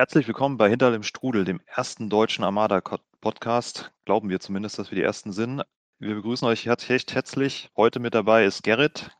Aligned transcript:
Herzlich 0.00 0.28
willkommen 0.28 0.58
bei 0.58 0.70
Hinter 0.70 0.92
dem 0.92 1.02
Strudel, 1.02 1.44
dem 1.44 1.60
ersten 1.66 2.08
deutschen 2.08 2.44
Armada-Podcast. 2.44 3.90
Glauben 4.04 4.28
wir 4.28 4.38
zumindest, 4.38 4.78
dass 4.78 4.92
wir 4.92 4.94
die 4.94 5.02
ersten 5.02 5.32
sind. 5.32 5.64
Wir 5.98 6.14
begrüßen 6.14 6.46
euch 6.46 6.68
recht 6.68 7.12
herzlich. 7.12 7.68
Heute 7.76 7.98
mit 7.98 8.14
dabei 8.14 8.44
ist 8.44 8.62
Gerrit. 8.62 9.10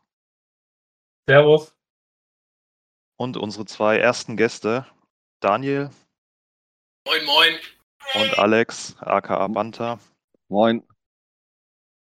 Servus. 1.27 1.75
Und 3.17 3.35
unsere 3.35 3.65
zwei 3.65 3.97
ersten 3.97 4.37
Gäste, 4.37 4.85
Daniel. 5.41 5.89
Moin, 7.05 7.25
moin. 7.25 7.59
Und 8.13 8.39
Alex, 8.39 8.95
aka 9.01 9.45
Banta. 9.49 9.99
Moin. 10.47 10.87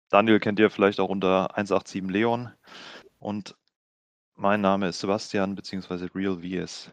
Daniel 0.09 0.41
kennt 0.41 0.59
ihr 0.59 0.69
vielleicht 0.69 0.99
auch 0.99 1.07
unter 1.07 1.55
187 1.55 2.03
Leon. 2.11 2.53
Und 3.19 3.55
mein 4.35 4.59
Name 4.59 4.89
ist 4.89 4.99
Sebastian, 4.99 5.55
beziehungsweise 5.55 6.13
Real 6.13 6.41
VS. 6.41 6.91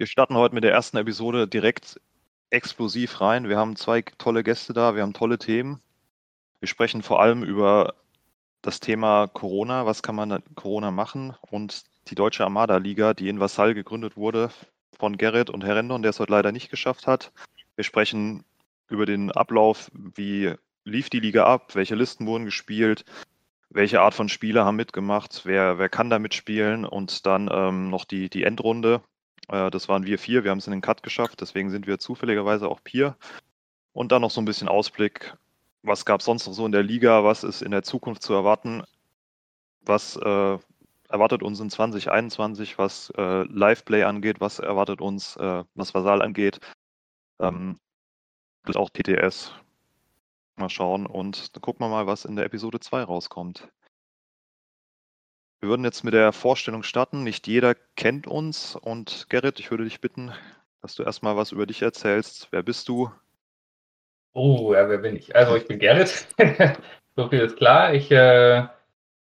Wir 0.00 0.06
starten 0.06 0.34
heute 0.34 0.54
mit 0.54 0.64
der 0.64 0.72
ersten 0.72 0.96
Episode 0.96 1.46
direkt 1.46 2.00
explosiv 2.48 3.20
rein. 3.20 3.50
Wir 3.50 3.58
haben 3.58 3.76
zwei 3.76 4.00
tolle 4.00 4.42
Gäste 4.42 4.72
da, 4.72 4.94
wir 4.94 5.02
haben 5.02 5.12
tolle 5.12 5.36
Themen. 5.36 5.82
Wir 6.58 6.68
sprechen 6.68 7.02
vor 7.02 7.20
allem 7.20 7.42
über 7.42 7.96
das 8.62 8.80
Thema 8.80 9.26
Corona, 9.26 9.84
was 9.84 10.02
kann 10.02 10.14
man 10.14 10.42
Corona 10.54 10.90
machen 10.90 11.36
und 11.50 11.82
die 12.08 12.14
Deutsche 12.14 12.44
Armada-Liga, 12.44 13.12
die 13.12 13.28
in 13.28 13.40
Vassal 13.40 13.74
gegründet 13.74 14.16
wurde 14.16 14.48
von 14.98 15.18
Gerrit 15.18 15.50
und 15.50 15.64
Herendon, 15.64 16.00
der 16.00 16.12
es 16.12 16.18
heute 16.18 16.32
leider 16.32 16.50
nicht 16.50 16.70
geschafft 16.70 17.06
hat. 17.06 17.30
Wir 17.76 17.84
sprechen 17.84 18.46
über 18.88 19.04
den 19.04 19.30
Ablauf, 19.30 19.90
wie 19.92 20.54
lief 20.84 21.10
die 21.10 21.20
Liga 21.20 21.44
ab, 21.44 21.74
welche 21.74 21.94
Listen 21.94 22.26
wurden 22.26 22.46
gespielt, 22.46 23.04
welche 23.68 24.00
Art 24.00 24.14
von 24.14 24.30
Spieler 24.30 24.64
haben 24.64 24.76
mitgemacht, 24.76 25.42
wer, 25.44 25.78
wer 25.78 25.90
kann 25.90 26.08
da 26.08 26.18
mitspielen 26.18 26.86
und 26.86 27.26
dann 27.26 27.50
ähm, 27.52 27.90
noch 27.90 28.06
die, 28.06 28.30
die 28.30 28.44
Endrunde. 28.44 29.02
Äh, 29.50 29.70
das 29.70 29.88
waren 29.88 30.06
wir 30.06 30.18
vier, 30.18 30.44
wir 30.44 30.50
haben 30.50 30.58
es 30.58 30.66
in 30.66 30.72
den 30.72 30.80
Cut 30.80 31.02
geschafft, 31.02 31.40
deswegen 31.40 31.70
sind 31.70 31.86
wir 31.86 31.98
zufälligerweise 31.98 32.68
auch 32.68 32.82
Peer. 32.82 33.16
Und 33.92 34.12
dann 34.12 34.22
noch 34.22 34.30
so 34.30 34.40
ein 34.40 34.44
bisschen 34.44 34.68
Ausblick, 34.68 35.36
was 35.82 36.04
gab 36.04 36.20
es 36.20 36.26
sonst 36.26 36.46
noch 36.46 36.54
so 36.54 36.66
in 36.66 36.72
der 36.72 36.82
Liga, 36.82 37.24
was 37.24 37.44
ist 37.44 37.62
in 37.62 37.72
der 37.72 37.82
Zukunft 37.82 38.22
zu 38.22 38.32
erwarten, 38.32 38.84
was 39.82 40.16
äh, 40.16 40.58
erwartet 41.08 41.42
uns 41.42 41.60
in 41.60 41.70
2021, 41.70 42.78
was 42.78 43.10
äh, 43.16 43.42
Live-Play 43.44 44.04
angeht, 44.04 44.40
was 44.40 44.60
erwartet 44.60 45.00
uns, 45.00 45.36
äh, 45.36 45.64
was 45.74 45.94
Vasal 45.94 46.22
angeht, 46.22 46.60
ähm, 47.40 47.78
auch 48.74 48.90
TTS. 48.90 49.52
Mal 50.56 50.68
schauen 50.68 51.06
und 51.06 51.56
dann 51.56 51.62
gucken 51.62 51.84
wir 51.84 51.88
mal, 51.88 52.06
was 52.06 52.24
in 52.24 52.36
der 52.36 52.44
Episode 52.44 52.78
2 52.78 53.02
rauskommt. 53.02 53.68
Wir 55.60 55.68
würden 55.68 55.84
jetzt 55.84 56.04
mit 56.04 56.14
der 56.14 56.32
Vorstellung 56.32 56.82
starten. 56.82 57.22
Nicht 57.22 57.46
jeder 57.46 57.74
kennt 57.94 58.26
uns 58.26 58.76
und 58.76 59.26
Gerrit, 59.28 59.60
ich 59.60 59.70
würde 59.70 59.84
dich 59.84 60.00
bitten, 60.00 60.32
dass 60.80 60.94
du 60.94 61.02
erstmal 61.02 61.36
was 61.36 61.52
über 61.52 61.66
dich 61.66 61.82
erzählst. 61.82 62.48
Wer 62.50 62.62
bist 62.62 62.88
du? 62.88 63.10
Oh, 64.32 64.72
ja, 64.72 64.88
wer 64.88 64.98
bin 64.98 65.16
ich? 65.16 65.36
Also 65.36 65.56
ich 65.56 65.66
bin 65.66 65.78
Gerrit. 65.78 66.26
so 67.16 67.28
viel 67.28 67.40
ist 67.40 67.58
klar. 67.58 67.92
Ich 67.92 68.10
äh, 68.10 68.68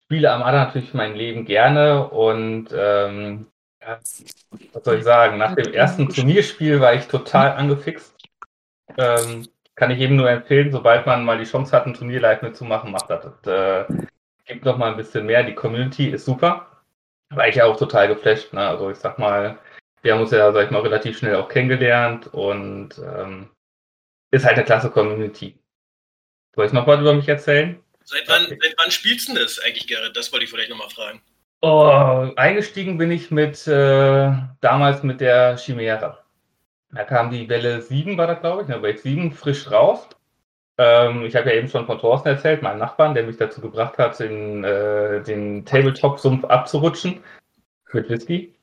spiele 0.04 0.32
Armada 0.32 0.64
natürlich 0.64 0.94
mein 0.94 1.14
Leben 1.14 1.44
gerne 1.44 2.08
und 2.08 2.70
ähm, 2.76 3.46
was 3.78 4.82
soll 4.82 4.96
ich 4.96 5.04
sagen? 5.04 5.38
Nach 5.38 5.54
dem 5.54 5.72
ersten 5.72 6.08
Turnierspiel 6.08 6.80
war 6.80 6.94
ich 6.94 7.06
total 7.06 7.52
angefixt. 7.52 8.16
Ähm, 8.98 9.46
kann 9.76 9.92
ich 9.92 10.00
eben 10.00 10.16
nur 10.16 10.28
empfehlen, 10.28 10.72
sobald 10.72 11.06
man 11.06 11.24
mal 11.24 11.38
die 11.38 11.44
Chance 11.44 11.70
hat, 11.70 11.86
ein 11.86 11.94
Turnier 11.94 12.18
live 12.18 12.42
mitzumachen, 12.42 12.90
macht 12.90 13.10
das. 13.10 13.26
das 13.42 13.88
äh, 13.90 14.06
gibt 14.46 14.64
noch 14.64 14.78
mal 14.78 14.90
ein 14.90 14.96
bisschen 14.96 15.26
mehr. 15.26 15.42
Die 15.42 15.54
Community 15.54 16.08
ist 16.08 16.24
super. 16.24 16.82
War 17.30 17.48
ich 17.48 17.56
ja 17.56 17.64
auch 17.64 17.76
total 17.76 18.08
geflasht. 18.08 18.52
Ne? 18.52 18.66
Also 18.66 18.90
ich 18.90 18.98
sag 18.98 19.18
mal, 19.18 19.58
wir 20.02 20.12
haben 20.12 20.20
uns 20.20 20.30
ja, 20.30 20.52
sag 20.52 20.66
ich 20.66 20.70
mal, 20.70 20.82
relativ 20.82 21.18
schnell 21.18 21.36
auch 21.36 21.48
kennengelernt 21.48 22.28
und 22.32 22.90
ähm, 22.98 23.50
ist 24.30 24.44
halt 24.44 24.56
eine 24.56 24.64
klasse 24.64 24.90
Community. 24.90 25.58
Soll 26.54 26.66
ich 26.66 26.72
noch 26.72 26.86
was 26.86 27.00
über 27.00 27.12
mich 27.12 27.28
erzählen? 27.28 27.82
Seit 28.04 28.28
wann, 28.28 28.44
okay. 28.44 28.58
seit 28.62 28.74
wann 28.78 28.90
spielst 28.90 29.28
du 29.28 29.34
das 29.34 29.58
eigentlich, 29.58 29.88
Gerrit? 29.88 30.16
Das 30.16 30.32
wollte 30.32 30.44
ich 30.44 30.50
vielleicht 30.50 30.70
nochmal 30.70 30.88
fragen. 30.90 31.20
Oh, 31.60 32.32
eingestiegen 32.36 32.98
bin 32.98 33.10
ich 33.10 33.30
mit 33.30 33.66
äh, 33.66 34.32
damals 34.60 35.02
mit 35.02 35.20
der 35.20 35.56
Chimera. 35.56 36.24
Da 36.92 37.04
kam 37.04 37.30
die 37.30 37.48
Welle 37.48 37.82
7, 37.82 38.16
war 38.16 38.28
das, 38.28 38.40
glaube 38.40 38.62
ich, 38.62 38.68
ne, 38.68 38.80
Wave 38.80 38.98
7 38.98 39.32
frisch 39.32 39.70
raus. 39.70 40.08
Ähm, 40.78 41.24
ich 41.24 41.34
habe 41.34 41.50
ja 41.50 41.56
eben 41.56 41.68
schon 41.68 41.86
von 41.86 41.98
Thorsten 41.98 42.28
erzählt, 42.28 42.62
meinem 42.62 42.78
Nachbarn, 42.78 43.14
der 43.14 43.24
mich 43.24 43.36
dazu 43.36 43.60
gebracht 43.60 43.98
hat, 43.98 44.20
in, 44.20 44.62
äh, 44.64 45.22
den 45.22 45.64
Tabletop-Sumpf 45.64 46.44
abzurutschen 46.44 47.20
mit 47.92 48.08
Whisky. 48.10 48.54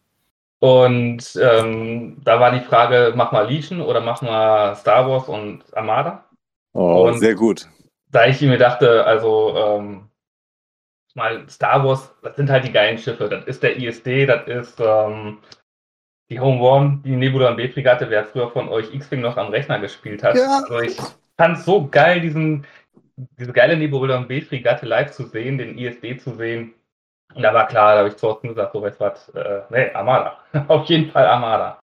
Und 0.59 1.37
ähm, 1.41 2.21
da 2.23 2.39
war 2.39 2.51
die 2.51 2.65
Frage, 2.65 3.13
mach 3.15 3.31
mal 3.31 3.47
Legion 3.49 3.81
oder 3.81 3.99
mach 3.99 4.21
mal 4.21 4.75
Star 4.75 5.09
Wars 5.09 5.27
und 5.27 5.63
Armada. 5.75 6.23
Oh, 6.73 7.07
und 7.07 7.19
sehr 7.19 7.35
gut. 7.35 7.67
Da 8.11 8.27
ich 8.27 8.39
mir 8.41 8.57
dachte, 8.57 9.05
also 9.05 9.55
ähm, 9.57 10.09
mal 11.15 11.49
Star 11.49 11.83
Wars, 11.83 12.15
das 12.21 12.35
sind 12.35 12.49
halt 12.49 12.63
die 12.63 12.71
geilen 12.71 12.97
Schiffe. 12.97 13.27
Das 13.27 13.45
ist 13.45 13.63
der 13.63 13.77
ISD, 13.77 14.27
das 14.27 14.47
ist 14.47 14.79
ähm, 14.79 15.39
die 16.29 16.39
Home 16.39 16.61
One, 16.61 17.01
die 17.03 17.15
Nebula 17.15 17.49
und 17.49 17.57
B-Fregatte, 17.57 18.09
wer 18.09 18.23
früher 18.23 18.49
von 18.49 18.69
euch 18.69 18.93
X-Wing 18.93 19.19
noch 19.19 19.35
am 19.37 19.49
Rechner 19.49 19.79
gespielt 19.79 20.23
hat. 20.23 20.35
Ja. 20.35 20.61
Also 20.63 20.79
ich 20.79 20.97
fand 21.43 21.57
es 21.57 21.65
so 21.65 21.87
geil, 21.87 22.21
diesen, 22.21 22.65
diese 23.37 23.51
geile 23.51 23.75
Nebula 23.75 24.17
und 24.17 24.29
B-Fregatte 24.29 24.85
live 24.85 25.11
zu 25.11 25.25
sehen, 25.25 25.57
den 25.57 25.77
ISD 25.77 26.21
zu 26.21 26.35
sehen. 26.35 26.73
Und 27.35 27.41
da 27.41 27.53
war 27.53 27.67
klar, 27.67 27.93
da 27.93 27.99
habe 27.99 28.09
ich 28.09 28.15
Thorsten 28.15 28.47
gesagt, 28.47 28.71
so 28.73 28.81
weißt 28.81 28.99
du 28.99 29.03
was, 29.03 29.29
äh, 29.29 29.61
nee, 29.69 29.91
Armada. 29.93 30.39
Auf 30.69 30.85
jeden 30.87 31.11
Fall 31.11 31.25
Armada. 31.25 31.79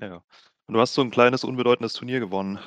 Ja. 0.00 0.22
Und 0.66 0.74
du 0.74 0.80
hast 0.80 0.94
so 0.94 1.02
ein 1.02 1.10
kleines, 1.10 1.42
unbedeutendes 1.42 1.94
Turnier 1.94 2.20
gewonnen. 2.20 2.60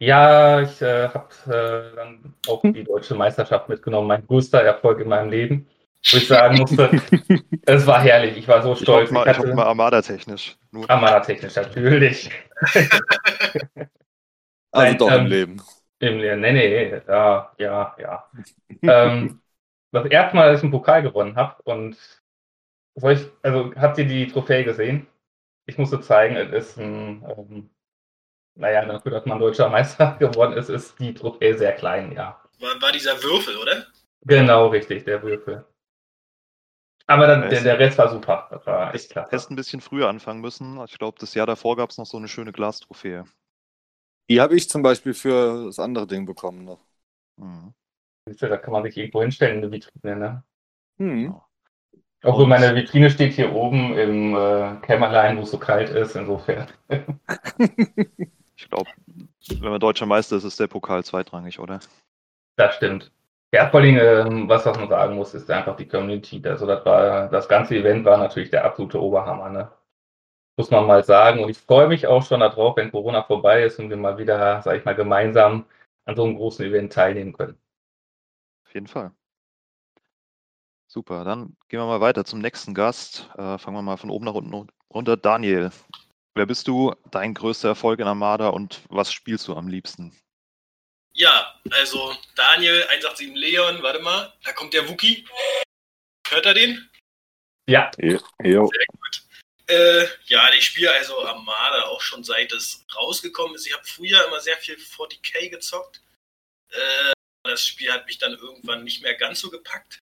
Ja, 0.00 0.62
ich 0.62 0.82
äh, 0.82 1.08
habe 1.08 1.28
äh, 1.46 1.94
dann 1.94 2.34
auch 2.48 2.62
die 2.62 2.84
deutsche 2.84 3.14
Meisterschaft 3.14 3.68
mitgenommen. 3.68 4.08
Mein 4.08 4.26
größter 4.26 4.62
Erfolg 4.62 4.98
in 5.00 5.08
meinem 5.08 5.30
Leben. 5.30 5.68
Wo 6.10 6.16
ich 6.16 6.26
sagen 6.26 6.58
musste, 6.58 6.90
es 7.66 7.86
war 7.86 8.00
herrlich. 8.00 8.36
Ich 8.38 8.48
war 8.48 8.62
so 8.62 8.74
stolz. 8.74 9.10
Ich 9.10 9.16
hoffe 9.16 9.26
mal, 9.26 9.36
hatte... 9.36 9.54
mal 9.54 9.66
Armada-technisch. 9.66 10.56
Armada-technisch, 10.88 11.54
natürlich. 11.54 12.30
also 14.70 14.98
doch 14.98 15.10
ähm, 15.10 15.20
im 15.20 15.26
Leben. 15.26 15.62
Im, 15.98 16.18
nee, 16.18 16.36
nee, 16.36 17.02
ja, 17.06 17.52
ja, 17.58 17.96
ja. 17.98 18.30
ähm, 18.82 19.40
das 19.92 20.06
erste 20.06 20.36
Mal, 20.36 20.50
dass 20.50 20.60
ich 20.60 20.64
einen 20.64 20.72
Pokal 20.72 21.02
gewonnen 21.02 21.36
habe 21.36 21.62
und 21.64 21.96
soll 22.94 23.12
ich, 23.12 23.26
also 23.42 23.74
habt 23.76 23.98
ihr 23.98 24.06
die 24.06 24.26
Trophäe 24.26 24.64
gesehen? 24.64 25.06
Ich 25.66 25.78
musste 25.78 26.00
zeigen, 26.00 26.36
es 26.36 26.50
ist 26.50 26.78
ein, 26.78 27.24
ähm, 27.28 27.70
naja, 28.56 28.84
dafür, 28.84 29.12
dass 29.12 29.26
man 29.26 29.38
deutscher 29.38 29.68
Meister 29.68 30.12
geworden 30.18 30.54
ist, 30.54 30.68
ist 30.68 30.98
die 30.98 31.14
Trophäe 31.14 31.56
sehr 31.56 31.72
klein, 31.72 32.12
ja. 32.12 32.40
War, 32.58 32.80
war 32.80 32.92
dieser 32.92 33.22
Würfel, 33.22 33.56
oder? 33.56 33.86
Genau, 34.22 34.68
richtig, 34.68 35.04
der 35.04 35.22
Würfel. 35.22 35.64
Aber 37.06 37.26
dann, 37.26 37.50
der, 37.50 37.62
der 37.62 37.78
Rest 37.78 37.98
war 37.98 38.08
super. 38.08 38.46
Das 38.52 38.64
war 38.66 38.94
echt 38.94 39.10
klar. 39.10 39.24
Hättest 39.24 39.50
ein 39.50 39.56
bisschen 39.56 39.80
früher 39.80 40.08
anfangen 40.08 40.40
müssen. 40.40 40.80
Ich 40.84 40.96
glaube, 40.96 41.18
das 41.18 41.34
Jahr 41.34 41.46
davor 41.46 41.76
gab 41.76 41.90
es 41.90 41.98
noch 41.98 42.06
so 42.06 42.16
eine 42.16 42.28
schöne 42.28 42.52
Glastrophäe. 42.52 43.24
Die 44.30 44.40
habe 44.40 44.54
ich 44.54 44.70
zum 44.70 44.82
Beispiel 44.82 45.12
für 45.12 45.66
das 45.66 45.80
andere 45.80 46.06
Ding 46.06 46.24
bekommen 46.24 46.64
noch. 46.64 46.78
Mhm. 47.36 47.74
Da 48.38 48.56
kann 48.58 48.72
man 48.72 48.84
sich 48.84 48.96
irgendwo 48.96 49.22
hinstellen 49.22 49.56
in 49.56 49.62
der 49.62 49.72
Vitrine, 49.72 50.16
ne? 50.16 50.44
Mhm. 50.98 51.40
Obwohl 52.22 52.46
meine 52.46 52.76
Vitrine 52.76 53.10
steht 53.10 53.32
hier 53.32 53.52
oben 53.52 53.98
im 53.98 54.36
äh, 54.36 54.76
Kämmerlein, 54.82 55.36
wo 55.36 55.42
es 55.42 55.50
so 55.50 55.58
kalt 55.58 55.88
ist, 55.88 56.14
insofern. 56.14 56.68
ich 57.58 58.68
glaube, 58.68 58.90
wenn 59.48 59.70
man 59.70 59.80
deutscher 59.80 60.06
Meister 60.06 60.36
ist, 60.36 60.44
ist 60.44 60.60
der 60.60 60.68
Pokal 60.68 61.02
zweitrangig, 61.02 61.58
oder? 61.58 61.80
Das 62.54 62.76
stimmt. 62.76 63.10
Ja, 63.52 63.68
vor 63.68 63.80
allem, 63.80 63.96
ähm, 63.98 64.48
was, 64.48 64.64
was 64.64 64.78
man 64.78 64.88
sagen 64.88 65.16
muss, 65.16 65.34
ist 65.34 65.50
einfach 65.50 65.74
die 65.74 65.88
Community. 65.88 66.40
Also 66.44 66.66
das 66.66 66.84
war, 66.84 67.28
das 67.30 67.48
ganze 67.48 67.74
Event 67.74 68.04
war 68.04 68.18
natürlich 68.18 68.50
der 68.50 68.64
absolute 68.64 69.02
Oberhammer, 69.02 69.48
ne? 69.48 69.72
Muss 70.60 70.70
man 70.70 70.86
mal 70.86 71.02
sagen. 71.02 71.42
Und 71.42 71.48
ich 71.48 71.56
freue 71.56 71.88
mich 71.88 72.06
auch 72.06 72.22
schon 72.22 72.40
darauf, 72.40 72.76
wenn 72.76 72.92
Corona 72.92 73.22
vorbei 73.22 73.62
ist 73.62 73.78
und 73.78 73.88
wir 73.88 73.96
mal 73.96 74.18
wieder, 74.18 74.60
sag 74.60 74.76
ich 74.76 74.84
mal, 74.84 74.94
gemeinsam 74.94 75.64
an 76.04 76.16
so 76.16 76.22
einem 76.22 76.36
großen 76.36 76.66
Event 76.66 76.92
teilnehmen 76.92 77.32
können. 77.32 77.58
Auf 78.66 78.74
jeden 78.74 78.86
Fall. 78.86 79.10
Super, 80.86 81.24
dann 81.24 81.56
gehen 81.70 81.80
wir 81.80 81.86
mal 81.86 82.02
weiter 82.02 82.26
zum 82.26 82.40
nächsten 82.40 82.74
Gast. 82.74 83.30
Äh, 83.38 83.56
fangen 83.56 83.74
wir 83.74 83.80
mal 83.80 83.96
von 83.96 84.10
oben 84.10 84.26
nach 84.26 84.34
unten 84.34 84.68
runter. 84.92 85.16
Daniel, 85.16 85.70
wer 86.34 86.44
bist 86.44 86.68
du? 86.68 86.94
Dein 87.10 87.32
größter 87.32 87.68
Erfolg 87.68 87.98
in 87.98 88.06
Armada 88.06 88.50
und 88.50 88.82
was 88.90 89.14
spielst 89.14 89.48
du 89.48 89.54
am 89.54 89.66
liebsten? 89.66 90.14
Ja, 91.14 91.54
also 91.70 92.12
Daniel, 92.36 92.82
187 92.82 93.34
Leon, 93.34 93.82
warte 93.82 94.00
mal, 94.00 94.30
da 94.44 94.52
kommt 94.52 94.74
der 94.74 94.86
Wookie. 94.90 95.26
Hört 96.28 96.44
er 96.44 96.52
den? 96.52 96.90
Ja. 97.66 97.90
Jo. 97.98 98.18
Sehr 98.42 98.86
gut. 98.88 99.22
Äh, 99.70 100.08
ja, 100.26 100.52
ich 100.52 100.66
spiele 100.66 100.90
also 100.92 101.24
Armada 101.24 101.84
auch 101.84 102.00
schon 102.00 102.24
seit 102.24 102.50
es 102.52 102.84
rausgekommen 102.96 103.54
ist. 103.54 103.68
Ich 103.68 103.72
habe 103.72 103.86
früher 103.86 104.26
immer 104.26 104.40
sehr 104.40 104.56
viel 104.56 104.74
40k 104.76 105.48
gezockt. 105.48 106.02
Äh, 106.70 107.12
das 107.44 107.64
Spiel 107.64 107.92
hat 107.92 108.06
mich 108.06 108.18
dann 108.18 108.32
irgendwann 108.32 108.82
nicht 108.82 109.00
mehr 109.02 109.14
ganz 109.14 109.38
so 109.38 109.48
gepackt. 109.48 110.00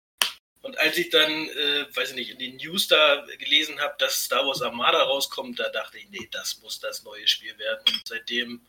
Und 0.63 0.77
als 0.79 0.97
ich 0.97 1.09
dann, 1.09 1.31
äh, 1.31 1.95
weiß 1.95 2.09
ich 2.09 2.15
nicht, 2.15 2.31
in 2.31 2.39
den 2.39 2.57
News 2.57 2.87
da 2.87 3.23
gelesen 3.37 3.79
habe, 3.79 3.95
dass 3.99 4.25
Star 4.25 4.47
Wars 4.47 4.63
Armada 4.63 5.03
rauskommt, 5.03 5.59
da 5.59 5.69
dachte 5.69 5.99
ich, 5.99 6.09
nee, 6.09 6.27
das 6.31 6.59
muss 6.61 6.79
das 6.79 7.03
neue 7.03 7.27
Spiel 7.27 7.55
werden. 7.59 7.83
Und 7.87 8.07
seitdem 8.07 8.65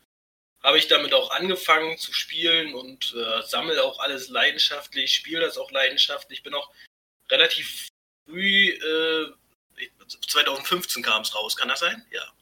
habe 0.61 0.77
ich 0.77 0.87
damit 0.87 1.13
auch 1.13 1.31
angefangen 1.31 1.97
zu 1.97 2.13
spielen 2.13 2.75
und 2.75 3.15
äh, 3.15 3.41
sammle 3.43 3.83
auch 3.83 3.99
alles 3.99 4.29
leidenschaftlich, 4.29 5.13
spiele 5.13 5.41
das 5.41 5.57
auch 5.57 5.71
leidenschaftlich. 5.71 6.39
Ich 6.39 6.43
bin 6.43 6.53
auch 6.53 6.71
relativ 7.29 7.89
früh, 8.27 8.69
äh, 8.69 9.33
2015 10.27 11.03
kam 11.03 11.21
es 11.21 11.35
raus, 11.35 11.55
kann 11.55 11.67
das 11.67 11.79
sein? 11.79 12.05
Ja. 12.11 12.33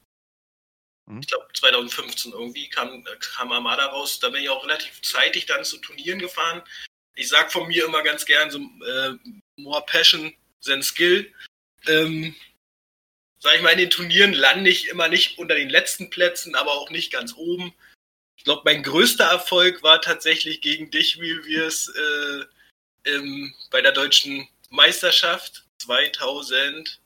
Mhm. 1.07 1.19
Ich 1.21 1.27
glaube 1.27 1.47
2015 1.53 2.31
irgendwie 2.31 2.69
kam, 2.69 3.03
kam 3.19 3.51
Armada 3.51 3.87
raus. 3.87 4.19
Da 4.19 4.29
bin 4.29 4.43
ich 4.43 4.49
auch 4.49 4.63
relativ 4.63 5.01
zeitig 5.01 5.45
dann 5.45 5.63
zu 5.63 5.77
Turnieren 5.77 6.19
gefahren. 6.19 6.61
Ich 7.15 7.27
sag 7.29 7.51
von 7.51 7.67
mir 7.67 7.85
immer 7.85 8.03
ganz 8.03 8.25
gern 8.25 8.49
so 8.49 8.59
äh, 8.59 9.13
more 9.57 9.83
passion 9.85 10.33
than 10.63 10.81
skill. 10.81 11.31
Ähm, 11.87 12.35
sag 13.39 13.55
ich 13.55 13.61
mal, 13.61 13.71
in 13.71 13.79
den 13.79 13.89
Turnieren 13.89 14.33
lande 14.33 14.69
ich 14.69 14.87
immer 14.87 15.07
nicht 15.07 15.37
unter 15.37 15.55
den 15.55 15.69
letzten 15.69 16.09
Plätzen, 16.09 16.55
aber 16.55 16.71
auch 16.71 16.89
nicht 16.89 17.11
ganz 17.11 17.33
oben. 17.33 17.73
Ich 18.37 18.43
glaube, 18.43 18.61
mein 18.65 18.81
größter 18.81 19.25
Erfolg 19.25 19.83
war 19.83 20.01
tatsächlich 20.01 20.61
gegen 20.61 20.89
dich, 20.89 21.19
Real 21.19 21.43
Wirs, 21.45 21.89
äh, 21.89 22.45
ähm, 23.11 23.53
bei 23.69 23.81
der 23.81 23.91
deutschen 23.91 24.47
Meisterschaft 24.69 25.65
2000. 25.79 27.00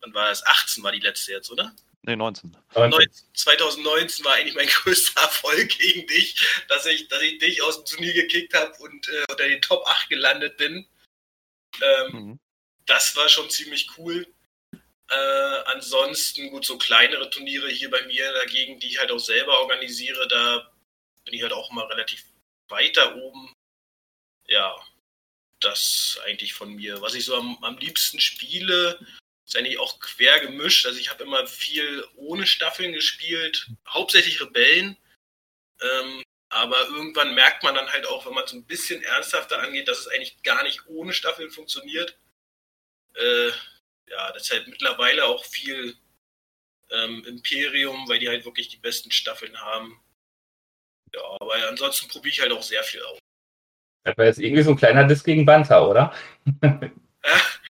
Wann 0.00 0.14
war 0.14 0.28
das? 0.28 0.44
18 0.46 0.82
war 0.82 0.92
die 0.92 1.00
letzte 1.00 1.32
jetzt, 1.32 1.50
oder? 1.50 1.74
Nee, 2.02 2.16
19. 2.16 2.56
19, 2.74 3.10
2019 3.34 4.24
war 4.24 4.34
eigentlich 4.34 4.54
mein 4.54 4.66
größter 4.82 5.20
Erfolg 5.20 5.68
gegen 5.78 6.06
dich, 6.06 6.64
dass 6.68 6.86
ich, 6.86 7.08
dass 7.08 7.20
ich 7.22 7.38
dich 7.38 7.62
aus 7.62 7.84
dem 7.84 7.96
Turnier 7.96 8.14
gekickt 8.14 8.54
habe 8.54 8.72
und 8.78 9.08
äh, 9.08 9.24
unter 9.30 9.48
den 9.48 9.60
Top 9.60 9.86
8 9.86 10.08
gelandet 10.08 10.56
bin. 10.56 10.86
Ähm, 11.82 12.12
Mhm. 12.12 12.40
Das 12.86 13.14
war 13.16 13.28
schon 13.28 13.50
ziemlich 13.50 13.90
cool. 13.98 14.26
Äh, 15.10 15.62
ansonsten, 15.66 16.50
gut, 16.50 16.64
so 16.64 16.78
kleinere 16.78 17.28
Turniere 17.28 17.68
hier 17.68 17.90
bei 17.90 18.02
mir 18.06 18.32
dagegen, 18.32 18.80
die 18.80 18.88
ich 18.88 18.98
halt 18.98 19.10
auch 19.10 19.18
selber 19.18 19.60
organisiere, 19.60 20.26
da 20.28 20.72
bin 21.24 21.34
ich 21.34 21.42
halt 21.42 21.52
auch 21.52 21.70
mal 21.70 21.84
relativ 21.86 22.24
weiter 22.68 23.16
oben. 23.16 23.52
Ja, 24.46 24.74
das 25.60 26.18
eigentlich 26.24 26.54
von 26.54 26.74
mir. 26.74 27.00
Was 27.02 27.14
ich 27.14 27.26
so 27.26 27.36
am, 27.36 27.62
am 27.62 27.76
liebsten 27.78 28.20
spiele, 28.20 28.98
ist 29.48 29.56
eigentlich 29.56 29.78
auch 29.78 29.98
quer 29.98 30.40
gemischt. 30.40 30.86
Also 30.86 30.98
ich 30.98 31.10
habe 31.10 31.24
immer 31.24 31.46
viel 31.46 32.04
ohne 32.16 32.46
Staffeln 32.46 32.92
gespielt, 32.92 33.68
hauptsächlich 33.88 34.40
Rebellen. 34.40 34.96
Ähm, 35.80 36.22
aber 36.50 36.80
irgendwann 36.88 37.34
merkt 37.34 37.62
man 37.62 37.74
dann 37.74 37.90
halt 37.90 38.06
auch, 38.06 38.26
wenn 38.26 38.34
man 38.34 38.46
so 38.46 38.56
ein 38.56 38.64
bisschen 38.64 39.02
ernsthafter 39.02 39.60
angeht, 39.60 39.88
dass 39.88 40.00
es 40.00 40.08
eigentlich 40.08 40.42
gar 40.42 40.62
nicht 40.62 40.86
ohne 40.86 41.12
Staffeln 41.12 41.50
funktioniert. 41.50 42.18
Äh, 43.14 43.48
ja, 44.10 44.32
deshalb 44.32 44.66
mittlerweile 44.66 45.24
auch 45.26 45.44
viel 45.44 45.96
ähm, 46.90 47.24
Imperium, 47.26 48.08
weil 48.08 48.18
die 48.18 48.28
halt 48.28 48.44
wirklich 48.44 48.68
die 48.68 48.78
besten 48.78 49.10
Staffeln 49.10 49.58
haben. 49.60 50.00
Ja, 51.14 51.20
aber 51.40 51.68
ansonsten 51.68 52.08
probiere 52.08 52.32
ich 52.32 52.40
halt 52.40 52.52
auch 52.52 52.62
sehr 52.62 52.82
viel 52.82 53.02
aus. 53.02 53.18
Das 54.04 54.16
war 54.16 54.26
jetzt 54.26 54.38
irgendwie 54.38 54.62
so 54.62 54.70
ein 54.70 54.76
kleiner 54.76 55.04
Diss 55.04 55.24
gegen 55.24 55.44
Banta, 55.46 55.86
oder? 55.86 56.14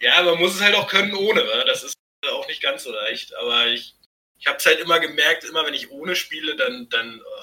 Ja, 0.00 0.22
man 0.22 0.38
muss 0.38 0.54
es 0.54 0.60
halt 0.60 0.76
auch 0.76 0.88
können 0.88 1.14
ohne, 1.14 1.40
wa? 1.40 1.64
das 1.64 1.82
ist 1.82 1.94
auch 2.30 2.46
nicht 2.46 2.62
ganz 2.62 2.84
so 2.84 2.92
leicht. 2.92 3.34
Aber 3.34 3.66
ich, 3.66 3.96
ich 4.38 4.46
habe 4.46 4.58
es 4.58 4.66
halt 4.66 4.80
immer 4.80 5.00
gemerkt, 5.00 5.44
immer 5.44 5.64
wenn 5.64 5.74
ich 5.74 5.90
ohne 5.90 6.14
spiele, 6.14 6.56
dann, 6.56 6.88
dann 6.88 7.18
äh, 7.18 7.42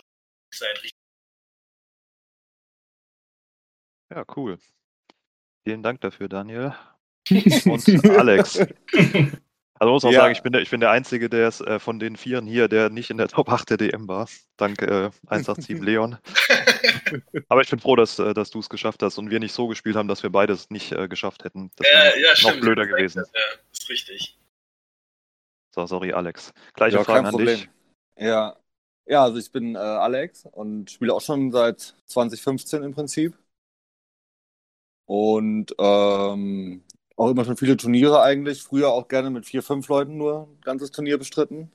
ist 0.51 0.61
halt 0.61 0.83
richtig. 0.83 0.91
Ja, 4.13 4.23
cool. 4.35 4.57
Vielen 5.63 5.83
Dank 5.83 6.01
dafür, 6.01 6.29
Daniel. 6.29 6.75
Und 7.65 8.05
Alex. 8.09 8.59
Also 9.77 9.91
muss 9.91 10.05
auch 10.05 10.11
Ja. 10.11 10.21
sagen, 10.21 10.31
ich 10.31 10.41
bin, 10.41 10.53
der, 10.53 10.61
ich 10.61 10.69
bin 10.69 10.79
der 10.79 10.91
Einzige, 10.91 11.29
der 11.29 11.47
es 11.49 11.59
äh, 11.59 11.79
von 11.79 11.99
den 11.99 12.15
Vieren 12.15 12.47
hier, 12.47 12.67
der 12.69 12.89
nicht 12.89 13.09
in 13.09 13.17
der 13.17 13.27
Top 13.27 13.49
8 13.49 13.69
der 13.69 13.77
DM 13.77 14.07
war. 14.07 14.27
Dank 14.57 14.81
äh, 14.81 15.09
187 15.27 15.79
Leon. 15.81 16.17
Aber 17.49 17.61
ich 17.61 17.69
bin 17.69 17.79
froh, 17.79 17.95
dass, 17.97 18.17
äh, 18.19 18.33
dass 18.33 18.49
du 18.51 18.59
es 18.59 18.69
geschafft 18.69 19.03
hast 19.03 19.17
und 19.17 19.29
wir 19.29 19.39
nicht 19.39 19.51
so 19.53 19.67
gespielt 19.67 19.95
haben, 19.97 20.07
dass 20.07 20.23
wir 20.23 20.29
beides 20.29 20.69
nicht 20.69 20.93
äh, 20.93 21.07
geschafft 21.09 21.43
hätten. 21.43 21.71
Das 21.75 21.85
wäre 21.87 22.15
Äh, 22.15 22.21
ja, 22.21 22.29
noch 22.29 22.35
stimmt. 22.37 22.61
blöder 22.61 22.87
gewesen. 22.87 23.23
Ja, 23.33 23.41
ist 23.71 23.89
richtig. 23.89 24.37
So, 25.73 25.85
sorry, 25.85 26.13
Alex. 26.13 26.53
Gleiche 26.73 26.95
Ja, 26.97 27.03
Frage 27.03 27.27
an 27.27 27.31
Problem. 27.31 27.47
dich. 27.57 27.69
Ja. 28.17 28.55
ja, 29.07 29.23
also 29.23 29.37
ich 29.37 29.51
bin 29.51 29.75
äh, 29.75 29.79
Alex 29.79 30.45
und 30.45 30.89
spiele 30.89 31.13
auch 31.13 31.21
schon 31.21 31.51
seit 31.51 31.95
2015 32.05 32.81
im 32.81 32.93
Prinzip. 32.93 33.37
Und 35.05 35.75
ähm, 35.77 36.83
auch 37.17 37.29
immer 37.29 37.45
schon 37.45 37.57
viele 37.57 37.77
Turniere 37.77 38.21
eigentlich. 38.21 38.63
Früher 38.63 38.89
auch 38.89 39.07
gerne 39.07 39.29
mit 39.29 39.45
vier, 39.45 39.63
fünf 39.63 39.87
Leuten 39.87 40.17
nur 40.17 40.47
ein 40.47 40.61
ganzes 40.61 40.91
Turnier 40.91 41.17
bestritten. 41.17 41.71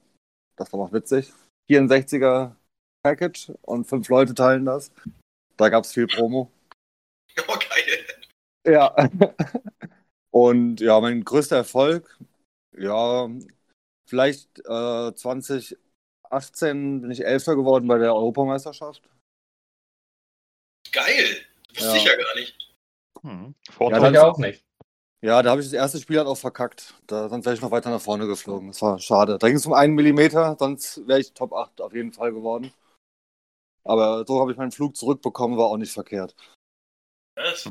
Das 0.57 0.73
war 0.73 0.81
auch 0.81 0.93
witzig. 0.93 1.33
64er 1.71 2.55
Package 3.03 3.53
und 3.63 3.87
fünf 3.87 4.09
Leute 4.09 4.35
teilen 4.35 4.65
das. 4.67 4.93
Da 5.57 5.69
gab 5.69 5.85
es 5.85 5.93
viel 5.93 6.07
Promo. 6.07 6.51
Oh, 7.49 7.55
geil. 7.57 8.07
Ja. 8.67 8.95
Und 10.33 10.81
ja, 10.81 11.01
mein 11.01 11.23
größter 11.25 11.57
Erfolg, 11.57 12.19
ja, 12.77 13.29
vielleicht 14.09 14.59
äh, 14.61 15.15
2018 15.15 17.01
bin 17.01 17.11
ich 17.13 17.25
Elfter 17.25 17.55
geworden 17.57 17.87
bei 17.87 17.99
der 17.99 18.15
Europameisterschaft. 18.15 19.09
Geil. 20.93 21.37
Wusste 21.71 21.85
Ja. 21.87 21.95
ich 21.97 22.05
ja 22.05 22.17
gar 22.17 22.35
nicht. 22.35 22.75
Hm. 23.23 23.55
Ja, 23.69 23.73
Vorteil. 23.73 23.99
Ich 24.13 24.21
dann- 24.21 24.31
auch 24.31 24.39
nicht. 24.39 24.65
Ja, 25.23 25.43
da 25.43 25.51
habe 25.51 25.61
ich 25.61 25.67
das 25.67 25.75
erste 25.75 25.99
Spiel 25.99 26.17
halt 26.17 26.29
auch 26.29 26.37
verkackt. 26.37 26.95
Da, 27.07 27.29
sonst 27.29 27.45
wäre 27.45 27.55
ich 27.55 27.61
noch 27.61 27.71
weiter 27.71 27.91
nach 27.91 28.01
vorne 28.01 28.27
geflogen. 28.27 28.69
Das 28.69 28.81
war 28.81 28.99
schade. 28.99 29.37
Da 29.39 29.49
ging 29.49 29.57
es 29.57 29.67
um 29.67 29.75
einen 29.75 29.95
Millimeter, 29.95 30.57
sonst 30.59 31.07
wäre 31.07 31.21
ich 31.21 31.35
Top 31.35 31.53
8 31.53 31.81
auf 31.83 31.93
jeden 31.93 32.13
Fall 32.13 32.33
geworden. 32.33 32.73
Aber 33.85 34.25
so 34.27 34.41
habe 34.41 34.53
ich 34.53 34.59
meinen 34.59 34.73
Flug 34.73 34.97
zurückbekommen, 34.97 35.59
war 35.59 35.67
auch 35.67 35.77
nicht 35.77 35.93
verkehrt. 35.93 36.35
Was? 37.37 37.71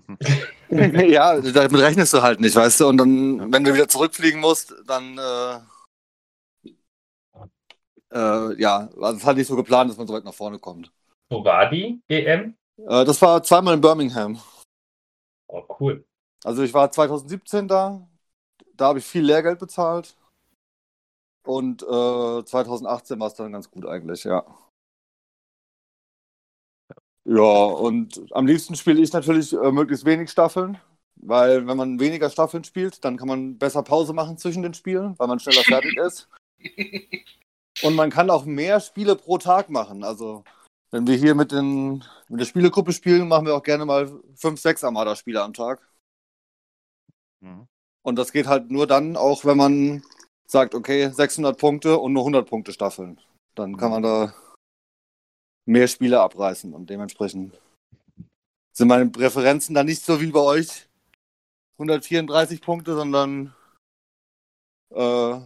ja, 0.70 1.40
damit 1.40 1.82
rechnest 1.82 2.14
du 2.14 2.22
halt 2.22 2.40
nicht, 2.40 2.56
weißt 2.56 2.82
du? 2.82 2.88
Und 2.88 2.98
dann, 2.98 3.52
wenn 3.52 3.64
du 3.64 3.74
wieder 3.74 3.88
zurückfliegen 3.88 4.40
musst, 4.40 4.76
dann, 4.86 5.18
äh, 5.18 5.60
äh, 8.12 8.62
ja, 8.62 8.90
also 9.02 9.18
es 9.18 9.26
hat 9.26 9.38
nicht 9.38 9.48
so 9.48 9.56
geplant, 9.56 9.90
dass 9.90 9.98
man 9.98 10.08
so 10.08 10.14
weit 10.14 10.24
nach 10.24 10.34
vorne 10.34 10.60
kommt. 10.60 10.92
Wo 11.30 11.44
war 11.44 11.70
die 11.70 12.02
EM? 12.08 12.56
Äh, 12.78 13.06
das 13.06 13.22
war 13.22 13.42
zweimal 13.44 13.76
in 13.76 13.82
Birmingham. 13.82 14.40
Oh, 15.48 15.64
cool. 15.80 16.06
Also 16.44 16.64
ich 16.64 16.74
war 16.74 16.92
2017 16.92 17.68
da, 17.68 18.08
da 18.74 18.88
habe 18.88 19.00
ich 19.00 19.06
viel 19.06 19.24
Lehrgeld 19.24 19.60
bezahlt. 19.60 20.16
Und 21.44 21.84
äh, 21.84 22.46
2018 22.46 23.20
war 23.20 23.28
es 23.28 23.34
dann 23.34 23.52
ganz 23.52 23.72
gut 23.72 23.86
eigentlich, 23.86 24.24
ja. 24.24 24.46
Ja, 27.26 27.42
und 27.44 28.26
am 28.32 28.48
liebsten 28.48 28.76
spiele 28.76 29.02
ich 29.02 29.14
natürlich 29.14 29.54
äh, 29.54 29.72
möglichst 29.72 30.06
wenig 30.06 30.30
Staffeln, 30.32 30.80
weil 31.16 31.68
wenn 31.68 31.78
man 31.78 32.00
weniger 32.00 32.30
Staffeln 32.30 32.64
spielt, 32.64 33.04
dann 33.06 33.18
kann 33.18 33.28
man 33.28 33.58
besser 33.58 33.84
Pause 33.84 34.14
machen 34.14 34.38
zwischen 34.38 34.64
den 34.64 34.74
Spielen, 34.74 35.18
weil 35.20 35.28
man 35.28 35.40
schneller 35.40 35.64
fertig 35.64 35.96
ist. 36.06 36.28
Und 37.84 37.96
man 37.96 38.10
kann 38.10 38.30
auch 38.30 38.46
mehr 38.46 38.80
Spiele 38.80 39.16
pro 39.16 39.38
Tag 39.38 39.70
machen. 39.70 40.04
Also 40.04 40.44
wenn 40.92 41.08
wir 41.08 41.16
hier 41.16 41.36
mit, 41.36 41.52
den, 41.52 42.04
mit 42.30 42.40
der 42.40 42.46
Spielegruppe 42.46 42.94
spielen, 42.94 43.28
machen 43.28 43.46
wir 43.46 43.56
auch 43.56 43.64
gerne 43.64 43.86
mal 43.86 44.12
fünf, 44.36 44.60
sechs 44.60 44.84
Armada-Spiele 44.84 45.42
am 45.42 45.54
Tag. 45.54 45.89
Hm. 47.42 47.68
Und 48.02 48.16
das 48.16 48.32
geht 48.32 48.48
halt 48.48 48.72
nur 48.72 48.88
dann, 48.88 49.18
auch 49.18 49.46
wenn 49.46 49.58
man 49.58 50.04
sagt, 50.48 50.74
okay, 50.74 51.10
600 51.10 51.58
Punkte 51.58 51.98
und 51.98 52.14
nur 52.14 52.24
100 52.24 52.48
Punkte 52.48 52.72
Staffeln. 52.72 53.20
Dann 53.56 53.78
kann 53.78 53.92
man 53.92 54.04
da 54.04 54.34
mehr 55.66 55.88
Spiele 55.88 56.22
abreißen 56.22 56.74
und 56.74 56.90
dementsprechend 56.90 57.60
sind 58.74 58.88
meine 58.88 59.08
Präferenzen 59.10 59.76
dann 59.76 59.86
nicht 59.86 60.04
so 60.04 60.22
wie 60.22 60.32
bei 60.32 60.40
euch 60.40 60.88
134 61.78 62.62
Punkte, 62.62 62.96
sondern 62.96 63.54
äh, 64.92 65.40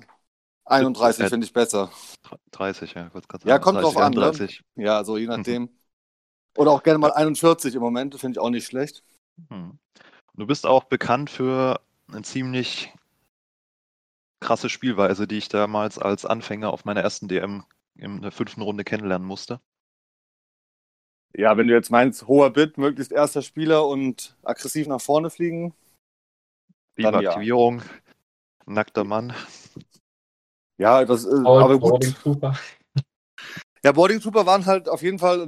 31 0.65 1.25
Äh, 1.25 1.29
finde 1.29 1.45
ich 1.45 1.53
besser. 1.53 1.91
30, 2.51 2.93
ja. 2.93 3.09
kurz 3.09 3.27
grad 3.27 3.43
Ja, 3.45 3.59
kommt 3.59 3.81
drauf 3.81 3.97
an, 3.97 4.13
ne? 4.13 4.25
31. 4.25 4.63
Ja, 4.75 5.03
so 5.03 5.17
je 5.17 5.27
nachdem. 5.27 5.69
Oder 6.57 6.71
auch 6.71 6.83
gerne 6.83 7.00
mal 7.00 7.12
41 7.12 7.75
im 7.75 7.81
Moment, 7.81 8.15
finde 8.15 8.38
ich 8.38 8.39
auch 8.39 8.50
nicht 8.50 8.65
schlecht. 8.65 9.03
Hm. 9.50 9.79
Du 10.35 10.47
bist 10.47 10.65
auch 10.65 10.85
bekannt 10.85 11.29
für 11.29 11.79
eine 12.07 12.23
ziemlich 12.23 12.91
krasse 14.39 14.69
Spielweise, 14.69 15.27
die 15.27 15.37
ich 15.37 15.47
damals 15.47 15.99
als 15.99 16.25
Anfänger 16.25 16.73
auf 16.73 16.85
meiner 16.85 17.01
ersten 17.01 17.27
DM 17.27 17.63
in 17.95 18.21
der 18.21 18.31
fünften 18.31 18.61
Runde 18.61 18.83
kennenlernen 18.83 19.27
musste. 19.27 19.59
Ja, 21.35 21.57
wenn 21.57 21.67
du 21.67 21.73
jetzt 21.73 21.91
meinst, 21.91 22.27
hoher 22.27 22.51
Bit, 22.51 22.77
möglichst 22.77 23.11
erster 23.11 23.41
Spieler 23.41 23.87
und 23.87 24.35
aggressiv 24.43 24.87
nach 24.87 25.01
vorne 25.01 25.29
fliegen. 25.29 25.73
Liebe 26.95 27.11
Dann 27.11 27.23
ja. 27.23 27.29
Aktivierung, 27.29 27.81
nackter 28.65 29.03
Mann. 29.03 29.33
Ja, 30.77 31.05
das 31.05 31.23
ist, 31.23 31.45
aber 31.45 31.79
gut. 31.79 32.15
Ja, 33.85 33.91
Boarding 33.91 34.21
Trooper 34.21 34.45
waren 34.45 34.65
halt 34.65 34.87
auf 34.87 35.01
jeden 35.01 35.19
Fall, 35.19 35.41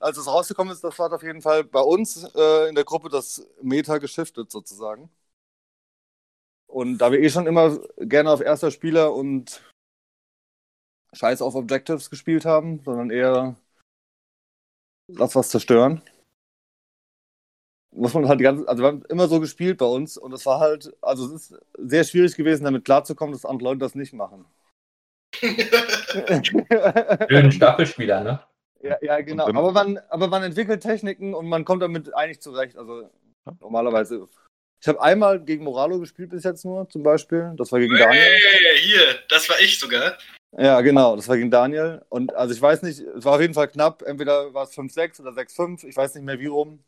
als 0.00 0.16
es 0.18 0.26
rausgekommen 0.26 0.72
ist, 0.72 0.82
das 0.82 0.98
war 0.98 1.12
auf 1.12 1.22
jeden 1.22 1.40
Fall 1.40 1.62
bei 1.62 1.80
uns 1.80 2.24
äh, 2.34 2.68
in 2.68 2.74
der 2.74 2.84
Gruppe 2.84 3.08
das 3.08 3.46
Meta 3.62 3.98
geschiftet 3.98 4.50
sozusagen. 4.50 5.08
Und 6.66 6.98
da 6.98 7.12
wir 7.12 7.20
eh 7.20 7.30
schon 7.30 7.46
immer 7.46 7.78
gerne 7.98 8.30
auf 8.30 8.40
erster 8.40 8.70
Spieler 8.72 9.14
und 9.14 9.62
Scheiß 11.12 11.40
auf 11.42 11.54
Objectives 11.54 12.10
gespielt 12.10 12.44
haben, 12.44 12.80
sondern 12.84 13.10
eher 13.10 13.56
lass 15.08 15.34
was 15.36 15.48
zerstören. 15.50 16.02
Muss 17.92 18.14
man 18.14 18.28
halt 18.28 18.40
die 18.40 18.44
ganze, 18.44 18.68
also 18.68 18.82
wir 18.82 18.88
haben 18.88 19.02
immer 19.08 19.28
so 19.28 19.40
gespielt 19.40 19.78
bei 19.78 19.86
uns 19.86 20.18
und 20.18 20.32
es 20.32 20.44
war 20.44 20.60
halt, 20.60 20.92
also 21.02 21.26
es 21.34 21.50
ist 21.50 21.60
sehr 21.78 22.04
schwierig 22.04 22.36
gewesen, 22.36 22.64
damit 22.64 22.84
klarzukommen, 22.84 23.32
dass 23.32 23.46
andere 23.46 23.70
Leute 23.70 23.78
das 23.78 23.94
nicht 23.94 24.12
machen. 24.12 24.44
Schönen 27.28 27.52
Staffelspieler, 27.52 28.22
ne? 28.22 28.40
Ja, 28.82 28.96
ja 29.02 29.20
genau. 29.20 29.46
Aber 29.46 29.72
man, 29.72 29.98
aber 30.08 30.28
man 30.28 30.42
entwickelt 30.42 30.82
Techniken 30.82 31.34
und 31.34 31.48
man 31.48 31.64
kommt 31.64 31.82
damit 31.82 32.14
eigentlich 32.14 32.40
zurecht. 32.40 32.76
Also 32.76 33.10
normalerweise. 33.60 34.28
Ich 34.80 34.88
habe 34.88 35.00
einmal 35.00 35.40
gegen 35.40 35.64
Moralo 35.64 35.98
gespielt 35.98 36.30
bis 36.30 36.44
jetzt 36.44 36.64
nur, 36.64 36.88
zum 36.88 37.02
Beispiel. 37.02 37.52
Das 37.56 37.72
war 37.72 37.80
gegen 37.80 37.96
Daniel. 37.96 38.22
Hey, 38.22 38.78
hier, 38.78 39.18
das 39.28 39.48
war 39.48 39.58
ich 39.60 39.78
sogar. 39.78 40.16
Ja, 40.58 40.80
genau, 40.80 41.16
das 41.16 41.28
war 41.28 41.36
gegen 41.36 41.50
Daniel. 41.50 42.04
Und 42.08 42.34
also 42.34 42.54
ich 42.54 42.60
weiß 42.62 42.82
nicht, 42.82 43.00
es 43.00 43.24
war 43.24 43.34
auf 43.34 43.40
jeden 43.40 43.54
Fall 43.54 43.68
knapp. 43.68 44.02
Entweder 44.02 44.54
war 44.54 44.64
es 44.64 44.76
5-6 44.76 45.20
oder 45.20 45.30
6-5. 45.30 45.84
Ich 45.84 45.96
weiß 45.96 46.14
nicht 46.14 46.24
mehr 46.24 46.38
wie 46.38 46.46
rum. 46.46 46.84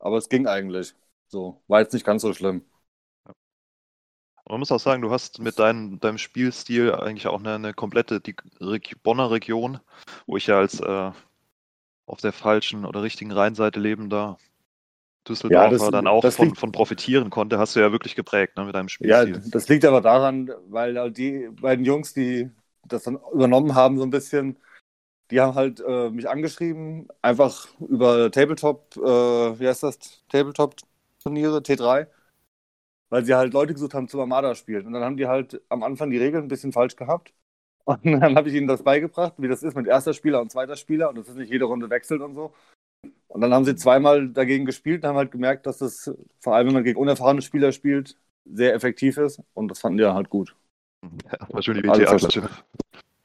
Aber 0.00 0.18
es 0.18 0.28
ging 0.28 0.46
eigentlich. 0.46 0.94
So, 1.28 1.62
war 1.68 1.80
jetzt 1.80 1.92
nicht 1.92 2.04
ganz 2.04 2.22
so 2.22 2.34
schlimm. 2.34 2.64
Man 4.52 4.60
muss 4.60 4.70
auch 4.70 4.78
sagen, 4.78 5.02
du 5.02 5.10
hast 5.10 5.40
mit 5.40 5.58
dein, 5.58 5.98
deinem 5.98 6.16
Spielstil 6.18 6.92
eigentlich 6.94 7.26
auch 7.26 7.40
eine, 7.40 7.56
eine 7.56 7.74
komplette 7.74 8.20
die 8.20 8.36
Bonner 9.02 9.32
Region, 9.32 9.80
wo 10.26 10.36
ich 10.36 10.46
ja 10.46 10.58
als 10.58 10.78
äh, 10.80 11.10
auf 12.06 12.20
der 12.20 12.32
falschen 12.32 12.84
oder 12.86 13.02
richtigen 13.02 13.32
Rheinseite 13.32 13.80
lebender 13.80 14.38
Düsseldorfer 15.28 15.90
das- 15.90 15.90
dann 15.90 16.06
auch 16.08 16.30
von, 16.30 16.54
liegt- 16.54 16.56
von 16.56 16.72
profitieren 16.72 17.30
konnte, 17.30 17.58
hast 17.58 17.76
du 17.76 17.80
ja 17.80 17.92
wirklich 17.92 18.16
geprägt 18.16 18.56
ne, 18.56 18.64
mit 18.66 18.74
deinem 18.74 18.88
Ja, 18.98 19.26
Spielstil. 19.28 19.44
das 19.44 19.68
liegt 19.68 19.84
aber 19.84 20.00
daran, 20.00 20.50
weil 20.68 21.10
die 21.12 21.48
beiden 21.60 21.84
Jungs, 21.84 22.12
die 22.14 22.50
das 22.84 23.02
dann 23.04 23.16
übernommen 23.32 23.74
haben, 23.74 23.96
so 23.98 24.04
ein 24.04 24.10
bisschen, 24.10 24.58
die 25.30 25.40
haben 25.40 25.54
halt 25.56 25.80
äh, 25.80 26.10
mich 26.10 26.28
angeschrieben, 26.28 27.08
einfach 27.22 27.68
über 27.80 28.30
Tabletop, 28.32 28.96
äh, 28.98 29.00
wie 29.60 29.68
heißt 29.68 29.84
das? 29.84 29.98
Tabletop-Turniere, 30.30 31.62
T3, 31.62 32.08
weil 33.12 33.26
sie 33.26 33.34
halt 33.34 33.52
Leute 33.52 33.74
gesucht 33.74 33.92
haben 33.92 34.08
zum 34.08 34.20
Armada 34.20 34.54
spielen. 34.54 34.86
Und 34.86 34.94
dann 34.94 35.04
haben 35.04 35.18
die 35.18 35.26
halt 35.26 35.60
am 35.68 35.82
Anfang 35.82 36.10
die 36.10 36.16
Regeln 36.16 36.44
ein 36.44 36.48
bisschen 36.48 36.72
falsch 36.72 36.96
gehabt. 36.96 37.34
Und 37.84 38.06
dann 38.06 38.36
habe 38.36 38.48
ich 38.48 38.54
ihnen 38.54 38.66
das 38.66 38.82
beigebracht, 38.82 39.34
wie 39.36 39.48
das 39.48 39.62
ist 39.62 39.76
mit 39.76 39.86
erster 39.86 40.14
Spieler 40.14 40.40
und 40.40 40.52
zweiter 40.52 40.76
Spieler 40.76 41.08
und 41.08 41.18
dass 41.18 41.28
es 41.28 41.34
nicht 41.34 41.50
jede 41.50 41.64
Runde 41.64 41.90
wechselt 41.90 42.20
und 42.20 42.36
so. 42.36 42.54
Und 43.26 43.40
dann 43.40 43.52
haben 43.52 43.64
sie 43.64 43.74
zweimal 43.74 44.28
dagegen 44.28 44.66
gespielt 44.66 45.02
und 45.02 45.08
haben 45.08 45.16
halt 45.16 45.32
gemerkt, 45.32 45.66
dass 45.66 45.78
das, 45.78 46.14
vor 46.38 46.54
allem 46.54 46.68
wenn 46.68 46.74
man 46.74 46.84
gegen 46.84 47.00
unerfahrene 47.00 47.42
Spieler 47.42 47.72
spielt, 47.72 48.16
sehr 48.44 48.72
effektiv 48.72 49.16
ist. 49.16 49.42
Und 49.52 49.66
das 49.66 49.80
fanden 49.80 49.98
die 49.98 50.04
dann 50.04 50.14
halt 50.14 50.30
gut. 50.30 50.54
Ja, 51.32 51.48
war 51.48 51.60
schön 51.60 51.74
die 51.74 51.82
WTA-Klatsche. 51.82 52.48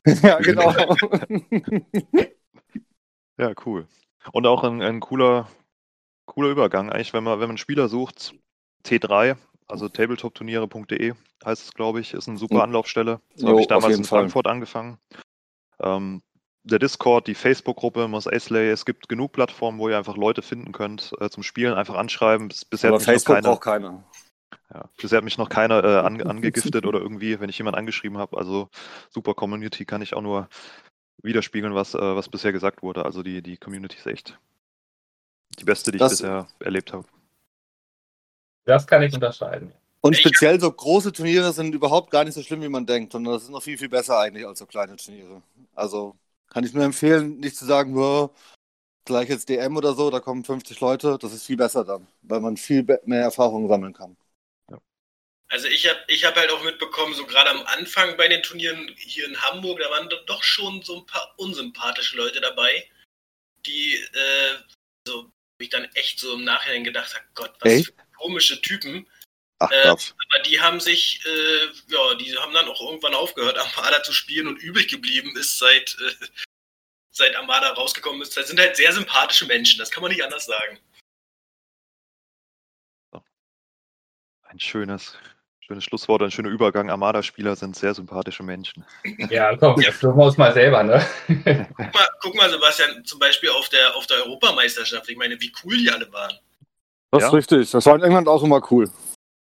ja, 0.24 0.40
genau. 0.40 0.74
Ja, 3.40 3.54
cool. 3.68 3.86
Und 4.32 4.48
auch 4.48 4.64
ein, 4.64 4.82
ein 4.82 5.00
cooler, 5.00 5.48
cooler 6.26 6.50
Übergang, 6.50 6.90
eigentlich, 6.90 7.14
wenn 7.14 7.24
man, 7.24 7.34
wenn 7.34 7.42
man 7.42 7.50
einen 7.52 7.58
Spieler 7.60 7.88
sucht, 7.88 8.34
T3, 8.84 9.38
also 9.68 9.90
tabletopturniere.de 9.90 11.14
heißt 11.46 11.64
es, 11.64 11.74
glaube 11.74 12.00
ich, 12.00 12.14
ist 12.14 12.28
eine 12.28 12.38
super. 12.38 12.64
Anlaufstelle. 12.64 13.22
So 13.36 13.48
habe 13.50 13.62
ich 13.62 13.68
damals 13.68 13.98
in 13.98 14.04
Fall. 14.04 14.20
Frankfurt 14.20 14.48
angefangen. 14.48 14.98
Ähm, 15.80 16.22
der 16.64 16.80
Discord, 16.80 17.28
die 17.28 17.36
Facebook-Gruppe, 17.36 18.08
Moss 18.08 18.28
Eisley, 18.28 18.70
es 18.70 18.86
gibt 18.86 19.08
genug 19.08 19.32
Plattformen, 19.32 19.80
wo 19.80 19.88
ihr 19.90 19.98
einfach 19.98 20.18
Leute 20.18 20.42
finden 20.42 20.74
könnt 20.74 21.14
äh, 21.20 21.30
zum 21.30 21.44
Spielen, 21.44 21.74
einfach 21.76 21.96
anschreiben. 21.96 22.48
Bis, 22.50 22.66
bisher, 22.66 22.90
Aber 22.90 22.96
hat 23.00 23.02
mich 23.02 23.08
noch 23.08 23.14
Facebook 23.14 23.36
keiner, 23.36 23.50
braucht 23.50 23.62
keiner. 23.62 24.04
ja, 24.74 24.90
bisher 25.02 25.18
hat 25.18 25.24
mich 25.24 25.38
noch 25.38 25.50
keiner 25.50 25.84
äh, 25.84 25.98
ange, 26.00 26.26
angegiftet 26.30 26.86
oder 26.86 27.00
irgendwie, 27.00 27.40
wenn 27.40 27.50
ich 27.50 27.58
jemanden 27.58 27.78
angeschrieben 27.80 28.18
habe. 28.18 28.38
Also 28.38 28.70
super 29.10 29.34
Community 29.34 29.86
kann 29.86 30.02
ich 30.02 30.14
auch 30.14 30.22
nur 30.22 30.50
widerspiegeln, 31.22 31.74
was, 31.74 31.94
äh, 31.94 32.00
was 32.00 32.28
bisher 32.30 32.52
gesagt 32.52 32.84
wurde. 32.84 33.06
Also 33.06 33.24
die, 33.24 33.42
die 33.42 33.58
Community 33.58 33.98
ist 33.98 34.08
echt 34.08 34.38
die 35.60 35.64
beste, 35.64 35.92
die 35.92 35.98
Das- 36.00 36.14
ich 36.14 36.18
bisher 36.20 36.48
erlebt 36.60 36.92
habe. 36.92 37.06
Das 38.68 38.86
kann 38.86 39.02
ich 39.02 39.14
unterscheiden. 39.14 39.72
Und 40.02 40.18
speziell 40.18 40.60
so 40.60 40.70
große 40.70 41.14
Turniere 41.14 41.54
sind 41.54 41.74
überhaupt 41.74 42.12
gar 42.12 42.26
nicht 42.26 42.34
so 42.34 42.44
schlimm, 42.44 42.62
wie 42.62 42.68
man 42.68 42.86
denkt, 42.86 43.14
sondern 43.14 43.34
das 43.34 43.44
ist 43.44 43.50
noch 43.50 43.64
viel, 43.64 43.78
viel 43.78 43.88
besser 43.88 44.20
eigentlich 44.20 44.46
als 44.46 44.60
so 44.60 44.66
kleine 44.66 44.98
Turniere. 44.98 45.42
Also 45.74 46.18
kann 46.50 46.66
ich 46.66 46.74
nur 46.74 46.84
empfehlen, 46.84 47.40
nicht 47.40 47.56
zu 47.56 47.66
sagen, 47.66 47.96
"Wow, 47.96 48.32
gleich 49.06 49.30
jetzt 49.30 49.48
DM 49.48 49.78
oder 49.78 49.94
so, 49.94 50.12
da 50.12 50.20
kommen 50.20 50.44
50 50.44 50.82
Leute, 50.82 51.18
das 51.18 51.32
ist 51.32 51.46
viel 51.46 51.56
besser 51.56 51.86
dann, 51.86 52.08
weil 52.24 52.42
man 52.42 52.58
viel 52.58 52.86
mehr 53.06 53.22
Erfahrung 53.22 53.70
sammeln 53.70 53.94
kann. 53.94 54.18
Also 55.50 55.70
ich 55.70 55.88
habe 55.88 56.00
ich 56.08 56.26
hab 56.26 56.36
halt 56.36 56.52
auch 56.52 56.62
mitbekommen, 56.66 57.14
so 57.14 57.26
gerade 57.26 57.52
am 57.52 57.66
Anfang 57.68 58.18
bei 58.18 58.28
den 58.28 58.44
Turnieren 58.44 58.92
hier 58.98 59.26
in 59.30 59.42
Hamburg, 59.44 59.80
da 59.80 59.90
waren 59.90 60.10
doch 60.26 60.44
schon 60.44 60.82
so 60.82 60.98
ein 60.98 61.06
paar 61.06 61.34
unsympathische 61.38 62.18
Leute 62.18 62.42
dabei, 62.42 62.86
die 63.66 63.94
äh, 63.94 64.58
so 65.08 65.32
wo 65.58 65.64
ich 65.64 65.70
dann 65.70 65.86
echt 65.96 66.20
so 66.20 66.36
im 66.36 66.44
Nachhinein 66.44 66.84
gedacht 66.84 67.16
habe, 67.16 67.26
Gott, 67.34 67.54
was 67.62 67.74
Echt? 67.74 67.86
für 67.88 67.94
komische 68.18 68.62
Typen. 68.62 69.08
Ach, 69.60 69.72
Äh. 69.72 69.88
Aber 69.88 70.44
die 70.46 70.60
haben 70.62 70.80
sich, 70.80 71.22
äh, 71.26 71.66
ja, 71.88 72.16
die 72.16 72.38
haben 72.38 72.54
dann 72.54 72.68
auch 72.68 72.82
irgendwann 72.82 73.16
aufgehört, 73.16 73.58
Armada 73.78 74.04
zu 74.04 74.14
spielen 74.14 74.48
und 74.48 74.58
übrig 74.58 74.88
geblieben 74.88 75.36
ist, 75.36 75.58
seit, 75.58 75.98
äh, 76.00 76.26
seit 77.12 77.36
Armada 77.36 77.70
rausgekommen 77.74 78.22
ist. 78.22 78.38
Das 78.38 78.48
sind 78.48 78.60
halt 78.60 78.76
sehr 78.76 78.94
sympathische 78.94 79.46
Menschen, 79.46 79.80
das 79.80 79.90
kann 79.90 80.04
man 80.04 80.12
nicht 80.12 80.24
anders 80.24 80.46
sagen. 80.46 80.80
Ein 84.44 84.60
schönes, 84.60 85.18
schönes 85.60 85.84
Schlusswort, 85.84 86.22
ein 86.22 86.32
schöner 86.32 86.50
Übergang. 86.50 86.90
Armada-Spieler 86.90 87.56
sind 87.56 87.76
sehr 87.76 87.94
sympathische 87.94 88.44
Menschen. 88.44 88.86
Ja, 89.30 89.56
komm, 89.58 89.82
jetzt 89.82 90.00
suchen 90.00 90.18
wir 90.18 90.26
uns 90.26 90.38
mal 90.38 90.54
selber, 90.54 90.84
ne? 90.84 91.06
Guck 91.28 91.94
mal, 91.94 92.10
guck 92.22 92.36
mal, 92.36 92.50
Sebastian, 92.50 93.04
zum 93.06 93.20
Beispiel 93.20 93.50
auf 93.50 93.68
der, 93.70 93.96
auf 93.96 94.08
der 94.08 94.18
Europameisterschaft. 94.18 95.10
Ich 95.10 95.18
meine, 95.18 95.40
wie 95.42 95.52
cool 95.64 95.78
die 95.78 95.92
alle 95.92 96.12
waren. 96.14 96.40
Das 97.12 97.22
Ja. 97.22 97.28
ist 97.28 97.34
richtig. 97.34 97.72
Das 97.72 97.86
war 97.86 97.96
in 97.96 98.02
England 98.04 98.28
auch 98.28 98.44
immer 98.44 98.62
cool. 98.72 98.90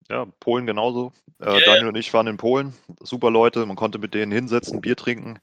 Ja, 0.09 0.27
Polen 0.41 0.67
genauso. 0.67 1.13
Äh, 1.41 1.47
Ja, 1.47 1.59
ja. 1.59 1.65
Daniel 1.67 1.89
und 1.89 1.97
ich 1.97 2.13
waren 2.15 2.27
in 2.27 2.37
Polen. 2.37 2.73
Super 3.01 3.31
Leute, 3.31 3.65
man 3.67 3.77
konnte 3.77 3.99
mit 3.99 4.15
denen 4.15 4.33
hinsetzen, 4.33 4.81
Bier 4.81 4.97
trinken. 4.97 5.39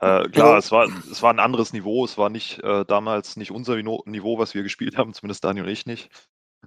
Äh, 0.00 0.28
klar, 0.28 0.52
Ja. 0.52 0.58
es, 0.58 0.70
war, 0.72 0.88
es 1.10 1.22
war 1.22 1.32
ein 1.32 1.38
anderes 1.40 1.72
Niveau. 1.72 2.04
Es 2.04 2.18
war 2.18 2.28
nicht 2.28 2.62
äh, 2.62 2.84
damals 2.84 3.36
nicht 3.36 3.50
unser 3.50 3.76
Niveau, 3.76 4.38
was 4.38 4.54
wir 4.54 4.62
gespielt 4.62 4.96
haben, 4.98 5.14
zumindest 5.14 5.44
Daniel 5.44 5.64
und 5.64 5.70
ich 5.70 5.86
nicht. 5.86 6.10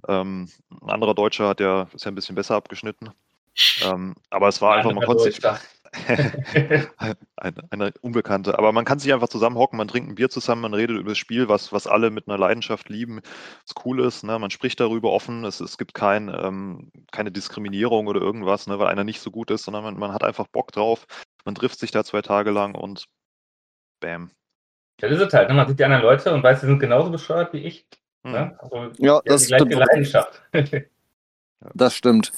Ähm, 0.06 0.48
ein 0.82 0.90
anderer 0.90 1.14
Deutscher 1.14 1.48
hat 1.48 1.60
ja, 1.60 1.88
ist 1.94 2.04
ja 2.04 2.10
ein 2.10 2.14
bisschen 2.14 2.34
besser 2.34 2.56
abgeschnitten. 2.56 3.10
Ähm, 3.82 4.14
aber 4.30 4.48
es 4.48 4.60
war 4.60 4.76
einfach, 4.76 4.92
man 4.92 5.04
konnte 5.04 5.24
sich, 5.24 5.40
eine, 7.36 7.54
eine 7.70 7.92
Unbekannte. 8.00 8.58
Aber 8.58 8.72
man 8.72 8.84
kann 8.84 8.98
sich 8.98 9.12
einfach 9.12 9.28
zusammenhocken, 9.28 9.76
man 9.76 9.88
trinkt 9.88 10.10
ein 10.10 10.14
Bier 10.14 10.30
zusammen, 10.30 10.62
man 10.62 10.74
redet 10.74 10.98
über 10.98 11.10
das 11.10 11.18
Spiel, 11.18 11.48
was, 11.48 11.72
was 11.72 11.86
alle 11.86 12.10
mit 12.10 12.28
einer 12.28 12.38
Leidenschaft 12.38 12.88
lieben, 12.88 13.20
was 13.66 13.84
cool 13.84 14.00
ist. 14.00 14.24
Ne? 14.24 14.38
Man 14.38 14.50
spricht 14.50 14.80
darüber 14.80 15.12
offen, 15.12 15.44
es, 15.44 15.60
es 15.60 15.78
gibt 15.78 15.94
kein, 15.94 16.28
ähm, 16.28 16.90
keine 17.10 17.32
Diskriminierung 17.32 18.06
oder 18.06 18.20
irgendwas, 18.20 18.66
ne? 18.66 18.78
weil 18.78 18.88
einer 18.88 19.04
nicht 19.04 19.20
so 19.20 19.30
gut 19.30 19.50
ist, 19.50 19.64
sondern 19.64 19.84
man, 19.84 19.98
man 19.98 20.12
hat 20.12 20.24
einfach 20.24 20.46
Bock 20.48 20.72
drauf. 20.72 21.06
Man 21.44 21.54
trifft 21.54 21.78
sich 21.78 21.90
da 21.90 22.04
zwei 22.04 22.22
Tage 22.22 22.50
lang 22.50 22.74
und 22.74 23.06
bam. 24.00 24.30
Das 24.98 25.10
ist 25.12 25.20
es 25.20 25.32
halt, 25.32 25.48
ne? 25.48 25.54
man 25.54 25.68
sieht 25.68 25.78
die 25.78 25.84
anderen 25.84 26.02
Leute 26.02 26.34
und 26.34 26.42
weiß, 26.42 26.60
sie 26.60 26.66
sind 26.66 26.80
genauso 26.80 27.10
bescheuert 27.10 27.52
wie 27.52 27.58
ich. 27.58 27.86
Ne? 28.24 28.56
Also, 28.58 28.92
Ja, 28.98 29.20
das 29.24 29.42
die 29.42 29.48
gleiche 29.48 29.66
stimmt. 29.66 29.74
Leidenschaft. 29.74 30.42
Das 31.74 31.96
stimmt. 31.96 32.32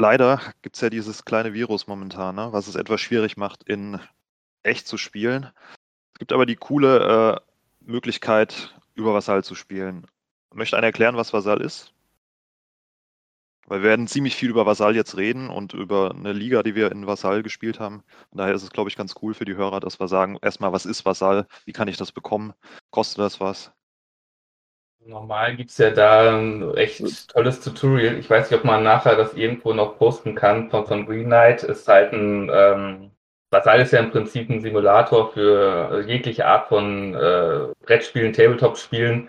Leider 0.00 0.40
gibt 0.62 0.76
es 0.76 0.80
ja 0.80 0.88
dieses 0.88 1.26
kleine 1.26 1.52
Virus 1.52 1.86
momentan, 1.86 2.34
ne? 2.34 2.48
was 2.52 2.68
es 2.68 2.74
etwas 2.74 3.02
schwierig 3.02 3.36
macht, 3.36 3.64
in 3.64 4.00
echt 4.62 4.86
zu 4.86 4.96
spielen. 4.96 5.50
Es 6.14 6.18
gibt 6.20 6.32
aber 6.32 6.46
die 6.46 6.56
coole 6.56 7.42
äh, 7.84 7.84
Möglichkeit, 7.84 8.74
über 8.94 9.12
Vasall 9.12 9.44
zu 9.44 9.54
spielen. 9.54 10.06
Möchte 10.54 10.78
einer 10.78 10.86
erklären, 10.86 11.18
was 11.18 11.34
Vasall 11.34 11.60
ist? 11.60 11.92
Weil 13.66 13.82
wir 13.82 13.90
werden 13.90 14.08
ziemlich 14.08 14.36
viel 14.36 14.48
über 14.48 14.64
Vasall 14.64 14.96
jetzt 14.96 15.18
reden 15.18 15.50
und 15.50 15.74
über 15.74 16.12
eine 16.12 16.32
Liga, 16.32 16.62
die 16.62 16.74
wir 16.74 16.90
in 16.92 17.06
Vasall 17.06 17.42
gespielt 17.42 17.78
haben. 17.78 18.02
Und 18.30 18.38
daher 18.38 18.54
ist 18.54 18.62
es, 18.62 18.70
glaube 18.70 18.88
ich, 18.88 18.96
ganz 18.96 19.14
cool 19.20 19.34
für 19.34 19.44
die 19.44 19.56
Hörer, 19.56 19.80
dass 19.80 20.00
wir 20.00 20.08
sagen, 20.08 20.38
erstmal, 20.40 20.72
was 20.72 20.86
ist 20.86 21.04
Vasall? 21.04 21.46
Wie 21.66 21.72
kann 21.72 21.88
ich 21.88 21.98
das 21.98 22.10
bekommen? 22.10 22.54
Kostet 22.90 23.18
das 23.18 23.38
was? 23.38 23.70
Normal 25.10 25.56
gibt 25.56 25.70
es 25.70 25.78
ja 25.78 25.90
da 25.90 26.36
ein 26.36 26.62
recht 26.62 27.28
tolles 27.28 27.60
Tutorial. 27.60 28.16
Ich 28.16 28.30
weiß 28.30 28.50
nicht, 28.50 28.58
ob 28.58 28.64
man 28.64 28.82
nachher 28.82 29.16
das 29.16 29.34
irgendwo 29.34 29.72
noch 29.72 29.98
posten 29.98 30.34
kann 30.34 30.70
von, 30.70 30.86
von 30.86 31.04
Green 31.04 31.26
Knight. 31.26 31.64
Ist 31.64 31.86
halt 31.88 32.12
ein, 32.12 32.50
ähm, 32.52 33.10
Vasall 33.50 33.80
ist 33.80 33.92
ja 33.92 33.98
im 33.98 34.10
Prinzip 34.10 34.48
ein 34.48 34.60
Simulator 34.60 35.32
für 35.32 36.04
jegliche 36.06 36.46
Art 36.46 36.68
von 36.68 37.14
äh, 37.14 37.68
Brettspielen, 37.84 38.32
Tabletop-Spielen. 38.32 39.28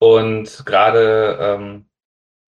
Und 0.00 0.64
gerade 0.64 1.38
ähm, 1.40 1.84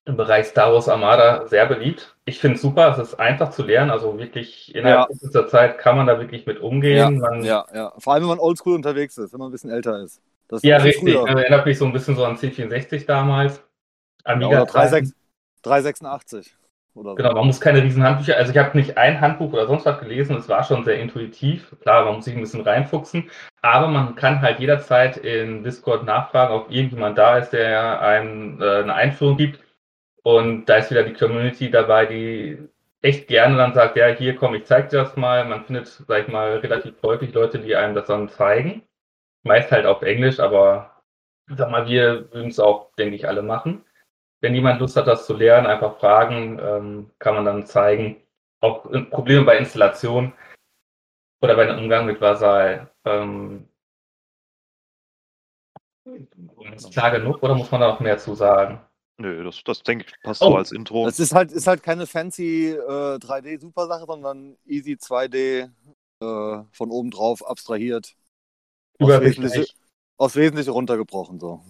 im 0.06 0.16
Bereich 0.16 0.46
Star 0.46 0.72
Wars 0.72 0.88
Armada 0.88 1.46
sehr 1.46 1.66
beliebt. 1.66 2.16
Ich 2.24 2.38
finde 2.38 2.56
es 2.56 2.62
super, 2.62 2.90
es 2.92 2.98
ist 2.98 3.20
einfach 3.20 3.50
zu 3.50 3.62
lernen, 3.62 3.90
also 3.90 4.18
wirklich 4.18 4.74
innerhalb 4.74 5.10
Ja. 5.10 5.46
Zeit 5.46 5.78
kann 5.78 5.96
man 5.96 6.06
da 6.06 6.18
wirklich 6.18 6.46
mit 6.46 6.60
umgehen. 6.60 7.18
man, 7.18 7.44
Ja, 7.44 7.66
ja. 7.74 7.92
Vor 7.98 8.14
allem, 8.14 8.22
wenn 8.22 8.30
man 8.30 8.38
oldschool 8.38 8.74
unterwegs 8.74 9.18
ist, 9.18 9.32
wenn 9.32 9.38
man 9.40 9.48
ein 9.48 9.52
bisschen 9.52 9.70
älter 9.70 10.00
ist. 10.00 10.22
Das 10.50 10.62
ja 10.62 10.78
richtig. 10.78 11.14
früher. 11.14 11.24
Also, 11.24 11.38
erinnert 11.38 11.64
mich 11.64 11.78
so 11.78 11.84
ein 11.84 11.92
bisschen 11.92 12.16
so 12.16 12.24
an 12.24 12.36
C64 12.36 13.06
damals. 13.06 13.62
Ja, 14.26 14.32
Amiga 14.32 14.62
oder 14.62 14.66
36 14.66 15.14
386. 15.62 16.56
Oder 16.94 17.10
so. 17.10 17.14
Genau, 17.14 17.34
man 17.34 17.46
muss 17.46 17.60
keine 17.60 17.82
riesen 17.82 18.02
Handbücher, 18.02 18.36
also 18.36 18.50
ich 18.50 18.58
habe 18.58 18.76
nicht 18.76 18.98
ein 18.98 19.20
Handbuch 19.20 19.52
oder 19.52 19.68
sonst 19.68 19.86
was 19.86 20.00
gelesen, 20.00 20.36
es 20.36 20.48
war 20.48 20.64
schon 20.64 20.84
sehr 20.84 20.98
intuitiv. 20.98 21.74
Klar, 21.82 22.04
man 22.04 22.16
muss 22.16 22.24
sich 22.24 22.34
ein 22.34 22.40
bisschen 22.40 22.62
reinfuchsen, 22.62 23.30
aber 23.62 23.86
man 23.86 24.16
kann 24.16 24.42
halt 24.42 24.58
jederzeit 24.58 25.16
in 25.16 25.62
Discord 25.62 26.04
nachfragen, 26.04 26.52
ob 26.52 26.70
irgendjemand 26.70 27.16
da 27.16 27.38
ist, 27.38 27.50
der 27.50 28.00
einem 28.00 28.60
äh, 28.60 28.82
eine 28.82 28.94
Einführung 28.94 29.36
gibt. 29.36 29.60
Und 30.22 30.66
da 30.66 30.76
ist 30.76 30.90
wieder 30.90 31.04
die 31.04 31.14
Community 31.14 31.70
dabei, 31.70 32.06
die 32.06 32.58
echt 33.02 33.28
gerne 33.28 33.56
dann 33.56 33.72
sagt, 33.72 33.96
ja, 33.96 34.08
hier 34.08 34.34
komm, 34.36 34.54
ich 34.54 34.64
zeig 34.64 34.90
dir 34.90 34.98
das 34.98 35.16
mal. 35.16 35.44
Man 35.44 35.64
findet, 35.64 35.86
sag 35.86 36.22
ich 36.22 36.28
mal, 36.28 36.56
relativ 36.58 36.94
häufig 37.02 37.32
Leute, 37.32 37.60
die 37.60 37.76
einem 37.76 37.94
das 37.94 38.06
dann 38.06 38.28
zeigen. 38.28 38.82
Meist 39.42 39.70
halt 39.70 39.86
auf 39.86 40.02
Englisch, 40.02 40.40
aber 40.40 41.02
sag 41.48 41.70
mal, 41.70 41.86
wir 41.86 42.32
würden 42.32 42.48
es 42.48 42.60
auch, 42.60 42.92
denke 42.96 43.16
ich, 43.16 43.26
alle 43.26 43.42
machen 43.42 43.84
wenn 44.40 44.54
jemand 44.54 44.80
Lust 44.80 44.96
hat, 44.96 45.06
das 45.06 45.26
zu 45.26 45.34
lernen, 45.34 45.66
einfach 45.66 45.98
fragen, 45.98 46.58
ähm, 46.58 47.10
kann 47.18 47.34
man 47.34 47.44
dann 47.44 47.66
zeigen. 47.66 48.22
Auch 48.60 48.90
äh, 48.90 49.02
Probleme 49.02 49.44
bei 49.44 49.58
Installation 49.58 50.32
oder 51.42 51.56
bei 51.56 51.66
dem 51.66 51.78
Umgang 51.78 52.06
mit 52.06 52.20
Vasal. 52.20 52.90
Ähm, 53.04 53.68
ist 56.74 56.92
klar 56.92 57.10
genug 57.10 57.42
oder 57.42 57.54
muss 57.54 57.70
man 57.70 57.80
da 57.80 57.88
noch 57.88 58.00
mehr 58.00 58.18
zu 58.18 58.34
sagen? 58.34 58.80
Nö, 59.18 59.44
das, 59.44 59.62
das 59.64 59.82
denke 59.82 60.06
ich 60.08 60.22
passt 60.22 60.42
Oh. 60.42 60.50
so 60.50 60.56
als 60.56 60.72
Intro. 60.72 61.04
Das 61.04 61.20
ist 61.20 61.34
halt, 61.34 61.52
ist 61.52 61.66
halt 61.66 61.82
keine 61.82 62.06
fancy 62.06 62.70
äh, 62.70 63.16
3D-Super-Sache, 63.16 64.06
sondern 64.06 64.56
easy 64.64 64.94
2D 64.94 65.70
äh, 66.22 66.64
von 66.72 66.90
oben 66.90 67.10
drauf 67.10 67.46
abstrahiert. 67.46 68.16
Aufs. 69.00 69.20
Wesentliche, 69.20 69.72
aufs 70.18 70.36
Wesentliche 70.36 70.70
runtergebrochen. 70.70 71.40
So. 71.40 71.60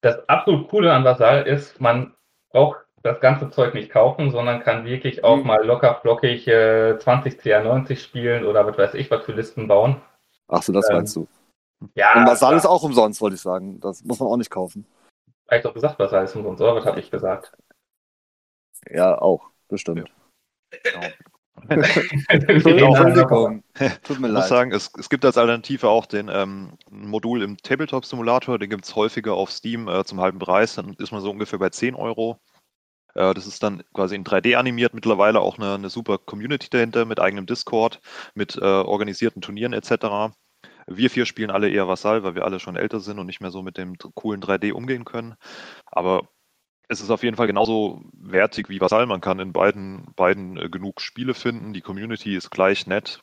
Das 0.00 0.28
absolut 0.28 0.68
Coole 0.68 0.92
an 0.92 1.04
Vasal 1.04 1.46
ist, 1.46 1.80
man 1.80 2.14
braucht 2.50 2.78
das 3.02 3.20
ganze 3.20 3.50
Zeug 3.50 3.74
nicht 3.74 3.90
kaufen, 3.90 4.30
sondern 4.30 4.60
kann 4.62 4.84
wirklich 4.86 5.22
auch 5.24 5.36
Mhm. 5.36 5.46
mal 5.46 5.64
locker 5.64 5.96
flockig 6.00 6.48
äh, 6.48 6.98
20 6.98 7.38
CR90 7.40 7.96
spielen 7.96 8.46
oder 8.46 8.66
was 8.66 8.78
weiß 8.78 8.94
ich, 8.94 9.10
was 9.10 9.24
für 9.24 9.32
Listen 9.32 9.68
bauen. 9.68 10.00
Ach 10.48 10.62
so, 10.62 10.72
das 10.72 10.88
Ähm, 10.88 10.96
meinst 10.96 11.16
du. 11.16 11.26
Ja, 11.94 12.14
Und 12.16 12.24
Basal 12.24 12.56
ist 12.56 12.64
auch 12.66 12.82
umsonst, 12.82 13.20
wollte 13.20 13.36
ich 13.36 13.42
sagen. 13.42 13.78
Das 13.80 14.02
muss 14.04 14.18
man 14.20 14.28
auch 14.28 14.36
nicht 14.38 14.50
kaufen. 14.50 14.86
Hab 15.48 15.58
ich 15.58 15.62
doch 15.62 15.74
gesagt, 15.74 15.98
Vasal 15.98 16.24
ist 16.24 16.34
umsonst, 16.34 16.62
oder? 16.62 16.76
Was 16.76 16.86
habe 16.86 16.98
ich 16.98 17.10
gesagt? 17.10 17.52
Ja, 18.90 19.18
auch. 19.20 19.50
Bestimmt. 19.68 20.10
Genau. 20.82 21.06
Tut 24.02 24.20
mir 24.20 24.28
Ich 24.28 24.34
muss 24.34 24.48
leid. 24.48 24.48
sagen, 24.48 24.72
es, 24.72 24.90
es 24.98 25.08
gibt 25.08 25.24
als 25.24 25.38
Alternative 25.38 25.88
auch 25.88 26.06
den 26.06 26.28
ähm, 26.28 26.72
Modul 26.90 27.42
im 27.42 27.56
Tabletop-Simulator, 27.56 28.58
den 28.58 28.70
gibt 28.70 28.84
es 28.84 28.94
häufiger 28.96 29.34
auf 29.34 29.50
Steam 29.50 29.88
äh, 29.88 30.04
zum 30.04 30.20
halben 30.20 30.38
Preis, 30.38 30.74
dann 30.74 30.94
ist 30.98 31.12
man 31.12 31.20
so 31.20 31.30
ungefähr 31.30 31.58
bei 31.58 31.70
10 31.70 31.94
Euro. 31.94 32.40
Äh, 33.14 33.34
das 33.34 33.46
ist 33.46 33.62
dann 33.62 33.82
quasi 33.94 34.16
in 34.16 34.24
3D 34.24 34.56
animiert, 34.56 34.94
mittlerweile 34.94 35.40
auch 35.40 35.58
eine, 35.58 35.74
eine 35.74 35.90
super 35.90 36.18
Community 36.18 36.68
dahinter 36.70 37.04
mit 37.04 37.20
eigenem 37.20 37.46
Discord, 37.46 38.00
mit 38.34 38.56
äh, 38.56 38.60
organisierten 38.60 39.42
Turnieren 39.42 39.72
etc. 39.72 40.34
Wir 40.86 41.10
vier 41.10 41.24
spielen 41.24 41.50
alle 41.50 41.70
eher 41.70 41.88
Vassal, 41.88 42.22
weil 42.24 42.34
wir 42.34 42.44
alle 42.44 42.60
schon 42.60 42.76
älter 42.76 43.00
sind 43.00 43.18
und 43.18 43.26
nicht 43.26 43.40
mehr 43.40 43.50
so 43.50 43.62
mit 43.62 43.78
dem 43.78 43.96
coolen 44.14 44.42
3D 44.42 44.72
umgehen 44.72 45.04
können. 45.04 45.34
Aber 45.86 46.28
es 46.88 47.00
ist 47.00 47.10
auf 47.10 47.22
jeden 47.22 47.36
Fall 47.36 47.46
genauso 47.46 48.02
wertig 48.12 48.68
wie 48.68 48.80
Vassal. 48.80 49.06
Man 49.06 49.20
kann 49.20 49.38
in 49.38 49.52
beiden, 49.52 50.12
beiden 50.16 50.56
äh, 50.56 50.68
genug 50.68 51.00
Spiele 51.00 51.34
finden. 51.34 51.72
Die 51.72 51.80
Community 51.80 52.36
ist 52.36 52.50
gleich 52.50 52.86
nett 52.86 53.22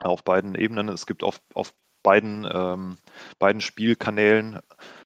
auf 0.00 0.24
beiden 0.24 0.54
Ebenen. 0.54 0.88
Es 0.88 1.06
gibt 1.06 1.22
auf, 1.22 1.40
auf 1.54 1.72
beiden, 2.02 2.46
ähm, 2.52 2.98
beiden 3.38 3.60
Spielkanälen 3.60 4.60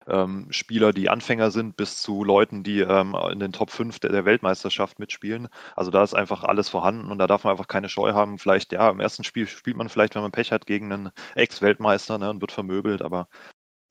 ähm, 0.07 0.49
Spieler, 0.51 0.93
die 0.93 1.09
Anfänger 1.11 1.51
sind, 1.51 1.77
bis 1.77 2.03
zu 2.03 2.25
Leuten, 2.25 2.63
die 2.65 2.81
ähm, 2.81 3.17
in 3.31 3.39
den 3.39 3.53
Top 3.53 3.71
5 3.71 4.01
der, 4.01 4.11
der 4.11 4.25
Weltmeisterschaft 4.25 4.99
mitspielen. 4.99 5.49
Also 5.77 5.91
da 5.91 6.03
ist 6.03 6.15
einfach 6.15 6.45
alles 6.45 6.69
vorhanden 6.69 7.11
und 7.11 7.19
da 7.19 7.27
darf 7.27 7.45
man 7.45 7.53
einfach 7.53 7.69
keine 7.69 7.89
Scheu 7.89 8.13
haben. 8.13 8.39
Vielleicht, 8.39 8.73
ja, 8.73 8.91
im 8.91 9.01
ersten 9.01 9.25
Spiel 9.25 9.47
spielt 9.47 9.77
man 9.77 9.89
vielleicht, 9.89 10.15
wenn 10.15 10.23
man 10.23 10.33
Pech 10.33 10.53
hat, 10.53 10.67
gegen 10.67 10.93
einen 10.93 11.11
Ex-Weltmeister 11.35 12.19
ne, 12.19 12.31
und 12.31 12.41
wird 12.41 12.53
vermöbelt, 12.53 13.03
aber 13.03 13.29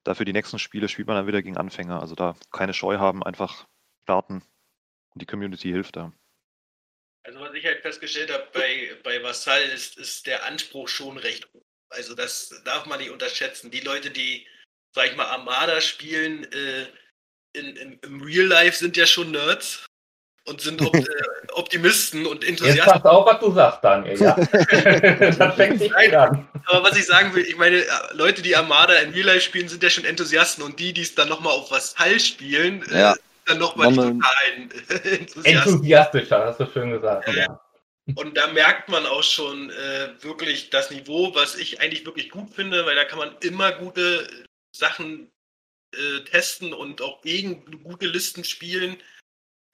dafür 0.03 0.25
die 0.25 0.33
nächsten 0.33 0.59
Spiele 0.59 0.87
spielt 0.87 1.07
man 1.07 1.17
dann 1.17 1.27
wieder 1.27 1.41
gegen 1.41 1.57
Anfänger. 1.57 2.01
Also 2.01 2.15
da 2.15 2.35
keine 2.51 2.73
Scheu 2.73 2.97
haben, 2.97 3.23
einfach 3.23 3.67
starten. 4.07 4.41
Und 5.13 5.21
die 5.21 5.25
Community 5.25 5.69
hilft 5.69 5.97
da. 5.97 6.13
Also 7.25 7.41
was 7.41 7.53
ich 7.53 7.65
halt 7.65 7.81
festgestellt 7.81 8.31
habe 8.31 8.47
bei, 8.53 8.95
bei 9.03 9.21
Vassal 9.21 9.61
ist, 9.63 9.97
ist 9.97 10.25
der 10.27 10.45
Anspruch 10.45 10.87
schon 10.87 11.17
recht 11.17 11.45
hoch. 11.53 11.61
Also 11.89 12.15
das 12.15 12.61
darf 12.63 12.85
man 12.85 12.99
nicht 12.99 13.11
unterschätzen. 13.11 13.69
Die 13.69 13.81
Leute, 13.81 14.09
die, 14.09 14.47
sag 14.95 15.07
ich 15.07 15.17
mal, 15.17 15.25
Armada 15.25 15.81
spielen, 15.81 16.49
äh, 16.53 16.85
in, 17.53 17.75
in, 17.75 17.99
im 17.99 18.21
Real 18.21 18.45
Life 18.45 18.77
sind 18.77 18.95
ja 18.95 19.05
schon 19.05 19.31
Nerds 19.31 19.85
und 20.45 20.61
sind 20.61 20.81
Op 20.81 20.95
äh, 20.95 21.03
Optimisten 21.53 22.25
und 22.27 22.43
Jetzt 22.45 22.61
Enthusiasten. 22.61 22.93
passt 22.93 23.05
auf, 23.05 23.25
was 23.25 23.39
du 23.41 23.51
sagst, 23.51 23.83
Daniel, 23.83 24.21
ja? 24.21 24.35
das 25.31 25.55
fängt 25.55 25.79
nicht 25.81 25.93
gut 25.93 26.13
an. 26.13 26.47
Aber 26.67 26.83
was 26.83 26.97
ich 26.97 27.05
sagen 27.05 27.35
will, 27.35 27.43
ich 27.43 27.57
meine, 27.57 27.77
äh, 27.83 27.89
Leute, 28.13 28.41
die 28.41 28.55
Armada 28.55 28.93
in 28.99 29.11
Real 29.11 29.25
Life 29.25 29.41
spielen, 29.41 29.67
sind 29.67 29.83
ja 29.83 29.89
schon 29.89 30.05
Enthusiasten 30.05 30.63
und 30.63 30.79
die, 30.79 30.93
die 30.93 31.01
es 31.01 31.13
dann 31.15 31.27
nochmal 31.27 31.51
auf 31.53 31.71
Vassal 31.71 32.17
spielen, 32.21 32.85
Ja. 32.91 33.13
äh, 33.13 33.17
dann 33.47 33.59
nochmal 33.59 33.91
Nochmal- 33.91 34.13
totalen 34.13 34.71
äh, 34.71 35.15
Enthusiasten. 35.19 35.45
Enthusiastischer, 35.45 36.45
hast 36.45 36.59
du 36.59 36.65
schön 36.71 36.91
gesagt, 36.91 37.27
ja. 37.33 37.61
Und 38.15 38.37
da 38.37 38.47
merkt 38.47 38.87
man 38.87 39.05
auch 39.05 39.23
schon 39.23 39.69
äh, 39.69 40.23
wirklich 40.23 40.69
das 40.69 40.91
Niveau, 40.91 41.35
was 41.35 41.55
ich 41.55 41.81
eigentlich 41.81 42.05
wirklich 42.05 42.29
gut 42.29 42.53
finde, 42.53 42.85
weil 42.85 42.95
da 42.95 43.03
kann 43.03 43.19
man 43.19 43.35
immer 43.39 43.73
gute 43.73 44.45
Sachen 44.71 45.29
äh, 45.93 46.21
testen 46.21 46.73
und 46.73 47.01
auch 47.01 47.21
gegen 47.21 47.65
gute 47.83 48.05
Listen 48.05 48.45
spielen. 48.45 48.97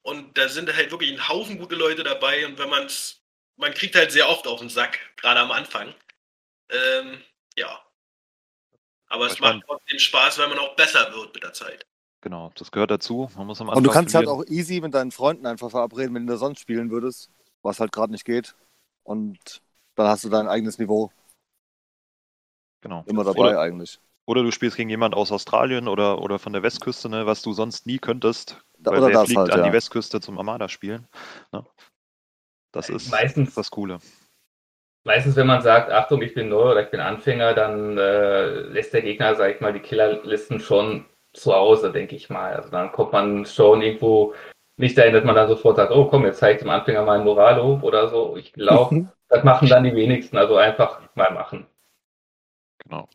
Und 0.01 0.35
da 0.37 0.49
sind 0.49 0.75
halt 0.75 0.89
wirklich 0.89 1.11
ein 1.11 1.29
Haufen 1.29 1.59
gute 1.59 1.75
Leute 1.75 2.03
dabei. 2.03 2.45
Und 2.47 2.57
wenn 2.57 2.69
man 2.69 2.87
es, 2.87 3.21
man 3.55 3.73
kriegt 3.73 3.95
halt 3.95 4.11
sehr 4.11 4.27
oft 4.27 4.47
auf 4.47 4.59
den 4.59 4.69
Sack, 4.69 4.99
gerade 5.17 5.39
am 5.39 5.51
Anfang. 5.51 5.93
Ähm, 6.69 7.21
ja. 7.55 7.85
Aber 9.07 9.27
es 9.27 9.39
macht 9.39 9.61
trotzdem 9.67 9.99
Spaß, 9.99 10.39
weil 10.39 10.47
man 10.47 10.57
auch 10.57 10.75
besser 10.75 11.13
wird 11.13 11.35
mit 11.35 11.43
der 11.43 11.53
Zeit. 11.53 11.85
Genau, 12.23 12.51
das 12.55 12.71
gehört 12.71 12.89
dazu. 12.89 13.29
Man 13.35 13.47
muss 13.47 13.59
am 13.59 13.67
Und 13.67 13.83
du 13.83 13.89
Anfang 13.89 13.93
kannst 13.93 14.15
halt 14.15 14.29
auch 14.29 14.45
easy 14.45 14.79
mit 14.79 14.93
deinen 14.93 15.11
Freunden 15.11 15.45
einfach 15.45 15.69
verabreden, 15.69 16.15
wenn 16.15 16.25
du 16.25 16.31
da 16.31 16.37
sonst 16.37 16.61
spielen 16.61 16.89
würdest, 16.89 17.29
was 17.63 17.81
halt 17.81 17.91
gerade 17.91 18.13
nicht 18.13 18.23
geht. 18.23 18.55
Und 19.03 19.61
dann 19.95 20.07
hast 20.07 20.23
du 20.23 20.29
dein 20.29 20.47
eigenes 20.47 20.79
Niveau 20.79 21.11
genau. 22.79 23.03
immer 23.07 23.25
dabei 23.25 23.39
Oder, 23.39 23.59
eigentlich. 23.59 23.99
oder 24.25 24.41
du 24.41 24.51
spielst 24.51 24.77
gegen 24.77 24.89
jemand 24.89 25.15
aus 25.15 25.33
Australien 25.33 25.89
oder, 25.89 26.21
oder 26.21 26.39
von 26.39 26.53
der 26.53 26.63
Westküste, 26.63 27.09
ne, 27.09 27.25
was 27.25 27.41
du 27.41 27.51
sonst 27.51 27.87
nie 27.87 27.99
könntest, 27.99 28.63
weil 28.77 29.03
oder 29.03 29.11
das 29.11 29.25
fliegt 29.25 29.39
halt, 29.39 29.51
an 29.51 29.59
ja. 29.59 29.65
die 29.65 29.73
Westküste 29.73 30.21
zum 30.21 30.37
Armada 30.37 30.69
spielen. 30.69 31.09
Ne? 31.51 31.65
Das 32.71 32.89
ist 32.89 33.11
Meistens, 33.11 33.53
das 33.53 33.69
Coole. 33.69 33.99
meistens, 35.03 35.35
wenn 35.35 35.47
man 35.47 35.61
sagt, 35.61 35.91
Achtung, 35.91 36.21
ich 36.21 36.33
bin 36.33 36.47
neu 36.47 36.71
oder 36.71 36.83
ich 36.83 36.89
bin 36.89 37.01
Anfänger, 37.01 37.53
dann 37.53 37.97
äh, 37.97 38.61
lässt 38.61 38.93
der 38.93 39.01
Gegner, 39.01 39.35
sag 39.35 39.53
ich 39.53 39.59
mal, 39.59 39.73
die 39.73 39.81
Killerlisten 39.81 40.61
schon 40.61 41.05
zu 41.33 41.53
Hause, 41.53 41.91
denke 41.91 42.15
ich 42.15 42.29
mal. 42.29 42.53
Also 42.53 42.69
dann 42.69 42.91
kommt 42.91 43.11
man 43.11 43.45
schon 43.45 43.81
irgendwo 43.81 44.35
nicht 44.77 44.97
dahin, 44.97 45.13
dass 45.13 45.23
man 45.23 45.35
dann 45.35 45.47
sofort 45.47 45.77
sagt, 45.77 45.91
oh 45.91 46.05
komm, 46.05 46.25
jetzt 46.25 46.39
zeige 46.39 46.55
ich 46.55 46.63
dem 46.63 46.69
Anfänger 46.69 47.03
mal 47.03 47.19
ein 47.19 47.25
Moralo 47.25 47.79
oder 47.81 48.09
so. 48.09 48.37
Ich 48.37 48.53
glaube, 48.53 49.07
das 49.29 49.43
machen 49.43 49.67
dann 49.67 49.83
die 49.83 49.95
wenigsten, 49.95 50.37
also 50.37 50.57
einfach 50.57 51.01
mal 51.15 51.31
machen. 51.31 51.67
Genau. 52.83 53.07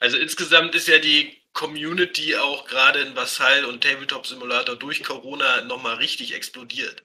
Also 0.00 0.16
insgesamt 0.16 0.74
ist 0.74 0.88
ja 0.88 0.98
die 0.98 1.38
Community 1.52 2.36
auch 2.36 2.66
gerade 2.66 3.00
in 3.00 3.16
Vassal 3.16 3.64
und 3.64 3.82
Tabletop 3.82 4.26
Simulator 4.26 4.76
durch 4.76 5.02
Corona 5.02 5.62
nochmal 5.62 5.96
richtig 5.96 6.34
explodiert. 6.34 7.02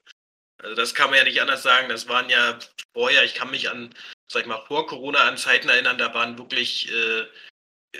Also 0.62 0.76
das 0.76 0.94
kann 0.94 1.10
man 1.10 1.18
ja 1.18 1.24
nicht 1.24 1.40
anders 1.40 1.62
sagen. 1.62 1.88
Das 1.88 2.08
waren 2.08 2.30
ja 2.30 2.58
vorher, 2.92 3.24
ich 3.24 3.34
kann 3.34 3.50
mich 3.50 3.68
an, 3.68 3.90
sag 4.28 4.42
ich 4.42 4.48
mal, 4.48 4.62
vor 4.66 4.86
Corona 4.86 5.20
an 5.20 5.36
Zeiten 5.36 5.68
erinnern, 5.68 5.98
da 5.98 6.14
waren 6.14 6.38
wirklich 6.38 6.90
äh, 6.92 7.24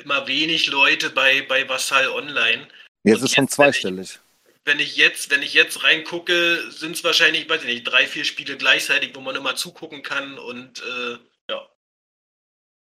immer 0.02 0.26
wenig 0.26 0.66
Leute 0.68 1.10
bei, 1.10 1.42
bei 1.42 1.68
Vassal 1.68 2.08
online. 2.08 2.68
Jetzt 3.04 3.18
Und 3.20 3.24
ist 3.24 3.34
schon 3.34 3.44
jetzt, 3.44 3.58
wenn 3.58 3.68
ich- 3.68 3.74
zweistellig. 3.74 4.18
Wenn 4.66 4.80
ich 4.80 4.96
jetzt, 4.96 5.30
wenn 5.30 5.42
ich 5.42 5.52
jetzt 5.52 5.84
reingucke, 5.84 6.70
sind 6.70 6.92
es 6.92 7.04
wahrscheinlich, 7.04 7.46
weiß 7.50 7.60
ich 7.64 7.68
nicht, 7.68 7.84
drei, 7.84 8.06
vier 8.06 8.24
Spiele 8.24 8.56
gleichzeitig, 8.56 9.14
wo 9.14 9.20
man 9.20 9.36
immer 9.36 9.56
zugucken 9.56 10.02
kann 10.02 10.38
und 10.38 10.82
äh, 10.82 11.18
ja. 11.50 11.68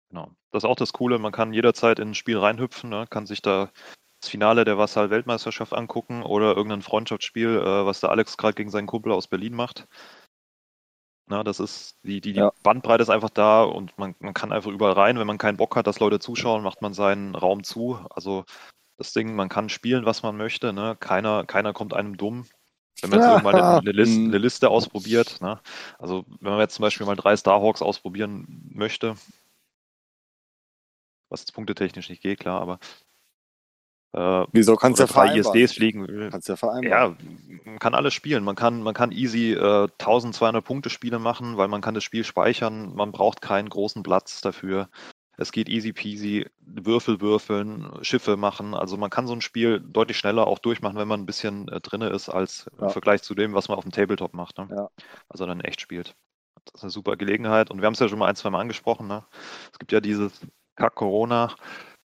Genau. 0.10 0.36
Das 0.52 0.64
ist 0.64 0.70
auch 0.70 0.76
das 0.76 0.92
Coole, 0.92 1.20
man 1.20 1.32
kann 1.32 1.54
jederzeit 1.54 2.00
in 2.00 2.10
ein 2.10 2.16
Spiel 2.16 2.38
reinhüpfen, 2.38 2.90
ne? 2.90 3.08
kann 3.10 3.26
sich 3.28 3.42
da 3.42 3.72
das 4.20 4.30
Finale 4.30 4.66
der 4.66 4.78
Vassal-Weltmeisterschaft 4.78 5.72
angucken 5.72 6.24
oder 6.24 6.58
irgendein 6.58 6.82
Freundschaftsspiel, 6.82 7.48
äh, 7.48 7.86
was 7.86 8.02
der 8.02 8.10
Alex 8.10 8.36
gerade 8.36 8.56
gegen 8.56 8.72
seinen 8.72 8.88
Kumpel 8.88 9.14
aus 9.14 9.28
Berlin 9.28 9.54
macht. 9.54 9.88
Na, 11.30 11.44
das 11.44 11.60
ist, 11.60 11.96
die, 12.04 12.22
die, 12.22 12.34
die 12.34 12.40
Ja. 12.40 12.52
Bandbreite 12.64 13.04
ist 13.04 13.10
einfach 13.10 13.30
da 13.30 13.64
und 13.64 13.96
man, 14.00 14.16
man 14.20 14.34
kann 14.34 14.52
einfach 14.52 14.72
überall 14.72 14.94
rein. 14.94 15.20
Wenn 15.20 15.28
man 15.28 15.38
keinen 15.38 15.58
Bock 15.58 15.76
hat, 15.76 15.86
dass 15.86 16.00
Leute 16.00 16.20
zuschauen, 16.20 16.64
macht 16.64 16.82
man 16.82 16.96
seinen 16.96 17.36
Raum 17.36 17.64
zu. 17.64 18.00
Also 18.10 18.46
das 18.98 19.14
Ding, 19.14 19.36
man 19.36 19.48
kann 19.48 19.70
spielen, 19.70 20.06
was 20.06 20.24
man 20.24 20.38
möchte. 20.38 20.74
Ne? 20.74 20.98
Keiner, 21.00 21.46
keiner 21.46 21.72
kommt 21.72 21.94
einem 21.94 22.18
dumm. 22.18 22.46
Wenn 23.02 23.12
man 23.12 23.20
jetzt 23.20 23.30
irgendwann 23.30 23.56
eine, 23.56 23.80
eine, 23.80 23.92
Liste, 23.92 24.20
eine 24.20 24.38
Liste 24.40 24.70
ausprobiert, 24.70 25.40
ne? 25.40 25.62
also 26.00 26.26
wenn 26.42 26.52
man 26.52 26.60
jetzt 26.60 26.76
zum 26.76 26.84
Beispiel 26.84 27.06
mal 27.06 27.16
drei 27.16 27.38
Starhawks 27.38 27.82
ausprobieren 27.82 28.46
möchte, 28.74 29.16
was 31.30 31.46
punktetechnisch 31.52 32.10
nicht 32.10 32.22
geht, 32.22 32.40
klar, 32.40 32.60
aber 32.60 32.80
äh, 34.14 34.46
Wieso 34.52 34.76
kannst 34.76 35.00
du 35.00 35.04
ja 35.04 35.08
drei 35.08 35.38
ISDs 35.38 35.74
fliegen. 35.74 36.30
Kannst 36.32 36.50
ja 36.50 36.56
vereinbaren. 36.56 37.18
Ja, 37.20 37.62
man 37.66 37.80
kann 37.80 37.94
alles 37.94 38.14
spielen. 38.14 38.44
Man 38.44 38.56
kann, 38.56 38.82
man 38.82 38.94
kann 38.94 39.12
easy 39.12 39.54
äh, 39.54 39.88
1200 40.00 40.64
Punkte 40.64 40.90
Spiele 40.90 41.20
machen, 41.20 41.58
weil 41.58 41.68
man 41.68 41.82
kann 41.82 41.94
das 41.94 42.04
Spiel 42.04 42.24
speichern. 42.24 42.96
Man 42.96 43.12
braucht 43.12 43.42
keinen 43.42 43.70
großen 43.70 44.02
Platz 44.02 44.42
dafür. 44.42 44.90
Es 45.38 45.54
geht 45.54 45.70
easy 45.70 45.94
peasy, 45.94 46.48
Würfel 46.60 47.22
würfeln, 47.22 47.90
Schiffe 48.02 48.36
machen. 48.36 48.74
Also 48.74 48.98
man 48.98 49.10
kann 49.10 49.26
so 49.26 49.34
ein 49.34 49.42
Spiel 49.42 49.80
deutlich 49.80 50.18
schneller 50.18 50.48
auch 50.48 50.60
durchmachen, 50.60 50.98
wenn 50.98 51.08
man 51.08 51.22
ein 51.22 51.26
bisschen 51.26 51.70
äh, 51.70 51.80
drin 51.80 52.02
ist, 52.02 52.28
als 52.28 52.70
ja. 52.78 52.88
im 52.88 52.90
Vergleich 52.92 53.22
zu 53.22 53.36
dem, 53.36 53.54
was 53.54 53.70
man 53.70 53.78
auf 53.78 53.86
dem 53.86 53.94
Tabletop 53.94 54.34
macht. 54.34 54.58
Ne? 54.58 54.68
Ja. 54.70 54.90
Also 55.30 55.46
dann 55.46 55.62
echt 55.62 55.80
spielt. 55.80 56.16
Das 56.66 56.82
ist 56.82 56.84
eine 56.84 56.92
super 56.92 57.16
Gelegenheit. 57.16 57.72
Und 57.72 57.80
wir 57.80 57.86
haben 57.86 57.94
es 57.94 58.00
ja 58.00 58.10
schon 58.10 58.20
mal 58.20 58.28
ein, 58.28 58.36
zwei 58.36 58.50
Mal 58.50 58.60
angesprochen. 58.60 59.08
Ne? 59.08 59.24
Es 59.72 59.80
gibt 59.80 59.92
ja 59.92 60.02
dieses 60.02 60.42
Kack 60.76 60.96
Corona. 60.96 61.56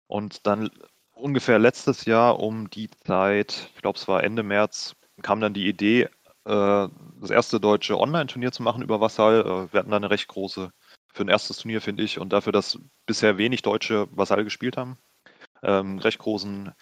Und 0.06 0.46
dann 0.46 0.70
ungefähr 1.18 1.58
letztes 1.58 2.04
Jahr 2.04 2.40
um 2.40 2.70
die 2.70 2.90
Zeit, 2.90 3.70
ich 3.74 3.82
glaube 3.82 3.98
es 3.98 4.08
war 4.08 4.24
Ende 4.24 4.42
März, 4.42 4.94
kam 5.22 5.40
dann 5.40 5.54
die 5.54 5.68
Idee, 5.68 6.08
äh, 6.44 6.88
das 7.20 7.30
erste 7.30 7.60
deutsche 7.60 7.98
Online-Turnier 7.98 8.52
zu 8.52 8.62
machen 8.62 8.82
über 8.82 9.00
Vassal. 9.00 9.40
Äh, 9.40 9.72
wir 9.72 9.80
hatten 9.80 9.90
da 9.90 9.96
eine 9.96 10.10
recht 10.10 10.28
große 10.28 10.70
für 11.12 11.22
ein 11.22 11.28
erstes 11.28 11.58
Turnier, 11.58 11.80
finde 11.80 12.02
ich, 12.02 12.18
und 12.18 12.32
dafür, 12.32 12.52
dass 12.52 12.78
bisher 13.06 13.38
wenig 13.38 13.62
Deutsche 13.62 14.08
Vasall 14.12 14.44
gespielt 14.44 14.76
haben. 14.76 14.98
Ähm, 15.62 15.98
recht 15.98 16.18
großen 16.18 16.72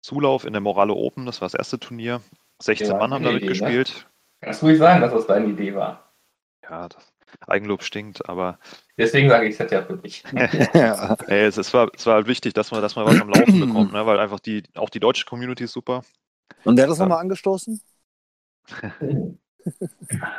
Zulauf 0.00 0.44
in 0.44 0.52
der 0.52 0.62
Morale 0.62 0.94
Open, 0.94 1.26
das 1.26 1.40
war 1.40 1.46
das 1.46 1.54
erste 1.54 1.78
Turnier. 1.78 2.22
16 2.62 2.88
ja, 2.88 2.96
Mann 2.96 3.12
haben 3.12 3.24
damit 3.24 3.42
Idee, 3.42 3.48
gespielt. 3.48 3.88
Ne? 3.88 4.10
Kannst 4.40 4.62
du 4.62 4.66
ruhig 4.66 4.78
sagen, 4.78 5.00
dass 5.00 5.12
das 5.12 5.26
deine 5.26 5.46
Idee 5.48 5.74
war? 5.74 6.12
Ja, 6.62 6.88
das 6.88 7.12
Eigenlob 7.46 7.82
stinkt, 7.82 8.28
aber. 8.28 8.58
Deswegen 8.96 9.28
sage 9.28 9.46
ich 9.46 9.54
es 9.54 9.60
halt 9.60 9.72
ja 9.72 9.82
für 9.82 9.96
dich. 9.96 10.24
ja. 10.74 11.14
Ey, 11.28 11.46
es, 11.46 11.56
es, 11.56 11.72
war, 11.72 11.90
es 11.94 12.06
war 12.06 12.14
halt 12.14 12.26
wichtig, 12.26 12.54
dass 12.54 12.70
man, 12.70 12.82
dass 12.82 12.96
man 12.96 13.06
was 13.06 13.20
am 13.20 13.28
Laufen 13.28 13.60
bekommt, 13.66 13.92
ne? 13.92 14.06
weil 14.06 14.18
einfach 14.18 14.40
die, 14.40 14.62
auch 14.74 14.90
die 14.90 15.00
deutsche 15.00 15.24
Community 15.26 15.64
ist 15.64 15.72
super. 15.72 16.02
Und 16.64 16.76
wer 16.76 16.84
hat 16.84 16.90
das 16.90 16.98
nochmal 16.98 17.18
angestoßen? 17.18 17.80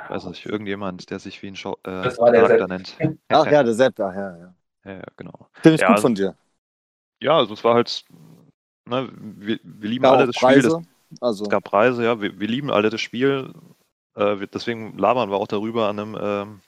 weiß 0.09 0.25
nicht, 0.25 0.45
irgendjemand, 0.45 1.09
der 1.09 1.19
sich 1.19 1.41
wie 1.41 1.47
ein 1.47 1.55
Show, 1.55 1.77
äh, 1.83 2.03
das 2.03 2.17
war 2.17 2.31
der 2.31 2.41
Charakter 2.41 2.67
nennt. 2.67 2.97
Ach 3.29 3.45
ja, 3.45 3.63
der 3.63 3.73
Sepp, 3.73 3.99
ach 3.99 4.13
ja, 4.13 4.37
ja. 4.37 4.53
Ja, 4.85 4.91
ja 4.93 5.05
genau. 5.17 5.49
Finde 5.53 5.75
ich 5.75 5.81
ja, 5.81 5.87
gut 5.87 5.95
also, 5.95 6.01
von 6.01 6.15
dir. 6.15 6.35
Ja, 7.21 7.37
also 7.37 7.53
es 7.53 7.63
war 7.63 7.75
halt, 7.75 8.05
ne, 8.85 9.09
wir, 9.13 9.59
wir 9.63 9.89
lieben 9.89 10.05
alle 10.05 10.27
das 10.27 10.35
Preise. 10.35 10.71
Spiel. 10.71 10.85
Das, 11.11 11.21
also. 11.21 11.43
Es 11.45 11.49
gab 11.49 11.63
Preise, 11.63 12.03
ja, 12.03 12.21
wir, 12.21 12.39
wir 12.39 12.47
lieben 12.47 12.71
alle 12.71 12.89
das 12.89 13.01
Spiel. 13.01 13.53
Äh, 14.15 14.39
wir, 14.39 14.47
deswegen 14.47 14.97
labern 14.97 15.29
wir 15.29 15.37
auch 15.37 15.47
darüber 15.47 15.89
an 15.89 15.99
einem 15.99 16.17
ähm, 16.19 16.61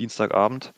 Dienstagabend. 0.00 0.72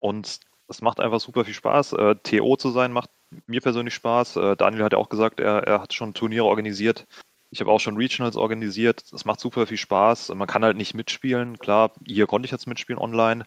Und 0.00 0.40
es 0.68 0.80
macht 0.80 1.00
einfach 1.00 1.20
super 1.20 1.44
viel 1.44 1.54
Spaß. 1.54 1.92
Äh, 1.94 2.16
TO 2.22 2.56
zu 2.56 2.70
sein 2.70 2.92
macht 2.92 3.10
mir 3.46 3.60
persönlich 3.60 3.94
Spaß. 3.94 4.36
Äh, 4.36 4.56
Daniel 4.56 4.84
hat 4.84 4.92
ja 4.92 4.98
auch 4.98 5.08
gesagt, 5.08 5.40
er, 5.40 5.64
er 5.64 5.82
hat 5.82 5.92
schon 5.92 6.14
Turniere 6.14 6.44
organisiert. 6.44 7.06
Ich 7.50 7.60
habe 7.60 7.70
auch 7.70 7.80
schon 7.80 7.96
Regionals 7.96 8.36
organisiert. 8.36 9.04
Es 9.12 9.24
macht 9.24 9.40
super 9.40 9.66
viel 9.66 9.76
Spaß. 9.76 10.30
Man 10.34 10.48
kann 10.48 10.64
halt 10.64 10.76
nicht 10.76 10.94
mitspielen. 10.94 11.58
Klar, 11.58 11.92
hier 12.06 12.26
konnte 12.26 12.46
ich 12.46 12.52
jetzt 12.52 12.66
mitspielen 12.66 13.00
online. 13.00 13.44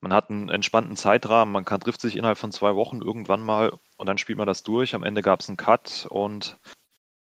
Man 0.00 0.12
hat 0.12 0.30
einen 0.30 0.48
entspannten 0.48 0.96
Zeitrahmen. 0.96 1.52
Man 1.52 1.64
kann, 1.64 1.80
trifft 1.80 2.00
sich 2.00 2.16
innerhalb 2.16 2.38
von 2.38 2.50
zwei 2.50 2.74
Wochen 2.74 3.02
irgendwann 3.02 3.42
mal 3.42 3.78
und 3.96 4.06
dann 4.06 4.18
spielt 4.18 4.38
man 4.38 4.46
das 4.46 4.62
durch. 4.62 4.94
Am 4.94 5.04
Ende 5.04 5.22
gab 5.22 5.40
es 5.40 5.48
einen 5.48 5.58
Cut 5.58 6.06
und 6.08 6.58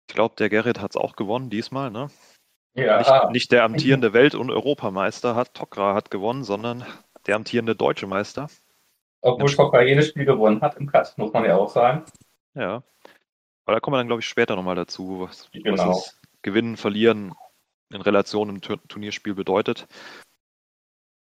ich 0.09 0.15
glaube, 0.15 0.35
der 0.37 0.49
Gerrit 0.49 0.79
hat 0.79 0.91
es 0.91 0.97
auch 0.97 1.15
gewonnen 1.15 1.49
diesmal. 1.49 1.91
Ne? 1.91 2.09
Ja. 2.77 2.99
Nicht, 2.99 3.31
nicht, 3.31 3.51
der 3.51 3.63
amtierende 3.63 4.13
Welt- 4.13 4.35
und 4.35 4.51
Europameister 4.51 5.35
hat 5.35 5.55
Tokra 5.55 5.95
hat 5.95 6.11
gewonnen, 6.11 6.43
sondern 6.43 6.85
der 7.25 7.35
amtierende 7.35 7.75
deutsche 7.75 8.05
Meister. 8.05 8.49
Obwohl 9.21 9.51
Tokra 9.51 9.81
jedes 9.81 10.09
Spiel 10.09 10.25
gewonnen 10.25 10.61
hat 10.61 10.77
im 10.77 10.87
Cut, 10.87 11.17
muss 11.17 11.33
man 11.33 11.43
ja 11.43 11.57
auch 11.57 11.69
sagen. 11.69 12.05
Ja. 12.53 12.83
Aber 13.65 13.75
da 13.75 13.79
kommen 13.79 13.95
wir 13.95 13.97
dann, 13.97 14.07
glaube 14.07 14.21
ich, 14.21 14.27
später 14.27 14.55
nochmal 14.55 14.75
dazu, 14.75 15.21
was, 15.21 15.49
genau. 15.51 15.89
was 15.89 16.19
Gewinnen, 16.43 16.77
Verlieren 16.77 17.33
in 17.89 18.01
Relation 18.01 18.49
im 18.49 18.61
Turnierspiel 18.61 19.33
bedeutet. 19.33 19.87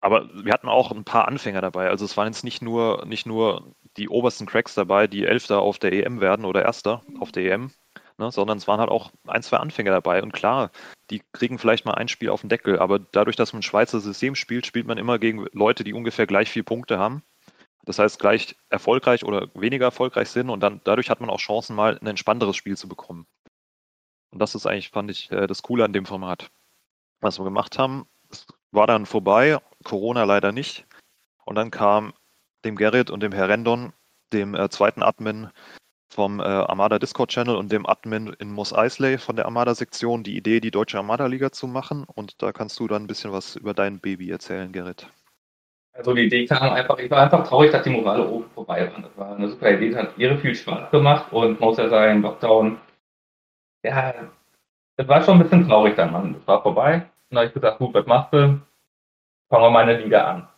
Aber 0.00 0.28
wir 0.34 0.52
hatten 0.52 0.68
auch 0.68 0.90
ein 0.90 1.04
paar 1.04 1.28
Anfänger 1.28 1.60
dabei. 1.60 1.88
Also 1.88 2.04
es 2.04 2.16
waren 2.16 2.28
jetzt 2.28 2.44
nicht 2.44 2.60
nur, 2.60 3.04
nicht 3.06 3.26
nur 3.26 3.74
die 3.96 4.08
obersten 4.08 4.46
Cracks 4.46 4.74
dabei, 4.74 5.06
die 5.06 5.24
Elfter 5.24 5.60
auf 5.60 5.78
der 5.78 5.92
EM 5.92 6.20
werden 6.20 6.44
oder 6.44 6.62
Erster 6.62 7.02
auf 7.20 7.32
der 7.32 7.44
EM, 7.44 7.70
ne, 8.18 8.30
sondern 8.30 8.58
es 8.58 8.68
waren 8.68 8.80
halt 8.80 8.90
auch 8.90 9.10
ein, 9.26 9.42
zwei 9.42 9.56
Anfänger 9.58 9.92
dabei. 9.92 10.22
Und 10.22 10.32
klar, 10.32 10.70
die 11.10 11.22
kriegen 11.32 11.58
vielleicht 11.58 11.84
mal 11.84 11.94
ein 11.94 12.08
Spiel 12.08 12.30
auf 12.30 12.40
den 12.40 12.50
Deckel, 12.50 12.78
aber 12.78 12.98
dadurch, 12.98 13.36
dass 13.36 13.52
man 13.52 13.60
ein 13.60 13.62
Schweizer 13.62 14.00
System 14.00 14.34
spielt, 14.34 14.66
spielt 14.66 14.86
man 14.86 14.98
immer 14.98 15.18
gegen 15.18 15.46
Leute, 15.52 15.84
die 15.84 15.92
ungefähr 15.92 16.26
gleich 16.26 16.50
viele 16.50 16.64
Punkte 16.64 16.98
haben 16.98 17.22
das 17.86 18.00
heißt, 18.00 18.18
gleich 18.18 18.56
erfolgreich 18.68 19.24
oder 19.24 19.48
weniger 19.54 19.86
erfolgreich 19.86 20.28
sind 20.28 20.50
und 20.50 20.60
dann 20.60 20.80
dadurch 20.84 21.08
hat 21.08 21.20
man 21.20 21.30
auch 21.30 21.38
Chancen, 21.38 21.76
mal 21.76 21.96
ein 21.98 22.06
entspannteres 22.06 22.56
Spiel 22.56 22.76
zu 22.76 22.88
bekommen. 22.88 23.26
Und 24.30 24.40
das 24.40 24.56
ist 24.56 24.66
eigentlich, 24.66 24.90
fand 24.90 25.10
ich, 25.10 25.30
äh, 25.30 25.46
das 25.46 25.62
Coole 25.62 25.84
an 25.84 25.92
dem 25.92 26.04
Format. 26.04 26.50
Was 27.20 27.38
wir 27.38 27.44
gemacht 27.44 27.78
haben, 27.78 28.06
war 28.72 28.88
dann 28.88 29.06
vorbei, 29.06 29.58
Corona 29.84 30.24
leider 30.24 30.50
nicht. 30.50 30.84
Und 31.44 31.54
dann 31.54 31.70
kam 31.70 32.12
dem 32.64 32.74
Gerrit 32.74 33.08
und 33.08 33.20
dem 33.22 33.32
Herr 33.32 33.48
Rendon, 33.48 33.92
dem 34.32 34.56
äh, 34.56 34.68
zweiten 34.68 35.04
Admin 35.04 35.50
vom 36.08 36.40
äh, 36.40 36.44
Armada 36.44 36.98
Discord 36.98 37.30
Channel 37.30 37.56
und 37.56 37.72
dem 37.72 37.86
Admin 37.86 38.34
in 38.38 38.50
Moss 38.50 38.72
Eisley 38.72 39.18
von 39.18 39.36
der 39.36 39.46
Armada 39.46 39.74
Sektion 39.74 40.22
die 40.22 40.36
Idee, 40.36 40.60
die 40.60 40.70
deutsche 40.70 40.98
Armada 40.98 41.26
Liga 41.26 41.50
zu 41.52 41.66
machen. 41.66 42.04
Und 42.14 42.42
da 42.42 42.52
kannst 42.52 42.78
du 42.78 42.86
dann 42.86 43.04
ein 43.04 43.06
bisschen 43.06 43.32
was 43.32 43.56
über 43.56 43.74
dein 43.74 43.98
Baby 43.98 44.30
erzählen, 44.30 44.72
Gerrit. 44.72 45.08
Also 45.92 46.12
die 46.12 46.24
Idee 46.24 46.44
kam 46.44 46.72
einfach, 46.72 46.98
ich 46.98 47.10
war 47.10 47.22
einfach 47.22 47.46
traurig, 47.46 47.72
dass 47.72 47.82
die 47.82 47.90
Morale 47.90 48.28
oben 48.28 48.50
vorbei 48.50 48.90
war. 48.92 49.02
Das 49.02 49.16
war 49.16 49.36
eine 49.36 49.48
super 49.48 49.70
Idee, 49.70 49.90
das 49.90 50.02
hat 50.02 50.18
ihre 50.18 50.36
viel 50.36 50.54
Spaß 50.54 50.90
gemacht 50.90 51.32
und 51.32 51.58
muss 51.58 51.78
ja 51.78 51.88
sagen, 51.88 52.20
Lockdown, 52.22 52.78
ja, 53.82 54.14
das 54.96 55.08
war 55.08 55.22
schon 55.22 55.38
ein 55.38 55.42
bisschen 55.42 55.66
traurig 55.66 55.96
dann, 55.96 56.12
Mann. 56.12 56.34
Das 56.34 56.46
war 56.46 56.62
vorbei. 56.62 56.94
Und 56.94 57.04
dann 57.30 57.38
habe 57.38 57.48
ich 57.48 57.54
gesagt, 57.54 57.78
gut, 57.78 57.94
was 57.94 58.06
machst 58.06 58.32
du? 58.32 58.60
Fangen 59.48 59.64
wir 59.64 59.70
meine 59.70 59.98
Liga 59.98 60.24
an. 60.24 60.48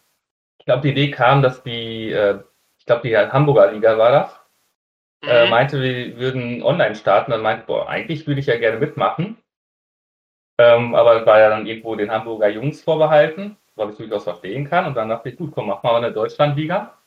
Ich 0.58 0.64
glaube, 0.64 0.82
die 0.82 0.90
Idee 0.90 1.10
kam, 1.10 1.42
dass 1.42 1.62
die, 1.62 2.10
äh, 2.10 2.40
ich 2.78 2.86
glaube, 2.86 3.06
die 3.06 3.16
Hamburger 3.16 3.72
Liga 3.72 3.96
war 3.96 4.10
das, 4.10 4.37
mhm. 5.22 5.28
äh, 5.28 5.48
meinte, 5.48 5.80
wir 5.82 6.16
würden 6.18 6.62
online 6.62 6.94
starten. 6.94 7.30
Dann 7.30 7.42
meinte, 7.42 7.66
boah, 7.66 7.88
eigentlich 7.88 8.26
würde 8.26 8.40
ich 8.40 8.46
ja 8.46 8.58
gerne 8.58 8.78
mitmachen. 8.78 9.38
Ähm, 10.60 10.94
aber 10.94 11.20
es 11.20 11.26
war 11.26 11.38
ja 11.38 11.50
dann 11.50 11.66
irgendwo 11.66 11.94
den 11.94 12.10
Hamburger 12.10 12.48
Jungs 12.48 12.82
vorbehalten 12.82 13.56
was 13.78 13.92
ich 13.92 13.96
durchaus 13.98 14.24
verstehen 14.24 14.68
kann. 14.68 14.86
Und 14.86 14.94
dann 14.94 15.08
dachte 15.08 15.28
ich, 15.30 15.36
gut, 15.36 15.52
komm, 15.54 15.68
mach 15.68 15.82
mal 15.82 15.96
eine 15.96 16.12
Deutschlandliga. 16.12 16.98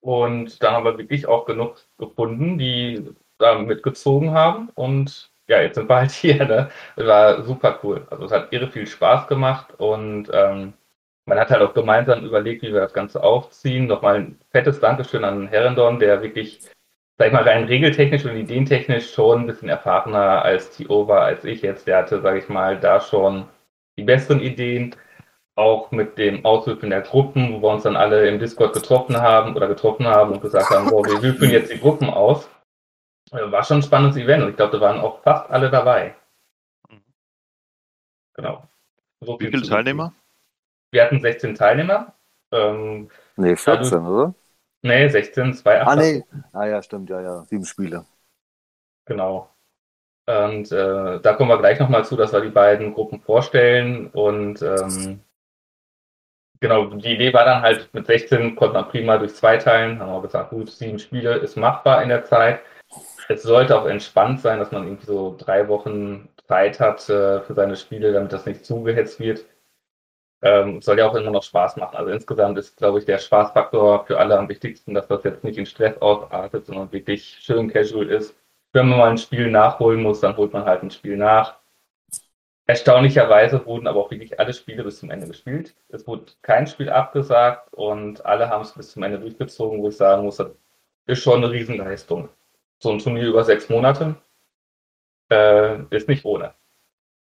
Und 0.00 0.62
dann 0.62 0.74
haben 0.74 0.84
wir 0.84 0.98
wirklich 0.98 1.26
auch 1.26 1.44
genug 1.44 1.76
gefunden, 1.98 2.58
die 2.58 3.14
da 3.38 3.58
mitgezogen 3.58 4.32
haben. 4.32 4.70
Und 4.74 5.30
ja, 5.48 5.60
jetzt 5.60 5.74
sind 5.74 5.88
wir 5.88 5.96
halt 5.96 6.10
hier. 6.12 6.44
Ne? 6.44 6.70
Das 6.96 7.06
war 7.06 7.42
super 7.42 7.78
cool. 7.82 8.06
Also 8.10 8.24
es 8.24 8.32
hat 8.32 8.52
irre 8.52 8.70
viel 8.70 8.86
Spaß 8.86 9.26
gemacht 9.26 9.74
und 9.78 10.30
ähm, 10.32 10.74
man 11.26 11.38
hat 11.38 11.50
halt 11.50 11.62
auch 11.62 11.74
gemeinsam 11.74 12.24
überlegt, 12.24 12.62
wie 12.62 12.72
wir 12.72 12.80
das 12.80 12.92
Ganze 12.92 13.22
aufziehen. 13.22 13.86
Nochmal 13.86 14.16
ein 14.16 14.38
fettes 14.50 14.80
Dankeschön 14.80 15.24
an 15.24 15.46
Herendon, 15.48 16.00
der 16.00 16.22
wirklich, 16.22 16.60
sag 17.22 17.28
ich 17.28 17.34
mal, 17.34 17.44
rein 17.44 17.64
regeltechnisch 17.66 18.24
und 18.24 18.34
ideentechnisch 18.34 19.14
schon 19.14 19.42
ein 19.42 19.46
bisschen 19.46 19.68
erfahrener 19.68 20.42
als 20.42 20.70
Tio 20.70 21.06
war 21.06 21.20
als 21.20 21.44
ich 21.44 21.62
jetzt. 21.62 21.86
Der 21.86 21.98
hatte, 21.98 22.20
sag 22.20 22.36
ich 22.36 22.48
mal, 22.48 22.80
da 22.80 23.00
schon 23.00 23.46
die 23.96 24.02
besseren 24.02 24.40
Ideen 24.40 24.96
auch 25.54 25.92
mit 25.92 26.18
dem 26.18 26.44
Auswürfeln 26.44 26.90
der 26.90 27.02
Gruppen, 27.02 27.52
wo 27.52 27.62
wir 27.62 27.74
uns 27.74 27.84
dann 27.84 27.94
alle 27.94 28.26
im 28.26 28.40
Discord 28.40 28.72
getroffen 28.72 29.18
haben 29.18 29.54
oder 29.54 29.68
getroffen 29.68 30.08
haben 30.08 30.32
und 30.32 30.40
gesagt 30.40 30.70
haben, 30.70 30.90
boah, 30.90 31.04
wir 31.04 31.22
würfeln 31.22 31.52
jetzt 31.52 31.72
die 31.72 31.78
Gruppen 31.78 32.10
aus. 32.10 32.50
Äh, 33.30 33.52
war 33.52 33.62
schon 33.62 33.76
ein 33.76 33.82
spannendes 33.84 34.16
Event 34.16 34.42
und 34.42 34.50
ich 34.50 34.56
glaube, 34.56 34.76
da 34.76 34.80
waren 34.80 34.98
auch 34.98 35.22
fast 35.22 35.48
alle 35.48 35.70
dabei. 35.70 36.16
Genau. 38.34 38.66
So 39.20 39.38
Wie 39.38 39.46
viele 39.46 39.62
Teilnehmer? 39.62 40.12
Wir 40.90 41.04
hatten 41.04 41.20
16 41.20 41.54
Teilnehmer. 41.54 42.16
Ähm, 42.50 43.10
nee, 43.36 43.54
14, 43.54 43.76
also, 43.76 43.96
oder? 43.98 44.34
Nee, 44.82 45.08
16, 45.08 45.54
2, 45.54 45.80
8. 45.82 45.88
Ah, 45.88 45.96
nee. 45.96 46.24
Ah, 46.52 46.66
ja, 46.66 46.82
stimmt, 46.82 47.08
ja, 47.08 47.20
ja. 47.20 47.44
Sieben 47.44 47.64
Spiele. 47.64 48.04
Genau. 49.06 49.48
Und 50.26 50.70
äh, 50.70 51.20
da 51.20 51.34
kommen 51.34 51.50
wir 51.50 51.58
gleich 51.58 51.80
nochmal 51.80 52.04
zu, 52.04 52.16
dass 52.16 52.32
wir 52.32 52.40
die 52.40 52.50
beiden 52.50 52.94
Gruppen 52.94 53.20
vorstellen 53.20 54.08
und 54.08 54.62
ähm, 54.62 55.20
genau, 56.60 56.86
die 56.86 57.14
Idee 57.14 57.34
war 57.34 57.44
dann 57.44 57.62
halt, 57.62 57.92
mit 57.92 58.06
16 58.06 58.54
konnte 58.54 58.74
man 58.74 58.88
prima 58.88 59.18
durch 59.18 59.34
zwei 59.34 59.56
teilen. 59.56 59.98
Haben 59.98 60.12
wir 60.12 60.22
gesagt, 60.22 60.50
gut, 60.50 60.70
sieben 60.70 61.00
Spiele 61.00 61.36
ist 61.36 61.56
machbar 61.56 62.02
in 62.02 62.08
der 62.08 62.24
Zeit. 62.24 62.60
Es 63.28 63.42
sollte 63.42 63.78
auch 63.78 63.86
entspannt 63.86 64.40
sein, 64.40 64.58
dass 64.60 64.70
man 64.70 64.84
irgendwie 64.84 65.06
so 65.06 65.34
drei 65.36 65.66
Wochen 65.68 66.28
Zeit 66.46 66.80
hat 66.80 67.08
äh, 67.08 67.40
für 67.40 67.54
seine 67.54 67.76
Spiele, 67.76 68.12
damit 68.12 68.32
das 68.32 68.46
nicht 68.46 68.64
zugehetzt 68.64 69.18
wird. 69.18 69.44
Ähm, 70.42 70.82
soll 70.82 70.98
ja 70.98 71.08
auch 71.08 71.14
immer 71.14 71.30
noch 71.30 71.42
Spaß 71.44 71.76
machen. 71.76 71.96
Also 71.96 72.10
insgesamt 72.10 72.58
ist, 72.58 72.76
glaube 72.76 72.98
ich, 72.98 73.04
der 73.04 73.18
Spaßfaktor 73.18 74.06
für 74.06 74.18
alle 74.18 74.38
am 74.38 74.48
wichtigsten, 74.48 74.92
dass 74.94 75.06
das 75.06 75.22
jetzt 75.24 75.44
nicht 75.44 75.56
in 75.56 75.66
Stress 75.66 76.00
ausartet, 76.02 76.66
sondern 76.66 76.92
wirklich 76.92 77.38
schön 77.40 77.68
casual 77.68 78.08
ist. 78.10 78.34
wenn 78.72 78.88
man 78.88 78.98
mal 78.98 79.10
ein 79.10 79.18
Spiel 79.18 79.50
nachholen 79.50 80.02
muss, 80.02 80.20
dann 80.20 80.36
holt 80.36 80.52
man 80.52 80.64
halt 80.64 80.82
ein 80.82 80.90
Spiel 80.90 81.16
nach. 81.16 81.56
Erstaunlicherweise 82.66 83.66
wurden 83.66 83.86
aber 83.86 84.00
auch 84.00 84.10
wirklich 84.10 84.38
alle 84.40 84.54
Spiele 84.54 84.84
bis 84.84 85.00
zum 85.00 85.10
Ende 85.10 85.26
gespielt. 85.26 85.74
Es 85.88 86.06
wurde 86.06 86.32
kein 86.42 86.66
Spiel 86.66 86.88
abgesagt 86.90 87.72
und 87.74 88.24
alle 88.24 88.48
haben 88.48 88.62
es 88.62 88.72
bis 88.72 88.92
zum 88.92 89.02
Ende 89.02 89.18
durchgezogen, 89.18 89.82
wo 89.82 89.88
ich 89.88 89.96
sagen 89.96 90.22
muss, 90.22 90.36
das 90.36 90.50
ist 91.06 91.22
schon 91.22 91.42
eine 91.44 91.52
Riesenleistung. 91.52 92.28
So 92.78 92.90
ein 92.90 92.98
Turnier 92.98 93.26
über 93.28 93.44
sechs 93.44 93.68
Monate 93.68 94.16
äh, 95.30 95.82
ist 95.90 96.08
nicht 96.08 96.24
ohne. 96.24 96.54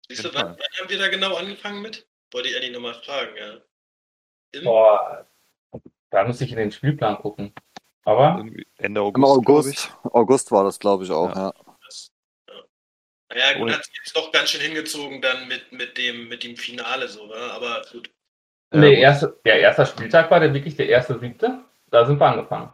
Siehst 0.07 0.25
du, 0.25 0.33
wann, 0.33 0.57
haben 0.57 0.89
wir 0.89 0.97
da 0.97 1.09
genau 1.09 1.35
angefangen 1.35 1.81
mit? 1.81 2.07
Wollte 2.31 2.49
ich 2.49 2.55
eigentlich 2.55 2.73
nochmal 2.73 2.93
fragen, 2.95 3.35
ja. 3.37 3.57
Im, 4.51 4.63
Boah, 4.63 5.27
da 6.09 6.23
muss 6.25 6.41
ich 6.41 6.51
in 6.51 6.57
den 6.57 6.71
Spielplan 6.71 7.17
gucken. 7.17 7.53
Aber 8.03 8.39
Ende 8.77 9.01
Im 9.01 9.25
August, 9.25 9.69
ich. 9.69 9.89
August, 9.89 10.15
August 10.15 10.51
war 10.51 10.63
das, 10.63 10.79
glaube 10.79 11.03
ich, 11.03 11.11
auch. 11.11 11.35
Ja. 11.35 11.53
Ja. 12.47 12.63
naja, 13.29 13.59
gut, 13.59 13.73
hat 13.73 13.83
sich 13.83 13.95
jetzt 13.97 14.15
doch 14.15 14.31
ganz 14.31 14.49
schön 14.49 14.61
hingezogen 14.61 15.21
dann 15.21 15.47
mit, 15.49 15.71
mit, 15.73 15.97
dem, 15.97 16.29
mit 16.29 16.43
dem 16.43 16.55
Finale 16.55 17.09
so, 17.09 17.27
wa? 17.27 17.51
aber 17.51 17.81
gut. 17.91 18.09
Ja, 18.73 18.79
nee, 18.79 18.95
gut. 18.95 18.99
erste, 18.99 19.39
der 19.43 19.59
erste 19.59 19.85
Spieltag 19.85 20.31
war 20.31 20.39
der 20.39 20.53
wirklich 20.53 20.77
der 20.77 20.87
erste 20.87 21.19
siebte. 21.19 21.65
Da 21.89 22.05
sind 22.05 22.19
wir 22.19 22.27
angefangen. 22.27 22.71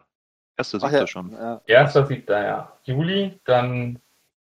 Erste 0.55 0.77
Ach 0.77 0.81
siebte 0.81 0.97
ja, 0.97 1.07
schon. 1.07 1.31
ja. 1.31 1.61
Erster 1.65 2.05
siebter, 2.05 2.43
ja. 2.43 2.79
Juli, 2.83 3.39
dann 3.45 3.99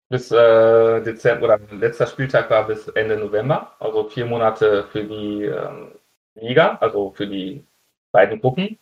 bis 0.10 0.32
äh, 0.32 1.02
Dezember 1.02 1.46
oder 1.46 1.60
letzter 1.72 2.08
Spieltag 2.08 2.50
war 2.50 2.68
bis 2.68 2.88
Ende 2.89 3.18
November, 3.18 3.76
also 3.80 4.08
vier 4.08 4.26
Monate 4.26 4.86
für 4.91 5.04
die 5.04 5.44
ähm, 5.46 5.94
Liga, 6.36 6.78
also 6.82 7.12
für 7.12 7.28
die 7.28 7.65
beiden 8.12 8.39
Gruppen. 8.39 8.78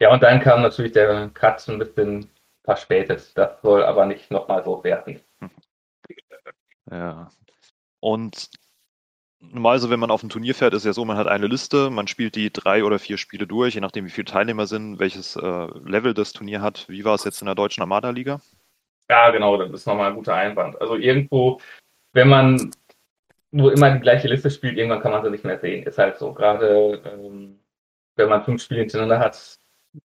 Ja, 0.00 0.12
und 0.12 0.22
dann 0.22 0.40
kam 0.40 0.62
natürlich 0.62 0.92
der 0.92 1.28
Cut 1.30 1.66
ein 1.68 1.78
bisschen 1.78 2.30
verspätet. 2.64 3.32
Das 3.36 3.60
soll 3.62 3.82
aber 3.82 4.06
nicht 4.06 4.30
nochmal 4.30 4.64
so 4.64 4.82
werden. 4.84 5.20
Ja. 6.90 7.30
Und 8.00 8.48
normalerweise, 9.40 9.90
wenn 9.90 10.00
man 10.00 10.10
auf 10.10 10.22
ein 10.22 10.30
Turnier 10.30 10.54
fährt, 10.54 10.72
ist 10.72 10.86
ja 10.86 10.94
so, 10.94 11.04
man 11.04 11.18
hat 11.18 11.26
eine 11.26 11.46
Liste, 11.46 11.90
man 11.90 12.08
spielt 12.08 12.34
die 12.34 12.50
drei 12.50 12.82
oder 12.82 12.98
vier 12.98 13.18
Spiele 13.18 13.46
durch, 13.46 13.74
je 13.74 13.82
nachdem, 13.82 14.06
wie 14.06 14.10
viele 14.10 14.24
Teilnehmer 14.24 14.66
sind, 14.66 14.98
welches 14.98 15.36
äh, 15.36 15.66
Level 15.84 16.14
das 16.14 16.32
Turnier 16.32 16.62
hat. 16.62 16.88
Wie 16.88 17.04
war 17.04 17.14
es 17.14 17.24
jetzt 17.24 17.42
in 17.42 17.46
der 17.46 17.54
deutschen 17.54 17.82
Armada-Liga? 17.82 18.40
Ja, 19.10 19.30
genau, 19.30 19.56
das 19.56 19.70
ist 19.70 19.86
nochmal 19.86 20.10
ein 20.10 20.16
guter 20.16 20.34
Einwand. 20.34 20.80
Also 20.80 20.96
irgendwo, 20.96 21.60
wenn 22.12 22.28
man 22.28 22.70
nur 23.50 23.72
immer 23.72 23.90
die 23.90 24.00
gleiche 24.00 24.28
Liste 24.28 24.50
spielt, 24.50 24.76
irgendwann 24.76 25.00
kann 25.00 25.12
man 25.12 25.24
sie 25.24 25.30
nicht 25.30 25.44
mehr 25.44 25.58
sehen. 25.58 25.86
Ist 25.86 25.98
halt 25.98 26.18
so. 26.18 26.34
Gerade 26.34 27.00
ähm, 27.04 27.58
wenn 28.16 28.28
man 28.28 28.44
fünf 28.44 28.62
Spiele 28.62 28.80
hintereinander 28.80 29.18
hat, 29.20 29.58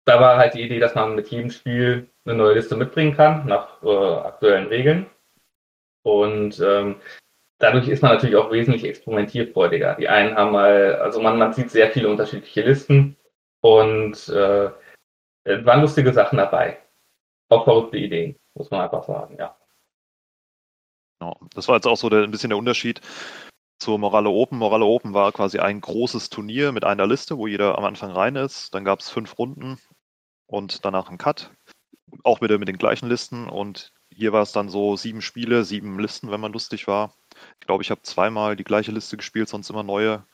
da 0.04 0.20
war 0.20 0.36
halt 0.36 0.54
die 0.54 0.62
Idee, 0.62 0.80
dass 0.80 0.94
man 0.94 1.14
mit 1.14 1.28
jedem 1.28 1.50
Spiel 1.50 2.10
eine 2.24 2.34
neue 2.34 2.54
Liste 2.54 2.76
mitbringen 2.76 3.14
kann, 3.14 3.46
nach 3.46 3.82
äh, 3.82 3.88
aktuellen 3.88 4.66
Regeln. 4.66 5.06
Und 6.02 6.58
ähm, 6.60 6.96
dadurch 7.58 7.88
ist 7.88 8.02
man 8.02 8.12
natürlich 8.12 8.36
auch 8.36 8.50
wesentlich 8.50 8.84
experimentierfreudiger. 8.84 9.94
Die 9.94 10.08
einen 10.08 10.34
haben 10.36 10.52
mal, 10.52 10.96
also 10.96 11.20
man, 11.20 11.38
man 11.38 11.52
sieht 11.52 11.70
sehr 11.70 11.90
viele 11.90 12.08
unterschiedliche 12.08 12.62
Listen 12.62 13.16
und 13.60 14.28
äh, 14.28 14.70
waren 15.44 15.80
lustige 15.80 16.12
Sachen 16.12 16.38
dabei. 16.38 16.78
Auch 17.50 17.64
verrückte 17.64 17.96
Ideen, 17.98 18.36
muss 18.58 18.70
man 18.70 18.82
einfach 18.82 19.04
sagen, 19.04 19.36
ja. 19.38 19.56
Genau. 21.20 21.38
Das 21.54 21.68
war 21.68 21.76
jetzt 21.76 21.86
auch 21.86 21.96
so 21.96 22.08
der, 22.08 22.22
ein 22.22 22.30
bisschen 22.30 22.50
der 22.50 22.58
Unterschied 22.58 23.00
zur 23.78 23.98
Morale 23.98 24.28
Open. 24.28 24.58
Morale 24.58 24.84
Open 24.84 25.14
war 25.14 25.32
quasi 25.32 25.58
ein 25.58 25.80
großes 25.80 26.30
Turnier 26.30 26.72
mit 26.72 26.84
einer 26.84 27.06
Liste, 27.06 27.38
wo 27.38 27.46
jeder 27.46 27.78
am 27.78 27.84
Anfang 27.84 28.10
rein 28.10 28.36
ist. 28.36 28.74
Dann 28.74 28.84
gab 28.84 29.00
es 29.00 29.10
fünf 29.10 29.38
Runden 29.38 29.78
und 30.46 30.84
danach 30.84 31.08
einen 31.08 31.18
Cut. 31.18 31.50
Auch 32.24 32.40
wieder 32.40 32.58
mit 32.58 32.68
den 32.68 32.78
gleichen 32.78 33.08
Listen. 33.08 33.48
Und 33.48 33.92
hier 34.12 34.32
war 34.32 34.42
es 34.42 34.52
dann 34.52 34.68
so 34.68 34.96
sieben 34.96 35.22
Spiele, 35.22 35.64
sieben 35.64 35.98
Listen, 35.98 36.30
wenn 36.30 36.40
man 36.40 36.52
lustig 36.52 36.86
war. 36.88 37.14
Ich 37.60 37.66
glaube, 37.66 37.82
ich 37.82 37.90
habe 37.90 38.02
zweimal 38.02 38.56
die 38.56 38.64
gleiche 38.64 38.92
Liste 38.92 39.16
gespielt, 39.16 39.48
sonst 39.48 39.70
immer 39.70 39.82
neue. 39.84 40.24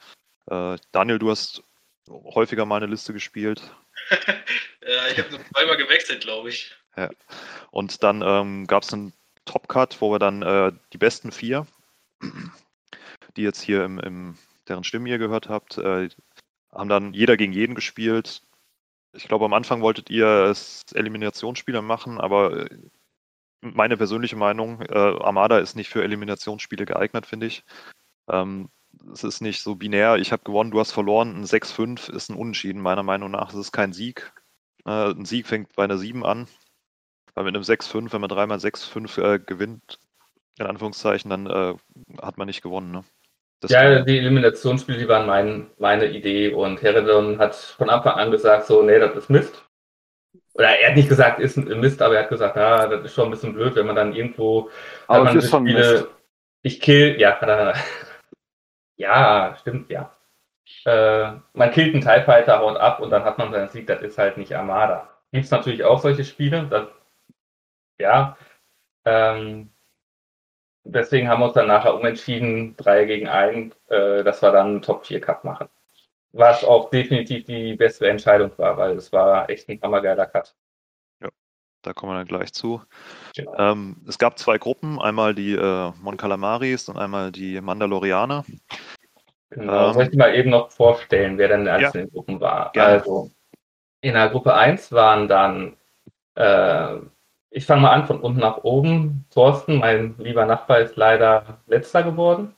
Äh, 0.47 0.79
Daniel, 0.93 1.19
du 1.19 1.31
hast 1.31 1.63
häufiger 2.09 2.65
mal 2.65 2.77
eine 2.77 2.87
Liste 2.87 3.13
gespielt. 3.13 3.63
Ja, 4.87 5.09
ich 5.09 5.19
habe 5.19 5.31
nur 5.31 5.41
zweimal 5.47 5.79
gewechselt, 5.79 6.21
glaube 6.21 6.51
ich. 6.51 6.77
Und 7.71 8.03
dann 8.03 8.23
ähm, 8.25 8.67
gab 8.67 8.83
es 8.83 8.93
einen 8.93 9.13
Top-Cut, 9.45 10.01
wo 10.01 10.13
wir 10.13 10.19
dann 10.19 10.43
äh, 10.43 10.73
die 10.93 10.99
besten 10.99 11.33
vier, 11.33 11.67
die 13.37 13.43
jetzt 13.43 13.61
hier 13.61 13.85
im, 13.85 13.99
im 13.99 14.39
deren 14.69 14.85
Stimmen 14.85 15.07
ihr 15.07 15.19
gehört 15.19 15.49
habt, 15.49 15.79
äh, 15.79 16.09
haben 16.73 16.89
dann 16.89 17.13
jeder 17.13 17.37
gegen 17.37 17.53
jeden 17.53 17.75
gespielt. 17.75 18.43
Ich 19.13 19.29
glaube, 19.29 19.45
am 19.45 19.53
Anfang 19.53 19.81
wolltet 19.81 20.11
ihr 20.11 20.27
es 20.27 20.85
Eliminationsspiele 20.93 21.83
machen, 21.83 22.21
aber 22.21 22.71
äh, 22.71 22.79
meine 23.61 23.97
persönliche 23.97 24.37
Meinung, 24.37 24.83
äh, 24.83 24.95
Armada 24.95 25.59
ist 25.59 25.77
nicht 25.77 25.89
für 25.89 26.03
Eliminationsspiele 26.03 26.85
geeignet, 26.85 27.27
finde 27.27 27.47
ich. 27.47 27.65
Ähm, 28.29 28.69
es 29.13 29.25
ist 29.25 29.41
nicht 29.41 29.63
so 29.63 29.75
binär, 29.75 30.17
ich 30.17 30.33
habe 30.33 30.45
gewonnen, 30.45 30.71
du 30.71 30.81
hast 30.81 30.93
verloren. 30.93 31.37
Ein 31.37 31.45
6-5 31.45 32.11
ist 32.13 32.31
ein 32.31 32.37
Unentschieden, 32.37 32.81
meiner 32.81 33.03
Meinung 33.03 33.31
nach. 33.31 33.51
Es 33.51 33.57
ist 33.57 33.73
kein 33.73 33.93
Sieg. 33.93 34.33
Äh, 34.85 35.11
ein 35.11 35.25
Sieg 35.25 35.47
fängt 35.47 35.75
bei 35.75 35.85
einer 35.85 35.99
7 35.99 36.25
an. 36.25 36.47
Weil 37.35 37.45
mit 37.45 37.55
einem 37.55 37.65
6-5, 37.65 38.13
wenn 38.13 38.21
man 38.21 38.29
dreimal 38.29 38.59
6-5 38.59 39.21
äh, 39.21 39.39
gewinnt, 39.39 39.99
in 40.59 40.67
Anführungszeichen, 40.67 41.31
dann 41.31 41.47
äh, 41.47 41.75
hat 42.23 42.39
man 42.39 42.47
nicht 42.47 42.63
gewonnen. 42.63 42.93
Ne? 42.93 43.05
Das 43.61 43.71
Ja, 43.71 44.03
die 44.03 44.19
Eliminationsspiele, 44.19 44.99
die 44.99 45.09
waren 45.09 45.27
mein, 45.27 45.71
meine 45.79 46.07
Idee 46.07 46.53
und 46.53 46.83
Herodon 46.83 47.39
hat 47.39 47.55
von 47.55 47.91
Anfang 47.91 48.15
an 48.15 48.31
gesagt, 48.31 48.67
so, 48.67 48.83
nee, 48.83 48.99
das 48.99 49.17
ist 49.17 49.31
Mist. 49.31 49.65
Oder 50.55 50.79
er 50.79 50.91
hat 50.91 50.97
nicht 50.97 51.09
gesagt, 51.09 51.41
ist 51.41 51.57
ein 51.57 51.81
Mist, 51.81 52.01
aber 52.01 52.15
er 52.17 52.23
hat 52.23 52.29
gesagt, 52.29 52.57
ja, 52.57 52.87
das 52.87 53.05
ist 53.05 53.15
schon 53.15 53.25
ein 53.25 53.31
bisschen 53.33 53.55
blöd, 53.55 53.75
wenn 53.75 53.87
man 53.87 53.97
dann 53.97 54.15
irgendwo 54.15 54.71
Aber 55.09 55.29
es 55.31 55.45
ist 55.45 55.51
schon 55.51 55.67
Spiele, 55.67 55.93
Mist. 55.93 56.09
ich 56.63 56.81
kill, 56.81 57.21
ja, 57.21 57.31
er, 57.31 57.75
ja, 58.97 59.57
stimmt, 59.61 59.91
ja. 59.91 60.15
Äh, 60.85 61.33
man 61.53 61.71
killt 61.73 61.95
einen 61.95 62.03
TIE 62.03 62.25
Fighter, 62.25 62.61
haut 62.61 62.77
ab 62.77 63.01
und 63.01 63.11
dann 63.11 63.25
hat 63.25 63.39
man 63.39 63.51
seinen 63.51 63.69
Sieg, 63.69 63.87
das 63.87 64.03
ist 64.03 64.19
halt 64.19 64.37
nicht 64.37 64.55
Armada. 64.55 65.09
Gibt 65.33 65.47
es 65.47 65.51
natürlich 65.51 65.85
auch 65.85 66.01
solche 66.01 66.25
Spiele, 66.25 66.67
das, 66.71 66.87
ja, 67.99 68.37
ähm, 69.05 69.71
deswegen 70.85 71.29
haben 71.29 71.41
wir 71.41 71.47
uns 71.47 71.55
dann 71.55 71.67
nachher 71.67 71.95
umentschieden, 71.95 72.77
drei 72.77 73.05
gegen 73.05 73.29
einen, 73.29 73.75
äh, 73.89 74.25
dass 74.25 74.43
wir 74.43 74.53
dann 74.53 74.67
einen 74.67 74.83
Top 74.83 75.07
4 75.07 75.21
Cup 75.21 75.45
machen. 75.45 75.69
Was 76.33 76.65
auch 76.65 76.91
definitiv 76.91 77.45
die 77.45 77.75
bessere 77.75 78.11
Entscheidung 78.11 78.51
war, 78.59 78.77
weil 78.77 78.97
es 78.97 79.13
war 79.13 79.49
echt 79.49 79.69
ein 79.69 79.81
hammergeiler 79.81 80.27
Cut. 80.27 80.55
Da 81.85 81.93
kommen 81.93 82.13
wir 82.13 82.19
dann 82.19 82.27
gleich 82.27 82.53
zu. 82.53 82.81
Genau. 83.37 83.55
Ähm, 83.59 83.97
es 84.09 84.19
gab 84.19 84.39
zwei 84.39 84.57
Gruppen, 84.57 84.99
einmal 84.99 85.35
die 85.35 85.53
äh, 85.53 85.93
Mon 86.01 86.17
Calamaris 86.17 86.89
und 86.89 86.97
einmal 86.97 87.31
die 87.31 87.61
Mandalorianer. 87.61 88.45
Genau. 89.51 89.89
Ähm, 89.89 89.93
Soll 89.93 90.09
ich 90.09 90.17
mal 90.17 90.35
eben 90.35 90.51
noch 90.51 90.71
vorstellen, 90.71 91.37
wer 91.37 91.49
denn 91.49 91.61
in 91.61 91.67
den 91.67 91.75
einzelnen 91.75 92.11
Gruppen 92.11 92.41
war? 92.41 92.73
Gerne. 92.73 92.95
Also, 92.95 93.31
in 94.01 94.15
der 94.15 94.31
Gruppe 94.31 94.55
1 94.55 94.93
waren 94.93 95.29
dann, 95.29 95.77
äh, 96.37 96.97
ich 97.55 97.67
fange 97.67 97.83
mal 97.83 97.91
an 97.93 98.07
von 98.07 98.21
unten 98.21 98.41
nach 98.41 98.65
oben. 98.65 99.27
Thorsten, 99.33 99.79
mein 99.79 100.15
lieber 100.19 100.47
Nachbar, 100.47 100.81
ist 100.81 100.97
leider 100.97 101.59
letzter 101.67 102.03
geworden. 102.03 102.55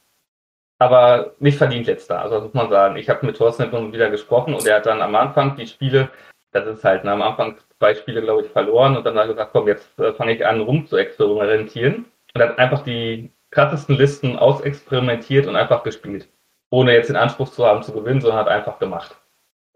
Aber 0.78 1.34
nicht 1.38 1.58
verdient 1.58 1.86
letzter. 1.86 2.20
Also, 2.20 2.36
das 2.36 2.44
muss 2.44 2.54
man 2.54 2.70
sagen. 2.70 2.96
Ich 2.96 3.08
habe 3.08 3.24
mit 3.26 3.36
Thorsten 3.36 3.64
immer 3.64 3.92
wieder 3.92 4.10
gesprochen 4.10 4.54
und 4.54 4.66
er 4.66 4.76
hat 4.76 4.86
dann 4.86 5.02
am 5.02 5.14
Anfang 5.14 5.56
die 5.56 5.66
Spiele, 5.66 6.10
das 6.52 6.66
ist 6.66 6.84
halt, 6.84 7.04
ne, 7.04 7.12
am 7.12 7.22
Anfang 7.22 7.56
zwei 7.78 7.94
Spiele, 7.94 8.22
glaube 8.22 8.42
ich, 8.42 8.50
verloren 8.50 8.96
und 8.96 9.04
dann 9.06 9.16
hat 9.16 9.24
er 9.24 9.28
gesagt, 9.28 9.52
komm, 9.52 9.68
jetzt 9.68 9.98
äh, 9.98 10.12
fange 10.14 10.34
ich 10.34 10.46
an, 10.46 10.60
rum 10.60 10.86
zu 10.86 10.96
experimentieren. 10.96 12.06
Und 12.34 12.42
hat 12.42 12.58
einfach 12.58 12.82
die 12.82 13.30
krassesten 13.50 13.96
Listen 13.96 14.36
ausexperimentiert 14.36 15.46
und 15.46 15.56
einfach 15.56 15.82
gespielt 15.82 16.28
ohne 16.70 16.92
jetzt 16.92 17.08
den 17.08 17.16
Anspruch 17.16 17.50
zu 17.50 17.64
haben 17.66 17.82
zu 17.82 17.92
gewinnen, 17.92 18.20
sondern 18.20 18.40
hat 18.40 18.48
einfach 18.48 18.78
gemacht. 18.78 19.16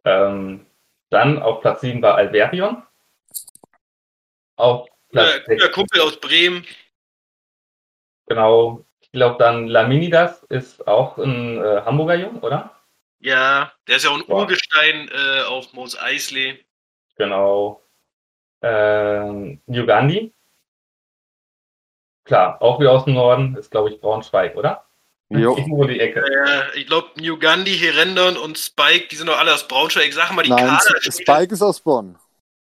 Ähm, 0.04 0.66
dann 1.10 1.42
auf 1.42 1.60
Platz 1.60 1.80
7 1.80 2.02
war 2.02 2.16
Alberion. 2.16 2.82
Auf 4.56 4.88
Platz 5.10 5.40
Guter, 5.44 5.44
guter 5.44 5.60
6, 5.62 5.74
Kumpel 5.74 6.00
aus 6.00 6.20
Bremen. 6.20 6.66
genau, 8.26 8.84
ich 9.00 9.10
glaube 9.12 9.36
dann 9.38 9.66
Laminidas 9.66 10.42
ist 10.44 10.86
auch 10.86 11.18
ein 11.18 11.58
äh, 11.62 11.82
Hamburger 11.84 12.14
Jung, 12.14 12.40
oder? 12.40 12.76
Ja, 13.20 13.72
der 13.86 13.96
ist 13.96 14.04
ja 14.04 14.10
auch 14.10 14.16
ein 14.16 14.26
Boah. 14.26 14.40
Urgestein 14.40 15.08
äh, 15.08 15.42
auf 15.42 15.72
Mos 15.72 15.98
Eisley. 15.98 16.64
Genau. 17.16 17.82
Ähm, 18.62 19.60
Ugandi. 19.66 20.32
Klar, 22.24 22.60
auch 22.62 22.80
wieder 22.80 22.92
aus 22.92 23.04
dem 23.04 23.14
Norden, 23.14 23.56
ist 23.56 23.70
glaube 23.70 23.90
ich 23.90 24.00
Braunschweig, 24.00 24.56
oder? 24.56 24.86
Jo. 25.30 25.56
Irgendwo 25.56 25.84
die 25.84 26.00
Ecke. 26.00 26.24
Äh, 26.24 26.78
ich 26.78 26.86
glaube, 26.86 27.08
New 27.20 27.38
Gandhi, 27.38 27.76
Herendon 27.76 28.36
und 28.36 28.58
Spike, 28.58 29.06
die 29.08 29.16
sind 29.16 29.28
doch 29.28 29.38
alle 29.38 29.54
aus 29.54 29.66
Braunschweig. 29.68 30.08
Ich 30.08 30.14
sage 30.14 30.34
mal, 30.34 30.42
die 30.42 30.50
Nein, 30.50 30.66
Kader 30.66 31.00
Spike 31.12 31.54
ist 31.54 31.62
aus 31.62 31.80
Bonn. 31.80 32.18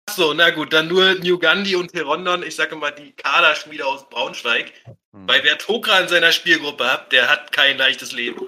So, 0.10 0.34
na 0.34 0.50
gut, 0.52 0.74
dann 0.74 0.88
nur 0.88 1.16
New 1.16 1.39
Gandhi 1.39 1.76
und 1.76 1.94
Herondon. 1.94 2.44
Ich 2.44 2.56
sage 2.56 2.76
mal, 2.76 2.92
die 2.92 3.13
Kaderschmiede 3.13 3.86
aus 3.86 4.08
Braunschweig. 4.10 4.72
Hm. 4.86 5.28
Weil 5.28 5.44
wer 5.44 5.58
Tokra 5.58 6.00
in 6.00 6.08
seiner 6.08 6.32
Spielgruppe 6.32 6.86
hat, 6.86 7.12
der 7.12 7.30
hat 7.30 7.52
kein 7.52 7.78
leichtes 7.78 8.12
Leben. 8.12 8.48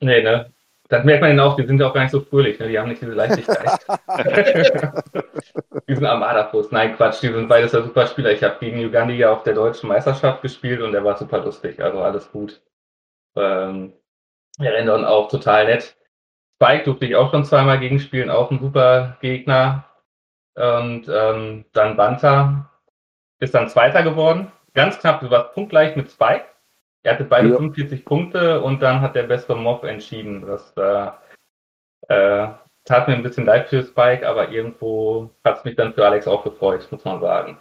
Nee, 0.00 0.22
ne? 0.22 0.52
Das 0.88 1.04
merkt 1.04 1.20
man 1.20 1.30
ihnen 1.30 1.40
auch, 1.40 1.56
die 1.56 1.66
sind 1.66 1.80
ja 1.80 1.88
auch 1.88 1.94
gar 1.94 2.02
nicht 2.02 2.12
so 2.12 2.20
fröhlich, 2.20 2.60
ne? 2.60 2.68
die 2.68 2.78
haben 2.78 2.88
nicht 2.88 3.02
diese 3.02 3.12
Leichtigkeit. 3.12 3.80
die 5.88 5.94
sind 5.94 6.04
Armada-Post. 6.04 6.70
Nein, 6.70 6.94
Quatsch, 6.94 7.22
die 7.22 7.32
sind 7.32 7.48
beides 7.48 7.72
ja 7.72 7.82
super 7.82 8.06
Spieler. 8.06 8.30
Ich 8.30 8.44
habe 8.44 8.58
gegen 8.60 8.84
Ugandi 8.84 9.16
ja 9.16 9.32
auf 9.32 9.42
der 9.42 9.54
deutschen 9.54 9.88
Meisterschaft 9.88 10.42
gespielt 10.42 10.80
und 10.82 10.92
der 10.92 11.02
war 11.02 11.16
super 11.16 11.40
lustig, 11.40 11.82
also 11.82 11.98
alles 11.98 12.30
gut. 12.30 12.62
Ähm, 13.34 13.94
der 14.60 14.74
Rendon 14.74 15.04
auch 15.04 15.28
total 15.28 15.64
nett. 15.64 15.96
Spike 16.62 16.84
durfte 16.84 17.06
ich 17.06 17.16
auch 17.16 17.32
schon 17.32 17.44
zweimal 17.44 17.80
gegenspielen, 17.80 18.30
auch 18.30 18.52
ein 18.52 18.60
super 18.60 19.18
Gegner. 19.20 19.85
Und 20.56 21.08
ähm, 21.08 21.64
dann 21.72 21.96
Banta 21.96 22.70
ist 23.38 23.54
dann 23.54 23.68
Zweiter 23.68 24.02
geworden. 24.02 24.50
Ganz 24.74 24.98
knapp, 24.98 25.20
du 25.20 25.30
warst 25.30 25.52
punktgleich 25.54 25.96
mit 25.96 26.10
Spike. 26.10 26.44
Er 27.02 27.14
hatte 27.14 27.24
beide 27.24 27.48
ja. 27.50 27.56
45 27.56 28.04
Punkte 28.04 28.60
und 28.62 28.82
dann 28.82 29.00
hat 29.00 29.14
der 29.14 29.24
bessere 29.24 29.56
Mob 29.56 29.84
entschieden. 29.84 30.44
Das 30.46 30.72
äh, 30.76 31.10
äh, 32.08 32.48
tat 32.84 33.08
mir 33.08 33.14
ein 33.14 33.22
bisschen 33.22 33.44
leid 33.44 33.68
für 33.68 33.82
Spike, 33.82 34.26
aber 34.26 34.50
irgendwo 34.50 35.30
hat 35.44 35.58
es 35.58 35.64
mich 35.64 35.76
dann 35.76 35.92
für 35.92 36.04
Alex 36.04 36.26
auch 36.26 36.42
gefreut, 36.42 36.88
muss 36.90 37.04
man 37.04 37.20
sagen. 37.20 37.58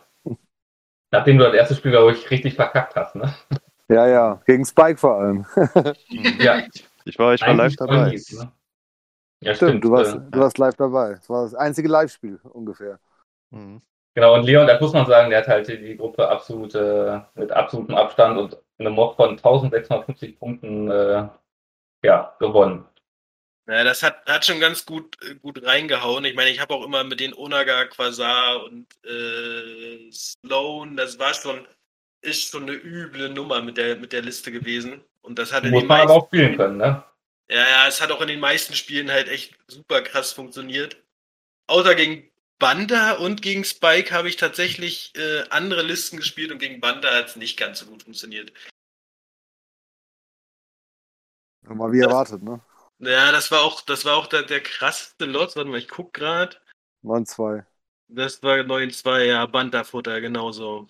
Nachdem 1.12 1.38
du 1.38 1.44
das 1.44 1.54
erste 1.54 1.76
Spiel, 1.76 1.92
glaube 1.92 2.14
ich, 2.14 2.32
richtig 2.32 2.56
verkackt 2.56 2.96
hast, 2.96 3.16
ne? 3.16 3.34
Ja, 3.88 4.08
ja, 4.08 4.42
gegen 4.46 4.66
Spike 4.66 4.98
vor 4.98 5.20
allem. 5.20 5.46
ja. 6.40 6.64
Ich 7.06 7.20
war, 7.20 7.36
ich 7.36 7.42
war 7.42 7.54
live 7.54 7.76
dabei. 7.76 8.10
Nicht, 8.10 8.34
ne? 8.34 8.52
Ja, 9.46 9.54
stimmt. 9.54 9.70
stimmt. 9.70 9.86
Du, 9.86 9.92
warst, 9.92 10.16
du 10.16 10.40
warst 10.40 10.58
live 10.58 10.76
dabei. 10.76 11.12
Es 11.12 11.30
war 11.30 11.44
das 11.44 11.54
einzige 11.54 11.88
Live-Spiel 11.88 12.40
ungefähr. 12.44 13.00
Mhm. 13.52 13.82
Genau, 14.16 14.34
und 14.34 14.44
Leon, 14.44 14.66
da 14.66 14.80
muss 14.80 14.94
man 14.94 15.06
sagen, 15.06 15.30
der 15.30 15.40
hat 15.40 15.48
halt 15.48 15.68
die 15.68 15.98
Gruppe 15.98 16.28
absolut, 16.28 16.74
äh, 16.74 17.20
mit 17.36 17.52
absolutem 17.52 17.96
Abstand 17.96 18.38
und 18.38 18.58
eine 18.80 18.90
Mob 18.90 19.16
von 19.18 19.32
1650 19.32 20.40
Punkten 20.40 20.90
äh, 20.90 21.28
ja, 22.04 22.36
gewonnen. 22.40 22.86
Ja, 23.68 23.84
das 23.84 24.04
hat, 24.04 24.26
hat 24.28 24.46
schon 24.46 24.60
ganz 24.60 24.86
gut, 24.86 25.18
äh, 25.22 25.36
gut 25.36 25.64
reingehauen. 25.66 26.24
Ich 26.26 26.36
meine, 26.36 26.50
ich 26.50 26.62
habe 26.62 26.74
auch 26.74 26.86
immer 26.86 27.04
mit 27.04 27.20
den 27.20 27.34
Onaga, 27.34 27.86
Quasar 27.86 28.64
und 28.64 28.88
äh, 29.04 30.12
Sloan, 30.12 30.96
das 30.96 31.20
war 31.20 31.34
schon, 31.34 31.68
ist 32.22 32.50
schon 32.50 32.64
eine 32.64 32.74
üble 32.74 33.30
Nummer 33.30 33.62
mit 33.62 33.78
der, 33.78 33.98
mit 33.98 34.14
der 34.14 34.22
Liste 34.22 34.52
gewesen. 34.52 35.02
Und 35.22 35.40
das 35.40 35.52
hat 35.52 35.66
Muss 35.66 35.84
man 35.84 36.02
aber 36.02 36.14
auch 36.14 36.28
spielen 36.28 36.56
können, 36.56 36.78
ne? 36.78 37.04
Ja, 37.50 37.58
ja, 37.58 37.88
es 37.88 38.02
hat 38.02 38.12
auch 38.12 38.22
in 38.22 38.28
den 38.28 38.40
meisten 38.40 38.74
Spielen 38.74 39.12
halt 39.12 39.28
echt 39.28 39.56
super 39.68 40.02
krass 40.02 40.34
funktioniert. 40.34 40.98
Außer 41.68 41.96
gegen 41.96 42.30
Banda 42.58 43.14
und 43.14 43.42
gegen 43.42 43.64
Spike 43.64 44.14
habe 44.14 44.30
ich 44.30 44.38
tatsächlich 44.38 45.14
äh, 45.16 45.44
andere 45.50 45.82
Listen 45.82 46.18
gespielt 46.18 46.52
und 46.52 46.60
gegen 46.60 46.80
Banda 46.80 47.14
hat 47.14 47.28
es 47.28 47.36
nicht 47.36 47.58
ganz 47.58 47.80
so 47.80 47.86
gut 47.86 48.04
funktioniert. 48.04 48.54
Mal 51.64 51.92
wie 51.92 52.00
das, 52.00 52.10
erwartet, 52.10 52.44
ne? 52.44 52.62
Ja, 53.00 53.32
das 53.32 53.52
war 53.52 53.62
auch, 53.62 53.82
das 53.82 54.06
war 54.06 54.16
auch 54.16 54.28
der, 54.28 54.44
der 54.44 54.62
krasseste 54.62 55.26
Lot. 55.26 55.56
Warte 55.56 55.70
mal, 55.70 55.80
ich 55.80 55.88
guck 55.88 56.14
gerade. 56.14 56.58
9-2. 57.04 57.66
Das 58.08 58.42
war 58.44 58.58
9-2, 58.58 59.24
ja, 59.26 59.46
Banda-Futter, 59.46 60.22
genauso. 60.22 60.88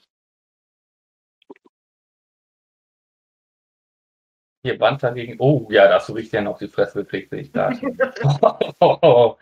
Hier 4.66 4.80
Banta 4.80 5.12
gegen. 5.12 5.36
Oh, 5.38 5.68
ja, 5.70 5.88
da 5.88 5.98
hast 5.98 6.10
du 6.10 6.14
richtig 6.14 6.48
auf 6.48 6.58
die 6.58 6.68
Fresse 6.68 7.04
gekriegt, 7.04 7.30
sehe 7.30 7.42
ich 7.42 7.52
da. 7.52 7.70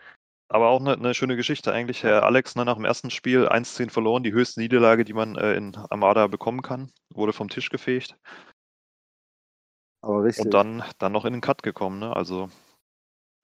Aber 0.48 0.68
auch 0.68 0.80
eine, 0.80 0.92
eine, 0.92 1.14
schöne 1.14 1.36
Geschichte 1.36 1.72
eigentlich. 1.72 2.02
Herr 2.02 2.24
Alex, 2.24 2.56
ne, 2.56 2.66
nach 2.66 2.74
dem 2.74 2.84
ersten 2.84 3.08
Spiel 3.08 3.48
1-10 3.48 3.88
verloren, 3.88 4.22
die 4.22 4.34
höchste 4.34 4.60
Niederlage, 4.60 5.06
die 5.06 5.14
man 5.14 5.36
äh, 5.36 5.54
in 5.54 5.74
Armada 5.76 6.26
bekommen 6.26 6.60
kann, 6.60 6.92
wurde 7.14 7.32
vom 7.32 7.48
Tisch 7.48 7.70
gefegt. 7.70 8.18
Aber 10.02 10.24
richtig. 10.24 10.44
Und 10.44 10.52
dann, 10.52 10.84
dann 10.98 11.12
noch 11.12 11.24
in 11.24 11.32
den 11.32 11.40
Cut 11.40 11.62
gekommen. 11.62 12.00
Ne? 12.00 12.14
Also 12.14 12.50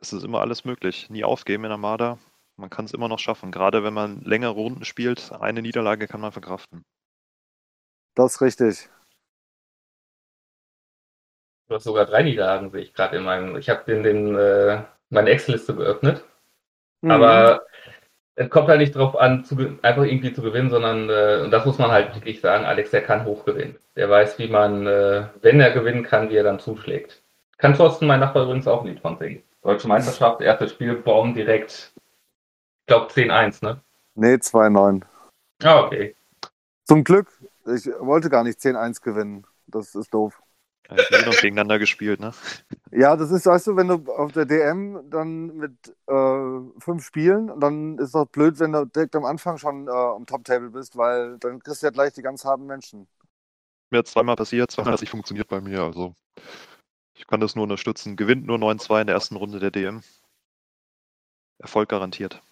es 0.00 0.12
ist 0.12 0.22
immer 0.22 0.42
alles 0.42 0.66
möglich. 0.66 1.08
Nie 1.08 1.24
aufgeben 1.24 1.64
in 1.64 1.72
Armada. 1.72 2.18
Man 2.56 2.68
kann 2.68 2.84
es 2.84 2.92
immer 2.92 3.08
noch 3.08 3.18
schaffen. 3.18 3.52
Gerade 3.52 3.82
wenn 3.84 3.94
man 3.94 4.20
längere 4.20 4.52
Runden 4.52 4.84
spielt, 4.84 5.32
eine 5.32 5.62
Niederlage 5.62 6.08
kann 6.08 6.20
man 6.20 6.32
verkraften. 6.32 6.84
Das 8.14 8.34
ist 8.34 8.42
richtig. 8.42 8.90
Du 11.70 11.76
hast 11.76 11.84
sogar 11.84 12.04
drei 12.04 12.24
Niederlagen, 12.24 12.70
sehe 12.70 12.82
ich 12.82 12.92
gerade 12.92 13.16
in 13.16 13.22
meinem. 13.22 13.56
Ich 13.56 13.70
habe 13.70 13.84
den, 13.86 14.02
den, 14.02 14.34
äh, 14.34 14.82
meine 15.08 15.30
Excel-Liste 15.30 15.74
geöffnet 15.74 16.24
Mhm. 17.02 17.10
Aber 17.10 17.62
es 18.34 18.50
kommt 18.50 18.68
halt 18.68 18.80
nicht 18.80 18.94
darauf 18.94 19.16
an, 19.16 19.44
zu, 19.44 19.56
einfach 19.82 20.04
irgendwie 20.04 20.32
zu 20.32 20.42
gewinnen, 20.42 20.70
sondern, 20.70 21.08
äh, 21.10 21.42
und 21.42 21.50
das 21.50 21.64
muss 21.64 21.78
man 21.78 21.90
halt 21.90 22.14
wirklich 22.14 22.40
sagen, 22.40 22.64
Alex, 22.64 22.90
der 22.90 23.02
kann 23.02 23.24
hochgewinnen. 23.24 23.78
Der 23.96 24.08
weiß, 24.08 24.38
wie 24.38 24.48
man, 24.48 24.86
äh, 24.86 25.28
wenn 25.42 25.60
er 25.60 25.72
gewinnen 25.72 26.02
kann, 26.02 26.30
wie 26.30 26.36
er 26.36 26.44
dann 26.44 26.60
zuschlägt. 26.60 27.22
Kann 27.58 27.74
Thorsten, 27.74 28.06
mein 28.06 28.20
Nachbar, 28.20 28.44
übrigens 28.44 28.66
auch 28.66 28.82
ein 28.82 28.88
Lied 28.88 29.00
von 29.00 29.18
singen. 29.18 29.42
Deutsche 29.62 29.88
Meisterschaft, 29.88 30.40
erstes 30.40 30.70
Spiel, 30.72 30.94
Baum 30.94 31.34
direkt, 31.34 31.92
ich 31.94 32.86
glaube 32.86 33.12
10-1, 33.12 33.62
ne? 33.62 33.80
Nee, 34.14 34.34
2-9. 34.34 35.02
Ah, 35.62 35.84
okay. 35.84 36.16
Zum 36.84 37.04
Glück, 37.04 37.28
ich 37.66 37.86
wollte 37.98 38.30
gar 38.30 38.42
nicht 38.42 38.58
10-1 38.58 39.02
gewinnen. 39.02 39.46
Das 39.66 39.94
ist 39.94 40.14
doof. 40.14 40.40
Ja, 40.90 40.96
wir 40.96 41.26
noch 41.26 41.36
gegeneinander 41.36 41.78
gespielt, 41.78 42.20
ne? 42.20 42.32
Ja, 42.90 43.16
das 43.16 43.30
ist, 43.30 43.46
weißt 43.46 43.68
du, 43.68 43.76
wenn 43.76 43.88
du 43.88 44.12
auf 44.12 44.32
der 44.32 44.44
DM 44.44 45.08
dann 45.08 45.56
mit 45.56 45.72
äh, 46.06 46.80
fünf 46.80 47.04
Spielen, 47.04 47.60
dann 47.60 47.98
ist 47.98 48.14
doch 48.14 48.26
blöd, 48.26 48.58
wenn 48.58 48.72
du 48.72 48.84
direkt 48.86 49.14
am 49.14 49.24
Anfang 49.24 49.58
schon 49.58 49.86
äh, 49.86 49.90
am 49.90 50.26
Top-Table 50.26 50.70
bist, 50.70 50.96
weil 50.96 51.38
dann 51.38 51.60
kriegst 51.60 51.82
du 51.82 51.86
ja 51.86 51.90
gleich 51.90 52.12
die 52.14 52.22
ganz 52.22 52.44
harten 52.44 52.66
Menschen. 52.66 53.06
Mir 53.90 53.98
hat 53.98 54.08
zweimal 54.08 54.36
passiert, 54.36 54.70
zweimal 54.70 54.92
hat 54.92 54.98
es 54.98 55.02
nicht 55.02 55.10
funktioniert 55.10 55.48
bei 55.48 55.60
mir, 55.60 55.82
also 55.82 56.14
ich 57.14 57.26
kann 57.26 57.40
das 57.40 57.54
nur 57.54 57.64
unterstützen. 57.64 58.16
Gewinnt 58.16 58.46
nur 58.46 58.56
9-2 58.58 59.02
in 59.02 59.06
der 59.06 59.14
ersten 59.14 59.36
Runde 59.36 59.60
der 59.60 59.70
DM. 59.70 60.02
Erfolg 61.58 61.90
garantiert. 61.90 62.42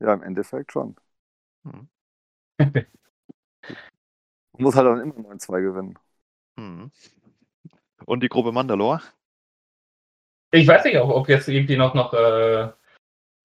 Ja, 0.00 0.12
im 0.12 0.22
Endeffekt 0.22 0.72
schon. 0.72 0.96
Hm. 1.64 1.88
muss 4.62 4.76
halt 4.76 4.86
dann 4.86 5.00
immer 5.00 5.14
9-2 5.14 5.62
gewinnen. 5.62 5.98
Hm. 6.56 6.90
Und 8.04 8.22
die 8.22 8.28
Gruppe 8.28 8.52
Mandalore? 8.52 9.00
Ich 10.50 10.66
weiß 10.66 10.84
nicht, 10.84 10.98
ob 10.98 11.28
jetzt 11.28 11.48
irgendwie 11.48 11.76
noch. 11.76 11.94
noch 11.94 12.12
äh, 12.12 12.68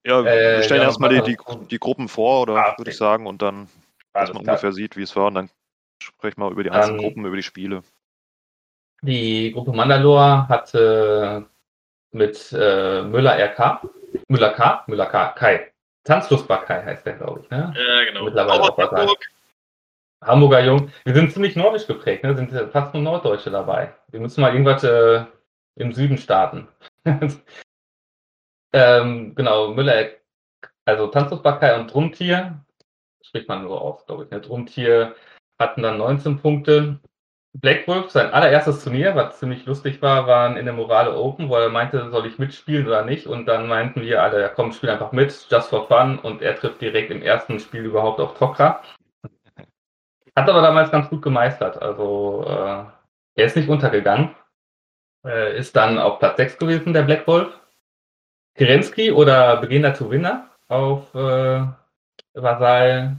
ja, 0.05 0.23
wir 0.23 0.63
stellen 0.63 0.81
äh, 0.81 0.85
erstmal 0.85 1.09
die, 1.09 1.21
die, 1.21 1.37
die, 1.69 1.79
Gruppen 1.79 2.07
vor, 2.07 2.41
oder 2.41 2.55
ah, 2.55 2.69
okay. 2.69 2.77
würde 2.79 2.91
ich 2.91 2.97
sagen, 2.97 3.27
und 3.27 3.41
dann, 3.41 3.67
dass 4.13 4.33
man 4.33 4.43
klar. 4.43 4.55
ungefähr 4.55 4.71
sieht, 4.71 4.95
wie 4.95 5.03
es 5.03 5.15
war, 5.15 5.27
und 5.27 5.35
dann 5.35 5.49
sprechen 6.01 6.41
wir 6.41 6.49
über 6.49 6.63
die 6.63 6.71
einzelnen 6.71 6.99
um, 6.99 7.05
Gruppen, 7.05 7.25
über 7.25 7.35
die 7.35 7.43
Spiele. 7.43 7.81
Die 9.01 9.51
Gruppe 9.51 9.73
Mandalore 9.73 10.47
hatte 10.47 11.45
mit 12.11 12.51
äh, 12.57 13.03
Müller 13.03 13.37
RK, 13.37 13.81
Müller 14.27 14.51
K, 14.51 14.83
Müller 14.87 15.05
K, 15.05 15.29
Kai. 15.29 15.71
Tanzlustbar 16.03 16.63
Kai 16.63 16.83
heißt 16.83 17.05
der, 17.05 17.13
glaube 17.13 17.41
ich. 17.41 17.49
Ne? 17.49 17.73
Ja, 17.75 18.03
genau. 18.05 18.23
Mittlerweile 18.23 18.61
auch, 18.63 18.77
auch 18.77 19.15
Hamburger 20.23 20.63
Jung. 20.63 20.91
Wir 21.05 21.13
sind 21.13 21.31
ziemlich 21.31 21.55
nordisch 21.55 21.87
geprägt, 21.87 22.23
ne? 22.23 22.35
sind 22.35 22.51
fast 22.71 22.93
nur 22.93 23.03
Norddeutsche 23.03 23.51
dabei. 23.51 23.93
Wir 24.09 24.19
müssen 24.19 24.41
mal 24.41 24.51
irgendwas 24.51 24.83
äh, 24.83 25.25
im 25.75 25.93
Süden 25.93 26.17
starten. 26.17 26.67
ähm, 28.73 29.35
genau, 29.35 29.69
Müller, 29.69 30.09
also 30.85 31.07
Tanzlustbarkeit 31.07 31.79
und 31.79 31.93
Drumtier, 31.93 32.59
spricht 33.21 33.47
man 33.47 33.63
so 33.63 33.77
aus, 33.77 34.05
glaube 34.05 34.23
ich. 34.23 34.31
Ne? 34.31 34.41
Drumtier 34.41 35.15
hatten 35.59 35.83
dann 35.83 35.97
19 35.97 36.39
Punkte. 36.39 36.99
Black 37.53 37.87
Wolf, 37.87 38.11
sein 38.11 38.31
allererstes 38.31 38.83
Turnier, 38.83 39.15
was 39.15 39.39
ziemlich 39.39 39.65
lustig 39.65 40.01
war, 40.01 40.27
waren 40.27 40.57
in 40.57 40.65
der 40.65 40.75
Morale 40.75 41.15
Open, 41.15 41.49
wo 41.49 41.55
er 41.55 41.69
meinte, 41.69 42.11
soll 42.11 42.27
ich 42.27 42.37
mitspielen 42.37 42.85
oder 42.85 43.03
nicht? 43.03 43.25
Und 43.25 43.47
dann 43.47 43.67
meinten 43.67 44.01
wir 44.01 44.21
alle, 44.21 44.41
ja 44.41 44.49
komm, 44.49 44.73
spiel 44.73 44.91
einfach 44.91 45.11
mit, 45.11 45.47
just 45.49 45.69
for 45.69 45.87
fun. 45.87 46.19
Und 46.19 46.43
er 46.43 46.55
trifft 46.55 46.81
direkt 46.81 47.09
im 47.09 47.23
ersten 47.23 47.59
Spiel 47.59 47.85
überhaupt 47.85 48.19
auf 48.19 48.37
Tokra. 48.37 48.83
Hat 50.37 50.47
aber 50.47 50.61
damals 50.61 50.91
ganz 50.91 51.09
gut 51.09 51.23
gemeistert. 51.23 51.81
Also 51.81 52.45
äh, 52.45 52.83
er 53.41 53.45
ist 53.45 53.55
nicht 53.55 53.69
untergegangen. 53.69 54.35
Äh, 55.25 55.57
ist 55.57 55.75
dann 55.75 55.97
auf 55.97 56.19
Platz 56.19 56.37
6 56.37 56.59
gewesen, 56.59 56.93
der 56.93 57.01
Black 57.01 57.25
Wolf. 57.25 57.59
Kerensky 58.53 59.11
oder 59.11 59.57
Beginner 59.57 59.95
to 59.95 60.11
Winner 60.11 60.51
auf 60.67 61.13
äh, 61.15 61.65
Vasal. 62.35 63.17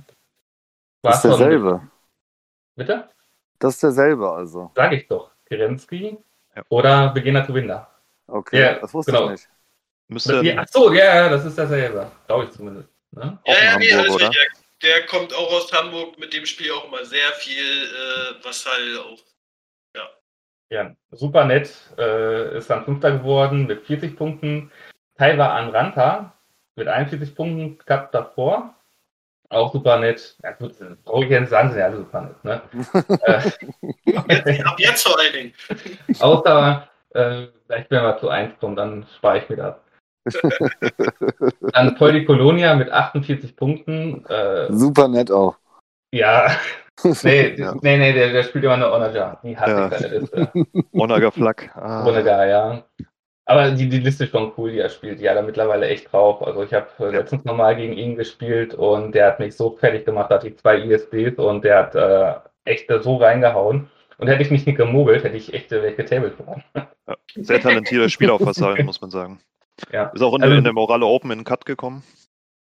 Das 1.03 1.17
ist 1.17 1.25
derselbe. 1.25 1.83
Bitte? 2.77 3.09
Das 3.59 3.75
ist 3.75 3.83
derselbe 3.83 4.31
also. 4.31 4.71
Sag 4.77 4.93
ich 4.93 5.09
doch. 5.09 5.33
Kerensky 5.47 6.19
ja. 6.55 6.63
oder 6.69 7.09
Beginner 7.09 7.45
to 7.45 7.53
Winner. 7.53 7.89
Okay, 8.29 8.61
ja, 8.61 8.75
das 8.75 8.95
wusste 8.95 9.11
genau. 9.11 9.25
ich 9.25 9.31
nicht. 9.33 9.49
Müsste 10.07 10.57
Ach 10.57 10.69
so, 10.69 10.93
ja, 10.93 11.29
das 11.29 11.45
ist 11.45 11.59
derselbe. 11.59 12.13
Glaube 12.29 12.45
ich 12.45 12.51
zumindest. 12.53 12.89
Ne? 13.11 13.39
Ja, 13.45 13.55
ja, 13.65 13.79
nee, 13.79 13.93
alles 13.93 14.15
richtig 14.15 14.68
der 14.83 15.07
kommt 15.07 15.35
auch 15.35 15.53
aus 15.53 15.73
Hamburg, 15.73 16.19
mit 16.19 16.33
dem 16.33 16.47
Spiel 16.47 16.73
auch 16.73 16.87
immer 16.87 17.05
sehr 17.05 17.33
viel 17.33 17.85
äh, 17.85 18.45
Vassal 18.45 18.99
auf. 18.99 19.21
Ja. 19.95 20.09
Ja, 20.71 20.97
super 21.11 21.45
nett. 21.45 21.71
Äh, 21.97 22.59
ist 22.59 22.71
dann 22.71 22.85
Fünfter 22.85 23.13
geworden 23.13 23.67
mit 23.67 23.87
40 23.87 24.17
Punkten. 24.17 24.71
Teil 25.17 25.37
war 25.39 25.53
an 25.53 25.71
Ranta 25.71 26.35
mit 26.77 26.89
41 26.89 27.35
Punkten, 27.35 27.79
gab 27.87 28.13
davor. 28.13 28.75
Auch 29.51 29.73
super 29.73 29.99
nett. 29.99 30.37
Ja 30.43 30.53
gut, 30.53 30.75
brauche 31.05 31.25
ich 31.25 31.31
jetzt 31.31 31.51
sagen, 31.51 31.71
sind 31.71 31.79
ja 31.79 31.87
alle 31.87 31.97
super 31.97 32.21
nett, 32.21 32.45
ne? 32.45 32.63
Ab 34.65 34.79
jetzt 34.79 35.07
vor 35.07 35.19
allen 35.19 35.33
Dingen. 35.33 35.55
Außer, 36.21 36.89
äh, 37.15 37.47
vielleicht 37.67 37.91
wenn 37.91 38.03
wir 38.03 38.19
zu 38.19 38.29
eins 38.29 38.59
kommen, 38.61 38.77
dann 38.77 39.07
spare 39.17 39.39
ich 39.39 39.49
mir 39.49 39.57
das. 39.57 39.77
Dann 41.73 41.95
Poldi 41.97 42.25
Colonia 42.25 42.75
mit 42.75 42.91
48 42.91 43.57
Punkten. 43.57 44.25
Äh, 44.27 44.73
Super 44.73 45.09
nett 45.09 45.31
auch. 45.31 45.57
ja, 46.13 46.51
nee, 47.23 47.55
Ja. 47.57 47.75
nee, 47.83 47.97
nee, 47.97 48.13
der, 48.13 48.33
der 48.33 48.43
spielt 48.43 48.65
immer 48.65 48.75
eine 48.75 48.93
Onaga. 48.93 49.39
Die 49.43 49.57
hat 49.57 49.69
Ja. 49.69 49.89
ich 49.89 49.95
seine 49.99 50.19
Liste. 50.19 50.53
Onaga 50.93 51.31
Flak. 51.31 51.71
Ah, 51.77 52.07
Onaga, 52.07 52.45
ja. 52.47 52.83
Aber 53.47 53.71
die, 53.71 53.89
die 53.89 54.01
Liste 54.01 54.25
ist 54.25 54.31
schon 54.31 54.53
cool, 54.59 54.73
die 54.73 54.79
er 54.81 54.91
spielt. 54.91 55.19
Hat 55.27 55.37
er 55.37 55.43
mittlerweile 55.43 55.87
echt 55.89 56.13
drauf. 56.13 56.43
Also 56.47 56.63
ich 56.65 56.75
habe 56.75 56.87
äh, 56.99 57.05
Ja. 57.05 57.11
letztens 57.21 57.45
nochmal 57.45 57.77
gegen 57.77 57.95
ihn 57.95 58.17
gespielt 58.17 58.75
und 58.75 59.13
der 59.15 59.27
hat 59.29 59.39
mich 59.41 59.57
so 59.57 59.71
fertig 59.77 60.05
gemacht, 60.05 60.31
da 60.31 60.35
hatte 60.35 60.49
ich 60.49 60.59
zwei 60.59 60.77
ISBs 60.81 61.39
und 61.39 61.65
der 61.65 61.79
hat 61.79 61.95
äh, 61.95 62.35
echt 62.71 62.91
so 63.01 63.17
reingehauen. 63.17 63.89
Und 64.19 64.27
hätte 64.27 64.43
ich 64.43 64.51
mich 64.51 64.67
nicht 64.67 64.77
gemogelt, 64.77 65.23
hätte 65.23 65.37
ich 65.37 65.55
echt 65.55 65.71
äh, 65.71 65.77
wäre 65.77 65.91
ich 65.93 65.97
getabelt 65.97 66.37
worden. 66.45 66.65
sehr 67.37 67.61
talentierter 67.61 68.09
Spieler 68.09 68.35
auf 68.35 68.45
Vasallen, 68.45 68.85
muss 68.85 69.01
man 69.01 69.11
sagen. 69.11 69.39
Ja. 69.93 70.05
Ist 70.15 70.23
auch 70.23 70.35
in, 70.35 70.43
Also- 70.43 70.51
der- 70.51 70.59
in 70.59 70.65
der 70.65 70.73
Morale 70.73 71.07
Open 71.07 71.31
in 71.31 71.39
den 71.41 71.45
Cut 71.45 71.65
gekommen. 71.67 72.03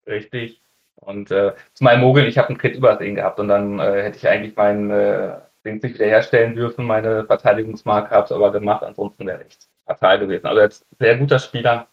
Richtig. 0.06 0.60
Und 0.96 1.30
äh, 1.30 1.52
zu 1.74 1.84
meinem 1.84 2.00
Mogeln, 2.00 2.26
ich 2.26 2.38
habe 2.38 2.48
einen 2.48 2.58
Crit 2.58 2.74
übersehen 2.74 3.14
gehabt 3.16 3.38
und 3.38 3.48
dann 3.48 3.78
äh, 3.78 4.02
hätte 4.02 4.16
ich 4.16 4.28
eigentlich 4.28 4.56
meinen 4.56 4.90
äh, 4.90 5.36
Ding 5.64 5.74
nicht 5.82 5.94
wiederherstellen 5.94 6.54
dürfen, 6.54 6.84
meine 6.86 7.24
Verteidigungsmarke 7.26 8.10
habe 8.14 8.24
es 8.24 8.32
aber 8.32 8.50
gemacht, 8.52 8.82
ansonsten 8.82 9.26
wäre 9.26 9.42
ich 9.46 9.56
fatal 9.84 10.18
gewesen. 10.18 10.46
Also 10.46 10.60
jetzt 10.60 10.86
sehr 10.98 11.16
guter 11.18 11.38
Spieler. 11.38 11.86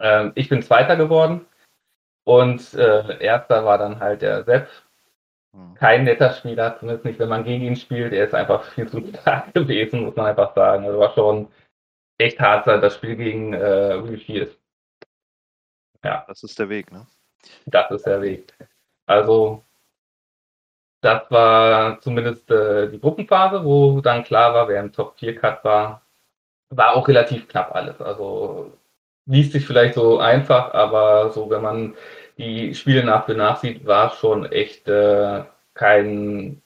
Ähm, 0.00 0.32
ich 0.34 0.48
bin 0.48 0.62
Zweiter 0.62 0.96
geworden 0.96 1.42
und 2.24 2.72
äh, 2.74 3.18
Erster 3.22 3.64
war 3.64 3.78
dann 3.78 4.00
halt 4.00 4.22
der 4.22 4.44
Sepp. 4.44 4.68
Hm. 5.52 5.74
Kein 5.74 6.04
netter 6.04 6.30
Spieler, 6.32 6.76
zumindest 6.78 7.04
nicht, 7.04 7.18
wenn 7.18 7.28
man 7.28 7.44
gegen 7.44 7.64
ihn 7.64 7.76
spielt. 7.76 8.12
Er 8.12 8.24
ist 8.26 8.34
einfach 8.34 8.62
viel 8.64 8.88
zu 8.88 9.00
stark 9.06 9.52
gewesen, 9.54 10.04
muss 10.04 10.16
man 10.16 10.26
einfach 10.26 10.54
sagen. 10.54 10.86
Also 10.86 10.98
war 10.98 11.12
schon 11.12 11.48
echt 12.22 12.40
hart, 12.40 12.66
das 12.66 12.94
Spiel 12.96 13.16
gegen 13.16 13.52
äh, 13.52 13.92
Refield. 13.94 14.58
Das 16.26 16.42
ist 16.42 16.58
der 16.58 16.68
Weg, 16.68 16.90
ne? 16.92 17.06
Das 17.66 17.90
ist 17.90 18.06
der 18.06 18.22
Weg. 18.22 18.52
Also, 19.06 19.64
das 21.00 21.30
war 21.30 22.00
zumindest 22.00 22.50
äh, 22.50 22.88
die 22.90 23.00
Gruppenphase, 23.00 23.64
wo 23.64 24.00
dann 24.00 24.24
klar 24.24 24.54
war, 24.54 24.68
wer 24.68 24.80
im 24.80 24.92
Top 24.92 25.18
4 25.18 25.36
Cut 25.36 25.64
war. 25.64 26.06
War 26.70 26.96
auch 26.96 27.08
relativ 27.08 27.48
knapp 27.48 27.74
alles. 27.74 28.00
Also, 28.00 28.72
liest 29.26 29.52
sich 29.52 29.66
vielleicht 29.66 29.94
so 29.94 30.18
einfach, 30.18 30.74
aber 30.74 31.30
so, 31.32 31.50
wenn 31.50 31.62
man 31.62 31.96
die 32.38 32.74
Spiele 32.74 33.04
nach 33.04 33.26
für 33.26 33.34
nach 33.34 33.58
sieht, 33.58 33.84
war 33.86 34.10
schon 34.10 34.46
echt 34.46 34.88
äh, 34.88 35.44
kein 35.74 36.62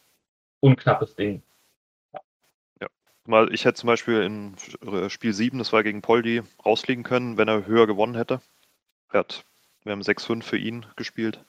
unknappes 0.61 1.17
Ding. 1.17 1.43
Mal, 3.27 3.53
ich 3.53 3.65
hätte 3.65 3.75
zum 3.81 3.89
Beispiel 3.89 4.23
in 4.23 4.57
äh, 4.83 5.11
Spiel 5.11 5.33
7, 5.33 5.59
das 5.59 5.73
war 5.73 5.83
gegen 5.83 6.03
Poldi, 6.03 6.43
rausfliegen 6.65 7.05
können, 7.05 7.37
wenn 7.37 7.49
er 7.49 7.67
höher 7.67 7.87
gewonnen 7.87 8.15
hätte. 8.15 8.41
Er 9.11 9.21
hat, 9.21 9.45
wir 9.85 9.93
haben 9.93 10.03
6-5 10.03 10.43
für 10.43 10.59
ihn 10.59 10.87
gespielt. 10.97 11.45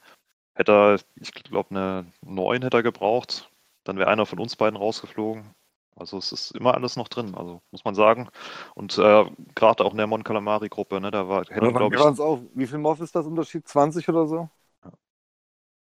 Hätte 0.54 0.72
er, 0.72 1.00
ich 1.16 1.32
glaube, 1.32 1.70
eine 1.72 2.12
9 2.22 2.62
hätte 2.64 2.78
er 2.78 2.84
gebraucht. 2.84 3.50
Dann 3.84 3.98
wäre 3.98 4.10
einer 4.10 4.26
von 4.26 4.40
uns 4.40 4.56
beiden 4.56 4.78
rausgeflogen. 4.78 5.54
Also 5.96 6.18
es 6.18 6.32
ist 6.32 6.52
immer 6.52 6.76
alles 6.76 6.96
noch 6.96 7.08
drin, 7.08 7.34
also 7.36 7.62
muss 7.72 7.84
man 7.84 7.96
sagen. 7.96 8.30
Und 8.76 8.98
äh, 8.98 9.26
gerade 9.56 9.84
auch 9.84 9.92
in 9.92 9.98
der 9.98 10.08
Mon 10.08 10.24
Calamari-Gruppe, 10.24 11.02
ne, 11.02 11.10
da 11.10 11.28
war, 11.28 11.46
hätte, 11.46 11.72
glaube 11.72 11.96
ich, 11.96 12.02
auch, 12.02 12.42
wie 12.54 12.68
viel 12.68 12.78
Moff 12.78 13.02
ist 13.02 13.16
das 13.16 13.26
Unterschied? 13.26 13.68
20 13.68 14.08
oder 14.10 14.28
so? 14.28 14.50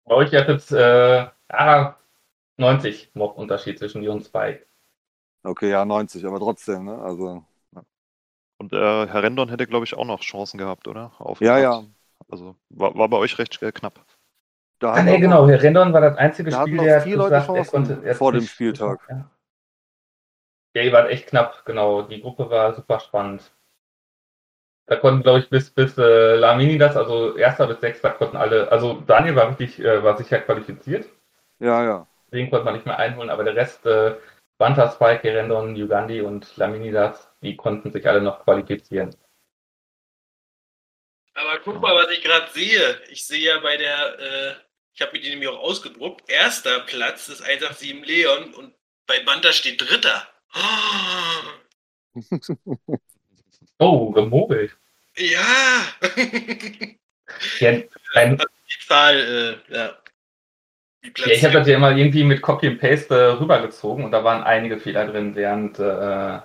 Bei 0.05 0.15
euch 0.15 0.33
hat 0.35 0.49
jetzt 0.49 0.71
äh, 0.71 1.27
ah, 1.49 1.95
90 2.57 3.11
Mob-Unterschied 3.15 3.79
zwischen 3.79 4.01
die 4.01 4.07
und 4.07 4.23
zwei. 4.23 4.63
Okay, 5.43 5.69
ja, 5.69 5.85
90, 5.85 6.25
aber 6.25 6.39
trotzdem, 6.39 6.85
ne? 6.85 6.97
Also, 7.01 7.45
und 8.57 8.73
äh, 8.73 8.77
Herr 9.07 9.23
Rendon 9.23 9.49
hätte, 9.49 9.67
glaube 9.67 9.85
ich, 9.85 9.95
auch 9.95 10.05
noch 10.05 10.21
Chancen 10.21 10.57
gehabt, 10.57 10.87
oder? 10.87 11.11
Auf 11.19 11.41
ja, 11.41 11.57
ja. 11.57 11.83
Also 12.29 12.55
war, 12.69 12.95
war 12.95 13.09
bei 13.09 13.17
euch 13.17 13.37
recht 13.37 13.61
äh, 13.61 13.71
knapp. 13.71 14.05
Da 14.79 14.93
Ah, 14.93 14.95
hatten 14.97 15.05
nee, 15.05 15.19
genau. 15.19 15.47
Herr 15.47 15.61
Rendon 15.61 15.91
war 15.93 16.01
das 16.01 16.17
einzige 16.17 16.51
Da 16.51 16.61
Spiel, 16.61 16.75
noch 16.75 16.83
der 16.85 16.95
hat 16.97 17.03
vier 17.03 17.17
Leute 17.17 17.35
gesagt, 17.35 17.47
er 17.49 17.63
Chancen 17.63 17.71
konnte 17.71 17.93
er 18.03 18.15
vor 18.15 18.31
dem 18.31 18.41
nicht- 18.41 18.51
Spieltag. 18.51 18.99
Ja. 19.09 19.29
ja, 20.75 20.83
ihr 20.83 20.91
wart 20.91 21.09
echt 21.09 21.25
knapp, 21.27 21.65
genau. 21.65 22.03
Die 22.03 22.21
Gruppe 22.21 22.47
war 22.51 22.73
super 22.75 22.99
spannend. 22.99 23.51
Da 24.85 24.95
konnten, 24.95 25.23
glaube 25.23 25.39
ich, 25.39 25.49
bis, 25.49 25.71
bis 25.71 25.97
äh, 25.97 26.35
Lamini 26.37 26.77
das, 26.77 26.95
also 26.95 27.35
erster 27.35 27.67
bis 27.67 27.81
sechster 27.81 28.11
konnten 28.11 28.37
alle, 28.37 28.71
also 28.71 29.01
Daniel 29.01 29.35
war 29.35 29.49
richtig, 29.49 29.79
äh, 29.79 30.01
war 30.03 30.17
sicher 30.17 30.39
qualifiziert, 30.39 31.05
Ja, 31.59 31.83
ja. 31.83 32.07
den 32.33 32.49
konnte 32.49 32.65
man 32.65 32.73
nicht 32.73 32.85
mehr 32.85 32.97
einholen, 32.99 33.29
aber 33.29 33.43
der 33.45 33.55
Rest, 33.55 33.85
äh, 33.85 34.15
Banta, 34.63 34.89
Spike, 34.89 35.25
Rendon, 35.25 35.75
Ugandi 35.75 36.21
und 36.21 36.55
Laminidas, 36.55 37.29
die 37.41 37.57
konnten 37.57 37.91
sich 37.91 38.07
alle 38.07 38.21
noch 38.21 38.45
qualifizieren. 38.45 39.13
Aber 41.33 41.59
guck 41.59 41.81
mal, 41.81 41.93
was 41.93 42.09
ich 42.11 42.21
gerade 42.23 42.49
sehe. 42.49 43.01
Ich 43.09 43.27
sehe 43.27 43.41
ja 43.45 43.59
bei 43.59 43.75
der, 43.75 44.19
äh, 44.19 44.53
ich 44.93 45.01
habe 45.01 45.11
mir 45.11 45.19
die 45.19 45.31
nämlich 45.31 45.49
auch 45.49 45.59
ausgedruckt. 45.59 46.29
Erster 46.31 46.79
Platz 46.79 47.27
ist 47.27 47.41
187 47.41 48.05
Leon 48.07 48.53
und 48.53 48.73
bei 49.05 49.19
Banta 49.25 49.51
steht 49.51 49.81
Dritter. 49.81 50.29
Oh, 50.55 51.49
Oh, 53.79 54.11
gemogelt. 54.11 54.77
ja. 55.17 55.43
Ja, 57.59 57.81
ein, 58.13 58.37
die 58.37 58.87
Zahl, 58.87 59.59
äh, 59.69 59.73
ja. 59.75 59.97
Ja, 61.03 61.27
ich 61.27 61.43
habe 61.43 61.53
das 61.53 61.67
ja 61.67 61.75
immer 61.75 61.95
irgendwie 61.95 62.23
mit 62.23 62.41
Copy 62.41 62.67
and 62.67 62.79
Paste 62.79 63.13
äh, 63.13 63.23
rübergezogen 63.33 64.05
und 64.05 64.11
da 64.11 64.23
waren 64.23 64.43
einige 64.43 64.79
Fehler 64.79 65.05
drin 65.05 65.35
während 65.35 65.77
äh, 65.79 66.39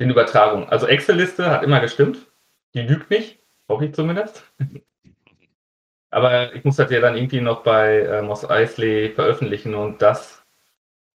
den 0.00 0.10
Übertragungen. 0.10 0.68
Also 0.68 0.86
Excel-Liste 0.86 1.50
hat 1.50 1.62
immer 1.62 1.80
gestimmt. 1.80 2.26
Die 2.74 2.82
lügt 2.82 3.10
nicht, 3.10 3.38
hoffe 3.68 3.86
ich 3.86 3.94
zumindest. 3.94 4.44
Aber 6.10 6.54
ich 6.54 6.64
muss 6.64 6.76
das 6.76 6.90
ja 6.90 7.00
dann 7.00 7.16
irgendwie 7.16 7.40
noch 7.40 7.62
bei 7.62 7.98
äh, 8.00 8.22
Moss 8.22 8.48
Eisley 8.48 9.10
veröffentlichen 9.10 9.74
und 9.74 10.00
das 10.00 10.42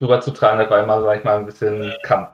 rüberzutragen, 0.01 0.60
das 0.60 0.70
war 0.70 0.84
immer, 0.84 1.01
sag 1.01 1.20
ich 1.20 1.24
mal, 1.24 1.38
ein 1.38 1.45
bisschen 1.45 1.93
Kampf. 2.03 2.30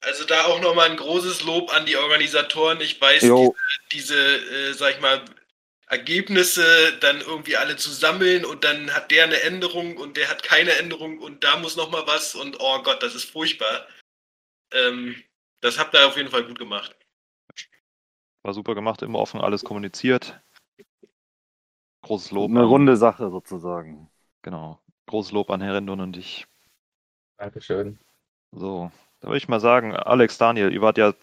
Also 0.00 0.24
da 0.24 0.44
auch 0.44 0.60
nochmal 0.60 0.90
ein 0.90 0.96
großes 0.96 1.44
Lob 1.44 1.74
an 1.74 1.86
die 1.86 1.96
Organisatoren. 1.96 2.80
Ich 2.80 3.00
weiß, 3.00 3.22
Jo, 3.22 3.54
diese, 3.92 4.14
äh, 4.14 4.72
sag 4.72 4.92
ich 4.92 5.00
mal, 5.00 5.20
Ergebnisse 5.90 6.98
dann 7.00 7.20
irgendwie 7.20 7.56
alle 7.56 7.76
zu 7.76 7.90
sammeln 7.90 8.44
und 8.44 8.64
dann 8.64 8.92
hat 8.94 9.10
der 9.10 9.24
eine 9.24 9.40
Änderung 9.42 9.96
und 9.96 10.16
der 10.16 10.28
hat 10.28 10.42
keine 10.42 10.72
Änderung 10.72 11.18
und 11.18 11.44
da 11.44 11.56
muss 11.56 11.76
noch 11.76 11.90
mal 11.90 12.06
was 12.06 12.34
und 12.34 12.56
oh 12.60 12.82
Gott, 12.82 13.02
das 13.02 13.14
ist 13.14 13.30
furchtbar. 13.30 13.86
Ähm, 14.72 15.22
das 15.60 15.78
habt 15.78 15.94
ihr 15.94 16.06
auf 16.06 16.16
jeden 16.16 16.30
Fall 16.30 16.44
gut 16.44 16.58
gemacht. 16.58 16.94
War 18.42 18.54
super 18.54 18.74
gemacht, 18.74 19.02
immer 19.02 19.18
offen, 19.18 19.40
alles 19.40 19.64
kommuniziert. 19.64 20.40
Großes 22.02 22.30
Lob. 22.30 22.50
eine 22.50 22.60
an- 22.60 22.66
runde 22.66 22.96
Sache 22.96 23.30
sozusagen. 23.30 24.10
Genau. 24.42 24.80
Großes 25.06 25.32
Lob 25.32 25.50
an 25.50 25.60
Herr 25.60 25.74
Rendon 25.74 26.00
und 26.00 26.12
dich. 26.16 26.46
Dankeschön. 27.38 27.98
So, 28.52 28.90
da 29.20 29.28
würde 29.28 29.38
ich 29.38 29.48
mal 29.48 29.60
sagen, 29.60 29.94
Alex, 29.94 30.38
Daniel, 30.38 30.72
ihr 30.72 30.80
wart 30.80 30.98
ja 30.98 31.14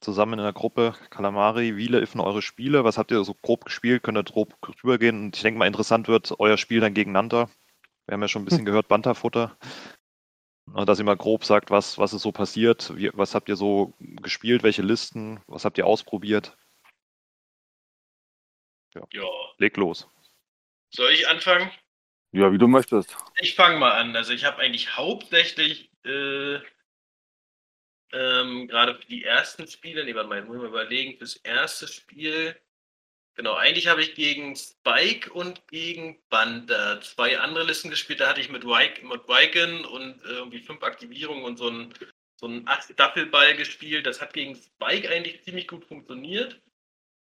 zusammen 0.00 0.38
in 0.38 0.44
der 0.44 0.52
Gruppe 0.52 0.94
Kalamari. 1.10 1.76
Wie 1.76 1.86
liefen 1.86 2.20
eure 2.20 2.42
Spiele? 2.42 2.84
Was 2.84 2.98
habt 2.98 3.10
ihr 3.10 3.24
so 3.24 3.34
grob 3.34 3.64
gespielt? 3.64 4.02
Könnt 4.02 4.18
ihr 4.18 4.24
grob 4.24 4.54
drübergehen? 4.60 5.26
Und 5.26 5.36
ich 5.36 5.42
denke 5.42 5.58
mal, 5.58 5.66
interessant 5.66 6.08
wird 6.08 6.34
euer 6.38 6.56
Spiel 6.56 6.80
dann 6.80 6.94
gegeneinander. 6.94 7.48
Wir 8.06 8.14
haben 8.14 8.22
ja 8.22 8.28
schon 8.28 8.42
ein 8.42 8.44
bisschen 8.44 8.66
gehört, 8.66 8.88
Banterfutter. 8.88 9.56
Und 10.72 10.88
Dass 10.88 10.98
ihr 10.98 11.04
mal 11.04 11.16
grob 11.16 11.44
sagt, 11.44 11.70
was, 11.70 11.98
was 11.98 12.12
ist 12.12 12.22
so 12.22 12.32
passiert, 12.32 12.96
wie, 12.96 13.10
was 13.12 13.34
habt 13.34 13.48
ihr 13.48 13.56
so 13.56 13.94
gespielt, 13.98 14.62
welche 14.62 14.82
Listen, 14.82 15.40
was 15.46 15.64
habt 15.64 15.78
ihr 15.78 15.86
ausprobiert? 15.86 16.56
Ja. 18.94 19.02
Leg 19.58 19.76
los. 19.76 20.08
Soll 20.90 21.10
ich 21.10 21.28
anfangen? 21.28 21.70
Ja, 22.32 22.52
wie 22.52 22.58
du 22.58 22.68
möchtest. 22.68 23.16
Ich 23.40 23.54
fange 23.54 23.78
mal 23.78 23.92
an. 23.92 24.14
Also 24.16 24.32
ich 24.32 24.44
habe 24.44 24.58
eigentlich 24.58 24.96
hauptsächlich 24.96 25.90
äh, 26.04 26.58
ähm, 28.14 28.68
gerade 28.68 28.94
für 28.94 29.06
die 29.06 29.24
ersten 29.24 29.66
Spiele, 29.66 30.04
nee, 30.04 30.14
warte 30.14 30.28
mal, 30.28 30.42
muss 30.42 30.56
mal 30.58 30.66
überlegen, 30.66 31.18
fürs 31.18 31.36
erste 31.36 31.88
Spiel, 31.88 32.56
genau, 33.34 33.54
eigentlich 33.54 33.88
habe 33.88 34.02
ich 34.02 34.14
gegen 34.14 34.54
Spike 34.56 35.32
und 35.32 35.66
gegen 35.68 36.22
Banda 36.30 37.00
zwei 37.00 37.38
andere 37.38 37.64
Listen 37.64 37.90
gespielt. 37.90 38.20
Da 38.20 38.28
hatte 38.28 38.40
ich 38.40 38.50
mit, 38.50 38.64
Wiken 38.64 39.84
und 39.84 40.24
äh, 40.24 40.28
irgendwie 40.28 40.60
fünf 40.60 40.82
Aktivierungen 40.82 41.44
und 41.44 41.58
so 41.58 41.68
ein 41.68 41.94
so 42.36 42.46
ein 42.48 42.68
Staffelball 42.92 43.56
gespielt. 43.56 44.06
Das 44.06 44.20
hat 44.20 44.32
gegen 44.32 44.54
Spike 44.56 45.08
eigentlich 45.08 45.42
ziemlich 45.44 45.68
gut 45.68 45.84
funktioniert, 45.84 46.60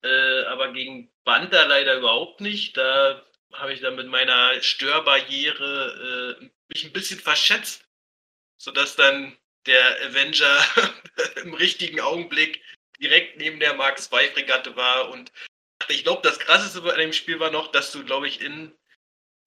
äh, 0.02 0.42
aber 0.44 0.72
gegen 0.72 1.10
Banda 1.24 1.64
leider 1.66 1.98
überhaupt 1.98 2.40
nicht. 2.40 2.76
Da 2.76 3.24
habe 3.52 3.72
ich 3.72 3.80
dann 3.80 3.96
mit 3.96 4.08
meiner 4.08 4.60
Störbarriere 4.62 6.38
äh, 6.40 6.50
mich 6.72 6.84
ein 6.84 6.92
bisschen 6.92 7.20
verschätzt, 7.20 7.86
sodass 8.56 8.96
dann 8.96 9.36
der 9.66 10.04
Avenger 10.06 10.58
im 11.42 11.54
richtigen 11.54 12.00
Augenblick 12.00 12.62
direkt 13.00 13.38
neben 13.38 13.60
der 13.60 13.74
Mark 13.74 13.98
II 13.98 14.28
Fregatte 14.28 14.76
war 14.76 15.10
und 15.10 15.32
ich 15.88 16.04
glaube, 16.04 16.22
das 16.22 16.38
krasseste 16.38 16.80
bei 16.82 16.96
dem 16.96 17.12
Spiel 17.12 17.40
war 17.40 17.50
noch, 17.50 17.72
dass 17.72 17.90
du, 17.90 18.04
glaube 18.04 18.28
ich, 18.28 18.40
in 18.40 18.72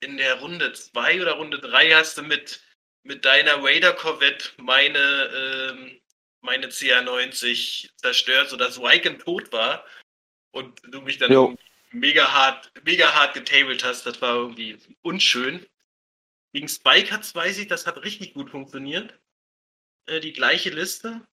in 0.05 0.17
der 0.17 0.35
Runde 0.35 0.71
2 0.73 1.21
oder 1.21 1.33
Runde 1.33 1.59
3 1.59 1.91
hast 1.91 2.17
du 2.17 2.23
mit, 2.23 2.61
mit 3.03 3.25
deiner 3.25 3.63
Raider 3.63 3.93
Corvette 3.93 4.49
meine, 4.57 4.99
ähm, 4.99 6.01
meine 6.41 6.67
CR90 6.67 7.89
zerstört, 7.95 8.49
sodass 8.49 8.79
Wyken 8.79 9.19
tot 9.19 9.51
war 9.51 9.85
und 10.51 10.79
du 10.83 11.01
mich 11.01 11.17
dann 11.17 11.31
Jo. 11.31 11.55
mega 11.91 12.31
hart, 12.31 12.71
mega 12.83 13.13
hart 13.13 13.33
getabelt 13.33 13.83
hast. 13.83 14.05
Das 14.05 14.21
war 14.21 14.35
irgendwie 14.35 14.77
unschön. 15.01 15.65
Gegen 16.53 16.69
Spike 16.69 17.11
hat's, 17.11 17.33
weiß 17.33 17.57
ich, 17.57 17.67
das 17.67 17.87
hat 17.87 18.03
richtig 18.03 18.33
gut 18.33 18.49
funktioniert. 18.49 19.13
Äh, 20.07 20.19
die 20.19 20.33
gleiche 20.33 20.69
Liste. 20.69 21.25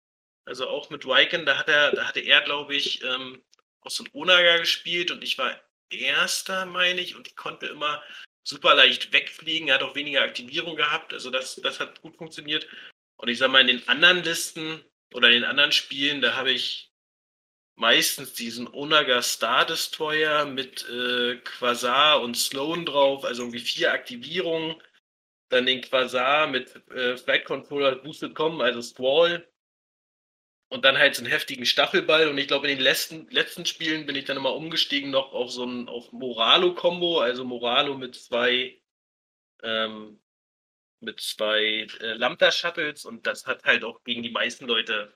Also 0.44 0.68
auch 0.68 0.90
mit 0.90 1.04
Wyken, 1.04 1.46
da 1.46 1.58
hat 1.58 1.68
er, 1.68 1.92
da 1.92 2.08
hatte 2.08 2.20
er, 2.20 2.40
glaube 2.40 2.74
ich, 2.74 3.02
ähm, 3.04 3.42
auch 3.82 3.90
so 3.90 4.04
ein 4.04 4.10
Onaga 4.12 4.58
gespielt 4.58 5.10
und 5.10 5.22
ich 5.22 5.38
war 5.38 5.60
Erster, 5.90 6.64
meine 6.66 7.00
ich, 7.00 7.16
und 7.16 7.28
ich 7.28 7.36
konnte 7.36 7.66
immer 7.66 8.02
super 8.44 8.74
leicht 8.74 9.12
wegfliegen. 9.12 9.68
Er 9.68 9.74
hat 9.74 9.82
auch 9.82 9.94
weniger 9.94 10.22
Aktivierung 10.22 10.74
gehabt, 10.74 11.12
also 11.12 11.30
das, 11.30 11.56
das 11.56 11.80
hat 11.80 12.00
gut 12.00 12.16
funktioniert. 12.16 12.66
Und 13.16 13.28
ich 13.28 13.38
sag 13.38 13.50
mal, 13.50 13.60
in 13.60 13.66
den 13.66 13.88
anderen 13.88 14.24
Listen 14.24 14.82
oder 15.14 15.28
in 15.28 15.34
den 15.34 15.44
anderen 15.44 15.70
Spielen, 15.72 16.22
da 16.22 16.34
habe 16.34 16.50
ich 16.50 16.90
meistens 17.76 18.32
diesen 18.32 18.72
Onaga 18.72 19.22
Star 19.22 19.66
Destroyer 19.66 20.46
mit 20.46 20.88
äh, 20.88 21.36
Quasar 21.36 22.20
und 22.22 22.36
Sloan 22.36 22.86
drauf, 22.86 23.24
also 23.24 23.42
irgendwie 23.42 23.60
vier 23.60 23.92
Aktivierungen. 23.92 24.82
Dann 25.52 25.66
den 25.66 25.82
Quasar 25.82 26.46
mit 26.46 26.74
äh, 26.90 27.16
Flight 27.16 27.44
Controller 27.44 27.96
Boosted 27.96 28.34
Com, 28.34 28.60
also 28.60 28.80
Squall. 28.80 29.46
Und 30.68 30.86
dann 30.86 30.96
halt 30.96 31.14
so 31.14 31.22
einen 31.22 31.30
heftigen 31.30 31.66
Stachelball. 31.66 32.28
Und 32.28 32.38
ich 32.38 32.48
glaube, 32.48 32.66
in 32.68 32.76
den 32.78 32.82
letzten, 32.82 33.28
letzten 33.28 33.66
Spielen 33.66 34.06
bin 34.06 34.16
ich 34.16 34.24
dann 34.24 34.38
immer 34.38 34.54
umgestiegen 34.54 35.10
noch 35.10 35.32
auf 35.34 35.50
so 35.50 35.64
ein 35.64 35.88
auf 35.88 36.10
Moralo-Kombo, 36.12 37.20
also 37.20 37.44
Moralo 37.44 37.96
mit 37.98 38.14
zwei 38.14 38.80
ähm, 39.62 40.18
mit 41.00 41.20
zwei 41.20 41.86
äh, 42.00 42.14
Lambda-Shuttles 42.14 43.04
und 43.04 43.26
das 43.26 43.46
hat 43.46 43.64
halt 43.64 43.84
auch 43.84 44.02
gegen 44.04 44.22
die 44.22 44.30
meisten 44.30 44.66
Leute 44.66 45.14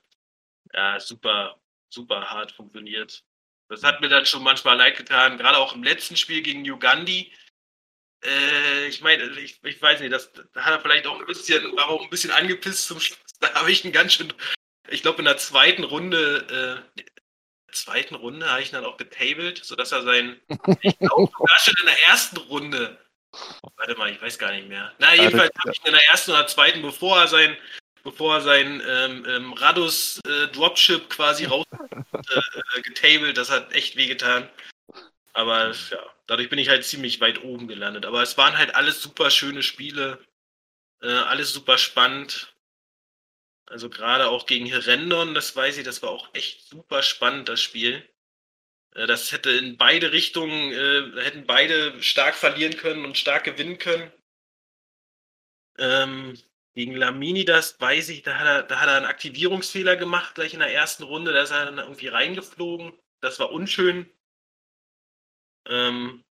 ja, 0.72 1.00
super, 1.00 1.60
super 1.88 2.30
hart 2.30 2.52
funktioniert. 2.52 3.24
Das 3.68 3.82
hat 3.82 4.00
mir 4.00 4.08
dann 4.08 4.26
schon 4.26 4.42
manchmal 4.42 4.76
leid 4.76 4.96
getan, 4.96 5.38
gerade 5.38 5.58
auch 5.58 5.74
im 5.74 5.82
letzten 5.82 6.16
Spiel 6.16 6.42
gegen 6.42 6.68
Ugandi. 6.70 7.32
Äh, 8.26 8.86
ich 8.88 9.00
meine, 9.02 9.24
ich, 9.38 9.60
ich 9.62 9.80
weiß 9.80 10.00
nicht, 10.00 10.12
das, 10.12 10.32
da 10.52 10.64
hat 10.64 10.72
er 10.72 10.80
vielleicht 10.80 11.06
auch 11.06 11.18
ein 11.18 11.26
bisschen, 11.26 11.76
war 11.76 11.88
auch 11.88 12.02
ein 12.02 12.10
bisschen 12.10 12.30
angepisst 12.32 12.86
zum 12.86 13.00
Schluss. 13.00 13.18
Da 13.38 13.52
habe 13.52 13.70
ich 13.70 13.84
einen 13.84 13.92
ganz 13.92 14.14
schön, 14.14 14.32
ich 14.88 15.02
glaube 15.02 15.18
in 15.18 15.26
der 15.26 15.36
zweiten 15.36 15.84
Runde, 15.84 16.82
äh, 16.96 17.02
zweiten 17.70 18.14
Runde 18.14 18.50
habe 18.50 18.62
ich 18.62 18.70
ihn 18.70 18.76
dann 18.76 18.86
auch 18.86 18.96
getabled, 18.96 19.62
sodass 19.62 19.92
er 19.92 20.04
sein, 20.04 20.40
ich 20.80 20.98
glaube 20.98 21.30
sogar 21.30 21.58
schon 21.58 21.74
in 21.80 21.86
der 21.86 22.02
ersten 22.08 22.38
Runde, 22.38 22.98
warte 23.76 23.94
mal, 23.96 24.10
ich 24.10 24.22
weiß 24.22 24.38
gar 24.38 24.52
nicht 24.52 24.68
mehr. 24.68 24.90
Na, 24.98 25.14
jedenfalls 25.14 25.50
das- 25.52 25.64
habe 25.64 25.72
ich 25.72 25.80
ihn 25.80 25.86
in 25.88 25.92
der 25.92 26.08
ersten 26.08 26.30
oder 26.30 26.46
zweiten, 26.46 26.80
bevor 26.80 27.18
er 27.20 27.28
sein, 27.28 27.58
bevor 28.04 28.36
er 28.36 28.40
sein 28.40 28.82
ähm, 28.86 29.26
ähm, 29.28 29.52
Radus 29.52 30.18
äh, 30.26 30.48
Dropship 30.48 31.10
quasi 31.10 31.44
raus 31.44 31.66
äh, 32.12 32.78
äh, 32.78 32.80
getabelt, 32.80 33.36
das 33.36 33.50
hat 33.50 33.70
echt 33.74 33.96
wehgetan. 33.96 34.48
Aber 35.36 35.70
ja, 35.72 36.14
dadurch 36.26 36.48
bin 36.50 36.58
ich 36.58 36.68
halt 36.68 36.84
ziemlich 36.84 37.20
weit 37.20 37.44
oben 37.44 37.68
gelandet. 37.68 38.06
Aber 38.06 38.22
es 38.22 38.36
waren 38.36 38.58
halt 38.58 38.74
alles 38.74 39.00
super 39.00 39.30
schöne 39.30 39.62
Spiele, 39.62 40.18
äh, 41.02 41.08
alles 41.08 41.52
super 41.52 41.78
spannend. 41.78 42.54
Also 43.66 43.88
gerade 43.90 44.28
auch 44.28 44.46
gegen 44.46 44.66
Herendon, 44.66 45.32
das 45.34 45.54
weiß 45.54 45.78
ich, 45.78 45.84
das 45.84 46.02
war 46.02 46.10
auch 46.10 46.30
echt 46.34 46.66
super 46.68 47.02
spannend, 47.04 47.48
das 47.48 47.60
Spiel. 47.62 48.04
Äh, 48.94 49.06
Das 49.06 49.32
hätte 49.32 49.50
in 49.52 49.76
beide 49.78 50.12
Richtungen, 50.12 50.72
äh, 50.72 51.22
hätten 51.22 51.46
beide 51.46 52.02
stark 52.02 52.34
verlieren 52.36 52.76
können 52.76 53.04
und 53.04 53.18
stark 53.18 53.44
gewinnen 53.44 53.78
können. 53.78 54.12
Ähm, 55.78 56.36
gegen 56.74 56.94
Lamini, 56.94 57.44
das 57.46 57.80
weiß 57.80 58.10
ich, 58.10 58.22
da 58.22 58.38
hat, 58.38 58.46
er, 58.46 58.62
da 58.64 58.80
hat 58.80 58.88
er 58.88 58.96
einen 58.96 59.06
Aktivierungsfehler 59.06 59.96
gemacht, 59.96 60.34
gleich 60.34 60.52
in 60.54 60.60
der 60.60 60.72
ersten 60.72 61.02
Runde, 61.04 61.32
da 61.32 61.42
ist 61.42 61.50
er 61.50 61.64
dann 61.66 61.78
irgendwie 61.78 62.08
reingeflogen. 62.08 62.92
Das 63.20 63.38
war 63.40 63.50
unschön. 63.52 64.10
Ähm, 65.68 66.24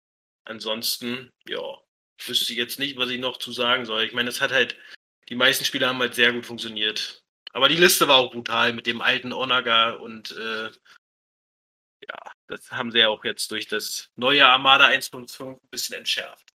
ansonsten, 0.45 1.30
ja, 1.49 1.61
wüsste 2.26 2.53
ich 2.53 2.59
jetzt 2.59 2.78
nicht, 2.78 2.97
was 2.97 3.11
ich 3.11 3.20
noch 3.20 3.39
zu 3.39 3.53
sagen 3.53 3.85
soll. 3.85 4.05
Ich 4.05 4.12
meine, 4.12 4.28
es 4.28 4.41
hat 4.41 4.53
halt, 4.53 4.76
die 5.28 5.35
meisten 5.35 5.64
Spiele 5.64 5.89
haben 5.89 5.99
halt 5.99 6.14
sehr 6.14 6.33
gut 6.33 6.47
funktioniert. 6.47 7.22
Aber 7.53 7.68
die 7.68 7.76
Liste 7.76 8.09
war 8.09 8.16
auch 8.16 8.33
brutal 8.33 8.72
mit 8.72 8.87
dem 8.87 9.01
alten 9.01 9.33
Onaga 9.33 9.93
und 9.93 10.33
äh, 10.33 10.70
ja, 12.09 12.33
das 12.49 12.70
haben 12.72 12.91
sie 12.91 12.99
ja 12.99 13.09
auch 13.09 13.24
jetzt 13.24 13.51
durch 13.51 13.68
das 13.68 14.11
neue 14.16 14.47
Armada 14.47 14.87
1.5 14.87 15.51
ein 15.51 15.68
bisschen 15.70 15.97
entschärft. 15.97 16.53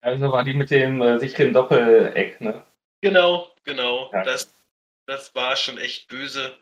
Also 0.00 0.30
war 0.30 0.44
die 0.44 0.54
mit 0.54 0.70
dem 0.70 1.02
äh, 1.02 1.18
sicheren 1.18 1.52
Doppeleck, 1.52 2.40
ne? 2.40 2.64
Genau, 3.00 3.54
genau. 3.64 4.10
Ja. 4.12 4.24
Das, 4.24 4.54
das 5.06 5.34
war 5.34 5.56
schon 5.56 5.78
echt 5.78 6.08
böse. 6.08 6.56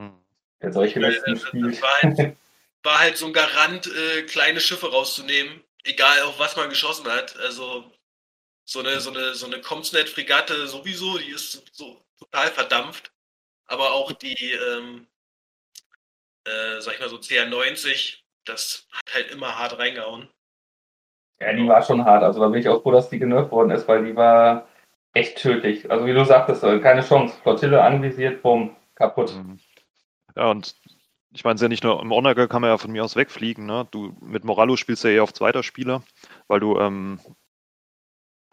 Hm. 0.00 0.18
Der 0.62 0.72
solche 0.72 1.00
Weil, 1.00 1.12
Listen 1.12 1.58
äh, 1.58 1.62
das, 1.62 1.72
das 1.72 1.82
war, 1.82 2.02
halt, 2.02 2.36
war 2.86 3.00
halt 3.00 3.18
so 3.18 3.26
ein 3.26 3.34
Garant, 3.34 3.86
äh, 3.86 4.22
kleine 4.22 4.60
Schiffe 4.60 4.90
rauszunehmen, 4.90 5.62
egal 5.84 6.22
auf 6.22 6.38
was 6.38 6.56
man 6.56 6.70
geschossen 6.70 7.06
hat. 7.06 7.36
Also 7.40 7.84
so 8.64 8.80
eine, 8.80 9.00
so 9.00 9.10
eine, 9.10 9.34
so 9.34 9.46
eine 9.46 9.60
Comsnet-Fregatte 9.60 10.66
sowieso, 10.66 11.18
die 11.18 11.30
ist 11.30 11.62
so 11.72 12.00
total 12.18 12.50
verdampft. 12.50 13.12
Aber 13.66 13.92
auch 13.92 14.12
die, 14.12 14.52
ähm, 14.52 15.06
äh, 16.44 16.80
sag 16.80 16.94
ich 16.94 17.00
mal 17.00 17.08
so 17.08 17.16
CR90, 17.16 18.18
das 18.44 18.86
hat 18.92 19.14
halt 19.14 19.30
immer 19.32 19.58
hart 19.58 19.78
reingehauen. 19.78 20.28
Ja, 21.40 21.52
die 21.52 21.68
war 21.68 21.82
schon 21.82 22.04
hart. 22.04 22.22
Also 22.22 22.40
da 22.40 22.48
bin 22.48 22.60
ich 22.60 22.68
auch 22.68 22.82
froh, 22.82 22.92
dass 22.92 23.10
die 23.10 23.18
genervt 23.18 23.50
worden 23.50 23.72
ist, 23.72 23.86
weil 23.88 24.04
die 24.04 24.16
war 24.16 24.68
echt 25.12 25.38
tödlich. 25.38 25.90
Also 25.90 26.06
wie 26.06 26.14
du 26.14 26.24
sagtest, 26.24 26.62
äh, 26.62 26.78
keine 26.78 27.02
Chance. 27.02 27.36
Flottille 27.42 27.82
anvisiert, 27.82 28.42
bumm, 28.42 28.76
kaputt. 28.94 29.34
Mhm. 29.34 29.58
Ja, 30.36 30.50
und 30.50 30.76
ich 31.36 31.44
meine, 31.44 31.56
es 31.56 31.60
ist 31.60 31.64
ja 31.64 31.68
nicht 31.68 31.84
nur 31.84 32.00
im 32.00 32.12
Onaga 32.12 32.46
kann 32.46 32.62
man 32.62 32.70
ja 32.70 32.78
von 32.78 32.90
mir 32.90 33.04
aus 33.04 33.14
wegfliegen, 33.14 33.66
ne? 33.66 33.86
Du 33.90 34.16
mit 34.22 34.44
Moralo 34.44 34.76
spielst 34.76 35.04
ja 35.04 35.10
eher 35.10 35.22
auf 35.22 35.34
zweiter 35.34 35.62
Spieler, 35.62 36.02
weil 36.48 36.60
du, 36.60 36.78
ähm, 36.78 37.20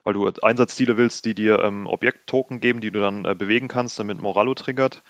weil 0.03 0.13
du 0.13 0.29
Einsatzziele 0.41 0.97
willst, 0.97 1.23
die 1.23 1.33
dir 1.33 1.59
ähm, 1.59 1.87
Objekttoken 1.87 2.59
geben, 2.59 2.81
die 2.81 2.91
du 2.91 2.99
dann 2.99 3.23
äh, 3.23 3.35
bewegen 3.35 3.69
kannst, 3.69 3.99
damit 3.99 4.21
Moralo 4.21 4.53
triggert. 4.53 5.01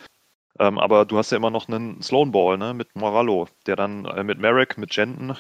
Ähm, 0.59 0.77
aber 0.77 1.05
du 1.05 1.17
hast 1.17 1.31
ja 1.31 1.37
immer 1.37 1.49
noch 1.49 1.67
einen 1.67 1.99
Sloan 2.03 2.31
Ball, 2.31 2.59
ne, 2.59 2.75
mit 2.75 2.95
Moralo, 2.95 3.47
der 3.65 3.75
dann 3.75 4.05
äh, 4.05 4.23
mit 4.23 4.37
Merrick, 4.37 4.77
mit 4.77 4.95
Jenten, 4.95 5.35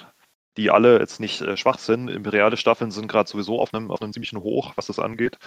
die 0.57 0.71
alle 0.71 0.99
jetzt 0.99 1.19
nicht 1.19 1.41
äh, 1.41 1.55
schwach 1.55 1.77
sind. 1.77 2.09
Imperiale 2.09 2.57
Staffeln 2.57 2.89
sind 2.89 3.07
gerade 3.07 3.29
sowieso 3.29 3.61
auf 3.61 3.75
einem, 3.75 3.91
auf 3.91 3.99
ziemlichen 3.99 4.41
Hoch, 4.41 4.73
was 4.75 4.87
das 4.87 4.97
angeht. 4.97 5.37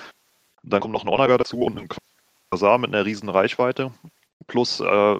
Dann 0.62 0.80
kommt 0.80 0.94
noch 0.94 1.02
ein 1.04 1.08
Onaga 1.08 1.36
dazu 1.36 1.58
und 1.62 1.78
ein 1.78 1.88
Quasar 2.50 2.78
mit 2.78 2.94
einer 2.94 3.04
riesen 3.04 3.28
Reichweite. 3.28 3.92
Plus, 4.46 4.78
äh, 4.78 5.18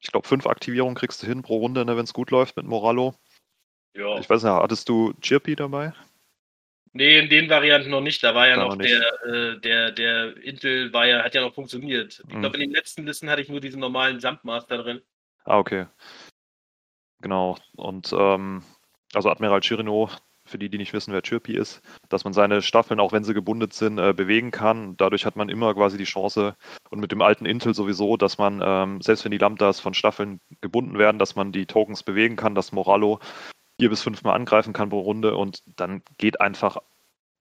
ich 0.00 0.10
glaube, 0.12 0.26
fünf 0.28 0.46
Aktivierungen 0.46 0.94
kriegst 0.94 1.22
du 1.22 1.26
hin 1.26 1.42
pro 1.42 1.58
Runde, 1.58 1.84
ne, 1.84 1.96
wenn 1.96 2.04
es 2.04 2.12
gut 2.14 2.30
läuft 2.30 2.56
mit 2.56 2.66
Moralo. 2.66 3.14
Ja. 3.94 4.18
Ich 4.18 4.30
weiß 4.30 4.42
nicht, 4.42 4.52
hattest 4.52 4.88
du 4.88 5.12
Chirpy 5.20 5.56
dabei? 5.56 5.92
Nee, 6.92 7.18
in 7.18 7.28
den 7.28 7.50
Varianten 7.50 7.90
noch 7.90 8.00
nicht. 8.00 8.22
Da 8.22 8.34
war 8.34 8.48
ja 8.48 8.56
Da 8.56 8.64
noch 8.64 8.76
der, 8.76 9.24
äh, 9.24 9.60
der, 9.60 9.92
der 9.92 10.36
Intel 10.38 10.92
war 10.92 11.06
ja, 11.06 11.22
hat 11.22 11.34
ja 11.34 11.42
noch 11.42 11.54
funktioniert. 11.54 12.22
Ich 12.28 12.34
Mhm. 12.34 12.40
glaube, 12.40 12.56
in 12.56 12.62
den 12.62 12.70
letzten 12.72 13.04
Listen 13.06 13.28
hatte 13.28 13.42
ich 13.42 13.48
nur 13.48 13.60
diesen 13.60 13.80
normalen 13.80 14.18
Jumpmaster 14.18 14.78
drin. 14.78 15.02
Ah, 15.44 15.58
okay. 15.58 15.86
Genau. 17.20 17.56
Und 17.76 18.12
ähm, 18.12 18.62
also 19.14 19.30
Admiral 19.30 19.60
Chirino, 19.60 20.10
für 20.48 20.58
die, 20.58 20.68
die 20.68 20.78
nicht 20.78 20.92
wissen, 20.92 21.12
wer 21.12 21.22
Chirpy 21.22 21.56
ist, 21.56 21.80
dass 22.08 22.24
man 22.24 22.32
seine 22.32 22.62
Staffeln, 22.62 23.00
auch 23.00 23.12
wenn 23.12 23.24
sie 23.24 23.34
gebundet 23.34 23.72
sind, 23.72 23.98
äh, 23.98 24.12
bewegen 24.12 24.50
kann. 24.50 24.96
Dadurch 24.96 25.26
hat 25.26 25.36
man 25.36 25.48
immer 25.48 25.74
quasi 25.74 25.98
die 25.98 26.04
Chance, 26.04 26.56
und 26.90 27.00
mit 27.00 27.12
dem 27.12 27.22
alten 27.22 27.46
Intel 27.46 27.74
sowieso, 27.74 28.16
dass 28.16 28.38
man, 28.38 28.60
ähm, 28.64 29.00
selbst 29.00 29.24
wenn 29.24 29.32
die 29.32 29.38
Lambdas 29.38 29.80
von 29.80 29.94
Staffeln 29.94 30.40
gebunden 30.60 30.98
werden, 30.98 31.18
dass 31.18 31.36
man 31.36 31.52
die 31.52 31.66
Tokens 31.66 32.02
bewegen 32.02 32.36
kann, 32.36 32.54
dass 32.54 32.72
Moralo 32.72 33.20
vier 33.78 33.90
bis 33.90 34.02
fünfmal 34.02 34.34
angreifen 34.34 34.72
kann 34.72 34.90
pro 34.90 35.00
Runde 35.00 35.36
und 35.36 35.62
dann 35.78 36.02
geht 36.16 36.40
einfach 36.40 36.78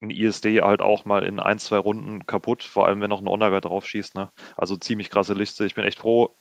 ein 0.02 0.12
ISD 0.12 0.62
halt 0.62 0.82
auch 0.82 1.06
mal 1.06 1.24
in 1.24 1.40
ein, 1.40 1.60
zwei 1.60 1.78
Runden 1.78 2.26
kaputt, 2.26 2.64
vor 2.64 2.88
allem 2.88 3.02
wenn 3.02 3.10
noch 3.10 3.22
ein 3.22 3.28
Onaga 3.28 3.62
drauf 3.62 3.88
schießt. 3.88 4.16
Ne? 4.16 4.32
Also 4.56 4.78
ziemlich 4.78 5.10
krasse 5.10 5.34
Liste. 5.34 5.66
Ich 5.66 5.74
bin 5.74 5.86
echt 5.86 6.00
froh, 6.00 6.38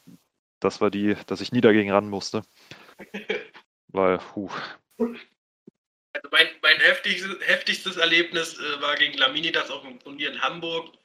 dass 0.61 0.81
wir 0.81 0.91
die, 0.91 1.17
dass 1.27 1.41
ich 1.41 1.53
nie 1.53 1.63
dagegen 1.63 1.91
ran 1.91 2.11
musste. 2.11 2.43
Weil, 3.89 4.19
puh, 4.19 4.51
Also 6.17 6.29
mein, 6.31 6.49
mein 6.63 6.81
heftigstes, 6.81 7.37
heftigstes 7.47 7.97
Erlebnis 7.97 8.59
äh, 8.59 8.81
war 8.81 8.97
gegen 8.97 9.19
Laminitas 9.19 9.71
auf 9.71 9.83
dem 9.83 9.99
Turnier 10.01 10.31
in 10.33 10.41
Hamburg 10.41 10.97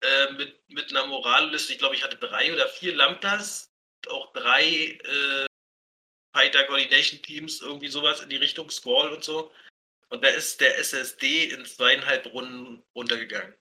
äh, 0.00 0.32
mit, 0.32 0.58
mit 0.70 0.90
einer 0.90 1.06
Moralliste. 1.06 1.74
Ich 1.74 1.78
glaube, 1.78 1.94
ich 1.94 2.02
hatte 2.02 2.16
drei 2.16 2.52
oder 2.52 2.66
vier 2.68 2.94
Lambdas, 2.94 3.70
auch 4.08 4.32
drei 4.32 4.64
äh, 4.64 5.46
Fighter 6.34 6.64
Coordination 6.64 7.20
Teams, 7.20 7.60
irgendwie 7.60 7.88
sowas 7.88 8.22
in 8.22 8.30
die 8.30 8.36
Richtung 8.36 8.70
Squall 8.70 9.12
und 9.12 9.24
so. 9.24 9.52
Und 10.08 10.24
da 10.24 10.28
ist 10.28 10.60
der 10.60 10.78
SSD 10.78 11.50
in 11.50 11.64
zweieinhalb 11.66 12.26
Runden 12.32 12.82
runtergegangen. 12.94 13.54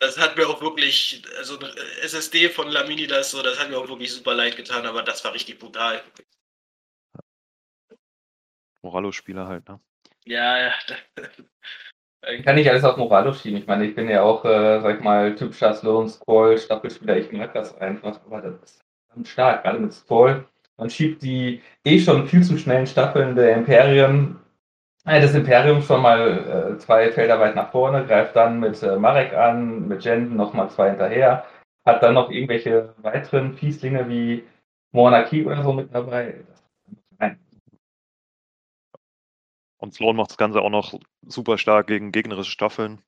Das 0.00 0.16
hat 0.16 0.36
mir 0.36 0.48
auch 0.48 0.60
wirklich, 0.60 1.22
also 1.36 1.58
ein 1.58 1.76
SSD 2.02 2.48
von 2.48 2.68
Laminitas, 2.68 3.32
so, 3.32 3.42
das 3.42 3.58
hat 3.58 3.68
mir 3.68 3.78
auch 3.78 3.88
wirklich 3.88 4.12
super 4.12 4.34
leid 4.34 4.56
getan, 4.56 4.86
aber 4.86 5.02
das 5.02 5.22
war 5.24 5.34
richtig 5.34 5.58
brutal. 5.58 6.02
Moralo-Spieler 8.82 9.46
halt, 9.46 9.68
ne? 9.68 9.80
Ja, 10.24 10.58
ja. 10.58 10.72
Ich 12.30 12.44
kann 12.44 12.56
nicht 12.56 12.68
alles 12.68 12.84
auf 12.84 12.96
Moralo 12.96 13.32
schieben. 13.32 13.58
Ich 13.58 13.66
meine, 13.66 13.86
ich 13.86 13.94
bin 13.94 14.08
ja 14.08 14.22
auch, 14.22 14.44
äh, 14.44 14.80
sag 14.80 14.96
ich 14.96 15.04
mal, 15.04 15.34
typischer 15.36 15.72
Slow 15.72 16.08
Scroll 16.08 16.58
Staffelspieler. 16.58 17.16
Ich 17.16 17.30
mag 17.30 17.54
das 17.54 17.78
einfach, 17.80 18.20
aber 18.26 18.42
das 18.42 18.80
ist 19.16 19.28
stark, 19.28 19.62
gerade 19.62 19.78
mit 19.78 19.92
Scroll. 19.92 20.44
Man 20.76 20.90
schiebt 20.90 21.22
die 21.22 21.62
eh 21.84 21.98
schon 22.00 22.26
viel 22.26 22.42
zu 22.42 22.58
schnellen 22.58 22.86
Staffeln 22.86 23.36
der 23.36 23.54
Imperien, 23.56 24.36
äh, 25.06 25.20
des 25.20 25.34
Imperiums 25.34 25.86
schon 25.86 26.02
mal 26.02 26.74
äh, 26.74 26.78
zwei 26.78 27.10
Felder 27.12 27.40
weit 27.40 27.54
nach 27.54 27.70
vorne, 27.70 28.04
greift 28.04 28.36
dann 28.36 28.60
mit 28.60 28.82
äh, 28.82 28.96
Marek 28.96 29.32
an, 29.32 29.88
mit 29.88 30.04
Jenden 30.04 30.36
nochmal 30.36 30.70
zwei 30.70 30.90
hinterher, 30.90 31.44
hat 31.86 32.02
dann 32.02 32.14
noch 32.14 32.30
irgendwelche 32.30 32.94
weiteren 32.98 33.54
Fieslinge 33.54 34.08
wie 34.08 34.44
Monarchie 34.92 35.44
oder 35.46 35.62
so 35.62 35.72
mit 35.72 35.94
dabei. 35.94 36.24
Nein. 36.24 36.46
Und 39.78 39.94
Sloan 39.94 40.16
macht 40.16 40.30
das 40.30 40.36
Ganze 40.36 40.60
auch 40.60 40.70
noch 40.70 40.94
super 41.22 41.58
stark 41.58 41.86
gegen 41.86 42.12
gegnerische 42.12 42.50
Staffeln. 42.50 43.02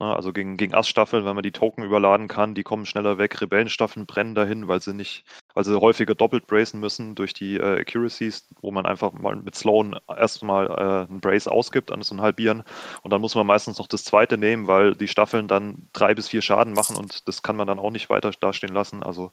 Ne, 0.00 0.16
Also 0.16 0.32
gegen, 0.32 0.56
gegen 0.56 0.72
Ass-Staffeln, 0.74 1.26
wenn 1.26 1.34
man 1.34 1.42
die 1.42 1.52
Token 1.52 1.84
überladen 1.84 2.26
kann, 2.26 2.54
die 2.54 2.62
kommen 2.62 2.86
schneller 2.86 3.18
weg. 3.18 3.38
Rebellenstaffeln 3.40 4.06
brennen 4.06 4.34
dahin, 4.34 4.66
weil 4.66 4.80
sie 4.80 4.94
nicht, 4.94 5.24
weil 5.52 5.64
sie 5.64 5.78
häufiger 5.78 6.14
doppelt 6.14 6.46
bracen 6.46 6.80
müssen 6.80 7.14
durch 7.14 7.34
die 7.34 7.56
äh, 7.56 7.80
Accuracies, 7.80 8.48
wo 8.62 8.70
man 8.70 8.86
einfach 8.86 9.12
mal 9.12 9.36
mit 9.36 9.54
Sloan 9.56 9.98
erstmal 10.08 10.68
äh, 10.68 11.10
einen 11.10 11.20
Brace 11.20 11.48
ausgibt, 11.48 11.92
an 11.92 12.00
so 12.00 12.14
ein 12.14 12.22
Halbieren. 12.22 12.62
Und 13.02 13.12
dann 13.12 13.20
muss 13.20 13.34
man 13.34 13.46
meistens 13.46 13.78
noch 13.78 13.88
das 13.88 14.04
zweite 14.04 14.38
nehmen, 14.38 14.66
weil 14.68 14.94
die 14.94 15.08
Staffeln 15.08 15.48
dann 15.48 15.88
drei 15.92 16.14
bis 16.14 16.28
vier 16.28 16.40
Schaden 16.40 16.72
machen 16.72 16.96
und 16.96 17.28
das 17.28 17.42
kann 17.42 17.56
man 17.56 17.66
dann 17.66 17.78
auch 17.78 17.90
nicht 17.90 18.08
weiter 18.08 18.30
dastehen 18.30 18.72
lassen. 18.72 19.02
Also 19.02 19.32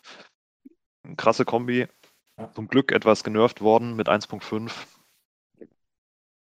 eine 1.03 1.16
krasse 1.16 1.45
Kombi. 1.45 1.88
Zum 2.53 2.68
Glück 2.68 2.91
etwas 2.91 3.24
genervt 3.24 3.62
worden 3.62 3.95
mit 3.95 4.10
1.5. 4.10 4.70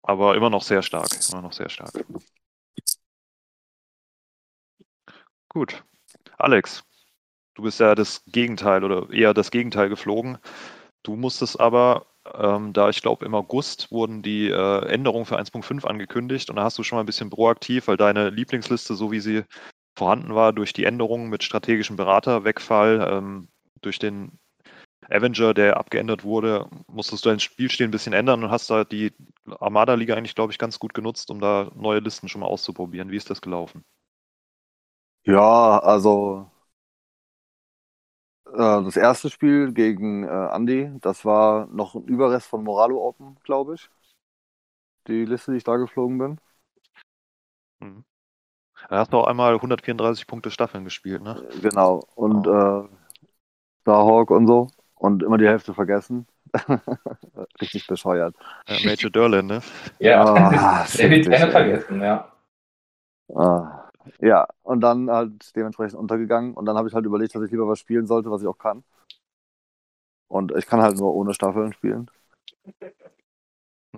Aber 0.07 0.35
immer 0.35 0.51
noch 0.51 0.61
sehr 0.61 0.83
stark. 0.83 1.07
Immer 1.31 1.41
noch 1.41 1.53
sehr 1.53 1.67
stark. 1.67 1.91
Gut. 5.49 5.83
Alex, 6.37 6.83
du 7.55 7.63
bist 7.63 7.79
ja 7.79 7.95
das 7.95 8.23
Gegenteil 8.27 8.83
oder 8.83 9.11
eher 9.11 9.33
das 9.33 9.49
Gegenteil 9.49 9.89
geflogen. 9.89 10.37
Du 11.01 11.15
musstest 11.15 11.59
aber, 11.59 12.05
ähm, 12.35 12.71
da 12.73 12.89
ich 12.89 13.01
glaube, 13.01 13.25
im 13.25 13.33
August 13.33 13.91
wurden 13.91 14.21
die 14.21 14.49
äh, 14.49 14.85
Änderungen 14.87 15.25
für 15.25 15.39
1.5 15.39 15.85
angekündigt 15.85 16.51
und 16.51 16.57
da 16.57 16.63
hast 16.63 16.77
du 16.77 16.83
schon 16.83 16.97
mal 16.97 17.03
ein 17.03 17.07
bisschen 17.07 17.31
proaktiv, 17.31 17.87
weil 17.87 17.97
deine 17.97 18.29
Lieblingsliste, 18.29 18.93
so 18.93 19.11
wie 19.11 19.19
sie 19.19 19.43
vorhanden 19.97 20.35
war, 20.35 20.53
durch 20.53 20.73
die 20.73 20.83
Änderungen 20.83 21.29
mit 21.29 21.43
strategischem 21.43 21.95
Berater, 21.95 22.43
Wegfall, 22.43 23.07
ähm, 23.09 23.47
durch 23.81 23.97
den 23.97 24.37
Avenger, 25.09 25.53
der 25.53 25.77
abgeändert 25.77 26.23
wurde, 26.23 26.67
musstest 26.87 27.25
du 27.25 27.29
dein 27.29 27.39
Spielstil 27.39 27.87
ein 27.87 27.91
bisschen 27.91 28.13
ändern 28.13 28.43
und 28.43 28.51
hast 28.51 28.69
da 28.69 28.83
die 28.83 29.13
Armada-Liga 29.59 30.15
eigentlich, 30.15 30.35
glaube 30.35 30.51
ich, 30.51 30.57
ganz 30.59 30.79
gut 30.79 30.93
genutzt, 30.93 31.29
um 31.31 31.39
da 31.39 31.71
neue 31.75 31.99
Listen 31.99 32.29
schon 32.29 32.41
mal 32.41 32.47
auszuprobieren. 32.47 33.11
Wie 33.11 33.17
ist 33.17 33.29
das 33.29 33.41
gelaufen? 33.41 33.83
Ja, 35.23 35.79
also 35.83 36.49
äh, 38.47 38.83
das 38.83 38.97
erste 38.97 39.29
Spiel 39.29 39.73
gegen 39.73 40.23
äh, 40.23 40.27
Andy, 40.55 40.91
das 41.01 41.25
war 41.25 41.67
noch 41.67 41.95
ein 41.95 42.05
Überrest 42.05 42.47
von 42.47 42.63
Moralo 42.63 43.01
Open, 43.07 43.37
glaube 43.43 43.75
ich. 43.75 43.89
Die 45.07 45.25
Liste, 45.25 45.49
die 45.51 45.57
ich 45.57 45.63
da 45.63 45.77
geflogen 45.77 46.19
bin. 46.19 46.39
Mhm. 47.79 48.03
Da 48.89 48.99
hast 48.99 49.13
du 49.13 49.17
auch 49.19 49.27
einmal 49.27 49.59
134 49.61 50.27
Punkte 50.27 50.51
Staffeln 50.51 50.85
gespielt, 50.85 51.21
ne? 51.23 51.39
Genau. 51.61 52.03
Und 52.15 52.45
äh, 52.47 52.87
Starhawk 53.83 54.31
und 54.31 54.47
so. 54.47 54.67
Und 54.95 55.23
immer 55.23 55.37
die 55.37 55.47
Hälfte 55.47 55.73
vergessen. 55.73 56.25
Richtig 57.61 57.85
bescheuert. 57.87 58.35
Ja, 58.67 58.77
Major 58.85 59.09
Derlin, 59.11 59.47
ne? 59.47 59.61
Ja, 59.99 60.23
Ah, 60.23 60.85
der 60.97 61.09
wird 61.09 61.29
gerne 61.29 61.51
vergessen, 61.51 62.01
ja. 62.01 62.31
Ah, 63.33 63.89
ja, 64.19 64.47
und 64.63 64.81
dann 64.81 65.09
halt 65.09 65.55
dementsprechend 65.55 65.97
untergegangen. 65.99 66.53
Und 66.53 66.65
dann 66.65 66.77
habe 66.77 66.87
ich 66.87 66.93
halt 66.93 67.05
überlegt, 67.05 67.35
dass 67.35 67.43
ich 67.43 67.51
lieber 67.51 67.67
was 67.67 67.79
spielen 67.79 68.05
sollte, 68.07 68.29
was 68.31 68.41
ich 68.41 68.47
auch 68.47 68.57
kann. 68.57 68.83
Und 70.27 70.51
ich 70.55 70.67
kann 70.67 70.81
halt 70.83 70.97
nur 70.97 71.15
ohne 71.15 71.33
Staffeln 71.33 71.73
spielen. 71.73 72.11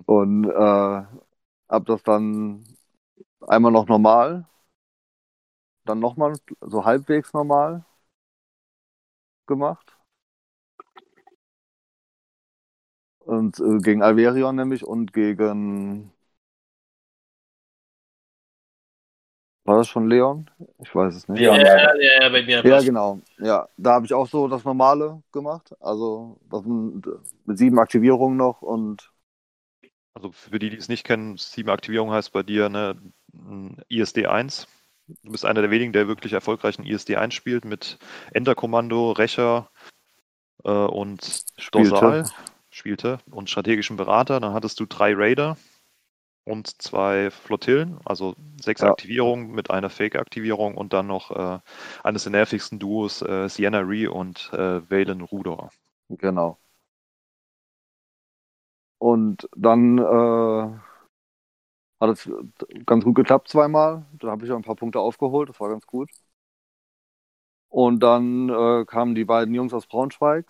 Und 0.06 0.44
äh, 0.48 1.02
hab 1.68 1.86
das 1.86 2.02
dann 2.02 2.64
einmal 3.48 3.72
noch 3.72 3.88
normal, 3.88 4.46
dann 5.84 5.98
nochmal 5.98 6.34
so 6.60 6.84
halbwegs 6.84 7.32
normal 7.32 7.84
gemacht. 9.48 9.97
Und 13.28 13.60
äh, 13.60 13.78
gegen 13.82 14.02
Alverion 14.02 14.56
nämlich 14.56 14.84
und 14.84 15.12
gegen. 15.12 16.10
War 19.64 19.76
das 19.76 19.88
schon 19.88 20.08
Leon? 20.08 20.50
Ich 20.82 20.94
weiß 20.94 21.14
es 21.14 21.28
nicht. 21.28 21.40
Leon, 21.40 21.60
Ja, 21.60 21.94
ja. 21.94 22.28
bei 22.30 22.42
mir. 22.42 22.64
Ja, 22.64 22.80
genau. 22.80 23.20
Ja, 23.36 23.68
da 23.76 23.92
habe 23.92 24.06
ich 24.06 24.14
auch 24.14 24.26
so 24.26 24.48
das 24.48 24.64
Normale 24.64 25.22
gemacht. 25.30 25.74
Also 25.78 26.38
das 26.48 26.62
mit 26.64 27.58
sieben 27.58 27.78
Aktivierungen 27.78 28.38
noch 28.38 28.62
und 28.62 29.12
Also 30.14 30.32
für 30.32 30.58
die, 30.58 30.70
die 30.70 30.78
es 30.78 30.88
nicht 30.88 31.04
kennen, 31.04 31.36
sieben 31.36 31.68
Aktivierung 31.68 32.10
heißt 32.10 32.32
bei 32.32 32.42
dir 32.42 32.70
ne, 32.70 32.96
ein 33.34 33.76
ISD 33.90 34.26
1. 34.26 34.66
Du 35.22 35.32
bist 35.32 35.44
einer 35.44 35.60
der 35.60 35.70
wenigen, 35.70 35.92
der 35.92 36.08
wirklich 36.08 36.32
erfolgreich 36.32 36.78
ein 36.78 36.86
ISD 36.86 37.16
1 37.16 37.34
spielt 37.34 37.66
mit 37.66 37.98
Enterkommando, 38.32 39.12
Rächer 39.12 39.70
äh, 40.64 40.70
und 40.70 41.44
Spielte. 41.58 41.90
Dorsal 41.90 42.24
spielte 42.78 43.18
und 43.30 43.50
strategischen 43.50 43.96
Berater. 43.96 44.40
Dann 44.40 44.54
hattest 44.54 44.80
du 44.80 44.86
drei 44.86 45.14
Raider 45.14 45.56
und 46.44 46.82
zwei 46.82 47.30
Flottillen, 47.30 47.98
also 48.04 48.36
sechs 48.60 48.82
Ja. 48.82 48.84
Aktivierungen 48.84 49.52
mit 49.52 49.70
einer 49.70 49.90
Fake-Aktivierung 49.90 50.76
und 50.76 50.92
dann 50.94 51.06
noch 51.08 51.30
äh, 51.32 51.60
eines 52.04 52.24
der 52.24 52.32
nervigsten 52.32 52.78
Duos, 52.80 53.22
äh, 53.22 53.48
Sienna 53.48 53.80
Ree 53.80 54.08
und 54.08 54.50
äh, 54.54 54.90
Valen 54.90 55.22
Rudor. 55.22 55.70
genau. 56.18 56.58
Und 58.98 59.48
dann 59.56 59.98
äh, 59.98 60.78
hat 62.00 62.10
es 62.10 62.30
ganz 62.86 63.04
gut 63.04 63.14
geklappt 63.16 63.48
zweimal. 63.48 64.06
Da 64.18 64.28
habe 64.30 64.44
ich 64.44 64.50
auch 64.52 64.56
ein 64.56 64.62
paar 64.62 64.76
Punkte 64.76 65.00
aufgeholt, 65.00 65.48
das 65.48 65.60
war 65.60 65.68
ganz 65.70 65.86
gut. 65.86 66.10
Und 67.70 68.00
dann 68.02 68.48
äh, 68.50 68.84
kamen 68.86 69.14
die 69.14 69.24
beiden 69.24 69.54
Jungs 69.54 69.72
aus 69.74 69.86
Braunschweig. 69.86 70.46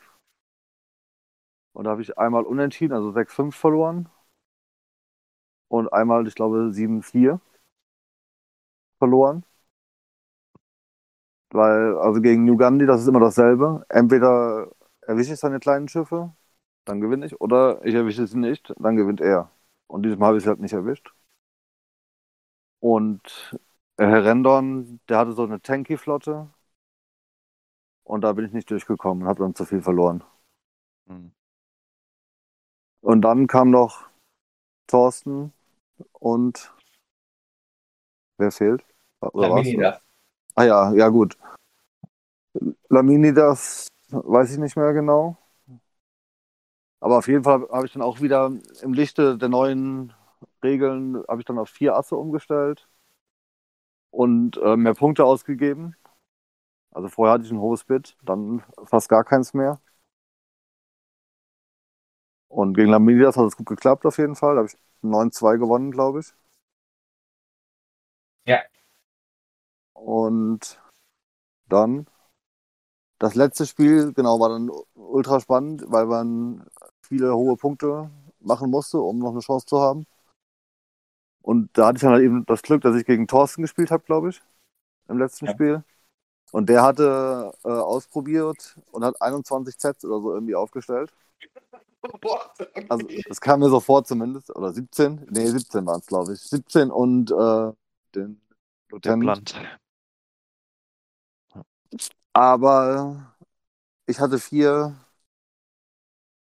Und 1.79 1.85
da 1.85 1.93
habe 1.93 2.03
ich 2.03 2.18
einmal 2.18 2.43
unentschieden, 2.45 2.93
also 2.93 3.12
6-5 3.12 3.55
verloren. 3.55 4.09
Und 5.68 5.93
einmal, 5.93 6.26
ich 6.26 6.35
glaube, 6.35 6.72
7-4 6.72 7.41
verloren. 8.99 9.45
Weil, 11.51 11.97
also 11.99 12.20
gegen 12.20 12.45
New 12.45 12.57
Gandhi, 12.57 12.87
das 12.87 13.03
ist 13.03 13.09
immer 13.09 13.20
dasselbe. 13.20 13.85
Entweder 13.89 14.70
erwische 15.03 15.35
ich 15.35 15.39
seine 15.41 15.61
kleinen 15.61 15.89
Schiffe, 15.89 16.35
dann 16.85 17.01
gewinne 17.01 17.26
ich, 17.26 17.41
oder 17.41 17.85
ich 17.87 17.95
erwische 17.95 18.26
sie 18.26 18.39
nicht, 18.39 18.74
dann 18.79 18.97
gewinnt 18.97 19.20
er. 19.20 19.51
Und 19.87 20.03
diesmal 20.05 20.29
habe 20.29 20.39
ich 20.39 20.45
sie 20.45 20.51
halt 20.51 20.61
nicht 20.61 20.72
erwischt. 20.74 21.14
Und 22.81 23.57
Herr 23.99 24.24
Rendon, 24.24 25.01
der 25.09 25.18
hatte 25.18 25.33
so 25.33 25.45
eine 25.45 25.61
Tanky-Flotte. 25.61 26.49
Und 28.03 28.22
da 28.22 28.33
bin 28.33 28.45
ich 28.45 28.53
nicht 28.53 28.68
durchgekommen 28.70 29.22
und 29.22 29.29
habe 29.29 29.41
dann 29.45 29.55
zu 29.55 29.64
viel 29.64 29.83
verloren. 29.83 30.24
Hm. 31.09 31.33
Und 33.01 33.22
dann 33.22 33.46
kam 33.46 33.70
noch 33.70 34.09
Thorsten 34.86 35.53
und 36.12 36.74
wer 38.38 38.51
fehlt? 38.51 38.84
Oder 39.20 39.51
war's? 39.51 39.66
Lamini, 39.66 39.92
Ah 40.55 40.64
ja, 40.64 40.92
ja 40.92 41.09
gut. 41.09 41.36
Lamini, 42.88 43.32
das 43.32 43.86
weiß 44.11 44.53
ich 44.53 44.59
nicht 44.59 44.76
mehr 44.76 44.92
genau. 44.92 45.36
Aber 47.01 47.18
auf 47.18 47.28
jeden 47.28 47.44
Fall 47.44 47.68
habe 47.70 47.86
ich 47.86 47.92
dann 47.92 48.03
auch 48.03 48.20
wieder 48.20 48.53
im 48.82 48.92
Lichte 48.92 49.38
der 49.38 49.49
neuen 49.49 50.12
Regeln 50.62 51.22
habe 51.28 51.40
ich 51.40 51.44
dann 51.44 51.59
auf 51.59 51.68
vier 51.68 51.96
Asse 51.96 52.16
umgestellt 52.16 52.88
und 54.11 54.57
äh, 54.57 54.76
mehr 54.76 54.94
Punkte 54.94 55.24
ausgegeben. 55.24 55.94
Also 56.90 57.09
vorher 57.09 57.34
hatte 57.34 57.44
ich 57.44 57.53
ein 57.53 57.61
hohes 57.61 57.84
Bit, 57.84 58.16
dann 58.22 58.62
fast 58.84 59.09
gar 59.09 59.24
keins 59.24 59.55
mehr. 59.55 59.80
Und 62.49 62.74
gegen 62.74 62.90
Laminidas 62.90 63.36
hat 63.38 63.46
es 63.46 63.57
gut 63.57 63.66
geklappt 63.68 64.05
auf 64.07 64.18
jeden 64.18 64.36
Fall. 64.36 64.55
Da 64.55 64.59
habe 64.59 64.68
ich 64.68 64.76
9-2 65.03 65.57
gewonnen, 65.57 65.90
glaube 65.90 66.20
ich. 66.20 66.34
Ja. 68.46 68.62
Und 69.92 70.80
dann 71.68 72.07
das 73.18 73.34
letzte 73.34 73.66
Spiel, 73.66 74.12
genau, 74.12 74.38
war 74.40 74.49
dann 74.51 74.70
ultra 74.94 75.40
spannend, 75.40 75.84
weil 75.88 76.07
man 76.07 76.66
viele 77.03 77.34
hohe 77.34 77.57
Punkte 77.57 78.11
machen 78.40 78.70
musste, 78.70 78.99
um 79.01 79.18
noch 79.18 79.30
eine 79.32 79.40
Chance 79.40 79.66
zu 79.66 79.80
haben. 79.80 80.07
Und 81.42 81.70
da 81.78 81.86
hatte 81.88 81.96
ich 81.96 82.03
dann 82.03 82.12
halt 82.12 82.22
eben 82.24 82.44
das 82.46 82.62
Glück, 82.62 82.82
dass 82.82 82.96
ich 82.96 83.07
gegen 83.07 83.26
Thorsten 83.26 83.62
gespielt 83.62 83.90
habe, 83.90 84.05
glaube 84.05 84.30
ich, 84.30 84.42
im 85.09 85.18
letzten 85.18 85.46
Ja. 85.46 85.53
Spiel. 85.55 85.84
Und 86.53 86.68
der 86.68 86.82
hatte 86.82 87.53
äh, 87.64 87.68
ausprobiert 87.68 88.78
und 88.92 89.05
hat 89.05 89.20
21 89.22 89.76
Sets 89.78 90.05
oder 90.05 90.20
so 90.20 90.34
irgendwie 90.34 90.55
aufgestellt. 90.57 91.12
Also, 92.88 93.07
es 93.28 93.40
kam 93.40 93.61
mir 93.61 93.68
so 93.70 93.80
vor 93.80 94.05
zumindest. 94.05 94.55
Oder 94.55 94.72
17? 94.72 95.26
Nee, 95.30 95.46
17 95.49 95.86
waren 95.86 96.01
es, 96.01 96.07
glaube 96.07 96.32
ich. 96.34 96.40
17 96.40 96.90
und 96.90 97.30
äh, 97.30 97.72
den 98.14 98.40
Lieutenant. 98.90 99.55
Aber 102.32 103.34
ich 104.07 104.20
hatte 104.20 104.38
vier, 104.38 104.96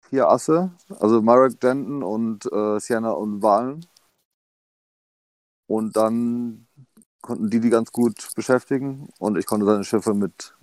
vier 0.01 0.30
Asse. 0.30 0.72
Also 0.99 1.22
Marek 1.22 1.60
Denton 1.60 2.04
und 2.04 2.45
äh, 2.51 2.80
Sienna 2.80 3.12
und 3.12 3.41
Wahlen. 3.41 3.86
Und 5.68 5.95
dann 5.97 6.68
konnten 7.22 7.49
die 7.49 7.60
die 7.60 7.70
ganz 7.70 7.91
gut 7.91 8.32
beschäftigen. 8.36 9.10
Und 9.20 9.38
ich 9.38 9.45
konnte 9.45 9.66
seine 9.66 9.84
Schiffe 9.84 10.14
mit 10.14 10.56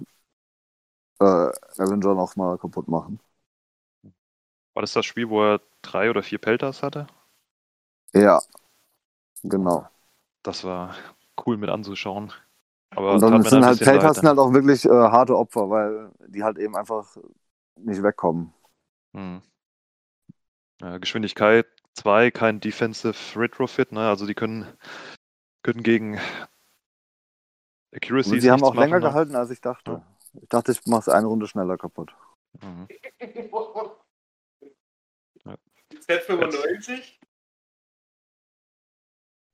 äh, 1.21 1.51
Avenger 1.79 2.15
noch 2.15 2.37
mal 2.37 2.59
kaputt 2.59 2.89
machen. 2.89 3.21
War 4.75 4.83
das 4.83 4.93
das 4.93 5.07
Spiel, 5.07 5.29
wo 5.29 5.43
er 5.43 5.61
drei 5.83 6.11
oder 6.11 6.23
vier 6.23 6.39
Pelters 6.39 6.83
hatte? 6.83 7.07
Ja, 8.13 8.41
genau. 9.43 9.89
Das 10.43 10.65
war 10.65 10.95
cool 11.47 11.57
mit 11.57 11.71
anzuschauen. 11.71 12.33
Aber 12.91 13.15
Und 13.15 13.21
dann 13.21 13.43
sind 13.45 13.65
halt 13.65 13.81
leid. 13.81 14.15
sind 14.15 14.27
halt 14.27 14.39
auch 14.39 14.53
wirklich 14.53 14.85
äh, 14.85 14.91
harte 14.91 15.37
Opfer, 15.37 15.71
weil 15.71 16.11
die 16.27 16.43
halt 16.43 16.59
eben 16.59 16.77
einfach 16.77 17.17
nicht 17.77 18.03
wegkommen. 18.03 18.53
Hm. 19.15 19.43
Ja, 20.81 20.99
Geschwindigkeit 20.99 21.67
2, 21.95 22.31
kein 22.31 22.61
Defensive 22.61 23.15
Retrofit, 23.37 23.93
ne? 23.93 24.09
Also 24.09 24.27
die 24.27 24.35
können, 24.35 24.67
können 25.63 25.83
gegen 25.83 26.19
Accuracy. 27.95 28.35
Und 28.35 28.41
sie 28.41 28.51
haben 28.51 28.65
auch 28.65 28.75
länger 28.75 28.99
machen, 28.99 29.03
ne? 29.03 29.09
gehalten, 29.09 29.37
als 29.37 29.51
ich 29.51 29.61
dachte. 29.61 30.03
Ich 30.41 30.49
dachte, 30.49 30.73
ich 30.73 30.87
mache 30.87 31.01
es 31.01 31.09
eine 31.09 31.27
Runde 31.27 31.47
schneller 31.47 31.77
kaputt. 31.77 32.15
Mhm. 32.61 32.89
Z95? 36.11 37.19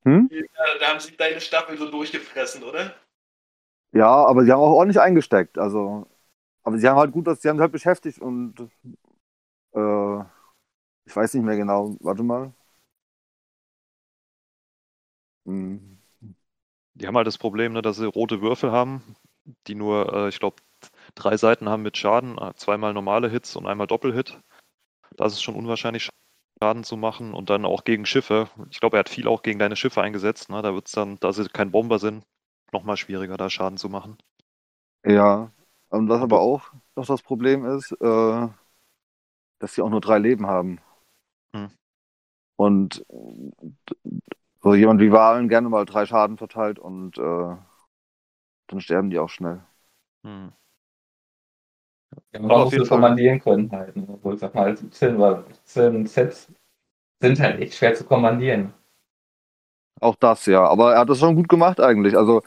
Hm? 0.04 0.28
Da, 0.30 0.78
da 0.80 0.86
haben 0.88 1.00
sich 1.00 1.16
deine 1.16 1.40
Staffel 1.40 1.76
so 1.76 1.90
durchgefressen, 1.90 2.62
oder? 2.62 2.94
Ja, 3.92 4.08
aber 4.24 4.44
sie 4.44 4.52
haben 4.52 4.60
auch 4.60 4.72
ordentlich 4.72 5.00
eingesteckt. 5.00 5.58
Also, 5.58 6.06
aber 6.62 6.78
sie 6.78 6.88
haben 6.88 6.98
halt 6.98 7.12
gut, 7.12 7.26
dass 7.26 7.42
sie 7.42 7.48
haben 7.48 7.56
sich 7.56 7.62
halt 7.62 7.72
beschäftigt 7.72 8.20
und 8.20 8.54
äh, 9.74 10.20
ich 11.04 11.14
weiß 11.14 11.34
nicht 11.34 11.44
mehr 11.44 11.56
genau. 11.56 11.96
Warte 12.00 12.22
mal. 12.22 12.52
Hm. 15.46 15.98
Die 16.94 17.06
haben 17.06 17.16
halt 17.16 17.26
das 17.26 17.38
Problem, 17.38 17.74
ne, 17.74 17.82
dass 17.82 17.98
sie 17.98 18.06
rote 18.06 18.40
Würfel 18.40 18.72
haben, 18.72 19.16
die 19.66 19.74
nur, 19.74 20.12
äh, 20.14 20.28
ich 20.28 20.40
glaube, 20.40 20.56
drei 21.14 21.36
Seiten 21.36 21.68
haben 21.68 21.82
mit 21.82 21.96
Schaden, 21.96 22.38
zweimal 22.56 22.94
normale 22.94 23.28
Hits 23.28 23.54
und 23.56 23.66
einmal 23.66 23.86
Doppelhit. 23.86 24.40
Das 25.16 25.32
ist 25.32 25.42
schon 25.42 25.56
unwahrscheinlich, 25.56 26.10
Schaden 26.58 26.84
zu 26.84 26.96
machen 26.96 27.34
und 27.34 27.50
dann 27.50 27.64
auch 27.64 27.84
gegen 27.84 28.06
Schiffe. 28.06 28.48
Ich 28.70 28.80
glaube, 28.80 28.96
er 28.96 29.00
hat 29.00 29.08
viel 29.08 29.28
auch 29.28 29.42
gegen 29.42 29.58
deine 29.58 29.76
Schiffe 29.76 30.00
eingesetzt. 30.02 30.48
Ne? 30.48 30.62
Da 30.62 30.74
wird 30.74 30.86
es 30.86 30.92
dann, 30.92 31.18
da 31.20 31.32
sie 31.32 31.48
kein 31.48 31.70
Bomber 31.70 31.98
sind, 31.98 32.24
nochmal 32.72 32.96
schwieriger, 32.96 33.36
da 33.36 33.50
Schaden 33.50 33.78
zu 33.78 33.88
machen. 33.88 34.16
Ja, 35.04 35.50
und 35.90 36.08
was 36.08 36.20
aber 36.20 36.40
auch 36.40 36.72
noch 36.96 37.06
das 37.06 37.22
Problem 37.22 37.64
ist, 37.64 37.92
äh, 37.92 38.48
dass 39.58 39.74
sie 39.74 39.82
auch 39.82 39.90
nur 39.90 40.00
drei 40.00 40.18
Leben 40.18 40.46
haben. 40.46 40.80
Hm. 41.54 41.70
Und 42.56 43.04
so 44.62 44.74
jemand 44.74 45.00
wie 45.00 45.12
Wahlen 45.12 45.48
gerne 45.48 45.68
mal 45.68 45.84
drei 45.84 46.06
Schaden 46.06 46.38
verteilt 46.38 46.78
und 46.78 47.18
äh, 47.18 47.56
dann 48.66 48.80
sterben 48.80 49.10
die 49.10 49.18
auch 49.18 49.28
schnell. 49.28 49.62
Hm. 50.24 50.52
Ja, 52.32 52.40
man 52.40 52.54
muss 52.54 52.72
es 52.76 52.86
kommandieren 52.86 53.40
können 53.40 53.70
halt. 53.72 53.96
Ne? 53.96 54.06
Obwohl, 54.08 54.34
ich 54.34 54.40
sag 54.40 54.54
mal, 54.54 54.76
17 54.76 55.16
oder 55.16 55.44
17 55.48 56.06
Sets 56.06 56.52
sind 57.22 57.40
halt 57.40 57.60
echt 57.60 57.74
schwer 57.74 57.94
zu 57.94 58.04
kommandieren. 58.04 58.74
Auch 60.00 60.16
das, 60.16 60.46
ja. 60.46 60.64
Aber 60.66 60.92
er 60.94 61.00
hat 61.00 61.08
das 61.10 61.18
schon 61.18 61.36
gut 61.36 61.48
gemacht 61.48 61.80
eigentlich. 61.80 62.16
Also 62.16 62.42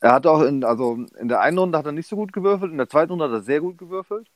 er 0.00 0.12
hat 0.14 0.26
auch 0.26 0.42
in, 0.42 0.64
also 0.64 0.94
in 1.18 1.28
der 1.28 1.40
einen 1.40 1.58
Runde 1.58 1.78
hat 1.78 1.86
er 1.86 1.92
nicht 1.92 2.08
so 2.08 2.16
gut 2.16 2.32
gewürfelt, 2.32 2.72
in 2.72 2.78
der 2.78 2.88
zweiten 2.88 3.12
Runde 3.12 3.26
hat 3.26 3.32
er 3.32 3.42
sehr 3.42 3.60
gut 3.60 3.78
gewürfelt. 3.78 4.30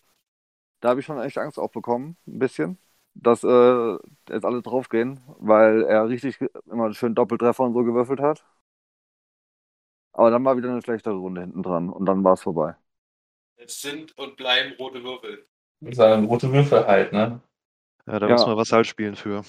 Da 0.80 0.90
habe 0.90 1.00
ich 1.00 1.06
schon 1.06 1.20
echt 1.20 1.38
Angst 1.38 1.58
auch 1.58 1.70
bekommen, 1.70 2.16
ein 2.26 2.38
bisschen, 2.40 2.78
dass 3.14 3.44
äh, 3.44 3.94
jetzt 4.30 4.44
alle 4.44 4.62
draufgehen, 4.62 5.20
weil 5.38 5.82
er 5.84 6.08
richtig 6.08 6.40
immer 6.70 6.92
schön 6.94 7.14
Doppeltreffer 7.14 7.64
und 7.64 7.74
so 7.74 7.84
gewürfelt 7.84 8.20
hat. 8.20 8.44
Aber 10.12 10.30
dann 10.30 10.44
war 10.44 10.56
wieder 10.56 10.70
eine 10.70 10.82
schlechtere 10.82 11.14
Runde 11.14 11.42
hinten 11.42 11.62
dran 11.62 11.88
und 11.90 12.06
dann 12.06 12.24
war 12.24 12.32
es 12.34 12.42
vorbei. 12.42 12.74
Es 13.56 13.80
sind 13.80 14.16
und 14.18 14.36
bleiben 14.36 14.74
rote 14.78 15.02
Würfel. 15.02 15.46
Halt 15.96 16.28
rote 16.28 16.52
Würfel 16.52 16.86
halt, 16.86 17.12
ne? 17.12 17.40
Ja, 18.06 18.18
da 18.18 18.28
Ja. 18.28 18.34
muss 18.34 18.46
man 18.46 18.56
Vasall 18.56 18.84
spielen 18.84 19.16
für. 19.16 19.44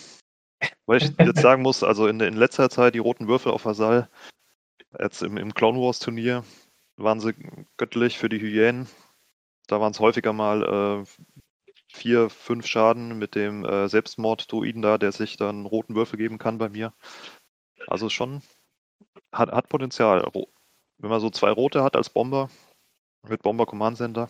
Weil 0.85 1.01
ich 1.01 1.11
jetzt 1.17 1.41
sagen 1.41 1.61
muss, 1.61 1.83
also 1.83 2.07
in, 2.07 2.19
in 2.19 2.35
letzter 2.35 2.69
Zeit 2.69 2.95
die 2.95 2.99
roten 2.99 3.27
Würfel 3.27 3.51
auf 3.51 3.65
Vasall, 3.65 4.09
jetzt 4.99 5.21
im, 5.21 5.37
im 5.37 5.53
Clone 5.53 5.79
Wars 5.79 5.99
Turnier, 5.99 6.43
waren 6.97 7.19
sie 7.19 7.33
göttlich 7.77 8.17
für 8.17 8.29
die 8.29 8.39
Hyänen. 8.39 8.87
Da 9.67 9.81
waren 9.81 9.91
es 9.91 9.99
häufiger 9.99 10.31
mal 10.31 11.03
äh, 11.03 11.23
vier, 11.91 12.29
fünf 12.29 12.67
Schaden 12.67 13.17
mit 13.17 13.35
dem 13.35 13.65
äh, 13.65 13.89
Selbstmord-Druiden 13.89 14.81
da, 14.81 14.97
der 14.97 15.11
sich 15.11 15.37
dann 15.37 15.65
roten 15.65 15.95
Würfel 15.95 16.17
geben 16.17 16.37
kann 16.37 16.57
bei 16.57 16.69
mir. 16.69 16.93
Also 17.87 18.09
schon 18.09 18.41
hat, 19.31 19.51
hat 19.51 19.69
Potenzial. 19.69 20.23
Wenn 20.97 21.09
man 21.09 21.19
so 21.19 21.29
zwei 21.29 21.51
rote 21.51 21.83
hat 21.83 21.95
als 21.95 22.09
Bomber, 22.09 22.49
mit 23.29 23.41
Bomber 23.43 23.65
Command 23.65 23.97
Center, 23.97 24.29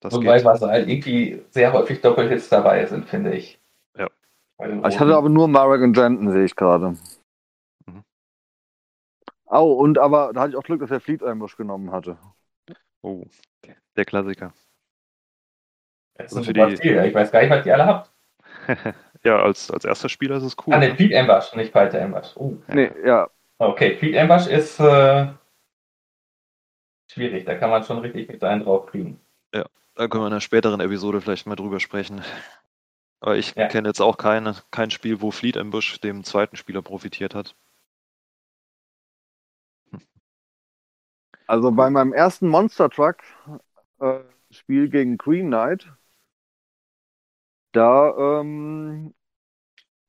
das 0.00 0.14
Wobei 0.14 0.36
geht. 0.36 0.44
was 0.44 0.60
halt 0.62 0.88
irgendwie 0.88 1.42
sehr 1.50 1.72
häufig 1.72 2.00
Doppelhits 2.00 2.48
dabei 2.48 2.84
sind, 2.86 3.08
finde 3.08 3.34
ich. 3.34 3.58
Ja. 3.96 4.08
Den 4.60 4.84
Ich 4.86 4.98
hatte 4.98 5.14
aber 5.16 5.28
nur 5.28 5.48
Marek 5.48 5.82
und 5.82 5.96
Jenton, 5.96 6.30
sehe 6.32 6.44
ich 6.44 6.56
gerade. 6.56 6.96
Mhm. 7.86 8.02
Au, 9.46 9.72
und 9.72 9.98
aber 9.98 10.32
da 10.32 10.40
hatte 10.42 10.50
ich 10.50 10.56
auch 10.56 10.62
Glück, 10.64 10.80
dass 10.80 10.90
er 10.90 11.00
Fleet 11.00 11.22
Ambush 11.22 11.56
genommen 11.56 11.92
hatte. 11.92 12.16
Oh, 13.02 13.24
der 13.96 14.04
Klassiker. 14.04 14.52
Das 16.14 16.32
ist 16.32 16.36
also 16.36 16.38
ein 16.38 16.44
für 16.44 16.60
super 16.60 16.70
die- 16.70 16.76
Ziel. 16.76 17.04
Ich 17.04 17.14
weiß 17.14 17.30
gar 17.32 17.40
nicht, 17.40 17.50
was 17.50 17.64
die 17.64 17.72
alle 17.72 17.86
habt. 17.86 18.10
ja, 19.24 19.42
als, 19.42 19.70
als 19.70 19.84
erster 19.84 20.08
Spieler 20.08 20.36
ist 20.36 20.42
es 20.44 20.56
cool. 20.66 20.74
Ah, 20.74 20.78
ne, 20.78 20.88
ne? 20.90 20.94
Fleet 20.96 21.14
Ambush, 21.14 21.54
nicht 21.54 21.72
Fighter 21.72 22.02
Ambush. 22.02 22.36
Oh. 22.36 22.56
Nee, 22.68 22.90
ja. 23.04 23.28
Okay, 23.58 23.96
Fleet 23.96 24.16
Ambush 24.18 24.46
ist 24.46 24.78
äh, 24.80 25.28
schwierig. 27.12 27.44
Da 27.44 27.54
kann 27.56 27.70
man 27.70 27.84
schon 27.84 27.98
richtig 27.98 28.28
mit 28.28 28.42
einen 28.44 28.64
draufkriegen. 28.64 29.20
Da 29.94 30.06
können 30.06 30.22
wir 30.24 30.26
in 30.26 30.34
einer 30.34 30.42
späteren 30.42 30.80
Episode 30.80 31.22
vielleicht 31.22 31.46
mal 31.46 31.56
drüber 31.56 31.80
sprechen. 31.80 32.22
Aber 33.20 33.36
ich 33.36 33.54
Ja. 33.54 33.68
kenne 33.68 33.88
jetzt 33.88 34.00
auch 34.02 34.18
keine, 34.18 34.56
kein 34.70 34.90
Spiel, 34.90 35.20
wo 35.22 35.30
Fleet 35.30 35.56
Ambush 35.56 35.98
dem 36.00 36.24
zweiten 36.24 36.56
Spieler 36.56 36.82
profitiert 36.82 37.34
hat. 37.34 37.56
Also 41.46 41.70
bei 41.72 41.88
meinem 41.90 42.12
ersten 42.12 42.48
Monster 42.48 42.90
Truck 42.90 43.18
äh, 44.00 44.20
Spiel 44.50 44.88
gegen 44.90 45.18
Green 45.18 45.48
Knight, 45.48 45.88
da 47.72 48.40
ähm, 48.40 49.14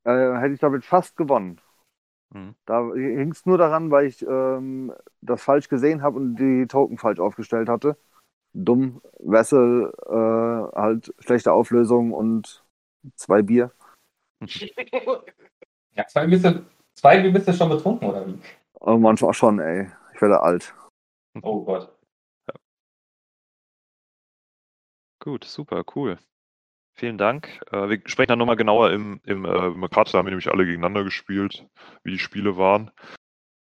äh, 0.06 0.12
hätte 0.39 0.54
ich 0.54 0.60
damit 0.60 0.86
fast 0.86 1.16
gewonnen. 1.18 1.62
Mhm. 2.34 2.55
Da 2.65 2.91
hing 2.93 3.31
es 3.31 3.45
nur 3.45 3.57
daran, 3.57 3.91
weil 3.91 4.07
ich 4.07 4.21
ähm, 4.25 4.93
das 5.21 5.41
falsch 5.43 5.69
gesehen 5.69 6.01
habe 6.01 6.17
und 6.17 6.36
die 6.36 6.67
Token 6.67 6.97
falsch 6.97 7.19
aufgestellt 7.19 7.69
hatte. 7.69 7.97
Dumm, 8.53 9.01
Wessel, 9.19 9.91
äh, 10.07 10.77
halt 10.77 11.13
schlechte 11.19 11.53
Auflösung 11.53 12.11
und 12.11 12.63
zwei 13.15 13.41
Bier. 13.41 13.71
Ja, 15.95 16.07
zwei 16.07 16.25
bist 16.25 16.43
du, 16.43 16.65
zwei 16.95 17.19
Bier 17.21 17.31
bist 17.31 17.47
du 17.47 17.53
schon 17.53 17.69
betrunken, 17.69 18.09
oder 18.09 18.25
wie? 18.25 18.39
Aber 18.79 18.97
manchmal 18.97 19.34
schon, 19.36 19.59
ey. 19.59 19.91
Ich 20.15 20.21
werde 20.21 20.41
alt. 20.41 20.73
Oh 21.43 21.63
Gott. 21.63 21.95
Gut, 25.19 25.43
super, 25.45 25.84
cool. 25.95 26.17
Vielen 26.95 27.17
Dank. 27.17 27.59
Äh, 27.71 27.89
wir 27.89 28.01
sprechen 28.05 28.29
dann 28.29 28.39
nochmal 28.39 28.55
genauer 28.55 28.91
im, 28.91 29.19
im 29.25 29.45
äh, 29.45 29.69
Makata, 29.69 30.17
haben 30.17 30.25
wir 30.25 30.31
nämlich 30.31 30.51
alle 30.51 30.65
gegeneinander 30.65 31.03
gespielt, 31.03 31.65
wie 32.03 32.11
die 32.11 32.19
Spiele 32.19 32.55
waren. 32.57 32.91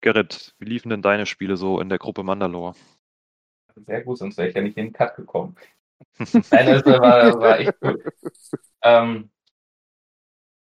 Gerrit, 0.00 0.54
wie 0.58 0.64
liefen 0.64 0.90
denn 0.90 1.02
deine 1.02 1.26
Spiele 1.26 1.56
so 1.56 1.80
in 1.80 1.88
der 1.88 1.98
Gruppe 1.98 2.24
Mandalore? 2.24 2.74
Sehr 3.76 4.02
gut, 4.02 4.18
sonst 4.18 4.36
wäre 4.36 4.48
ich 4.48 4.54
ja 4.54 4.60
nicht 4.62 4.76
in 4.76 4.86
den 4.86 4.92
Cut 4.92 5.14
gekommen. 5.14 5.56
Nein, 6.18 6.66
das 6.66 6.84
war, 6.84 7.40
war 7.40 7.60
echt 7.60 7.80
gut. 7.80 8.02
Ähm, 8.82 9.30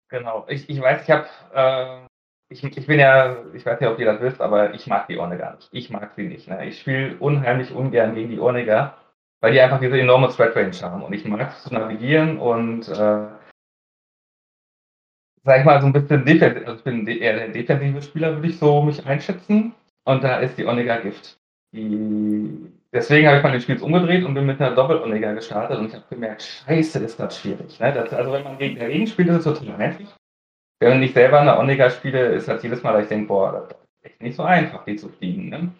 genau, 0.08 0.46
ich, 0.48 0.70
ich 0.70 0.80
weiß, 0.80 1.02
ich 1.02 1.10
habe, 1.10 1.26
äh, 1.52 2.06
ich, 2.48 2.62
ich 2.62 2.86
bin 2.86 3.00
ja, 3.00 3.44
ich 3.52 3.66
weiß 3.66 3.80
nicht, 3.80 3.90
ob 3.90 3.98
ihr 3.98 4.06
das 4.06 4.20
wisst, 4.20 4.40
aber 4.40 4.72
ich 4.72 4.86
mag 4.86 5.08
die 5.08 5.18
Orne 5.18 5.36
gar 5.36 5.56
nicht. 5.56 5.68
Ich 5.72 5.90
mag 5.90 6.14
sie 6.14 6.28
nicht. 6.28 6.46
Ne? 6.46 6.68
Ich 6.68 6.80
spiele 6.80 7.16
unheimlich 7.18 7.72
ungern 7.72 8.14
gegen 8.14 8.30
die 8.30 8.38
Orniger, 8.38 8.96
weil 9.40 9.52
die 9.52 9.60
einfach 9.60 9.80
diese 9.80 9.98
enorme 9.98 10.28
Threat 10.28 10.56
Range 10.56 10.76
haben. 10.82 11.02
Und 11.02 11.12
ich 11.12 11.24
mag 11.24 11.52
es 11.52 11.62
zu 11.62 11.74
navigieren 11.74 12.38
und, 12.38 12.88
äh, 12.88 13.28
sag 15.44 15.60
ich 15.60 15.64
mal, 15.64 15.80
so 15.80 15.86
ein 15.86 15.92
bisschen 15.92 16.24
defensiv, 16.24 16.66
also 16.66 16.78
ich 16.78 16.84
bin 16.84 17.06
eher 17.06 17.36
der 17.36 17.48
defensive 17.48 18.02
Spieler, 18.02 18.34
würde 18.34 18.48
ich 18.48 18.58
so 18.58 18.82
mich 18.82 19.04
einschätzen. 19.06 19.74
Und 20.04 20.22
da 20.24 20.38
ist 20.38 20.56
die 20.58 20.66
Omega 20.66 20.98
Gift. 20.98 21.38
Die 21.72 22.72
deswegen 22.96 23.28
habe 23.28 23.38
ich 23.38 23.42
meine 23.42 23.60
Spiels 23.60 23.82
umgedreht 23.82 24.24
und 24.24 24.34
bin 24.34 24.46
mit 24.46 24.60
einer 24.60 24.74
Doppel-Omega 24.74 25.32
gestartet 25.32 25.78
und 25.78 25.86
ich 25.86 25.94
habe 25.94 26.04
gemerkt, 26.10 26.42
scheiße, 26.42 26.98
ist 27.00 27.20
das 27.20 27.38
schwierig. 27.38 27.78
Ne? 27.78 27.92
Das, 27.92 28.12
also 28.12 28.32
wenn 28.32 28.44
man 28.44 28.58
gegen 28.58 28.78
dagegen 28.78 29.06
spielt, 29.06 29.28
ist 29.28 29.44
es 29.46 29.58
total 29.58 29.76
einfach. 29.76 30.16
Wenn 30.80 31.02
ich 31.02 31.12
selber 31.12 31.40
eine 31.40 31.58
Omega 31.58 31.88
spiele, 31.90 32.26
ist 32.26 32.48
das 32.48 32.62
jedes 32.62 32.82
Mal, 32.82 32.92
dass 32.92 33.04
ich 33.04 33.08
denke, 33.08 33.28
boah, 33.28 33.52
das 33.52 33.68
ist 33.70 33.76
echt 34.02 34.22
nicht 34.22 34.36
so 34.36 34.42
einfach, 34.42 34.84
die 34.84 34.96
zu 34.96 35.08
fliegen. 35.08 35.48
Ne? 35.48 35.72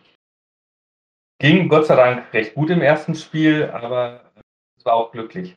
Ging 1.39 1.69
Gott 1.69 1.87
sei 1.87 1.97
Dank 1.97 2.33
recht 2.33 2.55
gut 2.55 2.71
im 2.71 2.81
ersten 2.81 3.15
Spiel, 3.15 3.65
aber 3.71 4.33
es 4.79 4.85
war 4.85 4.95
auch 4.95 5.13
glücklich. 5.13 5.57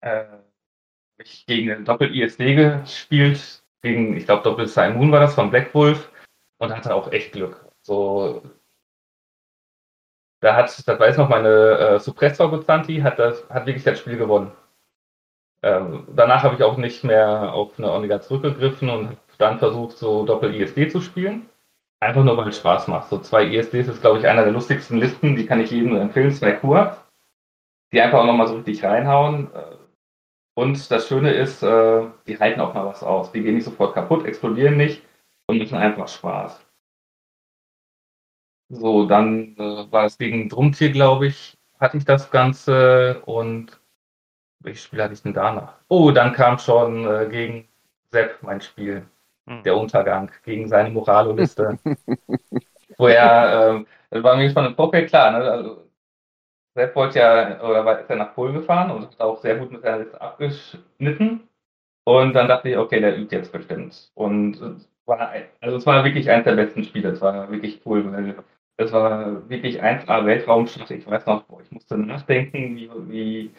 Äh, 0.00 0.24
ich 1.18 1.46
gegen 1.46 1.68
den 1.68 1.84
Doppel-ISD 1.84 2.56
gespielt, 2.56 3.62
gegen, 3.82 4.16
ich 4.16 4.24
glaube, 4.26 4.42
Doppel 4.42 4.66
Moon 4.94 5.12
war 5.12 5.20
das 5.20 5.34
von 5.34 5.50
Black 5.50 5.74
Wolf 5.74 6.10
und 6.58 6.74
hatte 6.74 6.94
auch 6.94 7.12
echt 7.12 7.32
Glück. 7.32 7.64
So, 7.82 8.42
da 10.40 10.56
hat, 10.56 10.86
das 10.86 11.00
weiß 11.00 11.16
noch, 11.18 11.28
meine 11.28 11.48
äh, 11.48 11.98
Suppressor 11.98 12.50
Gozanti 12.50 13.00
hat 13.00 13.18
das, 13.18 13.48
hat 13.48 13.66
wirklich 13.66 13.84
das 13.84 13.98
Spiel 13.98 14.16
gewonnen. 14.16 14.52
Ähm, 15.62 16.06
danach 16.14 16.42
habe 16.42 16.54
ich 16.56 16.62
auch 16.62 16.76
nicht 16.76 17.04
mehr 17.04 17.54
auf 17.54 17.78
eine 17.78 17.90
Omega 17.90 18.20
zurückgegriffen 18.20 18.90
und 18.90 19.16
dann 19.38 19.58
versucht, 19.58 19.96
so 19.96 20.24
Doppel-ISD 20.26 20.90
zu 20.90 21.00
spielen. 21.00 21.48
Einfach 22.00 22.24
nur, 22.24 22.36
weil 22.36 22.48
es 22.48 22.58
Spaß 22.58 22.88
macht. 22.88 23.08
So 23.08 23.18
zwei 23.18 23.46
ISDs 23.46 23.88
ist, 23.88 24.00
glaube 24.00 24.18
ich, 24.18 24.26
einer 24.26 24.44
der 24.44 24.52
lustigsten 24.52 24.98
Listen, 24.98 25.36
die 25.36 25.46
kann 25.46 25.60
ich 25.60 25.70
jedem 25.70 25.96
empfehlen, 25.96 26.32
zwei 26.32 26.52
Kur, 26.52 26.96
die 27.92 28.00
einfach 28.00 28.20
auch 28.20 28.26
nochmal 28.26 28.46
so 28.46 28.56
richtig 28.56 28.84
reinhauen. 28.84 29.52
Äh, 29.54 29.76
und 30.56 30.90
das 30.90 31.08
Schöne 31.08 31.32
ist, 31.32 31.62
äh, 31.62 32.06
die 32.26 32.38
halten 32.38 32.60
auch 32.60 32.74
mal 32.74 32.86
was 32.86 33.02
aus. 33.02 33.32
Die 33.32 33.42
gehen 33.42 33.54
nicht 33.54 33.64
sofort 33.64 33.94
kaputt, 33.94 34.26
explodieren 34.26 34.76
nicht 34.76 35.02
und 35.46 35.58
machen 35.58 35.78
einfach 35.78 36.08
Spaß. 36.08 36.60
So, 38.68 39.06
dann 39.06 39.56
äh, 39.56 39.90
war 39.92 40.04
es 40.04 40.18
gegen 40.18 40.48
Drumtier, 40.48 40.90
glaube 40.90 41.26
ich, 41.26 41.56
hatte 41.78 41.96
ich 41.96 42.04
das 42.04 42.30
Ganze 42.30 43.22
und 43.24 43.80
welches 44.60 44.84
Spiel 44.84 45.02
hatte 45.02 45.14
ich 45.14 45.22
denn 45.22 45.34
danach? 45.34 45.78
Oh, 45.88 46.10
dann 46.10 46.32
kam 46.32 46.58
schon 46.58 47.30
gegen 47.30 47.68
Sepp 48.10 48.42
mein 48.42 48.60
Spiel. 48.62 49.06
Der 49.46 49.76
Untergang, 49.76 50.30
gegen 50.44 50.68
seine 50.68 50.90
Moralo-Liste. 50.90 51.78
wo 52.98 53.08
er, 53.08 53.84
äh, 54.10 54.22
war 54.22 54.36
mir 54.36 54.50
von 54.50 54.64
dem 54.64 54.74
Vorfeld 54.74 55.08
klar, 55.08 55.32
ne? 55.32 55.50
also, 55.50 55.84
Sepp 56.74 56.96
wollte 56.96 57.20
ja, 57.20 57.62
oder 57.62 57.84
war, 57.84 58.00
ist 58.00 58.10
ja 58.10 58.16
nach 58.16 58.34
Polen 58.34 58.54
gefahren 58.54 58.90
und 58.90 59.02
hat 59.02 59.20
auch 59.20 59.40
sehr 59.40 59.56
gut 59.56 59.70
mit 59.70 59.82
seiner 59.82 59.98
Liste 59.98 60.20
abgeschnitten. 60.20 61.48
Und 62.04 62.34
dann 62.34 62.48
dachte 62.48 62.68
ich, 62.68 62.76
okay, 62.76 63.00
der 63.00 63.16
übt 63.16 63.34
jetzt 63.34 63.52
bestimmt. 63.52 64.10
Und 64.14 64.60
es 64.60 64.88
war, 65.06 65.32
also 65.60 65.76
es 65.76 65.86
war 65.86 66.04
wirklich 66.04 66.28
eines 66.28 66.44
der 66.44 66.56
besten 66.56 66.82
Spiele. 66.84 67.10
Es 67.10 67.20
war 67.20 67.50
wirklich 67.50 67.80
cool, 67.86 68.12
weil 68.12 68.34
es 68.76 68.92
war 68.92 69.48
wirklich 69.48 69.82
1A 69.82 70.26
Weltraumschlacht. 70.26 70.90
Ich 70.90 71.06
weiß 71.06 71.26
noch, 71.26 71.44
ich 71.62 71.70
musste 71.70 71.96
nachdenken, 71.96 72.76
wie, 72.76 72.90
wie 73.08 73.54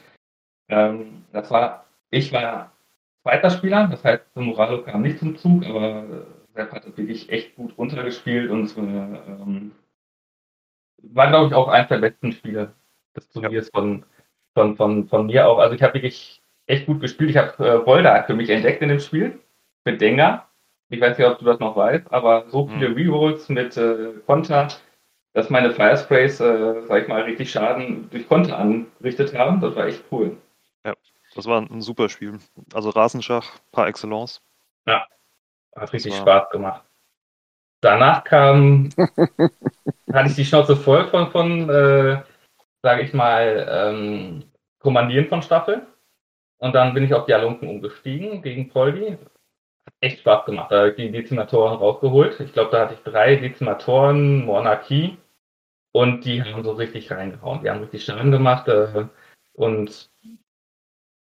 ähm, 0.70 1.26
das 1.32 1.50
war, 1.52 1.86
ich 2.12 2.34
war 2.34 2.72
zweiter 3.26 3.50
Spieler, 3.50 3.88
das 3.88 4.04
heißt, 4.04 4.24
Moralo 4.36 4.84
kam 4.84 5.02
nicht 5.02 5.18
zum 5.18 5.36
Zug, 5.36 5.66
aber 5.66 6.28
Sepp 6.54 6.72
hat 6.72 6.86
wirklich 6.86 7.28
echt 7.32 7.56
gut 7.56 7.76
runtergespielt 7.76 8.52
und 8.52 8.78
war, 8.78 9.28
ähm, 9.28 9.72
war 10.98 11.28
glaube 11.30 11.48
ich, 11.48 11.54
auch 11.56 11.68
eines 11.68 11.88
der 11.88 11.98
besten 11.98 12.32
Spiele 12.32 12.74
des 13.16 13.28
Turniers 13.30 13.72
ja. 13.74 13.80
von, 13.80 14.06
von, 14.54 14.76
von, 14.76 15.08
von 15.08 15.26
mir 15.26 15.48
auch. 15.48 15.58
Also 15.58 15.74
ich 15.74 15.82
habe 15.82 15.96
wirklich 15.96 16.40
echt 16.68 16.86
gut 16.86 17.02
gespielt. 17.02 17.32
Ich 17.32 17.38
habe 17.38 17.68
äh, 17.68 17.86
Volda 17.86 18.22
für 18.24 18.36
mich 18.36 18.50
entdeckt 18.52 18.84
in 18.84 18.90
dem 18.90 19.00
Spiel 19.00 19.40
mit 19.86 20.00
Dengar. 20.02 20.52
Ich 20.90 21.02
weiß 21.02 21.18
nicht, 21.18 21.28
ob 21.28 21.40
du 21.40 21.46
das 21.46 21.60
noch 21.60 21.76
weißt, 21.76 22.14
aber 22.14 22.48
so 22.50 22.68
viele 22.68 22.90
mhm. 22.90 22.96
Rerolls 22.96 23.50
mit 23.50 23.76
äh, 23.76 24.14
Konter, 24.28 24.68
dass 25.34 25.50
meine 25.50 25.72
Firesprays, 25.72 26.40
äh, 26.42 26.84
sag 26.88 27.02
ich 27.02 27.08
mal, 27.08 27.24
richtig 27.24 27.50
Schaden 27.50 28.08
durch 28.12 28.28
Konter 28.28 28.60
anrichtet 28.60 29.36
haben. 29.36 29.62
Das 29.62 29.76
war 29.76 29.88
echt 29.88 30.04
cool. 30.12 30.38
Ja, 30.86 30.94
das 31.36 31.46
war 31.46 31.62
ein 31.62 31.82
super 31.82 32.10
Spiel. 32.10 32.40
Also 32.74 32.90
Rasenschach 32.90 33.46
par 33.72 33.88
excellence. 33.88 34.42
Ja, 34.88 35.06
hat 35.76 35.94
richtig 35.94 36.14
war... 36.14 36.22
Spaß 36.22 36.50
gemacht. 36.50 36.84
Danach 37.82 38.24
kam, 38.24 38.90
hatte 38.98 40.30
ich 40.30 40.36
die 40.36 40.46
Schnauze 40.46 40.76
voll 40.76 41.08
von, 41.10 41.30
von 41.30 41.70
äh, 41.70 42.24
sage 42.82 43.02
ich 43.02 43.14
mal, 43.14 43.68
ähm, 43.70 44.44
Kommandieren 44.80 45.28
von 45.28 45.42
Staffel. 45.42 45.86
Und 46.58 46.74
dann 46.74 46.94
bin 46.94 47.04
ich 47.04 47.14
auf 47.14 47.26
die 47.26 47.34
Alunken 47.34 47.68
umgestiegen 47.68 48.42
gegen 48.42 48.70
Poldi. 48.70 49.18
Hat 49.86 49.94
echt 50.00 50.20
Spaß 50.20 50.46
gemacht. 50.46 50.72
Da 50.72 50.78
habe 50.78 50.90
ich 50.90 50.96
die 50.96 51.12
Dezimatoren 51.12 51.78
rausgeholt. 51.78 52.40
Ich 52.40 52.54
glaube, 52.54 52.72
da 52.72 52.82
hatte 52.82 52.94
ich 52.94 53.02
drei 53.02 53.36
Dezimatoren, 53.36 54.46
Monarchie. 54.46 55.18
Und 55.92 56.26
die 56.26 56.44
haben 56.44 56.64
so 56.64 56.74
richtig 56.74 57.12
reingehauen. 57.12 57.62
Die 57.62 57.70
haben 57.70 57.82
richtig 57.82 58.06
Schaden 58.06 58.32
gemacht. 58.32 58.68
Äh, 58.68 59.08
und 59.54 60.12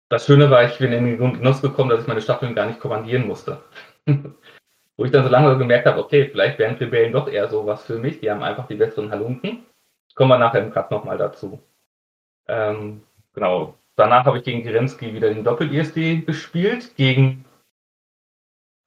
das 0.09 0.25
Schöne 0.25 0.49
war, 0.49 0.63
ich 0.63 0.77
bin 0.77 0.91
in 0.91 1.05
den 1.05 1.33
Genuss 1.33 1.61
gekommen, 1.61 1.89
dass 1.89 2.01
ich 2.01 2.07
meine 2.07 2.21
Staffeln 2.21 2.55
gar 2.55 2.67
nicht 2.67 2.79
kommandieren 2.79 3.27
musste. 3.27 3.61
Wo 4.97 5.03
ich 5.03 5.11
dann 5.11 5.23
so 5.23 5.29
lange 5.29 5.57
gemerkt 5.57 5.87
habe, 5.87 5.99
okay, 5.99 6.29
vielleicht 6.29 6.57
wären 6.57 6.75
Rebellen 6.75 7.11
doch 7.11 7.27
eher 7.27 7.49
so 7.49 7.65
was 7.65 7.83
für 7.83 7.97
mich. 7.97 8.21
Die 8.21 8.29
haben 8.29 8.43
einfach 8.43 8.67
die 8.67 8.75
besseren 8.75 9.11
Halunken. 9.11 9.65
Kommen 10.13 10.29
wir 10.29 10.37
nachher 10.37 10.61
im 10.63 10.71
Cut 10.71 10.91
nochmal 10.91 11.17
dazu. 11.17 11.59
Ähm, 12.47 13.01
genau. 13.33 13.73
Danach 13.97 14.25
habe 14.25 14.37
ich 14.37 14.43
gegen 14.45 14.63
Kerensky 14.63 15.13
wieder 15.13 15.33
den 15.33 15.43
Doppel-ISD 15.43 16.25
gespielt. 16.25 16.95
Gegen. 16.95 17.43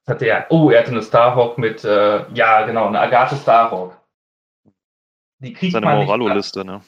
Was 0.05 0.15
hatte 0.15 0.25
er? 0.25 0.47
Oh, 0.49 0.71
er 0.71 0.79
hatte 0.79 0.91
eine 0.91 1.03
Starhawk 1.03 1.59
mit. 1.59 1.83
Äh, 1.83 2.25
ja, 2.33 2.65
genau, 2.65 2.87
eine 2.87 2.99
Agathe 2.99 3.35
Starhawk. 3.35 3.95
Die 5.39 5.53
kriegt 5.53 5.73
seine 5.73 5.85
Moralo-Liste, 5.85 6.65
ne? 6.65 6.81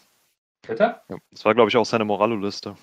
Bitte? 0.67 1.01
Ja, 1.09 1.17
das 1.31 1.45
war, 1.45 1.53
glaube 1.53 1.69
ich, 1.69 1.77
auch 1.77 1.85
seine 1.85 2.05
Moralo-Liste. 2.05 2.75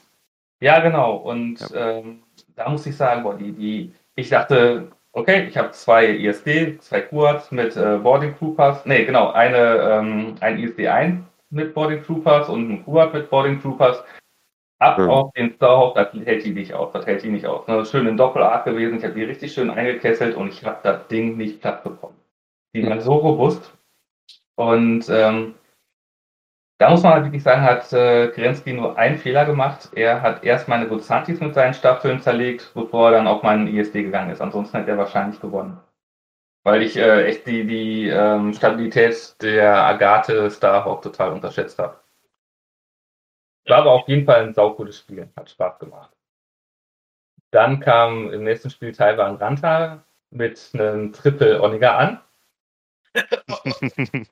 Ja, 0.60 0.80
genau. 0.80 1.16
Und 1.16 1.60
ja. 1.70 1.98
Ähm, 1.98 2.22
da 2.56 2.68
muss 2.68 2.86
ich 2.86 2.96
sagen, 2.96 3.22
boah, 3.22 3.34
die, 3.34 3.52
die, 3.52 3.92
ich 4.16 4.28
dachte, 4.28 4.90
okay, 5.12 5.46
ich 5.48 5.56
habe 5.56 5.70
zwei 5.72 6.06
ISD, 6.06 6.80
zwei 6.80 7.00
Quads 7.02 7.50
mit 7.52 7.76
äh, 7.76 7.98
Boarding 7.98 8.36
Crew 8.36 8.54
Pass. 8.54 8.84
Ne, 8.86 9.04
genau, 9.04 9.30
eine, 9.30 9.58
ähm, 9.58 10.34
ein 10.40 10.58
ISD 10.58 10.88
1 10.88 11.24
mit 11.50 11.74
Boarding 11.74 12.02
Troopers 12.02 12.48
und 12.48 12.70
ein 12.70 12.84
Kuat 12.84 13.14
mit 13.14 13.30
Boarding 13.30 13.60
Troopers. 13.60 14.02
Ab 14.80 14.98
mhm. 14.98 15.10
auf 15.10 15.32
den 15.32 15.54
Starhawk, 15.54 15.96
das 15.96 16.12
hält 16.24 16.44
die 16.44 16.52
nicht 16.52 16.72
aus, 16.72 16.92
das 16.92 17.04
hält 17.04 17.24
die 17.24 17.30
nicht 17.30 17.46
aus. 17.46 17.66
Ne? 17.66 17.84
Schön 17.84 18.06
in 18.06 18.16
Doppelart 18.16 18.64
gewesen, 18.64 18.98
ich 18.98 19.04
habe 19.04 19.14
die 19.14 19.24
richtig 19.24 19.52
schön 19.52 19.70
eingekesselt 19.70 20.36
und 20.36 20.48
ich 20.48 20.64
habe 20.64 20.78
das 20.84 21.08
Ding 21.08 21.36
nicht 21.36 21.60
platt 21.60 21.82
bekommen. 21.82 22.14
Die 22.74 22.86
war 22.86 23.00
so 23.00 23.14
robust. 23.14 23.72
Und 24.54 25.08
ähm, 25.08 25.54
da 26.78 26.90
muss 26.90 27.02
man 27.02 27.14
halt 27.14 27.24
wirklich 27.24 27.42
sagen, 27.42 27.62
hat 27.62 27.92
äh, 27.92 28.28
Kerensky 28.28 28.72
nur 28.72 28.96
einen 28.98 29.18
Fehler 29.18 29.44
gemacht. 29.44 29.90
Er 29.94 30.22
hat 30.22 30.44
erst 30.44 30.68
meine 30.68 30.88
Guzantis 30.88 31.40
mit 31.40 31.54
seinen 31.54 31.74
Staffeln 31.74 32.20
zerlegt, 32.20 32.72
bevor 32.74 33.10
er 33.10 33.18
dann 33.18 33.26
auf 33.26 33.42
meinen 33.42 33.66
ISD 33.68 34.04
gegangen 34.04 34.30
ist. 34.30 34.40
Ansonsten 34.40 34.78
hätte 34.78 34.92
er 34.92 34.98
wahrscheinlich 34.98 35.40
gewonnen 35.40 35.80
weil 36.68 36.82
ich 36.82 36.96
äh, 36.96 37.24
echt 37.24 37.46
die, 37.46 37.66
die 37.66 38.08
ähm, 38.08 38.52
Stabilität 38.52 39.40
der 39.40 39.74
Agathe 39.86 40.50
Starhawk 40.50 41.00
total 41.00 41.32
unterschätzt 41.32 41.78
habe. 41.78 41.98
War 43.66 43.78
aber 43.78 43.92
auf 43.92 44.06
jeden 44.06 44.26
Fall 44.26 44.42
ein 44.42 44.52
saugutes 44.52 44.98
Spiel, 44.98 45.30
hat 45.34 45.48
Spaß 45.48 45.78
gemacht. 45.78 46.14
Dann 47.50 47.80
kam 47.80 48.30
im 48.30 48.44
nächsten 48.44 48.68
Spiel 48.68 48.92
Taiwan 48.92 49.36
Ranta 49.36 50.04
mit 50.30 50.70
einem 50.74 51.12
Triple 51.14 51.62
Oniga 51.62 51.96
an. 51.96 52.20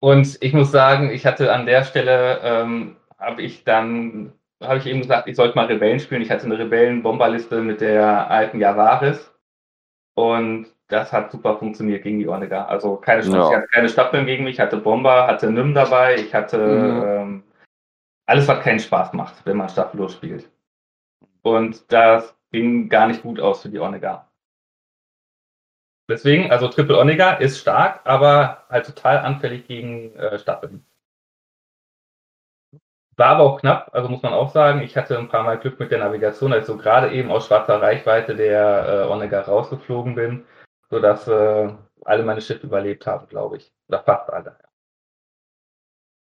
Und 0.00 0.38
ich 0.40 0.52
muss 0.52 0.70
sagen, 0.70 1.10
ich 1.10 1.26
hatte 1.26 1.52
an 1.52 1.66
der 1.66 1.84
Stelle, 1.84 2.40
ähm, 2.42 2.96
habe 3.18 3.42
ich 3.42 3.64
dann, 3.64 4.32
habe 4.62 4.78
ich 4.78 4.86
eben 4.86 5.00
gesagt, 5.00 5.28
ich 5.28 5.36
sollte 5.36 5.56
mal 5.56 5.66
Rebellen 5.66 6.00
spielen. 6.00 6.22
Ich 6.22 6.30
hatte 6.30 6.44
eine 6.44 6.58
Rebellen-Bomberliste 6.58 7.62
mit 7.62 7.80
der 7.80 8.30
alten 8.30 8.60
Javaris. 8.60 9.32
Und 10.14 10.66
das 10.88 11.12
hat 11.12 11.30
super 11.30 11.56
funktioniert 11.58 12.02
gegen 12.02 12.18
die 12.18 12.28
Ornega. 12.28 12.66
Also 12.66 12.96
keine 12.96 13.22
Chance. 13.22 13.36
Ja. 13.38 13.48
Ich 13.48 13.56
hatte 13.56 13.68
keine 13.68 13.88
Staffeln 13.88 14.26
gegen 14.26 14.44
mich, 14.44 14.54
ich 14.54 14.60
hatte 14.60 14.76
Bomber, 14.76 15.26
hatte 15.26 15.50
Nym 15.50 15.74
dabei, 15.74 16.16
ich 16.16 16.34
hatte 16.34 16.58
mhm. 16.58 17.04
ähm, 17.06 17.42
alles, 18.26 18.48
was 18.48 18.62
keinen 18.62 18.80
Spaß 18.80 19.12
macht, 19.12 19.44
wenn 19.44 19.56
man 19.56 19.68
staffellos 19.68 20.14
spielt. 20.14 20.50
Und 21.42 21.90
das 21.92 22.36
ging 22.52 22.88
gar 22.88 23.06
nicht 23.06 23.22
gut 23.22 23.40
aus 23.40 23.62
für 23.62 23.68
die 23.68 23.78
Onega. 23.78 24.28
Deswegen, 26.08 26.50
also 26.52 26.68
Triple 26.68 26.98
Onega 26.98 27.32
ist 27.34 27.58
stark, 27.58 28.00
aber 28.04 28.64
halt 28.68 28.86
total 28.86 29.18
anfällig 29.18 29.66
gegen 29.66 30.14
äh, 30.16 30.38
Staffeln. 30.38 30.84
War 33.16 33.28
aber 33.28 33.44
auch 33.44 33.60
knapp, 33.60 33.90
also 33.94 34.08
muss 34.08 34.22
man 34.22 34.34
auch 34.34 34.52
sagen, 34.52 34.82
ich 34.82 34.96
hatte 34.96 35.18
ein 35.18 35.28
paar 35.28 35.42
Mal 35.42 35.58
Glück 35.58 35.80
mit 35.80 35.90
der 35.90 35.98
Navigation, 35.98 36.52
als 36.52 36.66
so 36.66 36.76
gerade 36.76 37.10
eben 37.12 37.30
aus 37.30 37.46
schwarzer 37.46 37.80
Reichweite 37.80 38.36
der 38.36 39.06
äh, 39.06 39.12
Onega 39.12 39.40
rausgeflogen 39.40 40.14
bin 40.14 40.44
sodass 40.90 41.26
äh, 41.28 41.72
alle 42.04 42.22
meine 42.22 42.40
Schiffe 42.40 42.66
überlebt 42.66 43.06
haben, 43.06 43.28
glaube 43.28 43.58
ich. 43.58 43.72
Oder 43.88 44.02
fast 44.02 44.30
alle. 44.30 44.56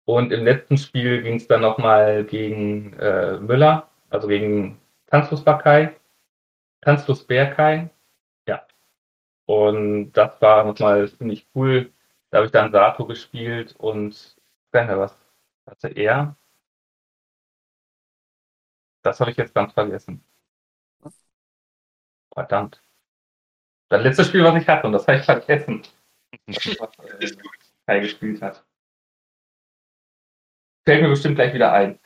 Und 0.05 0.33
im 0.33 0.45
letzten 0.45 0.77
Spiel 0.79 1.23
ging 1.23 1.37
es 1.37 1.49
dann 1.49 1.63
nochmal 1.63 2.25
gegen 2.25 2.93
äh, 2.95 3.39
Müller, 3.39 3.89
also 4.09 4.29
gegen 4.29 4.81
Tanzlos 5.09 5.43
Bakai, 5.43 5.97
Tanzlos 6.81 7.25
Berkai. 7.25 7.91
Und 9.47 10.13
das 10.13 10.41
war 10.41 10.65
nochmal 10.65 11.09
ziemlich 11.09 11.47
cool. 11.55 11.93
Da 12.31 12.39
habe 12.39 12.47
ich 12.47 12.53
dann 12.53 12.73
Sato 12.73 13.07
gespielt 13.07 13.75
und 13.79 14.37
was. 14.73 15.17
Hatte 15.67 15.89
er. 15.89 16.37
Das 19.03 19.21
habe 19.21 19.31
ich 19.31 19.37
jetzt 19.37 19.55
ganz 19.55 19.73
vergessen. 19.73 20.23
Verdammt. 22.35 22.83
Das 23.89 24.03
letzte 24.03 24.25
Spiel, 24.25 24.45
was 24.45 24.61
ich 24.61 24.69
hatte, 24.69 24.87
und 24.87 24.93
das 24.93 25.07
habe 25.07 25.19
ich 25.19 25.25
vergessen. 25.25 25.83
was 26.47 27.21
äh, 27.21 27.37
Kai 27.87 28.01
gespielt 28.01 28.43
hat. 28.43 28.65
Fällt 30.85 31.03
mir 31.03 31.09
bestimmt 31.09 31.37
gleich 31.37 31.55
wieder 31.55 31.73
ein. 31.73 31.99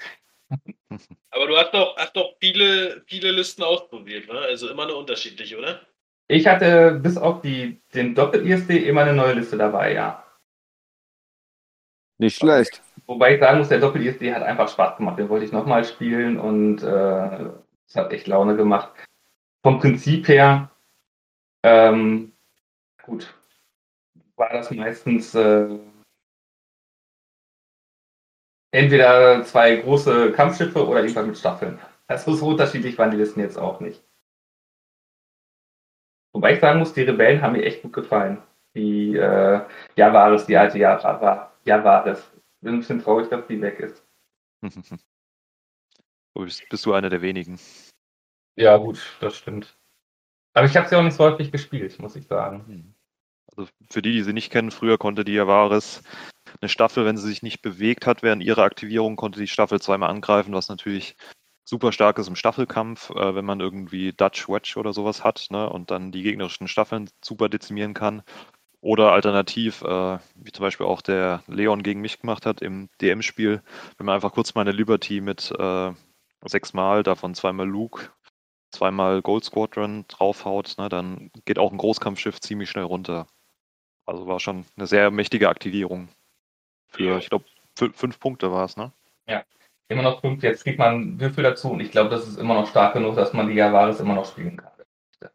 Aber 1.30 1.47
du 1.47 1.57
hast 1.57 1.72
doch, 1.72 1.97
hast 1.97 2.14
doch 2.16 2.36
viele, 2.41 3.03
viele 3.07 3.30
Listen 3.30 3.62
ausprobiert, 3.62 4.28
ne? 4.28 4.38
Also 4.38 4.68
immer 4.68 4.84
eine 4.84 4.95
unterschiedliche, 4.95 5.59
oder? 5.59 5.86
Ich 6.31 6.47
hatte 6.47 6.93
bis 7.03 7.18
auf 7.18 7.43
die, 7.43 7.83
den 7.93 8.14
Doppel-ISD 8.14 8.87
immer 8.87 9.01
eine 9.01 9.14
neue 9.14 9.33
Liste 9.33 9.57
dabei, 9.57 9.95
ja. 9.95 10.24
Nicht 12.18 12.37
schlecht. 12.37 12.81
Wobei 13.07 13.35
ich 13.35 13.41
sagen 13.41 13.59
muss, 13.59 13.68
der 13.68 13.81
Doppel-ISD 13.81 14.33
hat 14.33 14.45
einfach 14.45 14.68
Spaß 14.68 14.99
gemacht. 14.99 15.18
Den 15.18 15.28
wollte 15.28 15.45
ich 15.45 15.51
nochmal 15.51 15.85
spielen 15.85 16.39
und 16.39 16.85
äh, 16.85 17.51
es 17.85 17.97
hat 17.97 18.12
echt 18.12 18.28
Laune 18.28 18.55
gemacht. 18.55 18.93
Vom 19.64 19.81
Prinzip 19.81 20.28
her, 20.28 20.70
ähm, 21.64 22.31
gut, 23.03 23.35
war 24.37 24.51
das 24.51 24.70
meistens 24.70 25.35
äh, 25.35 25.81
entweder 28.70 29.43
zwei 29.43 29.74
große 29.74 30.31
Kampfschiffe 30.31 30.87
oder 30.87 31.01
irgendwas 31.01 31.26
mit 31.26 31.39
Staffeln. 31.39 31.81
Also 32.07 32.35
so 32.35 32.47
unterschiedlich 32.51 32.97
waren 32.99 33.11
die 33.11 33.16
Listen 33.16 33.41
jetzt 33.41 33.59
auch 33.59 33.81
nicht. 33.81 34.01
Wobei 36.33 36.55
ich 36.55 36.61
sagen 36.61 36.78
muss, 36.78 36.93
die 36.93 37.03
Rebellen 37.03 37.43
haben 37.43 37.53
mir 37.53 37.64
echt 37.64 37.83
gut 37.83 37.93
gefallen. 37.93 38.39
Die 38.74 39.16
äh, 39.16 39.61
Javaris, 39.97 40.47
die 40.47 40.57
alte 40.57 40.78
Java, 40.78 41.53
Javaris. 41.64 42.31
Bin 42.61 42.74
ein 42.74 42.81
bisschen 42.81 43.03
traurig, 43.03 43.28
dass 43.28 43.47
die 43.47 43.61
weg 43.61 43.81
ist. 43.81 44.07
bist, 46.35 46.68
bist 46.68 46.87
du 46.87 46.93
einer 46.93 47.11
der 47.11 47.22
wenigen. 47.22 47.59
Ja, 48.57 48.76
gut, 48.76 49.01
das 49.20 49.37
stimmt. 49.37 49.76
Aber 50.55 50.66
ich 50.66 50.76
habe 50.76 50.89
sie 50.89 50.97
auch 50.97 51.03
nicht 51.03 51.16
so 51.16 51.24
häufig 51.24 51.51
gespielt, 51.51 51.99
muss 51.99 52.16
ich 52.16 52.26
sagen. 52.26 52.64
Hm. 52.66 52.95
Also 53.57 53.70
für 53.89 54.03
die, 54.03 54.12
die 54.12 54.22
sie 54.22 54.33
nicht 54.33 54.53
kennen, 54.53 54.70
früher 54.70 54.99
konnte 54.99 55.24
die 55.24 55.35
Javaris 55.35 56.03
eine 56.61 56.68
Staffel, 56.68 57.05
wenn 57.05 57.16
sie 57.16 57.28
sich 57.28 57.43
nicht 57.43 57.62
bewegt 57.62 58.07
hat 58.07 58.22
während 58.22 58.43
ihrer 58.43 58.62
Aktivierung, 58.62 59.16
konnte 59.16 59.41
die 59.41 59.47
Staffel 59.47 59.81
zweimal 59.81 60.11
angreifen, 60.11 60.53
was 60.53 60.68
natürlich 60.68 61.16
super 61.71 61.93
stark 61.93 62.18
ist 62.18 62.27
im 62.27 62.35
Staffelkampf, 62.37 63.11
äh, 63.11 63.35
wenn 63.35 63.45
man 63.45 63.61
irgendwie 63.61 64.12
Dutch 64.12 64.49
Wedge 64.49 64.75
oder 64.77 64.93
sowas 64.93 65.23
hat 65.23 65.47
ne, 65.51 65.71
und 65.71 65.93
dann 65.93 66.11
die 66.11 66.23
gegnerischen 66.23 66.66
Staffeln 66.66 67.09
super 67.25 67.49
dezimieren 67.49 67.95
kann. 67.95 68.23
Oder 68.83 69.12
alternativ, 69.12 69.83
äh, 69.83 70.18
wie 70.35 70.53
zum 70.53 70.64
Beispiel 70.64 70.87
auch 70.87 71.01
der 71.01 71.45
Leon 71.47 71.83
gegen 71.83 72.01
mich 72.01 72.21
gemacht 72.21 72.45
hat 72.45 72.61
im 72.61 72.89
DM-Spiel, 73.01 73.62
wenn 73.97 74.07
man 74.07 74.16
einfach 74.16 74.33
kurz 74.33 74.55
meine 74.55 74.73
Liberty 74.73 75.21
mit 75.21 75.53
äh, 75.57 75.93
sechsmal, 76.45 77.05
davon 77.05 77.35
zweimal 77.35 77.68
Luke, 77.68 78.11
zweimal 78.71 79.23
Gold 79.23 79.45
Squadron 79.45 80.07
draufhaut, 80.09 80.75
ne, 80.77 80.89
dann 80.89 81.31
geht 81.45 81.59
auch 81.59 81.71
ein 81.71 81.79
Großkampfschiff 81.79 82.41
ziemlich 82.41 82.68
schnell 82.68 82.85
runter. 82.85 83.29
Also 84.07 84.27
war 84.27 84.41
schon 84.41 84.64
eine 84.77 84.89
sehr 84.89 85.12
mächtige 85.12 85.49
Aktivierung. 85.49 86.09
Für, 86.89 87.05
ja. 87.05 87.18
ich 87.18 87.29
glaube, 87.29 87.45
fünf 87.77 88.18
Punkte 88.18 88.51
war 88.51 88.64
es, 88.64 88.77
ne? 88.77 88.91
Ja 89.29 89.45
immer 89.91 90.03
noch 90.03 90.20
fünf, 90.20 90.43
jetzt 90.43 90.64
kriegt 90.64 90.78
man 90.78 91.20
Würfel 91.20 91.45
dazu 91.45 91.70
und 91.70 91.80
ich 91.80 91.91
glaube, 91.91 92.11
das 92.11 92.26
ist 92.26 92.38
immer 92.38 92.55
noch 92.55 92.66
stark 92.66 92.95
genug, 92.95 93.16
dass 93.16 93.32
man 93.32 93.49
die 93.49 93.55
Javaris 93.55 94.01
immer 94.01 94.14
noch 94.14 94.26
spielen 94.26 94.57
kann. 94.57 94.70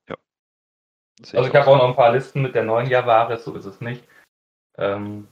Ja. 0.08 0.16
Also 1.34 1.50
ich 1.50 1.56
habe 1.56 1.68
auch 1.68 1.78
noch 1.78 1.90
ein 1.90 1.96
paar 1.96 2.12
Listen 2.12 2.42
mit 2.42 2.56
der 2.56 2.64
neuen 2.64 2.90
Javaris, 2.90 3.44
so 3.44 3.56
ist 3.56 3.66
es 3.66 3.82
nicht. 3.82 4.04
Ähm, 4.78 5.28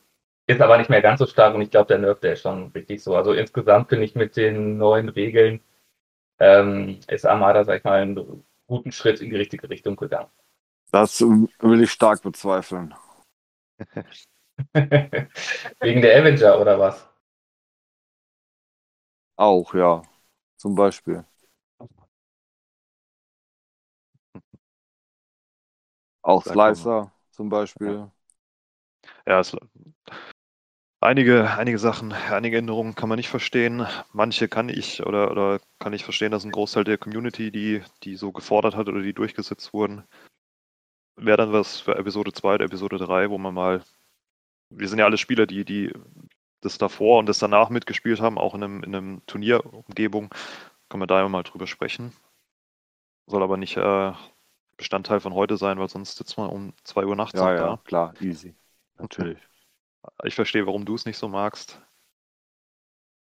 ist 0.47 0.61
aber 0.61 0.77
nicht 0.77 0.89
mehr 0.89 1.01
ganz 1.01 1.19
so 1.19 1.25
stark 1.25 1.55
und 1.55 1.61
ich 1.61 1.71
glaube, 1.71 1.87
der 1.87 1.99
Nerf, 1.99 2.19
der 2.19 2.33
ist 2.33 2.41
schon 2.41 2.67
richtig 2.71 3.01
so. 3.01 3.15
Also 3.15 3.33
insgesamt 3.33 3.89
finde 3.89 4.05
ich 4.05 4.15
mit 4.15 4.35
den 4.35 4.77
neuen 4.77 5.09
Regeln 5.09 5.61
ähm, 6.39 6.99
ist 7.07 7.25
Armada, 7.25 7.63
sag 7.63 7.77
ich 7.77 7.83
mal, 7.83 8.01
einen 8.01 8.43
guten 8.67 8.91
Schritt 8.91 9.21
in 9.21 9.29
die 9.29 9.37
richtige 9.37 9.69
Richtung 9.69 9.95
gegangen. 9.95 10.29
Das 10.91 11.21
will 11.21 11.81
ich 11.81 11.91
stark 11.91 12.21
bezweifeln. 12.21 12.93
Wegen 14.73 16.01
der 16.01 16.19
Avenger 16.19 16.59
oder 16.59 16.79
was? 16.79 17.09
Auch, 19.35 19.73
ja. 19.73 20.03
Zum 20.57 20.75
Beispiel. 20.75 21.25
Auch 26.21 26.43
Slicer 26.43 27.11
zum 27.31 27.49
Beispiel. 27.49 28.09
Ja, 29.25 29.39
es, 29.39 29.55
einige, 31.01 31.49
einige 31.49 31.77
Sachen, 31.77 32.13
einige 32.13 32.57
Änderungen 32.57 32.95
kann 32.95 33.09
man 33.09 33.17
nicht 33.17 33.29
verstehen. 33.29 33.85
Manche 34.13 34.47
kann 34.47 34.69
ich 34.69 35.05
oder, 35.05 35.31
oder 35.31 35.59
kann 35.79 35.93
ich 35.93 36.03
verstehen, 36.03 36.31
dass 36.31 36.45
ein 36.45 36.51
Großteil 36.51 36.85
der 36.85 36.97
Community, 36.97 37.51
die, 37.51 37.81
die 38.03 38.15
so 38.15 38.31
gefordert 38.31 38.75
hat 38.75 38.87
oder 38.87 39.01
die 39.01 39.13
durchgesetzt 39.13 39.73
wurden, 39.73 40.03
wäre 41.15 41.37
dann 41.37 41.53
was 41.53 41.79
für 41.81 41.95
Episode 41.95 42.33
2 42.33 42.55
oder 42.55 42.65
Episode 42.65 42.97
3, 42.97 43.29
wo 43.29 43.37
man 43.37 43.53
mal. 43.53 43.83
Wir 44.69 44.89
sind 44.89 44.99
ja 44.99 45.05
alle 45.05 45.17
Spieler, 45.17 45.45
die, 45.45 45.65
die 45.65 45.93
das 46.65 46.77
davor 46.77 47.19
und 47.19 47.27
das 47.27 47.39
danach 47.39 47.69
mitgespielt 47.69 48.21
haben, 48.21 48.37
auch 48.37 48.55
in 48.55 48.63
einem, 48.63 48.83
in 48.83 48.95
einem 48.95 49.25
Turnierumgebung, 49.25 50.29
können 50.89 51.01
wir 51.01 51.07
da 51.07 51.19
ja 51.19 51.29
mal 51.29 51.43
drüber 51.43 51.67
sprechen. 51.67 52.13
Soll 53.27 53.43
aber 53.43 53.57
nicht 53.57 53.77
äh, 53.77 54.13
Bestandteil 54.77 55.19
von 55.19 55.33
heute 55.33 55.57
sein, 55.57 55.79
weil 55.79 55.89
sonst 55.89 56.17
sitzt 56.17 56.37
man 56.37 56.49
um 56.49 56.73
2 56.83 57.05
Uhr 57.05 57.15
nachts 57.15 57.39
ja, 57.39 57.53
ja, 57.53 57.67
da. 57.67 57.81
klar, 57.83 58.13
easy. 58.21 58.55
Natürlich. 58.97 59.39
Ich 60.25 60.35
verstehe, 60.35 60.65
warum 60.65 60.83
du 60.83 60.95
es 60.95 61.05
nicht 61.05 61.17
so 61.17 61.29
magst. 61.29 61.81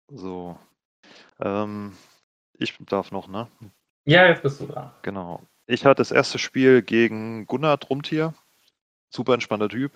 So. 0.09 0.59
Ähm, 1.39 1.95
ich 2.57 2.75
darf 2.79 3.11
noch, 3.11 3.29
ne? 3.29 3.47
Ja, 4.03 4.27
jetzt 4.27 4.43
bist 4.43 4.59
du 4.59 4.67
dran. 4.67 4.91
Genau. 5.01 5.41
Ich 5.67 5.85
hatte 5.85 6.01
das 6.01 6.11
erste 6.11 6.37
Spiel 6.37 6.81
gegen 6.81 7.47
Gunnar 7.47 7.77
Drumtier. 7.77 8.33
Super 9.09 9.35
entspannter 9.35 9.69
Typ. 9.69 9.93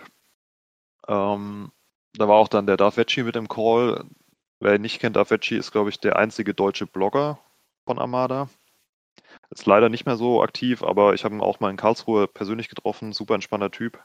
Ähm, 1.07 1.71
da 2.13 2.27
war 2.27 2.35
auch 2.35 2.47
dann 2.47 2.67
der 2.67 2.77
Davecci 2.77 3.23
mit 3.23 3.35
im 3.35 3.47
Call. 3.47 4.05
Wer 4.59 4.75
ihn 4.75 4.81
nicht 4.81 4.99
kennt, 4.99 5.15
Davecci 5.15 5.55
ist, 5.55 5.71
glaube 5.71 5.89
ich, 5.89 5.99
der 5.99 6.17
einzige 6.17 6.53
deutsche 6.53 6.85
Blogger 6.85 7.39
von 7.85 7.99
Armada. 7.99 8.49
Ist 9.51 9.65
leider 9.65 9.89
nicht 9.89 10.05
mehr 10.05 10.17
so 10.17 10.43
aktiv, 10.43 10.83
aber 10.83 11.13
ich 11.13 11.23
habe 11.23 11.35
ihn 11.35 11.41
auch 11.41 11.59
mal 11.59 11.69
in 11.69 11.77
Karlsruhe 11.77 12.27
persönlich 12.27 12.69
getroffen. 12.69 13.13
Super 13.13 13.35
entspannter 13.35 13.71
Typ. 13.71 13.99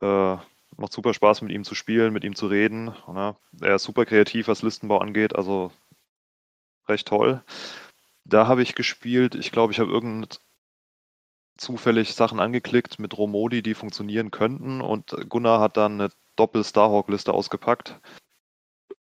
Äh, 0.00 0.36
macht 0.76 0.92
super 0.92 1.14
Spaß, 1.14 1.42
mit 1.42 1.52
ihm 1.52 1.64
zu 1.64 1.74
spielen, 1.74 2.12
mit 2.12 2.24
ihm 2.24 2.34
zu 2.34 2.46
reden. 2.46 2.94
Ne? 3.06 3.36
Er 3.60 3.76
ist 3.76 3.84
super 3.84 4.04
kreativ, 4.04 4.48
was 4.48 4.62
Listenbau 4.62 4.98
angeht, 4.98 5.34
also 5.34 5.72
recht 6.88 7.08
toll. 7.08 7.42
Da 8.24 8.46
habe 8.46 8.62
ich 8.62 8.74
gespielt. 8.74 9.34
Ich 9.34 9.52
glaube, 9.52 9.72
ich 9.72 9.80
habe 9.80 9.90
irgend 9.90 10.40
zufällig 11.56 12.14
Sachen 12.14 12.40
angeklickt 12.40 12.98
mit 12.98 13.16
Romodi, 13.16 13.62
die 13.62 13.74
funktionieren 13.74 14.30
könnten. 14.30 14.80
Und 14.80 15.14
Gunnar 15.28 15.60
hat 15.60 15.76
dann 15.76 16.00
eine 16.00 16.10
Doppel-Starhawk-Liste 16.36 17.32
ausgepackt. 17.32 18.00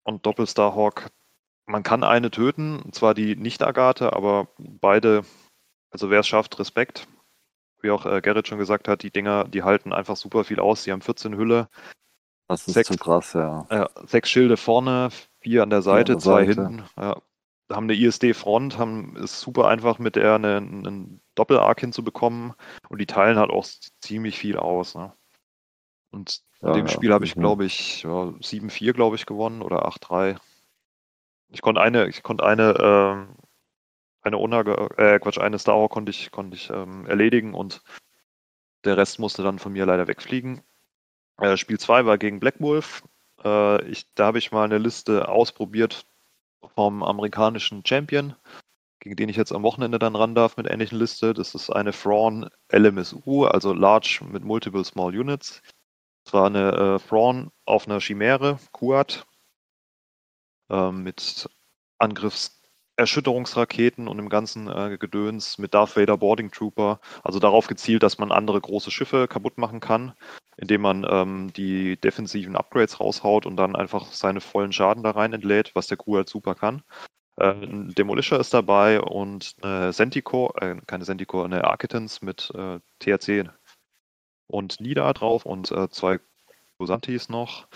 Und 0.02 0.26
Doppel-Starhawk, 0.26 1.10
man 1.66 1.82
kann 1.82 2.04
eine 2.04 2.30
töten, 2.30 2.80
und 2.80 2.94
zwar 2.94 3.14
die 3.14 3.36
Nicht-Agathe, 3.36 4.12
aber 4.12 4.48
beide, 4.58 5.24
also 5.90 6.10
wer 6.10 6.20
es 6.20 6.28
schafft, 6.28 6.58
Respekt. 6.58 7.08
Wie 7.80 7.90
auch 7.90 8.06
äh, 8.06 8.20
Gerrit 8.20 8.48
schon 8.48 8.58
gesagt 8.58 8.88
hat, 8.88 9.02
die 9.02 9.10
Dinger, 9.10 9.44
die 9.44 9.62
halten 9.62 9.92
einfach 9.92 10.16
super 10.16 10.44
viel 10.44 10.60
aus. 10.60 10.84
Die 10.84 10.92
haben 10.92 11.02
14 11.02 11.36
Hülle. 11.36 11.68
Das 12.48 12.66
ist 12.66 12.74
sechs, 12.74 12.88
zu 12.88 12.96
krass, 12.96 13.32
ja. 13.32 13.66
Äh, 13.70 13.88
sechs 14.06 14.30
Schilde 14.30 14.56
vorne, 14.56 15.08
vier 15.40 15.62
an 15.62 15.70
der 15.70 15.82
Seite, 15.82 16.12
ja, 16.12 16.18
zwei 16.18 16.46
Seite. 16.46 16.68
hinten. 16.68 16.84
Ja. 16.98 17.16
Haben 17.74 17.84
eine 17.84 17.94
ISD-Front, 17.94 18.78
haben 18.78 19.16
ist 19.16 19.40
super 19.40 19.68
einfach 19.68 19.98
mit 19.98 20.16
der 20.16 20.34
einen, 20.34 20.86
einen 20.86 21.20
Doppel-Arc 21.34 21.80
hinzubekommen 21.80 22.54
und 22.88 23.00
die 23.00 23.06
teilen 23.06 23.38
halt 23.38 23.50
auch 23.50 23.66
ziemlich 24.00 24.38
viel 24.38 24.56
aus. 24.56 24.94
Ne? 24.94 25.12
Und 26.10 26.42
in 26.60 26.68
ja, 26.68 26.74
dem 26.74 26.88
Spiel 26.88 27.12
habe 27.12 27.24
ich, 27.24 27.34
glaube 27.34 27.64
ich, 27.64 28.04
ja, 28.04 28.32
7-4, 28.40 28.92
glaube 28.92 29.16
ich, 29.16 29.26
gewonnen 29.26 29.62
oder 29.62 29.86
8-3. 29.86 30.38
Ich 31.50 31.60
konnte 31.60 31.80
eine, 31.80 32.08
ich 32.08 32.22
konnte 32.22 32.44
eine, 32.44 32.74
ähm, 32.80 33.36
eine 34.22 34.38
Unage, 34.38 34.88
äh, 34.96 35.18
Quatsch, 35.18 35.38
eine 35.38 35.58
Star 35.58 35.88
konnte 35.88 36.10
ich, 36.10 36.30
konnte 36.30 36.56
ich 36.56 36.70
ähm, 36.70 37.06
erledigen 37.06 37.52
und 37.52 37.82
der 38.84 38.96
Rest 38.96 39.18
musste 39.18 39.42
dann 39.42 39.58
von 39.58 39.72
mir 39.72 39.86
leider 39.86 40.06
wegfliegen. 40.06 40.62
Äh, 41.38 41.56
Spiel 41.56 41.78
2 41.78 42.06
war 42.06 42.18
gegen 42.18 42.40
Black 42.40 42.60
Wolf. 42.60 43.02
Äh, 43.42 43.84
ich, 43.84 44.06
da 44.14 44.26
habe 44.26 44.38
ich 44.38 44.52
mal 44.52 44.64
eine 44.64 44.78
Liste 44.78 45.28
ausprobiert 45.28 46.06
vom 46.74 47.02
amerikanischen 47.02 47.84
Champion, 47.86 48.34
gegen 49.00 49.16
den 49.16 49.28
ich 49.28 49.36
jetzt 49.36 49.52
am 49.52 49.62
Wochenende 49.62 49.98
dann 49.98 50.16
ran 50.16 50.34
darf 50.34 50.56
mit 50.56 50.66
ähnlichen 50.66 50.98
Liste. 50.98 51.34
Das 51.34 51.54
ist 51.54 51.70
eine 51.70 51.92
Thrawn 51.92 52.48
LMSU, 52.72 53.44
also 53.44 53.72
Large 53.72 54.20
mit 54.30 54.44
Multiple 54.44 54.84
Small 54.84 55.16
Units. 55.16 55.62
Es 56.26 56.32
war 56.32 56.46
eine 56.46 56.72
äh, 56.72 57.08
Thrawn 57.08 57.50
auf 57.66 57.86
einer 57.86 58.00
Chimäre, 58.00 58.58
Kuat, 58.72 59.26
äh, 60.70 60.90
mit 60.90 61.48
Angriffserschütterungsraketen 62.96 64.08
und 64.08 64.16
dem 64.18 64.28
ganzen 64.28 64.68
äh, 64.68 64.96
Gedöns 64.98 65.58
mit 65.58 65.74
Darth 65.74 65.96
Vader 65.96 66.16
Boarding 66.16 66.50
Trooper. 66.50 67.00
Also 67.22 67.38
darauf 67.40 67.66
gezielt, 67.66 68.02
dass 68.02 68.18
man 68.18 68.32
andere 68.32 68.60
große 68.60 68.90
Schiffe 68.90 69.28
kaputt 69.28 69.58
machen 69.58 69.80
kann. 69.80 70.14
indem 70.56 70.82
man 70.82 71.04
ähm, 71.10 71.52
die 71.52 71.96
defensiven 71.96 72.54
Upgrades 72.54 73.00
raushaut 73.00 73.44
und 73.44 73.56
dann 73.56 73.74
einfach 73.74 74.12
seine 74.12 74.40
vollen 74.40 74.72
Schaden 74.72 75.02
da 75.02 75.10
rein 75.10 75.32
entlädt, 75.32 75.72
was 75.74 75.88
der 75.88 75.96
Crew 75.96 76.14
halt 76.14 76.28
super 76.28 76.54
kann. 76.54 76.84
Äh, 77.36 77.50
ein 77.50 77.92
Demolisher 77.94 78.38
ist 78.38 78.54
dabei 78.54 79.00
und 79.00 79.56
eine 79.62 79.92
Centicore, 79.92 80.54
äh, 80.60 80.76
keine 80.86 81.04
Centicore, 81.04 81.46
eine 81.46 81.64
Architans 81.64 82.22
mit 82.22 82.52
äh, 82.54 82.78
THC 83.00 83.50
und 84.46 84.80
Nida 84.80 85.12
drauf 85.12 85.44
und 85.44 85.72
äh, 85.72 85.90
zwei 85.90 86.20
Gosantis 86.78 87.28
noch. 87.28 87.66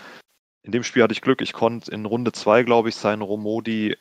In 0.63 0.71
dem 0.71 0.83
Spiel 0.83 1.03
hatte 1.03 1.13
ich 1.13 1.21
Glück, 1.21 1.41
ich 1.41 1.51
konnte 1.51 1.91
in 1.91 2.05
Runde 2.05 2.31
2, 2.31 2.63
glaube 2.63 2.87
ich, 2.87 2.95
seinen 2.95 3.21
Romodi 3.21 3.97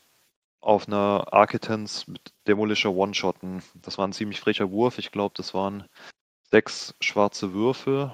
auf 0.61 0.89
einer 0.89 1.33
Architans 1.33 2.07
mit 2.09 2.33
Demolisher 2.47 2.93
One-Shotten. 2.93 3.63
Das 3.75 3.99
war 3.99 4.07
ein 4.07 4.13
ziemlich 4.13 4.41
frecher 4.41 4.71
Wurf. 4.71 4.99
Ich 4.99 5.13
glaube, 5.13 5.35
das 5.37 5.55
waren 5.55 5.87
sechs 6.51 6.95
schwarze 7.01 7.53
Würfel 7.53 8.13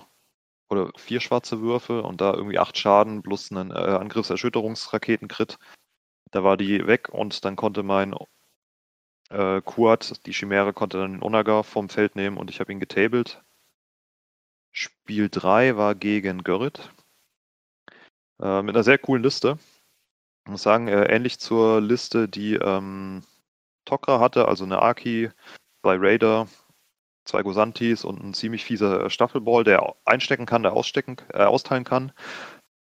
oder 0.69 0.91
vier 0.97 1.21
schwarze 1.21 1.61
Würfel 1.61 2.01
und 2.01 2.21
da 2.21 2.35
irgendwie 2.35 2.59
acht 2.59 2.77
Schaden 2.77 3.23
plus 3.23 3.51
einen 3.51 3.71
äh, 3.71 3.75
Angriffserschütterungsraketen-Crit. 3.75 5.59
Da 6.31 6.43
war 6.45 6.57
die 6.57 6.87
weg 6.87 7.09
und 7.11 7.45
dann 7.45 7.57
konnte 7.57 7.83
mein 7.83 8.15
äh, 9.31 9.61
Kuat, 9.63 10.27
die 10.27 10.33
Chimäre, 10.33 10.73
konnte 10.73 10.99
dann 10.99 11.15
den 11.15 11.23
Onaga 11.23 11.63
vom 11.63 11.89
Feld 11.89 12.17
nehmen 12.17 12.37
und 12.37 12.51
ich 12.51 12.61
habe 12.61 12.73
ihn 12.73 12.81
getabelt. 12.81 13.43
Spiel 14.73 15.29
3 15.31 15.77
war 15.77 15.95
gegen 15.95 16.43
Görrit. 16.43 16.91
Äh, 18.41 18.63
mit 18.63 18.75
einer 18.75 18.83
sehr 18.83 18.99
coolen 18.99 19.23
Liste. 19.23 19.59
Ich 20.45 20.51
muss 20.51 20.63
sagen, 20.63 20.89
äh, 20.89 21.07
ähnlich 21.07 21.39
zur 21.39 21.81
Liste, 21.81 22.29
die 22.29 22.55
ähm, 22.55 23.23
Tokra 23.87 24.21
hatte, 24.21 24.47
also 24.47 24.65
eine 24.65 24.83
Aki, 24.83 25.31
zwei 25.83 25.97
Raider, 25.97 26.49
zwei 27.25 27.43
Gosantis 27.43 28.05
und 28.05 28.23
ein 28.23 28.35
ziemlich 28.35 28.65
fieser 28.65 29.09
Staffelball, 29.09 29.65
der 29.65 29.95
einstecken 30.05 30.45
kann, 30.45 30.63
der 30.63 30.75
ausstecken, 30.75 31.17
äh, 31.33 31.45
austeilen 31.45 31.85
kann. 31.85 32.13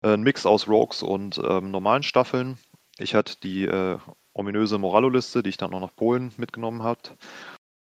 Äh, 0.02 0.14
ein 0.14 0.22
Mix 0.22 0.46
aus 0.46 0.68
Rogues 0.68 1.02
und 1.02 1.38
ähm, 1.44 1.70
normalen 1.70 2.02
Staffeln. 2.02 2.58
Ich 2.98 3.14
hatte 3.14 3.36
die 3.42 3.64
äh, 3.66 3.98
ominöse 4.32 4.78
Moralo-Liste, 4.78 5.42
die 5.42 5.50
ich 5.50 5.56
dann 5.58 5.74
auch 5.74 5.80
nach 5.80 5.94
Polen 5.94 6.32
mitgenommen 6.38 6.82
hat, 6.82 7.16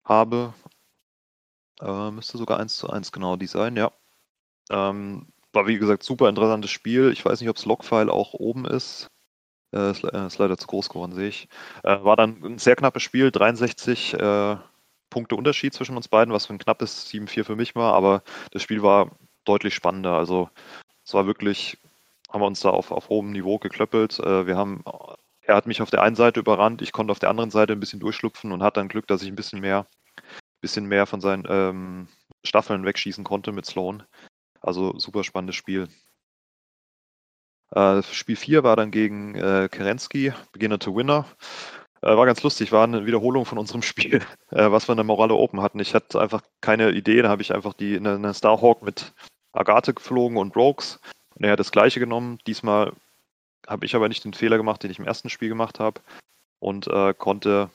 habe. 0.03 0.53
Äh, 1.79 2.11
müsste 2.11 2.39
sogar 2.39 2.59
1 2.59 2.75
zu 2.77 2.89
1 2.89 3.11
genau 3.11 3.35
die 3.35 3.47
sein, 3.47 3.75
ja. 3.75 3.91
Ähm, 4.71 5.31
war 5.53 5.67
wie 5.67 5.77
gesagt 5.77 6.03
super 6.03 6.29
interessantes 6.29 6.71
Spiel. 6.71 7.11
Ich 7.11 7.23
weiß 7.23 7.39
nicht, 7.39 7.49
ob 7.49 7.55
das 7.55 7.65
Logfile 7.65 8.11
auch 8.11 8.33
oben 8.33 8.65
ist. 8.65 9.09
Äh, 9.73 9.91
ist, 9.91 10.03
äh, 10.03 10.25
ist, 10.25 10.37
leider 10.37 10.57
zu 10.57 10.67
groß 10.67 10.89
geworden, 10.89 11.13
sehe 11.13 11.27
ich. 11.27 11.47
Äh, 11.83 12.03
war 12.03 12.15
dann 12.15 12.43
ein 12.43 12.57
sehr 12.57 12.75
knappes 12.75 13.03
Spiel, 13.03 13.31
63 13.31 14.15
äh, 14.15 14.57
Punkte 15.09 15.35
Unterschied 15.35 15.73
zwischen 15.73 15.95
uns 15.95 16.07
beiden, 16.07 16.33
was 16.33 16.45
für 16.47 16.53
ein 16.53 16.59
knappes 16.59 17.07
7-4 17.07 17.43
für 17.43 17.55
mich 17.55 17.75
war, 17.75 17.93
aber 17.93 18.23
das 18.51 18.63
Spiel 18.63 18.83
war 18.83 19.11
deutlich 19.45 19.75
spannender. 19.75 20.13
Also 20.13 20.49
es 21.05 21.13
war 21.13 21.25
wirklich, 21.25 21.77
haben 22.29 22.41
wir 22.41 22.47
uns 22.47 22.61
da 22.61 22.69
auf, 22.69 22.91
auf 22.91 23.09
hohem 23.09 23.31
Niveau 23.31 23.59
geklöppelt. 23.59 24.19
Äh, 24.19 24.47
wir 24.47 24.57
haben, 24.57 24.83
er 25.41 25.55
hat 25.55 25.67
mich 25.67 25.81
auf 25.81 25.89
der 25.89 26.03
einen 26.03 26.15
Seite 26.15 26.39
überrannt, 26.39 26.81
ich 26.81 26.91
konnte 26.91 27.11
auf 27.11 27.19
der 27.19 27.29
anderen 27.29 27.51
Seite 27.51 27.73
ein 27.73 27.79
bisschen 27.79 27.99
durchschlupfen 27.99 28.51
und 28.51 28.63
hatte 28.63 28.79
dann 28.79 28.87
Glück, 28.89 29.07
dass 29.07 29.21
ich 29.21 29.29
ein 29.29 29.35
bisschen 29.35 29.59
mehr, 29.61 29.87
bisschen 30.61 30.85
mehr 30.85 31.05
von 31.05 31.21
seinen 31.21 31.45
ähm, 31.49 32.07
Staffeln 32.43 32.85
wegschießen 32.85 33.23
konnte 33.23 33.51
mit 33.51 33.65
Sloan. 33.65 34.03
Also 34.61 34.97
super 34.99 35.23
spannendes 35.23 35.55
Spiel. 35.55 35.87
Äh, 37.71 38.01
Spiel 38.03 38.35
4 38.35 38.63
war 38.63 38.75
dann 38.75 38.91
gegen 38.91 39.35
äh, 39.35 39.69
Kerensky, 39.71 40.33
Beginner 40.51 40.79
to 40.79 40.95
Winner. 40.95 41.25
Äh, 42.01 42.15
war 42.15 42.25
ganz 42.25 42.41
lustig, 42.43 42.71
war 42.71 42.83
eine 42.83 43.05
Wiederholung 43.05 43.45
von 43.45 43.57
unserem 43.57 43.81
Spiel, 43.83 44.21
äh, 44.51 44.71
was 44.71 44.87
wir 44.87 44.93
in 44.93 44.97
der 44.97 45.03
Morale 45.03 45.35
Open 45.35 45.61
hatten. 45.61 45.79
Ich 45.79 45.93
hatte 45.93 46.19
einfach 46.19 46.41
keine 46.61 46.91
Idee, 46.91 47.21
da 47.21 47.29
habe 47.29 47.41
ich 47.41 47.53
einfach 47.53 47.73
die, 47.73 47.97
eine, 47.97 48.15
eine 48.15 48.33
Starhawk 48.33 48.81
mit 48.81 49.13
Agathe 49.53 49.93
geflogen 49.93 50.37
und 50.37 50.55
Rogues. 50.55 50.99
Und 51.35 51.45
er 51.45 51.51
hat 51.53 51.59
das 51.59 51.71
gleiche 51.71 51.99
genommen. 51.99 52.39
Diesmal 52.47 52.93
habe 53.67 53.85
ich 53.85 53.95
aber 53.95 54.09
nicht 54.09 54.23
den 54.25 54.33
Fehler 54.33 54.57
gemacht, 54.57 54.83
den 54.83 54.91
ich 54.91 54.99
im 54.99 55.05
ersten 55.05 55.29
Spiel 55.29 55.49
gemacht 55.49 55.79
habe. 55.79 56.01
Und 56.59 56.87
äh, 56.87 57.13
konnte 57.13 57.69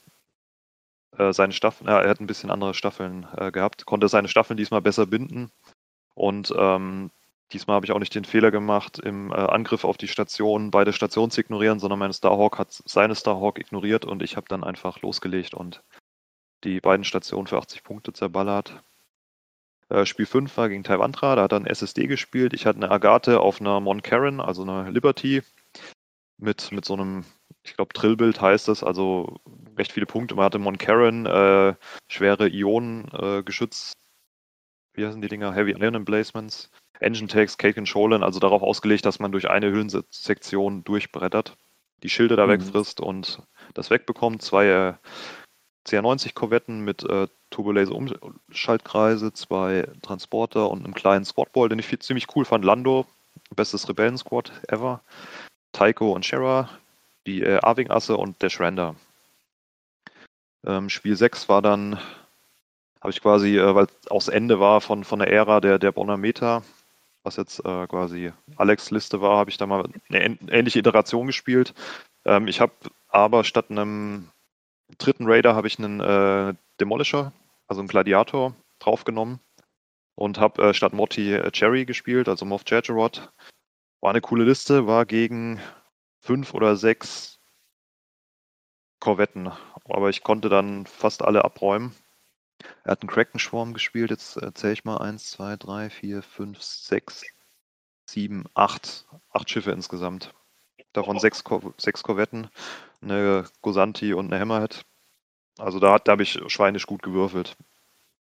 äh, 1.16 1.32
seine 1.32 1.52
Staffeln, 1.52 1.88
er 1.88 2.08
hat 2.08 2.20
ein 2.20 2.26
bisschen 2.26 2.50
andere 2.50 2.74
Staffeln 2.74 3.26
gehabt, 3.52 3.86
konnte 3.86 4.08
seine 4.08 4.28
Staffeln 4.28 4.56
diesmal 4.56 4.82
besser 4.82 5.06
binden. 5.06 5.50
Und 6.14 6.52
ähm, 6.56 7.10
Diesmal 7.52 7.76
habe 7.76 7.86
ich 7.86 7.92
auch 7.92 7.98
nicht 7.98 8.14
den 8.14 8.24
Fehler 8.24 8.50
gemacht, 8.50 8.98
im 8.98 9.30
äh, 9.30 9.34
Angriff 9.34 9.84
auf 9.84 9.96
die 9.96 10.08
Station 10.08 10.70
beide 10.70 10.92
Stationen 10.92 11.30
zu 11.30 11.40
ignorieren, 11.40 11.78
sondern 11.78 11.98
meine 11.98 12.14
Starhawk 12.14 12.58
hat 12.58 12.82
seine 12.84 13.14
Starhawk 13.14 13.58
ignoriert 13.58 14.04
und 14.04 14.22
ich 14.22 14.36
habe 14.36 14.46
dann 14.48 14.64
einfach 14.64 15.02
losgelegt 15.02 15.54
und 15.54 15.82
die 16.64 16.80
beiden 16.80 17.04
Stationen 17.04 17.46
für 17.46 17.58
80 17.58 17.84
Punkte 17.84 18.12
zerballert. 18.12 18.82
Äh, 19.90 20.06
Spiel 20.06 20.26
5 20.26 20.56
war 20.56 20.68
gegen 20.68 20.84
Taiwantra, 20.84 21.36
da 21.36 21.42
hat 21.42 21.52
er 21.52 21.60
ein 21.60 21.66
SSD 21.66 22.06
gespielt. 22.06 22.54
Ich 22.54 22.66
hatte 22.66 22.78
eine 22.78 22.90
Agathe 22.90 23.40
auf 23.40 23.60
einer 23.60 23.80
Mon 23.80 24.02
Karen, 24.02 24.40
also 24.40 24.62
eine 24.62 24.90
Liberty, 24.90 25.42
mit, 26.38 26.72
mit 26.72 26.84
so 26.84 26.94
einem, 26.94 27.24
ich 27.62 27.74
glaube, 27.76 27.92
Drillbild 27.94 28.40
heißt 28.40 28.68
es, 28.68 28.82
also 28.82 29.40
recht 29.76 29.92
viele 29.92 30.06
Punkte. 30.06 30.34
Man 30.34 30.44
hatte 30.44 30.58
Mon 30.58 30.78
Karen, 30.78 31.26
äh, 31.26 31.74
schwere 32.08 32.48
Ionengeschütz, 32.48 33.92
äh, 33.92 34.03
wie 34.94 35.06
heißen 35.06 35.20
die 35.20 35.28
Dinger? 35.28 35.52
Heavy 35.52 35.72
Ion 35.72 35.94
Emplacements. 35.94 36.70
Engine 37.00 37.28
Tags, 37.28 37.58
Cake 37.58 37.76
and 37.76 37.88
Sholen, 37.88 38.22
also 38.22 38.40
darauf 38.40 38.62
ausgelegt, 38.62 39.04
dass 39.04 39.18
man 39.18 39.32
durch 39.32 39.50
eine 39.50 39.70
Höhensektion 39.70 40.84
durchbrettert, 40.84 41.56
die 42.02 42.08
Schilde 42.08 42.36
da 42.36 42.46
mhm. 42.46 42.52
wegfrisst 42.52 43.00
und 43.00 43.42
das 43.74 43.90
wegbekommt. 43.90 44.42
Zwei 44.42 44.66
äh, 44.66 44.94
CR90-Korvetten 45.86 46.80
mit 46.80 47.02
äh, 47.04 47.26
Turbolaser-Umschaltkreise, 47.50 49.32
zwei 49.32 49.88
Transporter 50.02 50.70
und 50.70 50.84
einem 50.84 50.94
kleinen 50.94 51.24
Squadball, 51.24 51.68
den 51.68 51.78
ich 51.78 52.00
ziemlich 52.00 52.26
cool 52.34 52.44
fand. 52.44 52.64
Lando, 52.64 53.06
bestes 53.54 53.88
Rebellen-Squad 53.88 54.52
ever. 54.68 55.02
Taiko 55.72 56.12
und 56.12 56.24
Shera, 56.24 56.70
die 57.26 57.42
äh, 57.42 57.58
Arving-Asse 57.60 58.16
und 58.16 58.40
der 58.40 58.48
Shrender. 58.48 58.94
Ähm, 60.64 60.88
Spiel 60.88 61.16
6 61.16 61.48
war 61.48 61.60
dann, 61.60 61.98
habe 63.04 63.10
ich 63.10 63.20
quasi, 63.20 63.58
äh, 63.58 63.74
weil 63.74 63.84
es 63.84 64.10
auch 64.10 64.16
das 64.16 64.28
Ende 64.28 64.60
war 64.60 64.80
von, 64.80 65.04
von 65.04 65.18
der 65.18 65.30
Ära 65.30 65.60
der, 65.60 65.78
der 65.78 65.92
Bonner 65.92 66.16
Meta, 66.16 66.62
was 67.22 67.36
jetzt 67.36 67.58
äh, 67.60 67.86
quasi 67.86 68.32
Alex 68.56 68.90
Liste 68.90 69.20
war, 69.20 69.36
habe 69.36 69.50
ich 69.50 69.58
da 69.58 69.66
mal 69.66 69.84
eine 70.08 70.38
ähnliche 70.48 70.78
Iteration 70.78 71.26
gespielt. 71.26 71.74
Ähm, 72.24 72.48
ich 72.48 72.62
habe 72.62 72.72
aber 73.08 73.44
statt 73.44 73.70
einem 73.70 74.30
dritten 74.96 75.26
Raider 75.28 75.54
habe 75.54 75.66
ich 75.66 75.78
einen 75.78 76.00
äh, 76.00 76.54
Demolisher, 76.80 77.34
also 77.68 77.82
einen 77.82 77.88
Gladiator, 77.88 78.54
draufgenommen 78.78 79.38
und 80.14 80.38
habe 80.38 80.70
äh, 80.70 80.74
statt 80.74 80.94
Motti 80.94 81.34
äh, 81.34 81.50
Cherry 81.50 81.84
gespielt, 81.84 82.26
also 82.26 82.46
Moff 82.46 82.62
Jajerod. 82.66 83.30
War 84.00 84.10
eine 84.10 84.22
coole 84.22 84.44
Liste, 84.44 84.86
war 84.86 85.04
gegen 85.04 85.60
fünf 86.22 86.54
oder 86.54 86.76
sechs 86.76 87.38
Korvetten, 89.00 89.52
aber 89.84 90.08
ich 90.08 90.22
konnte 90.22 90.48
dann 90.48 90.86
fast 90.86 91.20
alle 91.20 91.44
abräumen. 91.44 91.94
Er 92.84 92.92
hat 92.92 93.02
einen 93.02 93.10
Kraken-Schwarm 93.10 93.74
gespielt. 93.74 94.10
Jetzt 94.10 94.36
äh, 94.36 94.52
zähle 94.54 94.72
ich 94.74 94.84
mal 94.84 94.98
1, 94.98 95.30
2, 95.30 95.56
3, 95.56 95.90
4, 95.90 96.22
5, 96.22 96.62
6, 96.62 97.24
7, 98.06 98.44
8. 98.54 99.06
8 99.32 99.50
Schiffe 99.50 99.72
insgesamt. 99.72 100.32
Davon 100.92 101.18
6 101.18 101.44
Kor 101.44 101.74
sechs 101.76 102.02
Korvetten, 102.02 102.48
eine 103.02 103.46
Gosanti 103.62 104.14
und 104.14 104.32
eine 104.32 104.40
Hammerhead. 104.40 104.84
Also 105.58 105.80
da, 105.80 105.98
da 105.98 106.12
habe 106.12 106.22
ich 106.22 106.40
schweinisch 106.46 106.86
gut 106.86 107.02
gewürfelt. 107.02 107.56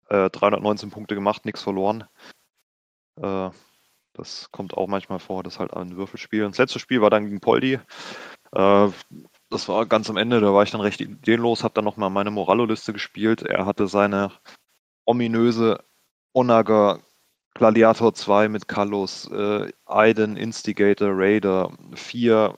Äh, 0.09 0.29
319 0.29 0.91
Punkte 0.91 1.15
gemacht, 1.15 1.45
nichts 1.45 1.61
verloren. 1.61 2.03
Äh, 3.15 3.49
das 4.13 4.51
kommt 4.51 4.75
auch 4.75 4.87
manchmal 4.87 5.19
vor, 5.19 5.41
das 5.41 5.55
ist 5.55 5.59
halt 5.59 5.73
ein 5.73 5.95
Würfelspiel. 5.95 6.43
Und 6.43 6.51
das 6.51 6.59
letzte 6.59 6.79
Spiel 6.79 7.01
war 7.01 7.09
dann 7.09 7.25
gegen 7.25 7.39
Poldi. 7.39 7.79
Äh, 8.53 8.89
das 9.51 9.67
war 9.67 9.85
ganz 9.85 10.09
am 10.09 10.17
Ende, 10.17 10.39
da 10.39 10.53
war 10.53 10.63
ich 10.63 10.71
dann 10.71 10.81
recht 10.81 11.01
ideenlos, 11.01 11.63
habe 11.63 11.73
dann 11.73 11.85
nochmal 11.85 12.09
meine 12.09 12.31
Morallo-Liste 12.31 12.93
gespielt. 12.93 13.41
Er 13.43 13.65
hatte 13.65 13.87
seine 13.87 14.31
ominöse 15.05 15.83
Onaga 16.33 16.99
Gladiator 17.53 18.13
2 18.13 18.47
mit 18.47 18.67
Kalos, 18.69 19.29
äh, 19.29 19.71
Aiden, 19.85 20.37
Instigator, 20.37 21.09
Raider, 21.11 21.71
vier, 21.93 22.57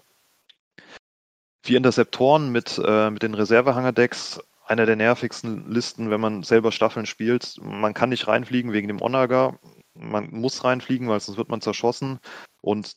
vier 1.63 1.77
Interceptoren 1.77 2.51
mit, 2.51 2.79
äh, 2.83 3.09
mit 3.09 3.23
den 3.23 3.33
Reservehanger-Decks. 3.33 4.39
Einer 4.65 4.85
der 4.85 4.95
nervigsten 4.95 5.69
Listen, 5.69 6.09
wenn 6.11 6.21
man 6.21 6.43
selber 6.43 6.71
Staffeln 6.71 7.05
spielt. 7.05 7.59
Man 7.61 7.93
kann 7.93 8.09
nicht 8.09 8.27
reinfliegen 8.27 8.71
wegen 8.71 8.87
dem 8.87 9.01
Onaga. 9.01 9.57
Man 9.95 10.29
muss 10.31 10.63
reinfliegen, 10.63 11.09
weil 11.09 11.19
sonst 11.19 11.37
wird 11.37 11.49
man 11.49 11.59
zerschossen. 11.59 12.19
Und 12.61 12.95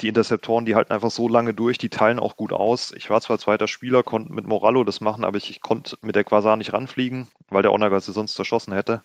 die 0.00 0.08
Interceptoren, 0.08 0.66
die 0.66 0.74
halten 0.74 0.92
einfach 0.92 1.10
so 1.10 1.28
lange 1.28 1.54
durch, 1.54 1.78
die 1.78 1.88
teilen 1.88 2.18
auch 2.18 2.36
gut 2.36 2.52
aus. 2.52 2.92
Ich 2.92 3.08
war 3.08 3.20
zwar 3.20 3.38
zweiter 3.38 3.66
Spieler, 3.66 4.02
konnte 4.02 4.32
mit 4.32 4.46
Morallo 4.46 4.84
das 4.84 5.00
machen, 5.00 5.24
aber 5.24 5.38
ich, 5.38 5.50
ich 5.50 5.60
konnte 5.60 5.96
mit 6.02 6.16
der 6.16 6.24
Quasar 6.24 6.56
nicht 6.56 6.72
ranfliegen, 6.72 7.28
weil 7.48 7.62
der 7.62 7.72
Onaga 7.72 8.00
sie 8.00 8.12
sonst 8.12 8.34
zerschossen 8.34 8.74
hätte. 8.74 9.02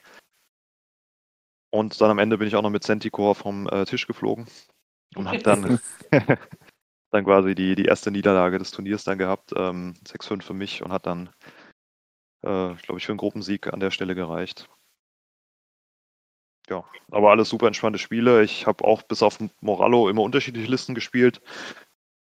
Und 1.69 2.01
dann 2.01 2.11
am 2.11 2.19
Ende 2.19 2.37
bin 2.37 2.47
ich 2.47 2.55
auch 2.55 2.61
noch 2.61 2.69
mit 2.69 2.83
Centicore 2.83 3.35
vom 3.35 3.67
äh, 3.67 3.85
Tisch 3.85 4.05
geflogen 4.05 4.47
und 5.15 5.27
habe 5.29 5.39
dann, 5.39 5.79
dann 7.11 7.23
quasi 7.23 7.55
die, 7.55 7.75
die 7.75 7.85
erste 7.85 8.11
Niederlage 8.11 8.57
des 8.57 8.71
Turniers 8.71 9.05
dann 9.05 9.17
gehabt. 9.17 9.53
Ähm, 9.55 9.93
6-5 10.05 10.41
für 10.41 10.53
mich 10.53 10.83
und 10.83 10.91
hat 10.91 11.05
dann, 11.05 11.29
äh, 12.41 12.75
glaube 12.75 12.97
ich, 12.97 13.05
für 13.05 13.13
einen 13.13 13.17
Gruppensieg 13.17 13.71
an 13.71 13.79
der 13.79 13.91
Stelle 13.91 14.15
gereicht. 14.15 14.69
Ja, 16.71 16.85
aber 17.11 17.31
alles 17.31 17.49
super 17.49 17.67
entspannte 17.67 17.99
Spiele. 17.99 18.43
Ich 18.43 18.65
habe 18.65 18.85
auch 18.85 19.01
bis 19.03 19.21
auf 19.21 19.39
Morallo 19.59 20.09
immer 20.09 20.21
unterschiedliche 20.21 20.71
Listen 20.71 20.95
gespielt. 20.95 21.41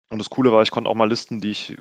Und 0.09 0.19
das 0.21 0.31
Coole 0.31 0.53
war, 0.53 0.63
ich 0.63 0.71
konnte 0.71 0.89
auch 0.89 0.95
mal 0.95 1.09
Listen, 1.09 1.41
die 1.41 1.51
ich 1.51 1.77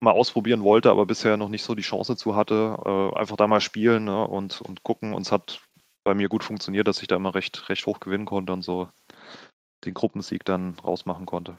mal 0.00 0.12
ausprobieren 0.12 0.62
wollte, 0.62 0.90
aber 0.90 1.06
bisher 1.06 1.38
noch 1.38 1.48
nicht 1.48 1.62
so 1.62 1.74
die 1.74 1.82
Chance 1.82 2.16
zu 2.16 2.36
hatte, 2.36 2.76
äh, 2.84 3.18
einfach 3.18 3.36
da 3.36 3.46
mal 3.46 3.60
spielen 3.62 4.04
ne, 4.04 4.26
und, 4.26 4.60
und 4.60 4.82
gucken. 4.82 5.14
Und 5.14 5.22
es 5.22 5.32
hat 5.32 5.62
bei 6.04 6.14
mir 6.14 6.28
gut 6.28 6.44
funktioniert, 6.44 6.88
dass 6.88 7.00
ich 7.00 7.08
da 7.08 7.16
immer 7.16 7.34
recht, 7.34 7.68
recht 7.70 7.86
hoch 7.86 8.00
gewinnen 8.00 8.26
konnte 8.26 8.52
und 8.52 8.62
so 8.62 8.88
den 9.86 9.94
Gruppensieg 9.94 10.44
dann 10.44 10.78
rausmachen 10.78 11.24
konnte. 11.24 11.58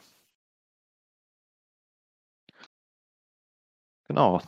Genau. 4.06 4.40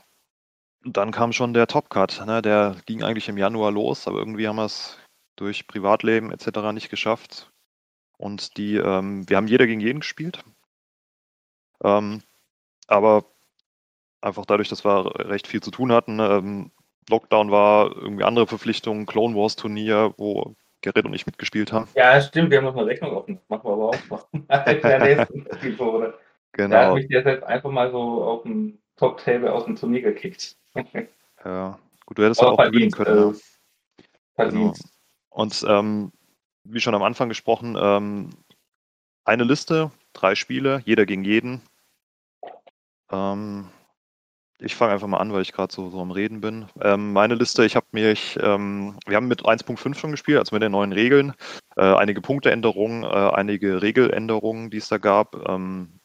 Und 0.85 0.97
dann 0.97 1.11
kam 1.11 1.32
schon 1.32 1.55
der 1.55 1.66
Top-Cut. 1.66 2.24
Ne? 2.27 2.41
Der 2.43 2.77
ging 2.86 3.03
eigentlich 3.03 3.28
im 3.28 3.39
Januar 3.39 3.73
los, 3.73 4.07
aber 4.07 4.19
irgendwie 4.19 4.47
haben 4.47 4.57
wir 4.57 4.66
es 4.66 4.99
durch 5.36 5.66
Privatleben 5.66 6.31
etc. 6.31 6.73
nicht 6.73 6.90
geschafft. 6.90 7.51
Und 8.16 8.56
die, 8.56 8.77
ähm, 8.77 9.28
wir 9.28 9.36
haben 9.36 9.48
jeder 9.48 9.66
gegen 9.66 9.81
jeden 9.81 10.01
gespielt. 10.01 10.44
Ähm, 11.82 12.23
aber 12.86 13.24
einfach 14.20 14.47
dadurch, 14.47 14.69
dass 14.69 14.85
wir 14.85 15.28
recht 15.28 15.47
viel 15.47 15.62
zu 15.62 15.70
tun 15.70 15.93
hatten, 15.93 16.20
ähm, 16.20 16.70
Lockdown 17.11 17.51
war, 17.51 17.94
irgendwie 17.94 18.24
andere 18.24 18.47
Verpflichtungen, 18.47 19.06
Clone 19.06 19.35
Wars 19.35 19.56
Turnier, 19.56 20.15
wo 20.16 20.55
Gerrit 20.81 21.05
und 21.05 21.15
ich 21.15 21.27
mitgespielt 21.27 21.73
haben. 21.73 21.89
Ja, 21.94 22.20
stimmt, 22.20 22.51
wir 22.51 22.59
haben 22.59 22.65
noch 22.65 22.77
eine 22.77 22.86
Rechnung 22.86 23.12
offen. 23.12 23.40
Machen 23.48 23.65
wir 23.65 23.73
aber 23.73 23.89
auch 23.89 24.09
noch. 24.11 24.32
in 24.32 24.47
der 24.48 24.98
nächsten 25.01 25.47
Episode. 25.51 26.19
Genau. 26.52 26.74
Da 26.74 26.86
hat 26.86 26.94
mich 26.94 27.09
der 27.09 27.24
jetzt 27.24 27.44
einfach 27.44 27.70
mal 27.70 27.90
so 27.90 28.24
auf 28.24 28.43
dem 28.43 28.78
Top-Table 28.97 29.52
aus 29.52 29.65
dem 29.65 29.77
Turnier 29.77 30.02
gekickt. 30.02 30.56
ja, 31.44 31.78
gut, 32.06 32.19
du 32.19 32.23
hättest 32.23 32.43
aber 32.43 32.52
auch 32.52 32.65
gewinnen 32.70 32.90
können. 32.90 33.35
Äh, 34.36 34.48
genau. 34.51 34.74
Und 35.35 35.65
ähm, 35.69 36.12
wie 36.62 36.81
schon 36.81 36.94
am 36.94 37.02
Anfang 37.02 37.28
gesprochen, 37.28 37.77
ähm, 37.78 38.31
eine 39.24 39.43
Liste, 39.43 39.90
drei 40.12 40.36
Spiele, 40.36 40.81
jeder 40.86 41.06
gegen 41.06 41.24
jeden. 41.24 41.61
Ähm, 43.11 43.69
ich 44.61 44.77
fange 44.77 44.93
einfach 44.93 45.09
mal 45.09 45.19
an, 45.19 45.32
weil 45.32 45.43
ich 45.43 45.52
gerade 45.52 45.74
so, 45.74 45.90
so 45.90 46.01
am 46.01 46.12
Reden 46.12 46.40
bin. 46.40 46.66
Ähm, 46.81 47.12
meine 47.12 47.35
Liste, 47.35 47.65
ich 47.65 47.74
habe 47.74 47.86
mich, 47.90 48.39
ähm, 48.40 48.97
wir 49.06 49.16
haben 49.16 49.27
mit 49.27 49.43
1.5 49.43 49.94
schon 49.97 50.12
gespielt, 50.12 50.39
also 50.39 50.55
mit 50.55 50.62
den 50.62 50.70
neuen 50.70 50.93
Regeln. 50.93 51.35
Äh, 51.77 51.82
einige 51.82 52.20
Punkteänderungen, 52.20 53.02
äh, 53.02 53.06
einige 53.06 53.82
Regeländerungen, 53.82 54.70
die 54.70 54.77
es 54.77 54.89
da 54.89 54.98
gab. 54.98 55.35
Ähm, 55.48 55.98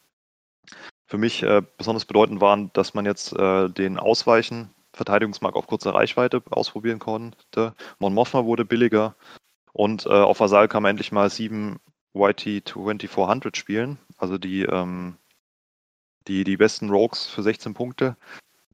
für 1.06 1.18
mich 1.18 1.44
äh, 1.44 1.62
besonders 1.78 2.04
bedeutend 2.04 2.40
waren, 2.40 2.72
dass 2.72 2.94
man 2.94 3.06
jetzt 3.06 3.32
äh, 3.32 3.68
den 3.68 3.96
Ausweichen, 3.96 4.74
Verteidigungsmark 5.00 5.56
auf 5.56 5.66
kurzer 5.66 5.94
Reichweite 5.94 6.42
ausprobieren 6.50 6.98
konnte. 6.98 7.74
Mon 7.98 8.12
Mothma 8.12 8.44
wurde 8.44 8.64
billiger 8.66 9.16
und 9.72 10.06
äh, 10.06 10.10
auf 10.10 10.40
Vasal 10.40 10.68
kann 10.68 10.82
man 10.82 10.90
endlich 10.90 11.10
mal 11.10 11.30
7 11.30 11.78
YT 12.14 12.68
2400 12.68 13.56
spielen, 13.56 13.98
also 14.18 14.36
die 14.36 14.62
ähm, 14.62 15.16
die, 16.28 16.44
die 16.44 16.56
besten 16.56 16.90
Rogues 16.90 17.26
für 17.26 17.42
16 17.42 17.74
Punkte. 17.74 18.16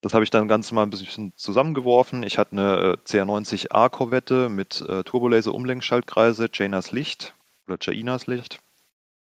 Das 0.02 0.14
habe 0.14 0.24
ich 0.24 0.30
dann 0.30 0.48
ganz 0.48 0.72
mal 0.72 0.82
ein 0.82 0.90
bisschen 0.90 1.32
zusammengeworfen. 1.36 2.22
Ich 2.22 2.38
hatte 2.38 2.52
eine 2.52 2.76
äh, 2.76 2.96
CR90A 3.06 3.88
Korvette 3.88 4.48
mit 4.48 4.80
äh, 4.82 5.04
Turbolaser 5.04 5.54
Umlenkschaltkreise, 5.54 6.48
Janas 6.52 6.92
Licht 6.92 7.34
oder 7.66 7.78
Jainas 7.80 8.26
Licht. 8.26 8.58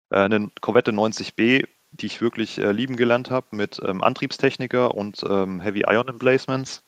Äh, 0.10 0.20
eine 0.20 0.52
Korvette 0.62 0.92
90B, 0.92 1.68
die 1.92 2.06
ich 2.06 2.22
wirklich 2.22 2.58
äh, 2.58 2.72
lieben 2.72 2.96
gelernt 2.96 3.30
habe 3.30 3.48
mit 3.52 3.82
ähm, 3.86 4.04
Antriebstechniker 4.04 4.96
und 4.96 5.24
ähm, 5.30 5.62
Heavy 5.62 5.84
Ion 5.88 6.08
Emplacements. 6.08 6.84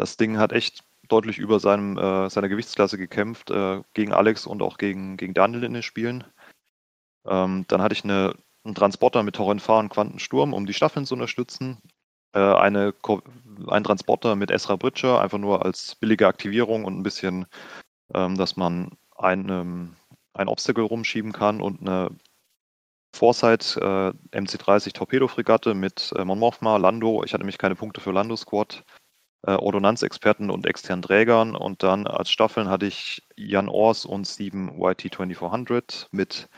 Das 0.00 0.16
Ding 0.16 0.38
hat 0.38 0.52
echt 0.52 0.82
deutlich 1.08 1.38
über 1.38 1.60
seinem, 1.60 1.98
äh, 1.98 2.30
seiner 2.30 2.48
Gewichtsklasse 2.48 2.96
gekämpft, 2.96 3.50
äh, 3.50 3.82
gegen 3.92 4.14
Alex 4.14 4.46
und 4.46 4.62
auch 4.62 4.78
gegen, 4.78 5.18
gegen 5.18 5.34
Daniel 5.34 5.64
in 5.64 5.74
den 5.74 5.82
Spielen. 5.82 6.24
Ähm, 7.26 7.66
dann 7.68 7.82
hatte 7.82 7.92
ich 7.92 8.04
eine 8.04 8.34
ein 8.64 8.74
Transporter 8.74 9.22
mit 9.22 9.36
Torrent 9.36 9.66
und 9.68 9.88
Quantensturm, 9.88 10.52
um 10.52 10.66
die 10.66 10.74
Staffeln 10.74 11.06
zu 11.06 11.14
unterstützen. 11.14 11.78
Äh, 12.32 12.40
eine, 12.40 12.94
ein 13.68 13.84
Transporter 13.84 14.36
mit 14.36 14.50
Ezra 14.50 14.76
Bridger, 14.76 15.20
einfach 15.20 15.38
nur 15.38 15.64
als 15.64 15.96
billige 15.96 16.26
Aktivierung 16.26 16.84
und 16.84 16.98
ein 16.98 17.02
bisschen, 17.02 17.46
ähm, 18.14 18.36
dass 18.36 18.56
man 18.56 18.90
ein, 19.16 19.48
ähm, 19.48 19.96
ein 20.34 20.48
Obstacle 20.48 20.84
rumschieben 20.84 21.32
kann 21.32 21.60
und 21.60 21.80
eine 21.80 22.10
Foresight 23.14 23.76
äh, 23.76 24.12
MC-30 24.32 24.92
Torpedo-Fregatte 24.92 25.74
mit 25.74 26.12
äh, 26.16 26.24
Mon 26.24 26.38
Mothma, 26.38 26.76
Lando. 26.76 27.24
Ich 27.24 27.32
hatte 27.32 27.42
nämlich 27.42 27.58
keine 27.58 27.74
Punkte 27.74 28.00
für 28.00 28.12
Lando-Squad. 28.12 28.84
Äh, 29.42 29.52
Ordonnanzexperten 29.52 30.50
und 30.50 30.66
externen 30.66 31.02
Trägern. 31.02 31.56
Und 31.56 31.82
dann 31.82 32.06
als 32.06 32.30
Staffeln 32.30 32.68
hatte 32.68 32.86
ich 32.86 33.26
Jan 33.36 33.70
Ors 33.70 34.04
und 34.04 34.26
7 34.26 34.78
YT-2400 34.78 36.08
mit 36.10 36.50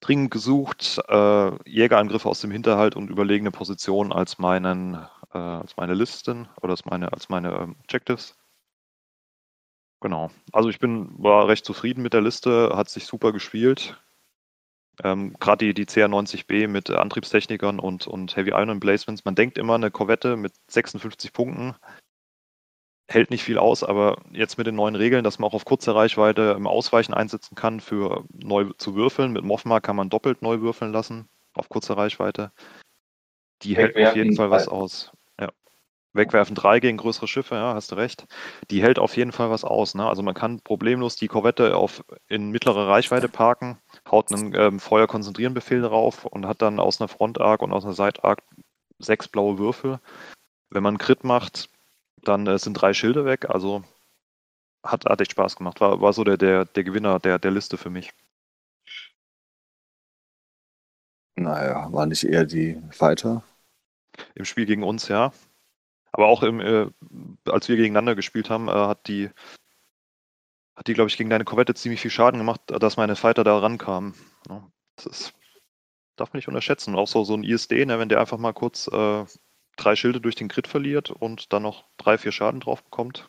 dringend 0.00 0.30
gesucht, 0.30 1.00
äh, 1.08 1.68
Jägerangriffe 1.68 2.28
aus 2.28 2.40
dem 2.40 2.50
Hinterhalt 2.50 2.94
und 2.94 3.08
überlegene 3.08 3.50
Positionen 3.50 4.12
als 4.12 4.38
äh, 4.38 5.38
als 5.38 5.76
meine 5.78 5.94
Listen 5.94 6.48
oder 6.60 6.72
als 6.72 6.84
meine, 6.84 7.12
als 7.12 7.30
meine 7.30 7.52
ähm, 7.52 7.76
Objectives. 7.84 8.36
Genau. 10.00 10.30
Also 10.52 10.68
ich 10.68 10.78
bin, 10.78 11.08
war 11.16 11.48
recht 11.48 11.64
zufrieden 11.64 12.02
mit 12.02 12.12
der 12.12 12.20
Liste, 12.20 12.72
hat 12.76 12.90
sich 12.90 13.06
super 13.06 13.32
gespielt. 13.32 13.98
Ähm, 15.02 15.34
Gerade 15.40 15.64
die, 15.64 15.74
die 15.74 15.86
CR90B 15.86 16.68
mit 16.68 16.90
Antriebstechnikern 16.90 17.80
und, 17.80 18.06
und 18.06 18.36
Heavy 18.36 18.50
Iron 18.50 18.68
Emplacements. 18.68 19.24
Man 19.24 19.34
denkt 19.34 19.56
immer, 19.56 19.74
eine 19.74 19.90
Korvette 19.90 20.36
mit 20.36 20.52
56 20.68 21.32
Punkten 21.32 21.74
hält 23.08 23.30
nicht 23.30 23.44
viel 23.44 23.58
aus, 23.58 23.84
aber 23.84 24.18
jetzt 24.32 24.58
mit 24.58 24.66
den 24.66 24.74
neuen 24.74 24.96
Regeln, 24.96 25.22
dass 25.22 25.38
man 25.38 25.48
auch 25.48 25.54
auf 25.54 25.64
kurze 25.64 25.94
Reichweite 25.94 26.54
im 26.56 26.66
Ausweichen 26.66 27.14
einsetzen 27.14 27.54
kann, 27.54 27.80
für 27.80 28.24
neu 28.32 28.70
zu 28.78 28.94
würfeln. 28.94 29.32
Mit 29.32 29.44
Mothma 29.44 29.80
kann 29.80 29.96
man 29.96 30.10
doppelt 30.10 30.42
neu 30.42 30.60
würfeln 30.60 30.92
lassen, 30.92 31.28
auf 31.54 31.68
kurze 31.68 31.96
Reichweite. 31.96 32.50
Die 33.62 33.76
hält 33.76 33.96
auf 33.96 34.16
jeden 34.16 34.34
Fall 34.34 34.50
was 34.50 34.68
aus. 34.68 35.12
Ja. 35.40 35.50
Wegwerfen 36.12 36.56
3 36.56 36.80
gegen 36.80 36.96
größere 36.98 37.28
Schiffe, 37.28 37.54
ja, 37.54 37.74
hast 37.74 37.92
du 37.92 37.94
recht. 37.94 38.26
Die 38.70 38.82
hält 38.82 38.98
auf 38.98 39.16
jeden 39.16 39.32
Fall 39.32 39.50
was 39.50 39.64
aus. 39.64 39.94
Ne? 39.94 40.06
Also 40.06 40.22
man 40.22 40.34
kann 40.34 40.60
problemlos 40.60 41.16
die 41.16 41.28
Korvette 41.28 41.76
auf, 41.76 42.04
in 42.26 42.50
mittlere 42.50 42.88
Reichweite 42.88 43.28
parken, 43.28 43.78
haut 44.10 44.32
einen 44.32 44.52
ähm, 44.54 44.80
Feuer-Konzentrieren-Befehl 44.80 45.82
drauf 45.82 46.24
und 46.24 46.46
hat 46.46 46.60
dann 46.60 46.80
aus 46.80 47.00
einer 47.00 47.08
Front-Arc 47.08 47.62
und 47.62 47.72
aus 47.72 47.84
einer 47.84 47.94
Side-Arc 47.94 48.42
sechs 48.98 49.28
blaue 49.28 49.58
Würfel. 49.58 50.00
Wenn 50.70 50.82
man 50.82 50.94
einen 50.94 50.98
Crit 50.98 51.22
macht, 51.22 51.70
dann 52.28 52.46
äh, 52.46 52.58
sind 52.58 52.74
drei 52.74 52.92
Schilde 52.94 53.24
weg. 53.24 53.48
Also 53.48 53.84
hat, 54.82 55.04
hat 55.06 55.20
echt 55.20 55.32
Spaß 55.32 55.56
gemacht. 55.56 55.80
War, 55.80 56.00
war 56.00 56.12
so 56.12 56.24
der, 56.24 56.36
der, 56.36 56.64
der 56.64 56.84
Gewinner 56.84 57.18
der, 57.18 57.38
der 57.38 57.50
Liste 57.50 57.76
für 57.76 57.90
mich. 57.90 58.12
Naja, 61.36 61.92
war 61.92 62.06
nicht 62.06 62.24
eher 62.24 62.44
die 62.44 62.80
Fighter? 62.90 63.44
Im 64.34 64.46
Spiel 64.46 64.64
gegen 64.64 64.82
uns, 64.82 65.08
ja. 65.08 65.32
Aber 66.12 66.28
auch 66.28 66.42
im, 66.42 66.60
äh, 66.60 66.90
als 67.44 67.68
wir 67.68 67.76
gegeneinander 67.76 68.14
gespielt 68.14 68.48
haben, 68.48 68.68
äh, 68.68 68.72
hat 68.72 69.06
die, 69.06 69.30
hat 70.74 70.86
die, 70.86 70.94
glaube 70.94 71.10
ich, 71.10 71.18
gegen 71.18 71.28
deine 71.28 71.44
Korvette 71.44 71.74
ziemlich 71.74 72.00
viel 72.00 72.10
Schaden 72.10 72.38
gemacht, 72.38 72.62
dass 72.66 72.96
meine 72.96 73.16
Fighter 73.16 73.44
da 73.44 73.58
rankamen. 73.58 74.14
Ja, 74.48 74.66
das 74.96 75.06
ist, 75.06 75.34
darf 76.16 76.32
man 76.32 76.38
nicht 76.38 76.48
unterschätzen. 76.48 76.94
auch 76.94 77.08
so, 77.08 77.24
so 77.24 77.34
ein 77.34 77.44
ISD, 77.44 77.84
ne, 77.84 77.98
wenn 77.98 78.08
der 78.08 78.20
einfach 78.20 78.38
mal 78.38 78.54
kurz 78.54 78.88
äh, 78.88 79.24
drei 79.76 79.96
Schilde 79.96 80.20
durch 80.20 80.34
den 80.34 80.48
Crit 80.48 80.66
verliert 80.66 81.10
und 81.10 81.52
dann 81.52 81.62
noch 81.62 81.84
drei, 81.96 82.18
vier 82.18 82.32
Schaden 82.32 82.60
drauf 82.60 82.82
bekommt. 82.82 83.28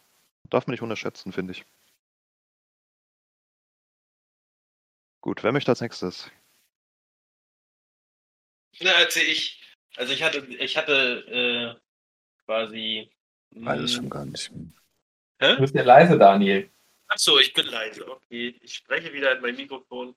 Darf 0.49 0.67
man 0.67 0.73
nicht 0.73 0.81
unterschätzen, 0.81 1.31
finde 1.31 1.51
ich. 1.51 1.65
Gut, 5.21 5.43
wer 5.43 5.51
möchte 5.51 5.71
als 5.71 5.81
nächstes? 5.81 6.31
Na, 8.79 8.91
also 8.93 9.19
ich. 9.19 9.61
Also 9.97 10.13
ich 10.13 10.21
hatte, 10.23 10.39
ich 10.39 10.77
hatte 10.77 11.77
äh, 11.79 12.43
quasi. 12.45 13.09
Alles 13.65 13.93
schon 13.93 14.09
gar 14.09 14.25
nicht. 14.25 14.51
Hä? 15.39 15.55
Du 15.55 15.61
bist 15.61 15.75
ja 15.75 15.83
leise, 15.83 16.17
Daniel. 16.17 16.69
Achso, 17.07 17.39
ich 17.39 17.53
bin 17.53 17.65
leise. 17.65 18.07
Okay, 18.07 18.55
ich 18.61 18.75
spreche 18.75 19.11
wieder 19.13 19.35
in 19.35 19.41
mein 19.41 19.55
Mikrofon. 19.55 20.15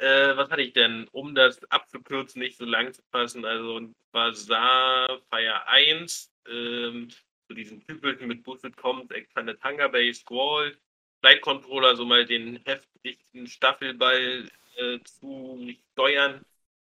Äh, 0.00 0.34
was 0.34 0.48
hatte 0.50 0.62
ich 0.62 0.72
denn, 0.72 1.08
um 1.12 1.34
das 1.34 1.62
abzukürzen, 1.70 2.40
nicht 2.40 2.56
so 2.56 2.64
lang 2.64 2.92
zu 2.94 3.02
fassen? 3.10 3.44
Also 3.44 3.80
Bazaar 4.12 5.20
Fire 5.28 5.66
1, 5.68 6.32
ähm, 6.48 7.10
zu 7.46 7.54
diesen 7.54 7.86
typischen 7.86 8.26
mit 8.26 8.42
Boosted 8.42 8.76
kommt, 8.78 9.12
Expanded 9.12 9.62
Hunger 9.62 9.90
Base, 9.90 10.20
Squall, 10.20 10.74
Flight 11.20 11.42
Controller, 11.42 11.96
so 11.96 12.06
mal 12.06 12.24
den 12.24 12.64
heftigsten 12.64 13.46
Staffelball 13.46 14.48
äh, 14.76 15.00
zu 15.00 15.70
steuern. 15.92 16.46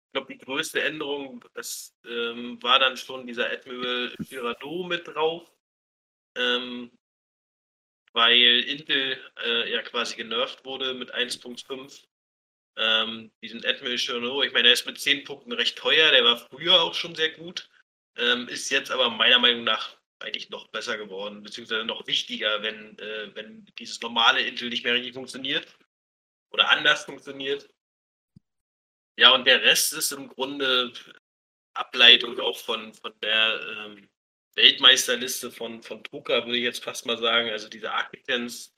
Ich 0.07 0.11
glaube, 0.13 0.33
die 0.33 0.45
größte 0.45 0.83
Änderung, 0.83 1.43
das 1.55 1.95
ähm, 2.05 2.61
war 2.61 2.77
dann 2.77 2.97
schon 2.97 3.25
dieser 3.25 3.49
Admiral 3.51 4.13
Girardot 4.29 4.87
mit 4.87 5.07
drauf. 5.07 5.51
Ähm, 6.35 6.91
weil 8.13 8.59
Intel 8.67 9.17
äh, 9.43 9.71
ja 9.71 9.81
quasi 9.81 10.17
genervt 10.17 10.63
wurde 10.65 10.93
mit 10.93 11.13
1.5 11.15 12.05
ähm, 12.77 13.31
diesen 13.41 13.65
Admiral 13.65 13.97
Cherno, 13.97 14.43
ich 14.43 14.53
meine, 14.53 14.69
er 14.69 14.73
ist 14.73 14.85
mit 14.85 14.99
10 14.99 15.23
Punkten 15.23 15.51
recht 15.51 15.77
teuer, 15.77 16.11
der 16.11 16.23
war 16.23 16.37
früher 16.37 16.81
auch 16.81 16.93
schon 16.93 17.15
sehr 17.15 17.31
gut, 17.31 17.69
ähm, 18.17 18.47
ist 18.47 18.69
jetzt 18.69 18.91
aber 18.91 19.09
meiner 19.09 19.39
Meinung 19.39 19.63
nach 19.63 19.97
eigentlich 20.19 20.49
noch 20.49 20.67
besser 20.67 20.97
geworden, 20.97 21.43
beziehungsweise 21.43 21.85
noch 21.85 22.05
wichtiger, 22.07 22.61
wenn, 22.61 22.97
äh, 22.99 23.35
wenn 23.35 23.65
dieses 23.79 23.99
normale 24.01 24.41
Intel 24.41 24.69
nicht 24.69 24.83
mehr 24.83 24.93
richtig 24.93 25.13
funktioniert. 25.13 25.67
oder 26.51 26.69
anders 26.69 27.05
funktioniert. 27.05 27.69
Ja, 29.17 29.31
und 29.33 29.45
der 29.45 29.61
Rest 29.61 29.93
ist 29.93 30.11
im 30.11 30.27
Grunde 30.27 30.91
Ableitung 31.73 32.39
auch 32.39 32.57
von, 32.57 32.93
von 32.93 33.13
der 33.21 33.61
ähm, 33.69 34.09
Weltmeisterliste 34.55 35.51
von, 35.51 35.81
von 35.81 36.03
Drucker, 36.03 36.45
würde 36.45 36.57
ich 36.57 36.63
jetzt 36.63 36.83
fast 36.83 37.05
mal 37.05 37.17
sagen. 37.17 37.49
Also 37.49 37.69
diese 37.69 37.91
Architects, 37.91 38.73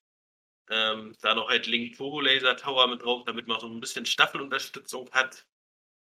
ähm, 0.69 1.15
da 1.21 1.35
noch 1.35 1.49
halt 1.49 1.67
Link 1.67 1.97
Turbo 1.97 2.21
Laser 2.21 2.55
Tower 2.55 2.87
mit 2.87 3.03
drauf, 3.03 3.23
damit 3.25 3.47
man 3.47 3.59
so 3.59 3.67
ein 3.67 3.79
bisschen 3.79 4.05
Staffelunterstützung 4.05 5.09
hat 5.11 5.45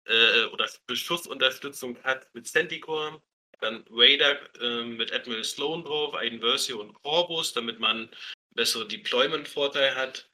äh, 0.06 0.46
oder 0.46 0.70
Beschussunterstützung 0.88 2.02
hat 2.04 2.34
mit 2.34 2.48
Centicore. 2.48 3.22
Dann 3.60 3.86
Raider 3.90 4.40
äh, 4.62 4.84
mit 4.84 5.14
Admiral 5.14 5.44
Sloan 5.44 5.84
drauf, 5.84 6.16
ein 6.16 6.42
Versio 6.42 6.82
und 6.82 6.94
Corbus, 6.94 7.54
damit 7.54 7.80
man 7.80 8.10
bessere 8.52 8.88
Deployment-Vorteil 8.88 9.96
hat. 9.96 10.30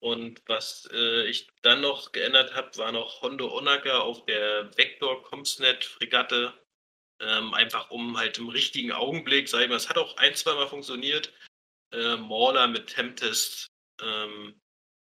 Und 0.00 0.42
was 0.46 0.88
äh, 0.92 1.26
ich 1.26 1.48
dann 1.62 1.80
noch 1.80 2.12
geändert 2.12 2.54
habe, 2.54 2.76
war 2.76 2.92
noch 2.92 3.22
Hondo 3.22 3.56
Onaka 3.56 3.98
auf 3.98 4.24
der 4.26 4.70
Vector 4.76 5.22
Comsnet 5.24 5.84
Fregatte. 5.84 6.52
Ähm, 7.20 7.52
einfach 7.52 7.90
um 7.90 8.16
halt 8.16 8.38
im 8.38 8.48
richtigen 8.48 8.92
Augenblick, 8.92 9.48
sag 9.48 9.62
ich 9.62 9.68
mal, 9.68 9.74
es 9.74 9.88
hat 9.88 9.98
auch 9.98 10.16
ein, 10.18 10.36
zwei 10.36 10.54
Mal 10.54 10.68
funktioniert, 10.68 11.32
äh, 11.92 12.16
Mauler 12.16 12.68
mit 12.68 12.88
Tempest, 12.88 13.68
ähm, 14.00 14.60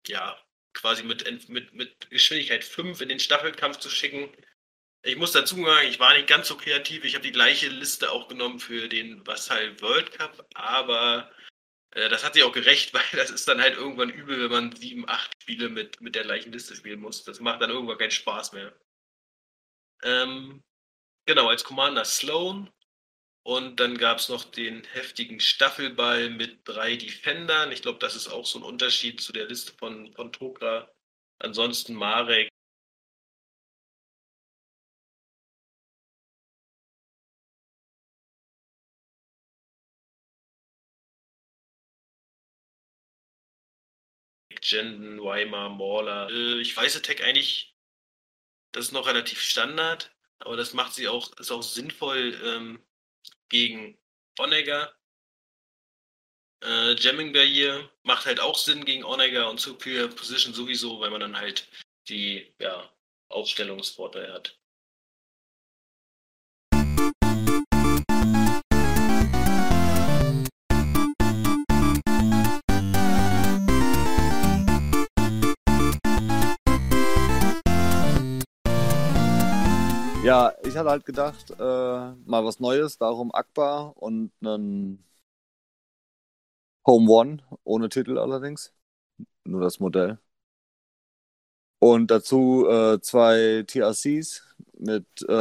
ja, 0.07 0.39
quasi 0.75 1.03
mit, 1.03 1.49
mit, 1.49 1.73
mit 1.75 2.11
Geschwindigkeit 2.11 2.65
5 2.65 3.01
in 3.01 3.09
den 3.09 3.21
Staffelkampf 3.21 3.79
zu 3.79 3.91
schicken. 3.91 4.31
Ich 5.03 5.17
muss 5.17 5.33
dazu 5.33 5.57
sagen, 5.57 5.89
ich 5.89 6.01
war 6.01 6.15
nicht 6.15 6.29
ganz 6.29 6.49
so 6.49 6.57
kreativ. 6.57 7.05
Ich 7.05 7.15
habe 7.15 7.25
die 7.25 7.33
gleiche 7.33 7.69
Liste 7.69 8.11
auch 8.11 8.29
genommen 8.29 8.61
für 8.61 8.89
den 8.89 9.27
Vassal 9.27 9.81
World 9.81 10.13
Cup, 10.13 10.47
aber 10.55 11.31
äh, 11.93 12.09
das 12.09 12.25
hat 12.25 12.35
sich 12.35 12.43
auch 12.43 12.53
gerecht, 12.53 12.95
weil 12.95 13.03
das 13.13 13.31
ist 13.31 13.49
dann 13.49 13.61
halt 13.61 13.77
irgendwann 13.77 14.11
übel, 14.11 14.43
wenn 14.43 14.51
man 14.51 14.77
sieben, 14.77 15.09
acht 15.09 15.31
Spiele 15.43 15.69
mit, 15.69 16.01
mit 16.01 16.15
der 16.15 16.25
gleichen 16.25 16.53
Liste 16.53 16.77
spielen 16.77 17.01
muss. 17.01 17.25
Das 17.25 17.41
macht 17.41 17.63
dann 17.63 17.71
irgendwann 17.71 17.99
keinen 17.99 18.11
Spaß 18.11 18.53
mehr. 18.53 18.73
Ähm, 20.03 20.63
genau, 21.27 21.49
als 21.49 21.65
Commander 21.65 22.05
Sloan. 22.05 22.71
Und 23.49 23.81
dann 23.81 23.97
gab 23.97 24.19
es 24.19 24.29
noch 24.29 24.45
den 24.45 24.85
heftigen 24.93 25.41
Staffelball 25.41 26.29
mit 26.29 26.61
drei 26.69 26.97
Defendern. 26.97 27.73
Ich 27.73 27.81
glaube, 27.81 27.99
das 27.99 28.15
ist 28.15 28.29
auch 28.29 28.45
so 28.45 28.59
ein 28.59 28.63
Unterschied 28.63 29.23
zu 29.23 29.33
der 29.33 29.47
Liste 29.47 29.73
von, 29.73 30.13
von 30.13 30.33
Tokra. 30.33 30.91
Ansonsten 31.39 31.95
Marek, 31.95 32.51
Jenden, 44.63 45.23
Weimar, 45.23 45.71
Mauler. 45.71 46.29
Äh, 46.31 46.61
ich 46.61 46.77
weiß 46.77 46.97
Attack 46.97 47.23
eigentlich, 47.23 47.75
das 48.73 48.87
ist 48.87 48.93
noch 48.93 49.07
relativ 49.07 49.41
Standard, 49.41 50.15
aber 50.41 50.57
das 50.57 50.75
macht 50.75 50.95
sie 50.95 51.09
auch, 51.09 51.33
ist 51.39 51.51
auch 51.51 51.63
sinnvoll 51.63 52.39
ähm, 52.45 52.85
gegen 53.49 53.99
Onegger. 54.39 54.95
Äh, 56.63 56.95
Jamming 56.95 57.33
Barrier 57.33 57.89
macht 58.03 58.27
halt 58.27 58.41
auch 58.41 58.57
Sinn 58.57 58.85
gegen 58.85 59.05
Onegger 59.05 59.49
und 59.49 59.61
Superior 59.61 60.09
Position 60.09 60.55
sowieso, 60.55 61.01
weil 61.01 61.11
man 61.11 61.21
dann 61.21 61.37
halt 61.37 61.69
die 62.09 62.53
ja, 62.59 62.93
Aufstellungsvorteile 63.29 64.33
hat. 64.33 64.59
Ja, 80.29 80.53
ich 80.63 80.77
hatte 80.77 80.91
halt 80.91 81.07
gedacht, 81.07 81.53
äh, 81.53 81.55
mal 82.27 82.45
was 82.45 82.61
Neues, 82.61 82.99
darum 82.99 83.33
Akbar 83.35 83.97
und 83.97 84.31
einen 84.43 85.03
Home 86.87 87.09
One, 87.11 87.43
ohne 87.65 87.89
Titel 87.89 88.19
allerdings. 88.19 88.75
Nur 89.45 89.61
das 89.63 89.81
Modell. 89.81 90.19
Und 91.81 92.11
dazu 92.11 92.67
äh, 92.69 93.01
zwei 93.01 93.65
TRCs 93.67 94.43
mit, 94.79 95.07
äh, 95.29 95.33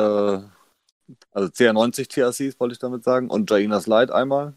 also 1.32 1.50
CR90 1.52 2.10
TRCs 2.10 2.60
wollte 2.60 2.74
ich 2.74 2.80
damit 2.80 3.04
sagen, 3.04 3.30
und 3.30 3.50
Jainas 3.52 3.88
Light 3.88 4.12
einmal. 4.12 4.54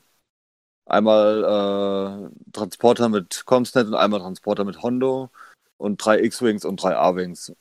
Einmal 0.86 2.30
äh, 2.30 2.52
Transporter 2.52 3.08
mit 3.08 3.44
Comsnet 3.46 3.88
und 3.88 3.94
einmal 3.94 4.20
Transporter 4.20 4.64
mit 4.64 4.82
Hondo 4.82 5.30
und 5.78 6.04
drei 6.04 6.20
X-Wings 6.22 6.64
und 6.64 6.82
drei 6.82 6.96
A-Wings, 6.96 7.54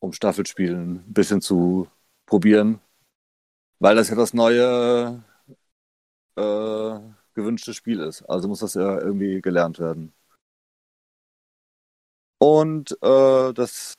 um 0.00 0.12
Staffelspielen 0.12 1.04
ein 1.08 1.12
bisschen 1.14 1.42
zu 1.42 1.88
probieren, 2.26 2.80
weil 3.78 3.96
das 3.96 4.08
ja 4.10 4.16
das 4.16 4.34
neue 4.34 5.24
äh, 6.36 6.98
gewünschte 7.34 7.74
Spiel 7.74 8.00
ist. 8.00 8.22
Also 8.22 8.48
muss 8.48 8.60
das 8.60 8.74
ja 8.74 8.98
irgendwie 9.00 9.40
gelernt 9.40 9.78
werden. 9.78 10.12
Und 12.38 12.92
äh, 13.02 13.52
das, 13.54 13.94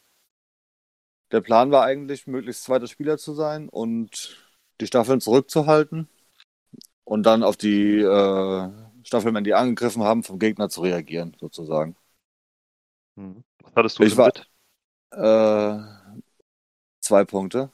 der 1.31 1.41
Plan 1.41 1.71
war 1.71 1.83
eigentlich, 1.83 2.27
möglichst 2.27 2.63
zweiter 2.63 2.87
Spieler 2.87 3.17
zu 3.17 3.33
sein 3.33 3.67
und 3.69 4.37
die 4.79 4.87
Staffeln 4.87 5.21
zurückzuhalten 5.21 6.07
und 7.03 7.23
dann 7.23 7.43
auf 7.43 7.57
die 7.57 7.99
äh, 7.99 8.69
Staffeln, 9.03 9.43
die 9.43 9.53
angegriffen 9.53 10.03
haben, 10.03 10.23
vom 10.23 10.37
Gegner 10.37 10.69
zu 10.69 10.81
reagieren, 10.81 11.35
sozusagen. 11.39 11.95
Hm. 13.15 13.43
Was 13.63 13.73
hattest 13.75 13.99
du 13.99 14.03
ich 14.03 14.17
war, 14.17 14.27
mit? 14.27 14.49
Äh, 15.11 15.79
zwei 16.99 17.25
Punkte. 17.25 17.71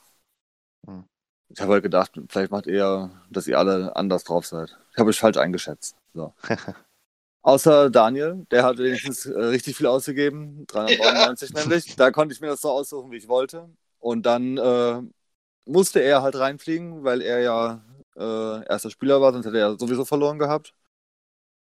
Ich 1.54 1.62
habe 1.62 1.74
halt 1.74 1.84
gedacht, 1.84 2.20
vielleicht 2.30 2.52
macht 2.52 2.66
ihr, 2.66 3.12
dass 3.30 3.48
ihr 3.48 3.60
alle 3.60 3.96
anders 3.96 4.24
drauf 4.24 4.46
seid. 4.46 4.76
Ich 4.92 4.98
habe 4.98 5.10
euch 5.12 5.20
falsch 5.20 5.38
eingeschätzt. 5.38 5.96
So. 6.16 6.34
Außer 7.44 7.92
Daniel, 7.92 8.48
der 8.50 8.64
hat 8.64 8.80
wenigstens 8.80 9.28
äh, 9.28 9.38
richtig 9.38 9.78
viel 9.78 9.86
ausgegeben, 9.86 10.66
399 10.66 11.50
ja. 11.54 11.60
nämlich. 11.60 11.96
Da 11.96 12.10
konnte 12.10 12.34
ich 12.34 12.42
mir 12.42 12.48
das 12.48 12.62
so 12.62 12.72
aussuchen, 12.72 13.12
wie 13.12 13.18
ich 13.18 13.28
wollte. 13.28 13.70
Und 14.00 14.26
dann 14.26 14.58
äh, 14.58 15.02
musste 15.66 16.00
er 16.00 16.24
halt 16.24 16.36
reinfliegen, 16.36 17.04
weil 17.04 17.22
er 17.22 17.42
ja 17.42 17.84
äh, 18.16 18.66
erster 18.66 18.90
Spieler 18.90 19.22
war, 19.22 19.32
sonst 19.32 19.46
hätte 19.46 19.60
er 19.60 19.78
sowieso 19.78 20.06
verloren 20.06 20.40
gehabt. 20.40 20.74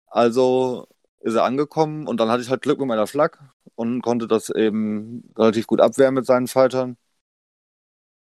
Also 0.07 0.87
ist 1.21 1.35
er 1.35 1.43
angekommen 1.43 2.07
und 2.07 2.19
dann 2.19 2.29
hatte 2.29 2.43
ich 2.43 2.49
halt 2.49 2.61
Glück 2.61 2.79
mit 2.79 2.87
meiner 2.87 3.07
Flak 3.07 3.39
und 3.75 4.01
konnte 4.01 4.27
das 4.27 4.49
eben 4.49 5.31
relativ 5.37 5.67
gut 5.67 5.79
abwehren 5.81 6.13
mit 6.13 6.25
seinen 6.25 6.47
Fightern. 6.47 6.97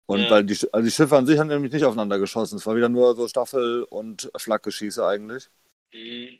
Und 0.06 0.20
ja. 0.20 0.30
weil 0.30 0.44
die, 0.44 0.56
also 0.72 0.84
die 0.84 0.90
Schiffe 0.90 1.16
an 1.16 1.26
sich 1.26 1.38
haben 1.38 1.48
nämlich 1.48 1.72
nicht 1.72 1.84
aufeinander 1.84 2.18
geschossen. 2.18 2.56
Es 2.56 2.66
war 2.66 2.76
wieder 2.76 2.88
nur 2.88 3.14
so 3.14 3.28
Staffel- 3.28 3.84
und 3.84 4.30
Flakgeschieße 4.36 5.06
eigentlich. 5.06 5.48
Mhm. 5.92 6.38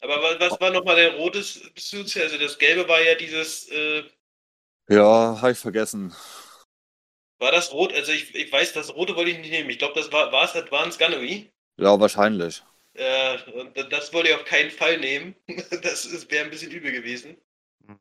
Aber 0.00 0.40
was 0.40 0.60
war 0.60 0.70
nochmal 0.70 0.96
der 0.96 1.14
rote 1.14 1.42
Suit? 1.42 2.16
Also 2.16 2.38
das 2.38 2.58
gelbe 2.58 2.88
war 2.88 3.00
ja 3.00 3.14
dieses. 3.14 3.68
Äh... 3.70 4.02
Ja, 4.88 5.40
habe 5.40 5.52
ich 5.52 5.58
vergessen. 5.58 6.12
War 7.38 7.52
das 7.52 7.72
rot? 7.72 7.92
Also 7.92 8.12
ich, 8.12 8.34
ich 8.34 8.52
weiß, 8.52 8.72
das 8.72 8.94
rote 8.94 9.16
wollte 9.16 9.30
ich 9.30 9.38
nicht 9.38 9.50
nehmen. 9.50 9.70
Ich 9.70 9.78
glaube, 9.78 9.94
das 9.94 10.12
war, 10.12 10.32
war 10.32 10.44
es 10.44 10.54
Advanced 10.54 10.98
Gunnery. 10.98 11.50
Ja, 11.76 11.98
wahrscheinlich. 11.98 12.62
Ja, 12.94 13.36
und 13.54 13.76
das 13.90 14.12
wollte 14.12 14.28
ich 14.28 14.34
auf 14.34 14.44
keinen 14.44 14.70
Fall 14.70 14.98
nehmen. 14.98 15.34
das 15.82 16.30
wäre 16.30 16.44
ein 16.44 16.50
bisschen 16.50 16.72
übel 16.72 16.92
gewesen. 16.92 17.36
Mhm. 17.86 18.00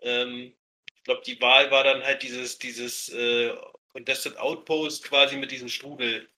Ähm, 0.00 0.52
ich 1.00 1.04
glaube, 1.04 1.22
die 1.26 1.40
Wahl 1.40 1.70
war 1.70 1.82
dann 1.82 2.02
halt 2.02 2.22
dieses, 2.22 2.58
dieses 2.58 3.08
äh, 3.08 3.54
Contested 3.92 4.36
Outpost 4.38 5.02
quasi 5.04 5.36
mit 5.36 5.50
diesem 5.50 5.68
Strudel. 5.68 6.28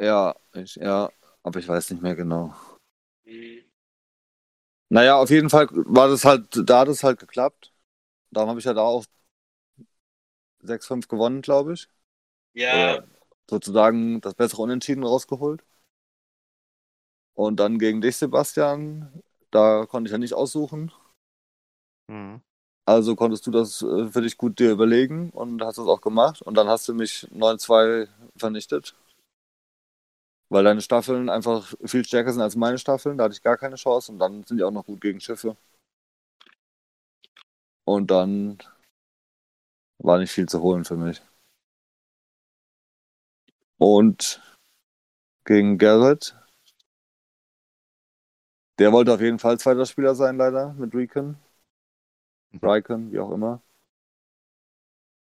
Ja, 0.00 0.34
ich, 0.54 0.74
ja, 0.76 1.10
aber 1.42 1.58
ich 1.60 1.68
weiß 1.68 1.90
nicht 1.90 2.02
mehr 2.02 2.16
genau. 2.16 2.54
Mhm. 3.26 3.62
Naja, 4.88 5.16
auf 5.16 5.30
jeden 5.30 5.48
Fall 5.50 5.68
war 5.72 6.08
das 6.08 6.24
halt, 6.24 6.46
da 6.68 6.80
hat 6.80 6.88
es 6.88 7.02
halt 7.02 7.18
geklappt. 7.18 7.72
Darum 8.30 8.50
habe 8.50 8.60
ich 8.60 8.66
ja 8.66 8.74
da 8.74 8.82
auch 8.82 9.04
6-5 10.62 11.08
gewonnen, 11.08 11.42
glaube 11.42 11.74
ich. 11.74 11.88
Ja. 12.54 12.98
Oder 12.98 13.08
sozusagen 13.50 14.20
das 14.22 14.34
bessere 14.34 14.62
Unentschieden 14.62 15.04
rausgeholt. 15.04 15.64
Und 17.34 17.60
dann 17.60 17.78
gegen 17.78 18.00
dich, 18.00 18.16
Sebastian, 18.16 19.22
da 19.50 19.84
konnte 19.86 20.08
ich 20.08 20.12
ja 20.12 20.18
nicht 20.18 20.32
aussuchen. 20.34 20.92
Mhm. 22.08 22.42
Also 22.84 23.14
konntest 23.14 23.46
du 23.46 23.50
das 23.50 23.82
äh, 23.82 24.08
für 24.08 24.22
dich 24.22 24.36
gut 24.36 24.58
dir 24.58 24.72
überlegen 24.72 25.30
und 25.30 25.62
hast 25.62 25.78
das 25.78 25.86
auch 25.86 26.00
gemacht. 26.00 26.42
Und 26.42 26.56
dann 26.56 26.68
hast 26.68 26.88
du 26.88 26.94
mich 26.94 27.28
9-2 27.32 28.08
vernichtet. 28.36 28.94
Weil 30.48 30.64
deine 30.64 30.82
Staffeln 30.82 31.28
einfach 31.30 31.72
viel 31.84 32.04
stärker 32.04 32.32
sind 32.32 32.42
als 32.42 32.56
meine 32.56 32.78
Staffeln. 32.78 33.16
Da 33.18 33.24
hatte 33.24 33.34
ich 33.34 33.42
gar 33.42 33.56
keine 33.56 33.76
Chance. 33.76 34.12
Und 34.12 34.18
dann 34.18 34.44
sind 34.44 34.58
die 34.58 34.64
auch 34.64 34.70
noch 34.70 34.84
gut 34.86 35.00
gegen 35.00 35.20
Schiffe. 35.20 35.56
Und 37.84 38.10
dann 38.10 38.58
war 39.98 40.18
nicht 40.18 40.32
viel 40.32 40.48
zu 40.48 40.60
holen 40.62 40.84
für 40.84 40.96
mich. 40.96 41.22
Und 43.78 44.40
gegen 45.44 45.78
Garrett. 45.78 46.36
Der 48.78 48.92
wollte 48.92 49.12
auf 49.12 49.20
jeden 49.20 49.38
Fall 49.38 49.58
zweiter 49.58 49.86
Spieler 49.86 50.14
sein, 50.14 50.36
leider, 50.36 50.72
mit 50.74 50.94
Recon. 50.94 51.36
Raikön, 52.60 53.12
wie 53.12 53.20
auch 53.20 53.30
immer. 53.30 53.62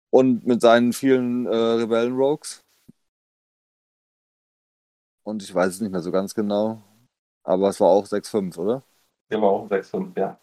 Und 0.10 0.46
mit 0.48 0.62
seinen 0.62 0.94
vielen 0.94 1.46
äh, 1.48 1.54
Rebellen-Rogues. 1.54 2.64
Und 5.24 5.42
ich 5.44 5.54
weiß 5.54 5.76
es 5.76 5.82
nicht 5.82 5.92
mehr 5.92 6.02
so 6.02 6.12
ganz 6.12 6.34
genau. 6.36 6.84
Aber 7.44 7.70
es 7.70 7.80
war 7.80 7.90
auch 7.90 8.06
6-5, 8.06 8.58
oder? 8.58 8.84
Der 9.32 9.42
war 9.42 9.50
auch 9.50 9.68
6-5, 9.70 10.16
ja. 10.18 10.38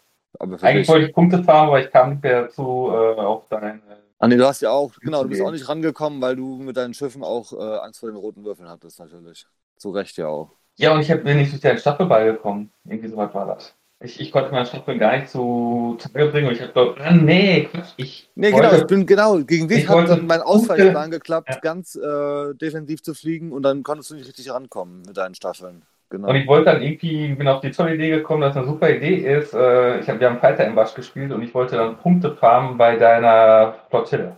Eigentlich 0.61 0.87
wollte 0.87 1.07
ich 1.07 1.13
Punkte 1.13 1.43
fahren, 1.43 1.67
aber 1.69 1.81
ich 1.83 1.91
kam 1.91 2.11
nicht 2.11 2.23
mehr 2.23 2.43
dazu, 2.43 2.89
äh, 2.91 3.21
auf 3.21 3.47
deine. 3.49 3.81
Ah, 4.19 4.27
nee, 4.27 4.35
du 4.37 4.45
hast 4.45 4.61
ja 4.61 4.71
auch, 4.71 4.93
genau, 4.99 5.23
du 5.23 5.29
bist 5.29 5.41
auch 5.41 5.51
nicht 5.51 5.67
rangekommen, 5.69 6.21
weil 6.21 6.35
du 6.35 6.57
mit 6.57 6.75
deinen 6.75 6.93
Schiffen 6.93 7.23
auch 7.23 7.53
äh, 7.53 7.77
Angst 7.79 7.99
vor 8.01 8.09
den 8.09 8.17
roten 8.17 8.43
Würfeln 8.43 8.67
hattest, 8.69 8.99
natürlich. 8.99 9.47
Zu 9.77 9.91
Recht 9.91 10.17
ja 10.17 10.27
auch. 10.27 10.57
Ja, 10.77 10.93
und 10.95 11.01
ich 11.01 11.11
hab- 11.11 11.23
bin 11.23 11.37
nicht 11.37 11.51
durch 11.51 11.61
deinen 11.61 11.77
Staffelball 11.77 12.25
gekommen. 12.33 12.71
Irgendwie 12.85 13.09
so 13.09 13.17
weit 13.17 13.33
war 13.35 13.45
das. 13.45 13.75
Ich, 14.01 14.17
ich 14.21 14.31
konnte 14.31 14.51
meinen 14.51 14.65
Staffel 14.65 14.97
gar 14.97 15.17
nicht 15.17 15.27
zu 15.29 15.97
Tage 15.99 16.27
bringen 16.27 16.47
und 16.47 16.53
ich 16.53 16.61
hab 16.61 16.73
gedacht, 16.73 16.99
ah, 17.01 17.11
nee, 17.11 17.65
Quatsch, 17.65 17.93
ich. 17.97 18.29
Nee, 18.35 18.53
wollte- 18.53 18.69
genau, 18.69 18.77
ich 18.81 18.87
bin 18.87 19.05
genau, 19.05 19.37
gegen 19.43 19.67
dich 19.67 19.79
Ich 19.79 19.89
hat 19.89 20.07
dann 20.07 20.25
mein 20.25 20.41
Ausweichplan 20.41 21.11
geklappt, 21.11 21.49
Ja. 21.51 21.59
ganz 21.59 21.95
äh, 21.95 22.53
defensiv 22.55 23.03
zu 23.03 23.13
fliegen 23.13 23.51
und 23.51 23.63
dann 23.63 23.83
konntest 23.83 24.09
du 24.11 24.15
nicht 24.15 24.27
richtig 24.27 24.49
rankommen 24.51 25.01
mit 25.05 25.17
deinen 25.17 25.35
Staffeln. 25.35 25.83
Genau. 26.11 26.29
Und 26.29 26.35
ich 26.37 26.47
wollte 26.47 26.71
dann 26.71 26.81
irgendwie, 26.81 27.35
bin 27.35 27.47
auf 27.49 27.59
die 27.59 27.71
tolle 27.71 27.95
Idee 27.95 28.09
gekommen, 28.09 28.41
dass 28.41 28.55
eine 28.55 28.65
super 28.65 28.89
Idee 28.89 29.15
ist. 29.37 29.53
Äh, 29.53 29.99
ich 29.99 30.09
hab, 30.09 30.19
wir 30.19 30.29
haben 30.29 30.39
Fighter 30.39 30.65
im 30.65 30.77
Wasch 30.77 30.93
gespielt 30.95 31.31
und 31.33 31.41
ich 31.43 31.53
wollte 31.53 31.75
dann 31.75 31.97
Punkte 31.97 32.33
farmen 32.35 32.77
bei 32.77 32.95
deiner 32.95 33.75
Flottille. 33.89 34.37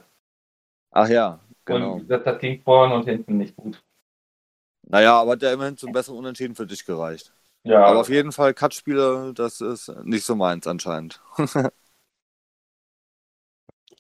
Ach 0.92 1.08
ja, 1.08 1.40
genau. 1.66 1.94
Und 1.94 2.10
das, 2.10 2.24
das 2.24 2.40
ging 2.40 2.62
vorne 2.64 2.96
und 2.96 3.06
hinten 3.06 3.38
nicht 3.38 3.56
gut. 3.56 3.82
Naja, 4.90 5.22
aber 5.22 5.34
hat 5.34 5.42
ja 5.44 5.54
immerhin 5.54 5.78
zum 5.78 5.92
besseren 5.92 6.18
Unentschieden 6.18 6.56
für 6.56 6.66
dich 6.66 6.84
gereicht. 6.84 7.32
Ja, 7.64 7.86
Aber 7.86 8.00
auf 8.00 8.10
jeden 8.10 8.32
Fall 8.32 8.54
Cut-Spiele, 8.54 9.34
das 9.36 9.62
ist 9.62 9.90
nicht 10.04 10.26
so 10.26 10.36
meins 10.36 10.68
anscheinend. 10.68 11.22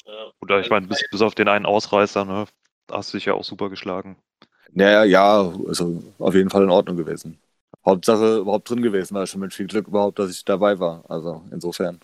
Ja. 0.05 0.31
Oder 0.41 0.59
ich 0.59 0.69
meine, 0.69 0.87
bis, 0.87 1.03
bis 1.09 1.21
auf 1.23 1.33
den 1.35 1.47
einen 1.47 1.65
Ausreißer, 1.65 2.25
ne, 2.25 2.45
hast 2.91 3.11
du 3.13 3.17
dich 3.17 3.25
ja 3.25 3.33
auch 3.33 3.43
super 3.43 3.69
geschlagen. 3.69 4.17
Naja, 4.73 5.03
ja, 5.03 5.41
also 5.67 6.01
auf 6.19 6.33
jeden 6.35 6.49
Fall 6.49 6.63
in 6.63 6.69
Ordnung 6.69 6.95
gewesen. 6.97 7.39
Hauptsache 7.85 8.37
überhaupt 8.37 8.69
drin 8.69 8.81
gewesen, 8.81 9.15
war 9.15 9.25
schon 9.27 9.41
mit 9.41 9.53
viel 9.53 9.67
Glück 9.67 9.87
überhaupt, 9.87 10.19
dass 10.19 10.31
ich 10.31 10.45
dabei 10.45 10.79
war. 10.79 11.03
Also 11.09 11.43
insofern 11.51 11.99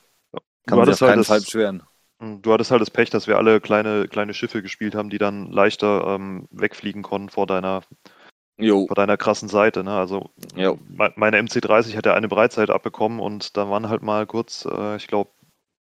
Du 0.65 0.75
kann 0.75 0.79
man 0.79 0.85
sich 0.85 0.93
hattest, 0.93 1.01
auf 1.01 1.03
halt 1.03 1.15
keinen 1.15 1.23
Fall 1.25 1.41
das, 1.41 1.41
beschweren. 1.41 1.83
du 2.19 2.53
hattest 2.53 2.71
halt 2.71 2.81
das 2.81 2.91
Pech, 2.91 3.09
dass 3.11 3.27
wir 3.27 3.37
alle 3.37 3.61
kleine, 3.61 4.07
kleine 4.07 4.33
Schiffe 4.33 4.61
gespielt 4.63 4.95
haben, 4.95 5.09
die 5.09 5.17
dann 5.19 5.51
leichter 5.51 6.07
ähm, 6.15 6.47
wegfliegen 6.51 7.03
konnten 7.03 7.29
vor 7.29 7.47
deiner, 7.47 7.83
Jo, 8.57 8.87
vor 8.87 8.95
deiner 8.95 9.17
krassen 9.17 9.49
Seite. 9.49 9.83
Ne? 9.83 9.91
Also 9.97 10.29
jo. 10.55 10.79
me- 10.89 11.13
meine 11.15 11.37
MC30 11.37 11.95
hat 11.95 12.05
ja 12.05 12.13
eine 12.13 12.27
Breitzeit 12.27 12.69
abbekommen 12.69 13.19
und 13.19 13.55
da 13.57 13.69
waren 13.69 13.89
halt 13.89 14.01
mal 14.01 14.25
kurz, 14.25 14.65
äh, 14.65 14.95
ich 14.95 15.07
glaube, 15.07 15.31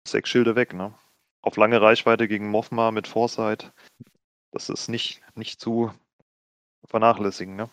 sechs 0.07 0.29
Schilde 0.29 0.55
weg. 0.55 0.73
Ne? 0.73 0.93
Auf 1.41 1.57
lange 1.57 1.81
Reichweite 1.81 2.27
gegen 2.27 2.49
Mothma 2.49 2.91
mit 2.91 3.07
Foresight. 3.07 3.71
Das 4.51 4.69
ist 4.69 4.87
nicht, 4.89 5.21
nicht 5.35 5.59
zu 5.59 5.91
vernachlässigen. 6.85 7.55
Ne? 7.55 7.69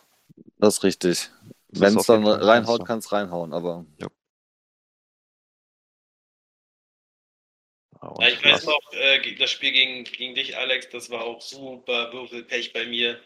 Das 0.59 0.79
ist 0.79 0.85
richtig. 0.85 1.31
Wenn 1.69 1.97
es 1.97 2.07
dann 2.07 2.27
reinhaut, 2.27 2.87
kann 2.87 2.99
es 2.99 3.13
reinhauen, 3.13 3.53
aber 3.53 3.85
Ja, 8.21 8.29
ich 8.29 8.45
weiß 8.45 8.67
noch, 8.67 8.81
äh, 8.93 9.35
das 9.37 9.51
Spiel 9.51 9.73
gegen, 9.73 10.05
gegen 10.05 10.35
dich, 10.35 10.57
Alex, 10.57 10.89
das 10.91 11.11
war 11.11 11.25
auch 11.25 11.41
super 11.41 12.13
Würfelpech 12.13 12.73
bei 12.73 12.85
mir. 12.87 13.21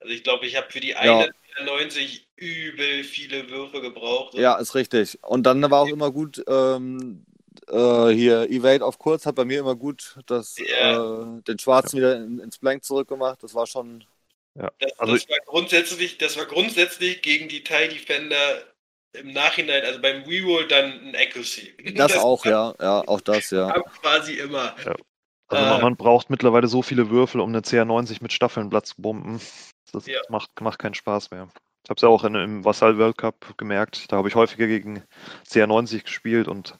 Also 0.00 0.14
ich 0.14 0.22
glaube, 0.24 0.46
ich 0.46 0.56
habe 0.56 0.66
für 0.70 0.80
die 0.80 0.90
Ja. 0.90 0.98
eine 1.18 1.30
90 1.64 2.26
übel 2.36 3.04
viele 3.04 3.48
Würfe 3.50 3.80
gebraucht. 3.80 4.34
ja, 4.34 4.56
ist 4.56 4.74
richtig. 4.74 5.18
Und 5.22 5.44
dann 5.44 5.62
war 5.70 5.80
auch 5.82 5.88
immer 5.88 6.10
gut, 6.10 6.42
ähm, 6.48 7.24
äh, 7.68 8.08
hier 8.08 8.48
Evade 8.50 8.84
auf 8.84 8.98
kurz 8.98 9.26
hat 9.26 9.34
bei 9.34 9.44
mir 9.44 9.60
immer 9.60 9.74
gut 9.76 10.16
das, 10.26 10.56
Ja. 10.58 11.36
äh, 11.38 11.42
den 11.42 11.58
Schwarzen 11.58 11.98
wieder 11.98 12.16
in, 12.16 12.38
ins 12.38 12.58
Blank 12.58 12.84
zurückgemacht. 12.84 13.42
Das 13.42 13.54
war 13.54 13.66
schon. 13.66 14.04
Das, 14.54 14.70
Also- 14.98 15.14
das, 15.14 15.28
war 15.28 15.36
grundsätzlich, 15.46 16.18
das 16.18 16.36
war 16.36 16.46
grundsätzlich 16.46 17.22
gegen 17.22 17.48
die 17.48 17.62
TIE 17.62 17.88
Defender 17.88 18.62
im 19.12 19.32
Nachhinein, 19.32 19.84
also 19.84 20.00
beim 20.00 20.22
Reroll 20.22 20.66
dann 20.68 20.92
ein 21.08 21.16
Accuracy. 21.16 21.74
Das 21.94 22.16
auch, 22.16 22.44
ja, 22.44 22.74
ja, 22.80 23.02
auch 23.06 23.20
das, 23.20 23.50
ja. 23.50 23.70
kam 23.70 23.82
quasi 24.00 24.34
immer. 24.34 24.74
Also 24.76 25.78
Äh, 25.78 25.80
man, 25.82 25.96
braucht 25.96 26.30
mittlerweile 26.30 26.68
so 26.68 26.80
viele 26.82 27.10
Würfel, 27.10 27.40
um 27.40 27.48
eine 27.50 27.60
CR90 27.62 28.18
mit 28.22 28.32
Staffeln 28.32 28.70
Blatt 28.70 28.86
zu 28.86 28.94
bomben. 28.98 29.40
Das 29.92 30.06
Ja. 30.06 30.20
macht, 30.28 30.60
macht 30.60 30.78
keinen 30.78 30.94
Spaß 30.94 31.30
mehr. 31.30 31.48
Ich 31.84 31.90
habe 31.90 31.96
es 31.96 32.02
ja 32.02 32.08
auch 32.08 32.24
in, 32.24 32.34
im 32.34 32.64
Vassal 32.64 32.98
World 32.98 33.16
Cup 33.18 33.54
gemerkt. 33.56 34.10
Da 34.12 34.16
habe 34.16 34.28
ich 34.28 34.34
häufiger 34.34 34.66
gegen 34.66 35.02
CR90 35.48 36.04
gespielt 36.04 36.46
und 36.48 36.78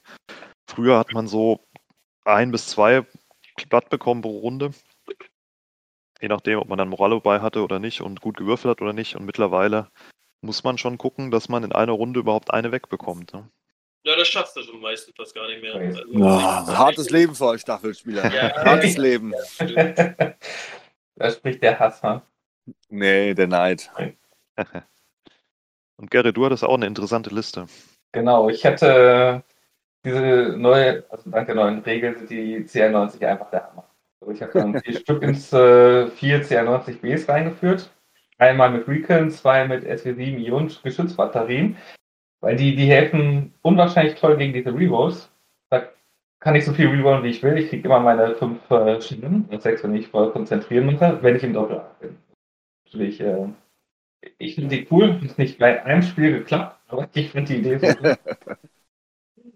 früher 0.69 0.99
hat 0.99 1.13
man 1.13 1.27
so 1.27 1.67
ein 2.25 2.51
bis 2.51 2.67
zwei 2.67 3.07
Blatt 3.69 3.89
bekommen 3.89 4.23
pro 4.23 4.39
Runde. 4.39 4.73
Je 6.21 6.29
nachdem, 6.29 6.59
ob 6.59 6.69
man 6.69 6.77
dann 6.79 6.89
Morale 6.89 7.19
bei 7.21 7.41
hatte 7.41 7.63
oder 7.65 7.79
nicht 7.79 8.03
und 8.03 8.21
gut 8.21 8.37
gewürfelt 8.37 8.71
hat 8.73 8.83
oder 8.83 8.93
nicht. 8.93 9.17
Und 9.17 9.25
mittlerweile 9.25 9.89
muss 10.43 10.65
man 10.65 10.77
schon 10.79 10.99
gucken, 10.99 11.31
dass 11.31 11.49
man 11.49 11.65
in 11.65 11.73
einer 11.73 11.93
Runde 11.93 12.21
überhaupt 12.21 12.53
eine 12.53 12.73
wegbekommt. 12.73 13.33
Ne? 13.33 13.49
Ja, 14.05 14.17
das 14.17 14.29
schaffst 14.29 14.57
du 14.57 14.63
schon 14.63 14.81
meistens 14.81 15.15
fast 15.17 15.35
gar 15.35 15.47
nicht 15.47 15.63
mehr. 15.63 15.75
Okay. 15.75 15.89
Also, 15.89 16.13
Ja, 16.13 16.67
hartes 16.79 17.11
Leben 17.11 17.35
für 17.35 17.47
euch 17.47 17.63
Staffelspieler. 17.63 18.33
Ja. 18.35 18.65
Hartes 18.65 18.97
Leben. 18.99 19.33
da 21.17 21.31
spricht 21.31 21.63
der 21.63 21.79
Hass, 21.79 22.03
ne? 22.03 22.23
Nee, 22.89 23.35
der 23.35 23.47
Neid. 23.47 23.91
Und 25.97 26.11
Gerrit, 26.11 26.37
du 26.37 26.47
hattest 26.47 26.65
auch 26.65 26.75
eine 26.75 26.87
interessante 26.87 27.35
Liste. 27.35 27.67
Genau, 28.13 28.49
ich 28.49 28.65
hatte 28.65 29.45
diese 30.05 30.55
neue, 30.57 31.05
also 31.11 31.31
dank 31.31 31.47
der 31.47 31.55
neuen 31.55 31.81
Regel 31.81 32.17
sind 32.17 32.31
die 32.31 32.65
CR90 32.65 33.27
einfach 33.27 33.51
der 33.51 33.69
Hammer. 33.69 33.85
Also 34.21 34.33
ich 34.33 34.43
habe 34.43 34.53
dann 34.53 34.81
vier 34.81 34.95
Stück 35.01 35.23
ins 35.23 35.53
äh, 35.53 36.09
vier 36.09 36.43
CR90Bs 36.43 37.29
reingeführt. 37.29 37.91
Einmal 38.39 38.71
mit 38.71 38.89
Recon, 38.89 39.31
zwei 39.31 39.69
mit 39.69 39.85
SW7 39.85 40.39
Ion 40.39 40.73
Geschützbatterien, 40.83 41.77
weil 42.41 42.57
die, 42.57 42.75
die 42.75 42.87
helfen 42.87 43.53
unwahrscheinlich 43.61 44.15
toll 44.15 44.39
gegen 44.39 44.55
diese 44.55 44.75
Rerolls. 44.75 45.31
Da 45.69 45.83
kann 46.41 46.55
ich 46.55 46.65
so 46.65 46.73
viel 46.73 46.89
rerollen, 46.89 47.23
wie 47.23 47.29
ich 47.29 47.43
will. 47.43 47.59
Ich 47.59 47.69
kriege 47.69 47.87
immer 47.87 48.01
meine 48.01 48.35
fünf 48.35 48.71
äh, 48.71 49.01
Schienen 49.03 49.47
und 49.51 49.61
sechs, 49.61 49.85
wenn 49.85 49.95
ich 49.95 50.09
voll 50.09 50.33
konzentrieren 50.33 50.87
muss, 50.87 51.01
wenn 51.01 51.37
ich 51.37 51.45
im 51.45 51.53
Doppel 51.53 51.83
bin. 52.01 52.17
Natürlich, 52.93 53.21
äh, 53.21 53.49
ich 54.39 54.57
finde 54.57 54.77
die 54.77 54.89
cool. 54.91 55.21
Ist 55.25 55.39
nicht 55.39 55.59
bei 55.59 55.85
einem 55.85 56.03
Spiel 56.03 56.33
geklappt, 56.33 56.81
aber 56.89 57.09
ich 57.15 57.31
finde 57.31 57.53
die 57.53 57.61
Idee 57.61 57.79
so 57.79 57.87
gut. 57.87 58.19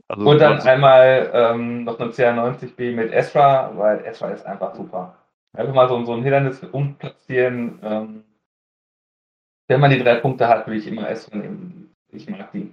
Also, 0.06 0.28
Und 0.28 0.39
dann 0.39 0.61
einmal 0.61 1.31
ähm, 1.32 1.85
noch 1.85 1.98
eine 1.98 2.11
CR90B 2.11 2.94
mit 2.94 3.11
Ezra, 3.11 3.73
weil 3.74 4.05
Ezra 4.05 4.31
ist 4.31 4.44
einfach 4.44 4.74
super. 4.74 5.16
Einfach 5.55 5.73
mal 5.73 5.89
so, 5.89 6.05
so 6.05 6.12
ein 6.12 6.23
Hindernis 6.23 6.62
umplatzieren. 6.62 7.78
Ähm, 7.82 8.24
wenn 9.66 9.81
man 9.81 9.90
die 9.90 9.98
drei 9.98 10.16
Punkte 10.16 10.47
hat, 10.47 10.66
will 10.66 10.77
ich 10.77 10.86
immer 10.86 11.09
Ezra 11.09 11.36
nehmen. 11.36 11.94
Ich 12.12 12.28
mag 12.28 12.52
die. 12.52 12.70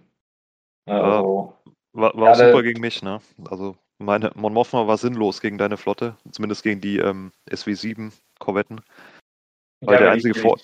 Also, 0.86 1.56
War, 1.94 2.14
war 2.16 2.28
Ja, 2.28 2.36
super 2.36 2.64
gegen 2.64 2.82
mich, 2.82 3.02
ne? 3.02 3.22
Also 3.50 3.78
meine 3.98 4.32
Mon 4.36 4.54
Mothma 4.54 4.86
war 4.88 4.98
sinnlos 4.98 5.40
gegen 5.40 5.58
deine 5.58 5.78
Flotte, 5.78 6.18
zumindest 6.32 6.64
gegen 6.64 6.82
die 6.82 6.98
ähm, 6.98 7.32
SW7 7.50 8.12
Korvetten. 8.40 8.82
Weil 9.82 9.96
ja, 9.96 10.00
der 10.00 10.08
wenn 10.08 10.14
einzige 10.14 10.36
ich, 10.36 10.42
Vor 10.42 10.58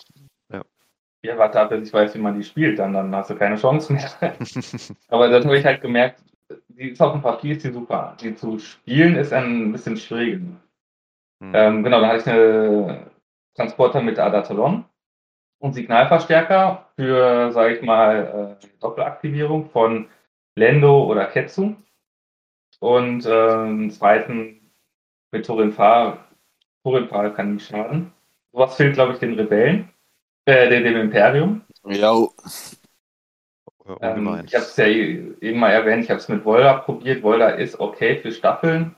Ja, 1.24 1.38
warte 1.38 1.60
ab, 1.60 1.70
bis 1.70 1.88
ich 1.88 1.94
weiß, 1.94 2.14
wie 2.16 2.20
man 2.20 2.36
die 2.36 2.44
spielt, 2.44 2.80
dann, 2.80 2.94
dann 2.94 3.14
hast 3.16 3.30
du 3.30 3.36
keine 3.36 3.58
Chance 3.58 3.94
mehr. 3.94 4.10
Aber 5.10 5.30
dann 5.30 5.44
habe 5.44 5.58
ich 5.58 5.66
halt 5.66 5.82
gemerkt, 5.82 6.24
die 6.70 6.90
ist 6.90 7.02
auf 7.02 7.14
dem 7.14 7.22
Papier 7.22 7.56
ist 7.56 7.66
die 7.66 7.72
super. 7.72 8.16
Die 8.22 8.36
zu 8.36 8.60
spielen 8.60 9.16
ist 9.16 9.34
ein 9.34 9.72
bisschen 9.72 9.98
schwieriger. 9.98 10.46
Hm. 11.42 11.52
Ähm, 11.54 11.84
genau, 11.84 12.00
dann 12.00 12.10
hatte 12.10 12.20
ich 12.20 12.28
eine 12.28 13.12
Transporter 13.56 14.02
mit 14.02 14.20
Adatalon 14.20 14.86
und 15.60 15.74
Signalverstärker 15.74 16.88
für, 16.96 17.52
sage 17.52 17.76
ich 17.76 17.82
mal, 17.82 18.58
äh, 18.62 18.68
Doppelaktivierung 18.80 19.70
von 19.70 20.08
Lendo 20.56 21.06
oder 21.06 21.26
Ketsu. 21.26 21.76
Und 22.80 23.26
äh, 23.26 23.52
einen 23.52 23.90
zweiten 23.90 24.72
mit 25.32 25.46
Torinfar. 25.46 26.28
Torinfar 26.84 27.32
kann 27.34 27.56
nicht 27.56 27.68
schaden. 27.68 28.14
Sowas 28.58 28.76
fehlt, 28.76 28.96
glaube 28.96 29.14
ich, 29.14 29.20
den 29.20 29.36
Rebellen, 29.36 29.90
äh, 30.46 30.68
dem, 30.68 30.84
dem 30.84 30.96
Imperium. 30.96 31.62
Ja, 31.86 32.12
Ähm, 34.02 34.42
ich 34.44 34.56
habe 34.56 34.66
es 34.66 34.76
ja 34.78 34.88
eben 34.88 35.60
mal 35.60 35.70
erwähnt, 35.70 36.04
ich 36.04 36.10
habe 36.10 36.20
es 36.20 36.28
mit 36.28 36.44
Volda 36.44 36.80
probiert. 36.80 37.22
Volda 37.22 37.50
ist 37.50 37.80
okay 37.80 38.18
für 38.18 38.32
Staffeln, 38.32 38.96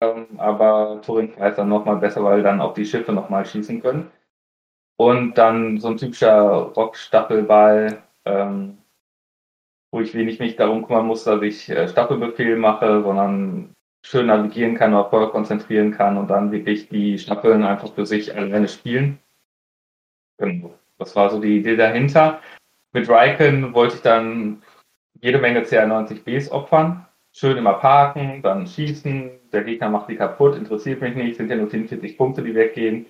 ähm, 0.00 0.28
aber 0.38 1.00
Turin 1.04 1.32
ist 1.32 1.58
dann 1.58 1.68
nochmal 1.68 1.96
besser, 1.96 2.22
weil 2.22 2.44
dann 2.44 2.60
auch 2.60 2.72
die 2.72 2.84
Schiffe 2.84 3.12
nochmal 3.12 3.44
schießen 3.44 3.82
können. 3.82 4.12
Und 4.96 5.34
dann 5.34 5.78
so 5.78 5.88
ein 5.88 5.96
typischer 5.96 6.70
Rock-Staffelball, 6.76 8.04
ähm, 8.26 8.78
wo 9.90 10.00
ich 10.00 10.14
wenig 10.14 10.38
mich 10.38 10.54
darum 10.54 10.86
kümmern 10.86 11.06
muss, 11.06 11.24
dass 11.24 11.42
ich 11.42 11.68
äh, 11.68 11.88
Staffelbefehl 11.88 12.54
mache, 12.54 13.02
sondern 13.02 13.74
schön 14.02 14.26
navigieren 14.26 14.76
kann, 14.76 14.94
auf 14.94 15.10
Feuer 15.10 15.30
konzentrieren 15.30 15.92
kann 15.92 16.16
und 16.16 16.28
dann 16.28 16.52
wirklich 16.52 16.88
die 16.88 17.18
Staffeln 17.18 17.64
einfach 17.64 17.92
für 17.94 18.06
sich 18.06 18.34
alleine 18.34 18.68
spielen. 18.68 19.18
Genau. 20.38 20.74
Das 20.98 21.14
war 21.16 21.30
so 21.30 21.40
die 21.40 21.58
Idee 21.58 21.76
dahinter. 21.76 22.40
Mit 22.92 23.08
Riken 23.08 23.74
wollte 23.74 23.96
ich 23.96 24.02
dann 24.02 24.62
jede 25.20 25.38
Menge 25.38 25.62
CR90Bs 25.62 26.50
opfern, 26.50 27.06
schön 27.32 27.56
immer 27.56 27.74
parken, 27.74 28.42
dann 28.42 28.66
schießen, 28.66 29.30
der 29.52 29.64
Gegner 29.64 29.90
macht 29.90 30.08
die 30.08 30.16
kaputt, 30.16 30.56
interessiert 30.56 31.00
mich 31.00 31.14
nicht, 31.14 31.36
sind 31.36 31.50
ja 31.50 31.56
nur 31.56 31.68
44 31.68 32.16
Punkte, 32.16 32.42
die 32.42 32.54
weggehen. 32.54 33.06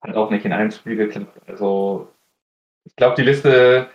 Hat 0.00 0.16
auch 0.16 0.30
nicht 0.30 0.44
in 0.44 0.52
einem 0.52 0.70
Spiel 0.70 0.96
geklappt. 0.96 1.40
Also 1.46 2.08
ich 2.84 2.96
glaube, 2.96 3.14
die 3.16 3.22
Liste 3.22 3.88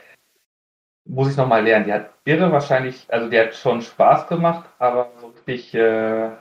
muss 1.06 1.30
ich 1.30 1.38
nochmal 1.38 1.64
lernen. 1.64 1.86
Die 1.86 1.94
hat 1.94 2.12
irre 2.26 2.52
wahrscheinlich, 2.52 3.06
also 3.10 3.30
die 3.30 3.40
hat 3.40 3.56
schon 3.56 3.82
Spaß 3.82 4.28
gemacht, 4.28 4.70
aber 4.80 5.12
so 5.20 5.27
richtig 5.48 5.74
äh, 5.74 6.32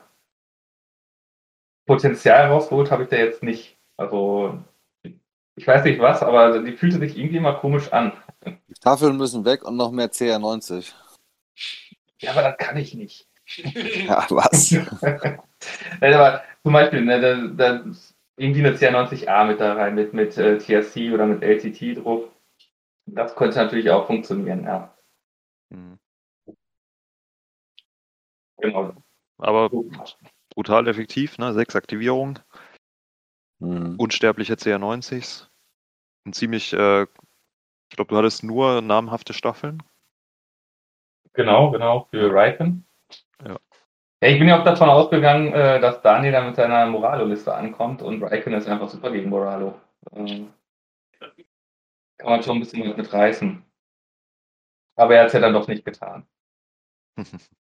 Potenzial 1.87 2.49
rausgeholt 2.49 2.91
habe 2.91 3.05
ich 3.05 3.09
da 3.09 3.17
jetzt 3.17 3.43
nicht. 3.43 3.79
Also 3.97 4.59
ich 5.55 5.67
weiß 5.67 5.85
nicht 5.85 6.01
was, 6.01 6.23
aber 6.23 6.61
die 6.63 6.73
fühlte 6.73 6.99
sich 6.99 7.17
irgendwie 7.17 7.41
mal 7.41 7.59
komisch 7.59 7.93
an. 7.93 8.13
Die 8.45 8.75
Tafeln 8.75 9.17
müssen 9.17 9.45
weg 9.45 9.65
und 9.65 9.77
noch 9.77 9.91
mehr 9.91 10.11
CR90. 10.11 10.93
Ja, 12.21 12.33
aber 12.33 12.43
das 12.43 12.59
kann 12.59 12.77
ich 12.77 12.95
nicht. 12.95 13.29
Ja, 14.07 14.27
was? 14.29 14.73
Nein, 16.01 16.15
aber 16.15 16.43
zum 16.65 16.73
Beispiel, 16.73 17.05
ne, 17.05 17.21
da, 17.21 17.47
da 17.47 17.85
irgendwie 18.37 18.67
eine 18.67 18.77
CR90A 18.77 19.45
mit 19.45 19.61
da 19.61 19.75
rein, 19.75 19.95
mit, 19.95 20.13
mit 20.13 20.37
äh, 20.37 20.59
TSC 20.59 21.13
oder 21.13 21.27
mit 21.27 21.43
LCT 21.43 22.03
drauf. 22.03 22.25
Das 23.07 23.37
könnte 23.37 23.59
natürlich 23.59 23.89
auch 23.91 24.09
funktionieren, 24.09 24.65
ja. 24.65 24.93
Hm. 25.73 25.97
Genau. 28.59 28.95
Aber 29.39 29.71
brutal 30.55 30.89
effektiv, 30.89 31.39
ne? 31.39 31.53
Sechs 31.53 31.77
Aktivierungen, 31.77 32.39
Hm. 33.61 33.97
unsterbliche 33.99 34.55
CR90s. 34.55 35.51
Ein 36.27 36.33
ziemlich, 36.33 36.73
äh, 36.73 37.03
ich 37.03 37.97
glaube, 37.97 38.09
du 38.09 38.17
hattest 38.17 38.43
nur 38.43 38.83
namhafte 38.83 39.33
Staffeln. 39.33 39.83
Genau, 41.35 41.71
genau, 41.71 42.09
für 42.11 42.33
Riken. 42.33 42.87
Ja. 43.45 43.59
Ja, 44.23 44.29
ich 44.29 44.39
bin 44.39 44.49
ja 44.49 44.59
auch 44.59 44.65
davon 44.65 44.89
ausgegangen, 44.89 45.53
äh, 45.53 45.79
dass 45.79 46.01
Daniel 46.01 46.33
da 46.33 46.43
mit 46.43 46.57
seiner 46.57 46.87
Moralo-Liste 46.87 47.55
ankommt 47.55 48.01
und 48.01 48.23
Riken 48.23 48.55
ist 48.55 48.67
einfach 48.67 48.89
super 48.89 49.13
gegen 49.13 49.29
Moralo. 49.29 49.79
Ähm, 50.13 50.53
kann 52.17 52.31
man 52.31 52.43
schon 52.43 52.57
ein 52.57 52.61
bisschen 52.61 52.89
was 52.89 52.97
mitreißen. 52.97 53.63
Aber 54.97 55.15
er 55.15 55.21
hat 55.21 55.27
es 55.29 55.33
ja 55.35 55.41
dann 55.41 55.53
doch 55.53 55.69
nicht 55.69 55.85
getan. 55.85 56.27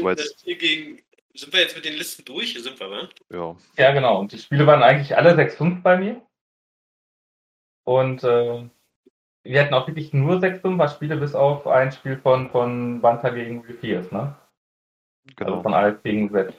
Aber 0.00 0.10
jetzt- 0.10 0.46
äh, 0.46 0.54
gegen, 0.54 1.02
sind 1.34 1.52
wir 1.52 1.60
jetzt 1.60 1.74
mit 1.76 1.84
den 1.84 1.94
Listen 1.94 2.24
durch? 2.24 2.52
Hier 2.52 2.62
sind 2.62 2.78
wir, 2.78 2.90
wa? 2.90 3.08
Ja. 3.30 3.56
Ja, 3.76 3.92
genau. 3.92 4.20
Und 4.20 4.32
die 4.32 4.38
Spiele 4.38 4.66
waren 4.66 4.82
eigentlich 4.82 5.16
alle 5.16 5.34
6-5 5.34 5.82
bei 5.82 5.96
mir. 5.98 6.20
Und 7.84 8.22
äh, 8.22 8.68
wir 9.44 9.60
hatten 9.60 9.74
auch 9.74 9.88
wirklich 9.88 10.12
nur 10.12 10.38
6-5er-Spiele, 10.40 11.16
bis 11.16 11.34
auf 11.34 11.66
ein 11.66 11.90
Spiel 11.90 12.16
von, 12.18 12.50
von 12.50 13.00
Banta 13.00 13.30
gegen 13.30 13.62
Refiers, 13.62 14.10
ne? 14.12 14.36
Also 15.36 15.52
Genau. 15.52 15.62
von 15.62 15.74
Alf 15.74 16.02
gegen 16.02 16.30
Z. 16.32 16.52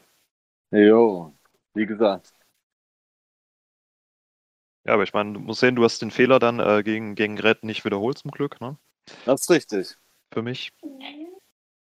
Jo, 0.71 1.33
wie 1.75 1.85
gesagt. 1.85 2.33
Ja, 4.85 4.93
aber 4.95 5.03
ich 5.03 5.13
meine, 5.13 5.33
du 5.33 5.39
musst 5.39 5.61
sehen, 5.61 5.75
du 5.75 5.83
hast 5.83 6.01
den 6.01 6.11
Fehler 6.11 6.39
dann 6.39 6.59
äh, 6.59 6.83
gegen, 6.83 7.15
gegen 7.15 7.39
Red 7.39 7.63
nicht 7.63 7.85
wiederholt 7.85 8.17
zum 8.17 8.31
Glück, 8.31 8.59
ne? 8.59 8.77
Das 9.25 9.41
ist 9.41 9.49
richtig. 9.49 9.97
Für 10.33 10.41
mich. 10.41 10.71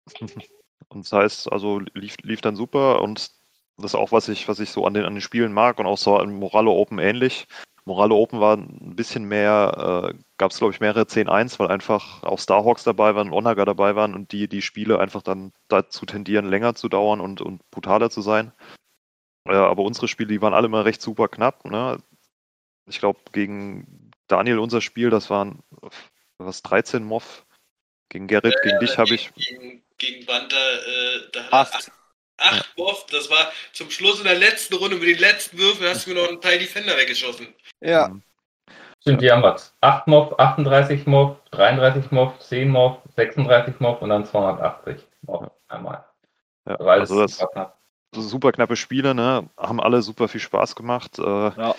Und 0.89 1.05
das 1.05 1.11
heißt, 1.11 1.51
also 1.51 1.79
lief, 1.93 2.15
lief 2.23 2.41
dann 2.41 2.55
super 2.55 3.01
und 3.01 3.31
das 3.77 3.91
ist 3.91 3.95
auch, 3.95 4.11
was 4.11 4.29
ich, 4.29 4.47
was 4.47 4.59
ich 4.59 4.69
so 4.69 4.85
an 4.85 4.93
den, 4.93 5.05
an 5.05 5.15
den 5.15 5.21
Spielen 5.21 5.53
mag 5.53 5.79
und 5.79 5.87
auch 5.87 5.97
so 5.97 6.17
an 6.17 6.33
Morale 6.33 6.69
Open 6.69 6.99
ähnlich. 6.99 7.47
Morale 7.85 8.13
Open 8.13 8.39
war 8.39 8.55
ein 8.55 8.95
bisschen 8.95 9.25
mehr, 9.25 10.11
äh, 10.13 10.17
gab 10.37 10.51
es 10.51 10.59
glaube 10.59 10.73
ich 10.73 10.79
mehrere 10.79 11.03
10-1, 11.03 11.59
weil 11.59 11.67
einfach 11.67 12.23
auch 12.23 12.39
Starhawks 12.39 12.83
dabei 12.83 13.15
waren, 13.15 13.31
Onaga 13.33 13.65
dabei 13.65 13.95
waren 13.95 14.13
und 14.13 14.31
die, 14.31 14.47
die 14.47 14.61
Spiele 14.61 14.99
einfach 14.99 15.21
dann 15.21 15.51
dazu 15.67 16.05
tendieren, 16.05 16.45
länger 16.45 16.75
zu 16.75 16.87
dauern 16.87 17.19
und, 17.19 17.41
und 17.41 17.69
brutaler 17.71 18.09
zu 18.09 18.21
sein. 18.21 18.53
Äh, 19.45 19.53
aber 19.53 19.83
unsere 19.83 20.07
Spiele, 20.07 20.29
die 20.29 20.41
waren 20.41 20.53
alle 20.53 20.67
immer 20.67 20.85
recht 20.85 21.01
super 21.01 21.27
knapp. 21.27 21.65
Ne? 21.65 21.97
Ich 22.85 22.99
glaube, 22.99 23.19
gegen 23.33 24.11
Daniel 24.27 24.59
unser 24.59 24.81
Spiel, 24.81 25.09
das 25.09 25.29
waren 25.29 25.59
was 26.37 26.61
13 26.61 27.03
Moff. 27.03 27.45
Gegen 28.09 28.27
Gerrit, 28.27 28.55
gegen 28.63 28.79
dich 28.79 28.97
habe 28.97 29.13
ich 29.15 29.33
Gegen, 29.33 29.82
gegen 29.97 30.25
Banter, 30.25 30.55
äh, 30.55 31.29
da 31.31 31.43
hat 31.43 31.51
er 31.51 31.59
Acht. 31.59 31.91
acht 32.37 32.77
Wurf. 32.77 33.05
Das 33.07 33.29
war 33.29 33.51
zum 33.73 33.89
Schluss 33.91 34.19
in 34.19 34.25
der 34.25 34.35
letzten 34.35 34.75
Runde 34.75 34.97
mit 34.97 35.07
den 35.07 35.19
letzten 35.19 35.57
Würfen 35.57 35.85
hast 35.87 36.05
du 36.05 36.11
mir 36.13 36.21
noch 36.21 36.29
einen 36.29 36.41
Teil 36.41 36.59
Defender 36.59 36.97
weggeschossen. 36.97 37.53
Ja, 37.81 38.07
Mhm. 38.09 38.23
Stimmt, 39.01 39.21
die 39.21 39.29
haben 39.29 39.43
was. 39.43 39.75
8 39.81 40.07
Mob, 40.07 40.39
38 40.39 41.05
Mob, 41.07 41.43
33 41.51 42.09
Mob, 42.11 42.41
10 42.41 42.69
Mob, 42.69 43.03
36 43.17 43.79
Mob 43.81 44.01
und 44.01 44.09
dann 44.09 44.25
280 44.25 45.05
Mob 45.23 45.51
einmal. 45.67 46.05
Ja, 46.65 46.75
Also 46.75 46.89
alles 46.89 47.11
also 47.11 47.21
das 47.21 47.37
super 47.37 47.51
knapp. 47.51 47.79
super 48.15 48.51
knappe 48.53 48.75
Spiele, 48.77 49.13
ne? 49.13 49.49
Haben 49.57 49.81
alle 49.81 50.01
super 50.01 50.29
viel 50.29 50.39
Spaß 50.39 50.75
gemacht. 50.77 51.19
Äh, 51.19 51.23
ja. 51.23 51.75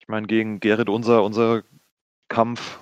Ich 0.00 0.08
meine, 0.08 0.26
gegen 0.26 0.58
Gerrit 0.58 0.88
unser, 0.88 1.22
unser 1.22 1.62
Kampf, 2.28 2.80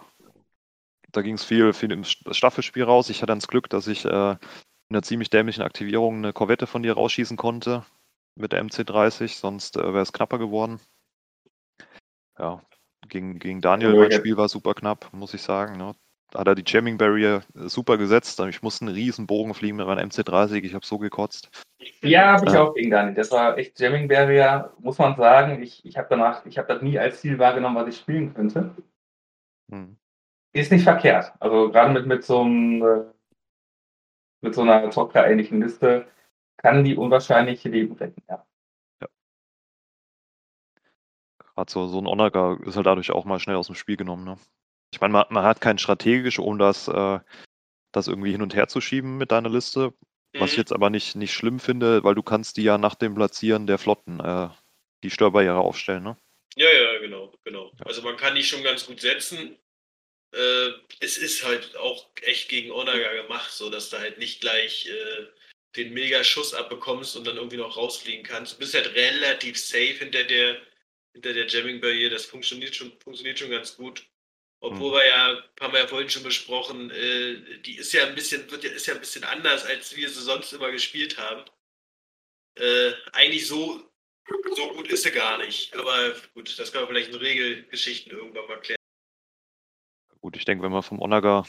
da 1.12 1.22
ging 1.22 1.34
es 1.34 1.44
viel, 1.44 1.72
viel 1.72 1.92
im 1.92 2.02
St- 2.02 2.32
Staffelspiel 2.34 2.84
raus. 2.84 3.10
Ich 3.10 3.18
hatte 3.18 3.26
dann 3.26 3.38
das 3.38 3.48
Glück, 3.48 3.68
dass 3.70 3.86
ich 3.86 4.04
äh, 4.04 4.08
in 4.08 4.38
einer 4.90 5.02
ziemlich 5.02 5.30
dämlichen 5.30 5.62
Aktivierung 5.62 6.16
eine 6.16 6.32
Korvette 6.32 6.66
von 6.66 6.82
dir 6.82 6.94
rausschießen 6.94 7.36
konnte 7.36 7.84
mit 8.34 8.52
der 8.52 8.64
MC30, 8.64 9.38
sonst 9.38 9.76
äh, 9.76 9.80
wäre 9.82 10.00
es 10.00 10.12
knapper 10.12 10.38
geworden. 10.38 10.80
Ja, 12.38 12.62
gegen, 13.08 13.38
gegen 13.38 13.60
Daniel, 13.60 13.94
mein. 13.94 14.12
Spiel 14.12 14.36
war 14.36 14.48
super 14.48 14.74
knapp, 14.74 15.12
muss 15.12 15.34
ich 15.34 15.42
sagen. 15.42 15.76
Ne? 15.76 15.94
Da 16.30 16.40
hat 16.40 16.48
er 16.48 16.54
die 16.54 16.64
Jamming 16.66 16.96
Barrier 16.96 17.42
äh, 17.54 17.68
super 17.68 17.98
gesetzt. 17.98 18.40
Ich 18.40 18.62
musste 18.62 18.86
einen 18.86 18.94
riesen 18.94 19.26
Bogen 19.26 19.52
fliegen 19.54 19.76
mit 19.76 19.86
meinem 19.86 20.08
MC30, 20.08 20.62
ich 20.62 20.74
habe 20.74 20.86
so 20.86 20.98
gekotzt. 20.98 21.50
Ja, 22.00 22.32
habe 22.32 22.46
ich 22.46 22.52
Ja. 22.54 22.62
auch 22.62 22.74
gegen 22.74 22.90
Daniel. 22.90 23.14
Das 23.14 23.30
war 23.30 23.58
echt 23.58 23.78
Jamming 23.78 24.08
Barrier, 24.08 24.72
muss 24.78 24.98
man 24.98 25.16
sagen. 25.16 25.62
Ich, 25.62 25.84
ich 25.84 25.96
habe 25.98 26.06
danach, 26.08 26.46
ich 26.46 26.56
habe 26.56 26.68
das 26.72 26.82
nie 26.82 26.98
als 26.98 27.20
Ziel 27.20 27.38
wahrgenommen, 27.38 27.76
was 27.76 27.88
ich 27.88 28.00
spielen 28.00 28.32
könnte. 28.32 28.74
Hm. 29.70 29.96
Ist 30.52 30.70
nicht 30.70 30.84
verkehrt. 30.84 31.32
Also 31.40 31.70
gerade 31.70 31.92
mit, 31.92 32.06
mit 32.06 32.24
so 32.24 32.42
einem, 32.42 32.82
äh, 32.82 33.04
mit 34.42 34.54
so 34.54 34.62
einer 34.62 34.90
Zocker-ähnlichen 34.90 35.62
Liste 35.62 36.06
kann 36.58 36.84
die 36.84 36.96
unwahrscheinliche 36.96 37.68
Leben 37.68 37.94
retten, 37.94 38.22
ja. 38.28 38.44
Gerade 41.54 41.70
so, 41.70 41.86
so 41.86 41.98
ein 41.98 42.06
Onaga 42.06 42.58
ist 42.64 42.76
halt 42.76 42.86
dadurch 42.86 43.10
auch 43.10 43.24
mal 43.24 43.38
schnell 43.38 43.56
aus 43.56 43.66
dem 43.66 43.74
Spiel 43.74 43.96
genommen. 43.96 44.24
Ne? 44.24 44.38
Ich 44.92 45.00
meine, 45.00 45.12
man, 45.12 45.26
man 45.30 45.44
hat 45.44 45.60
kein 45.60 45.78
strategisch, 45.78 46.38
um 46.38 46.58
das, 46.58 46.88
äh, 46.88 47.20
das 47.92 48.08
irgendwie 48.08 48.32
hin 48.32 48.42
und 48.42 48.54
her 48.54 48.68
zu 48.68 48.80
schieben 48.80 49.18
mit 49.18 49.32
deiner 49.32 49.50
Liste. 49.50 49.92
Was 50.34 50.52
ich 50.52 50.56
Mhm. 50.56 50.60
jetzt 50.62 50.72
aber 50.72 50.88
nicht, 50.88 51.14
nicht 51.14 51.34
schlimm 51.34 51.60
finde, 51.60 52.04
weil 52.04 52.14
du 52.14 52.22
kannst 52.22 52.56
die 52.56 52.62
ja 52.62 52.78
nach 52.78 52.94
dem 52.94 53.14
Platzieren 53.14 53.66
der 53.66 53.76
Flotten 53.76 54.18
äh, 54.20 54.48
die 55.02 55.10
Störbarriere 55.10 55.58
aufstellen. 55.58 56.02
Ne? 56.04 56.16
Ja, 56.56 56.68
ja, 56.70 56.98
genau, 57.00 57.34
genau. 57.44 57.70
Also 57.84 58.00
man 58.00 58.16
kann 58.16 58.34
die 58.34 58.42
schon 58.42 58.62
ganz 58.62 58.86
gut 58.86 59.00
setzen. 59.00 59.56
Äh, 60.32 60.70
es 61.00 61.18
ist 61.18 61.44
halt 61.44 61.76
auch 61.76 62.08
echt 62.22 62.48
gegen 62.48 62.70
Onaga 62.70 63.12
gemacht, 63.22 63.52
so 63.52 63.70
dass 63.70 63.90
du 63.90 63.98
halt 63.98 64.18
nicht 64.18 64.40
gleich 64.40 64.86
äh, 64.88 65.26
den 65.76 65.92
Mega-Schuss 65.94 66.54
abbekommst 66.54 67.16
und 67.16 67.26
dann 67.26 67.36
irgendwie 67.36 67.56
noch 67.56 67.76
rausfliegen 67.76 68.24
kannst. 68.24 68.54
Du 68.54 68.58
bist 68.58 68.74
halt 68.74 68.94
relativ 68.94 69.58
safe 69.58 69.94
hinter 69.98 70.24
der, 70.24 70.60
hinter 71.12 71.32
der 71.34 71.46
Jamming-Barriere. 71.46 72.10
Das 72.10 72.26
funktioniert 72.26 72.74
schon, 72.74 72.92
funktioniert 73.00 73.38
schon 73.38 73.50
ganz 73.50 73.76
gut. 73.76 74.06
Obwohl 74.60 74.90
Mhm. 74.92 74.94
wir 74.94 75.06
ja, 75.08 75.44
haben 75.60 75.72
wir 75.72 75.80
ja 75.80 75.86
vorhin 75.88 76.08
schon 76.10 76.22
besprochen, 76.22 76.90
äh, 76.90 77.58
die 77.62 77.76
ist 77.78 77.92
ja 77.92 78.06
ein 78.06 78.14
bisschen, 78.14 78.48
wird 78.50 78.64
ja, 78.64 78.70
ist 78.70 78.86
ja 78.86 78.94
ein 78.94 79.00
bisschen 79.00 79.24
anders, 79.24 79.64
als 79.66 79.96
wir 79.96 80.08
sie 80.08 80.22
sonst 80.22 80.52
immer 80.52 80.70
gespielt 80.70 81.18
haben. 81.18 81.44
Äh, 82.56 82.92
eigentlich 83.12 83.46
so, 83.46 83.90
so 84.54 84.72
gut 84.74 84.88
ist 84.88 85.02
sie 85.02 85.10
gar 85.10 85.38
nicht. 85.38 85.74
Aber 85.74 86.14
gut, 86.34 86.56
das 86.58 86.72
kann 86.72 86.82
man 86.82 86.90
vielleicht 86.90 87.08
in 87.10 87.16
Regelgeschichten 87.16 88.12
irgendwann 88.12 88.46
mal 88.46 88.60
klären. 88.60 88.81
Gut, 90.22 90.36
ich 90.36 90.44
denke, 90.44 90.62
wenn 90.62 90.70
man 90.72 90.82
vom 90.84 91.00
Onaga 91.00 91.44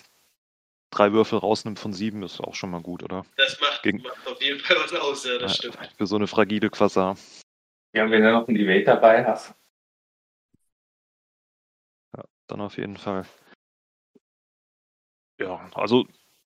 drei 0.89 1.13
Würfel 1.13 1.37
rausnimmt 1.37 1.77
von 1.79 1.93
sieben, 1.93 2.23
ist 2.23 2.41
auch 2.41 2.55
schon 2.55 2.71
mal 2.71 2.81
gut, 2.81 3.03
oder? 3.03 3.23
Das 3.37 3.59
macht, 3.61 3.83
Gegen- 3.83 4.01
macht 4.01 4.27
auf 4.27 4.41
jeden 4.41 4.59
Fall 4.59 4.77
was 4.77 4.93
aus, 4.93 5.25
ja, 5.25 5.37
das 5.37 5.51
Ja, 5.63 5.69
stimmt. 5.71 5.93
Für 5.95 6.07
so 6.07 6.15
eine 6.15 6.25
fragile 6.27 6.69
Quasar. 6.71 7.15
Ja, 7.93 8.03
und 8.05 8.11
wenn 8.11 8.23
du 8.23 8.31
noch 8.31 8.47
ein 8.47 8.55
Evade 8.55 8.83
dabei 8.83 9.23
hast. 9.25 9.53
Dann 12.47 12.61
auf 12.61 12.77
jeden 12.77 12.97
Fall. 12.97 13.25
Ja, 15.39 15.69
also 15.73 16.05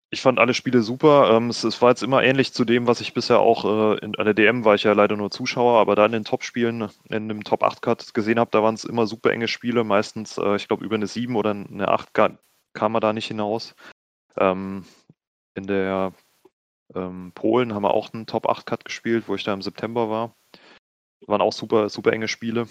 ich 0.10 0.22
fand 0.22 0.40
alle 0.40 0.54
Spiele 0.54 0.82
super. 0.82 1.32
Ähm, 1.32 1.50
es, 1.50 1.64
es 1.64 1.82
war 1.82 1.90
jetzt 1.90 2.04
immer 2.04 2.24
ähnlich 2.24 2.54
zu 2.54 2.64
dem, 2.64 2.88
was 2.88 3.02
ich 3.02 3.14
bisher 3.14 3.40
auch 3.40 3.66
äh, 3.66 3.98
in, 4.00 4.16
an 4.16 4.26
der 4.26 4.34
DM 4.34 4.64
war 4.64 4.76
ich 4.76 4.84
ja 4.84 4.94
leider 4.94 5.18
nur 5.18 5.32
Zuschauer, 5.32 5.80
aber 5.80 5.96
da 5.96 6.06
in 6.06 6.14
den 6.14 6.24
Top-Spielen, 6.24 6.90
in 7.10 7.28
dem 7.28 7.44
Top 7.44 7.64
8 7.64 7.82
Cut 7.82 8.14
gesehen 8.14 8.40
habe, 8.40 8.52
da 8.52 8.64
waren 8.64 8.76
es 8.76 8.86
immer 8.86 9.06
super 9.06 9.32
enge 9.32 9.48
Spiele. 9.48 9.84
Meistens, 9.84 10.38
äh, 10.38 10.56
ich 10.56 10.68
glaube, 10.68 10.86
über 10.86 10.96
eine 10.96 11.08
7 11.08 11.36
oder 11.36 11.52
eine 11.52 11.90
8 11.90 12.14
ga- 12.14 12.38
kam 12.74 12.94
man 12.94 13.02
da 13.02 13.12
nicht 13.12 13.28
hinaus. 13.28 13.76
Ähm, 14.38 14.86
in 15.56 15.68
der 15.68 16.14
ähm, 16.96 17.32
Polen 17.34 17.74
haben 17.74 17.84
wir 17.84 17.94
auch 17.94 18.14
einen 18.14 18.28
Top 18.28 18.48
8 18.48 18.66
Cut 18.66 18.86
gespielt, 18.86 19.26
wo 19.28 19.36
ich 19.36 19.44
da 19.44 19.54
im 19.54 19.62
September 19.62 20.10
war. 20.10 20.36
Waren 21.26 21.42
auch 21.42 21.54
super, 21.54 21.90
super 21.90 22.14
enge 22.14 22.30
Spiele, 22.30 22.70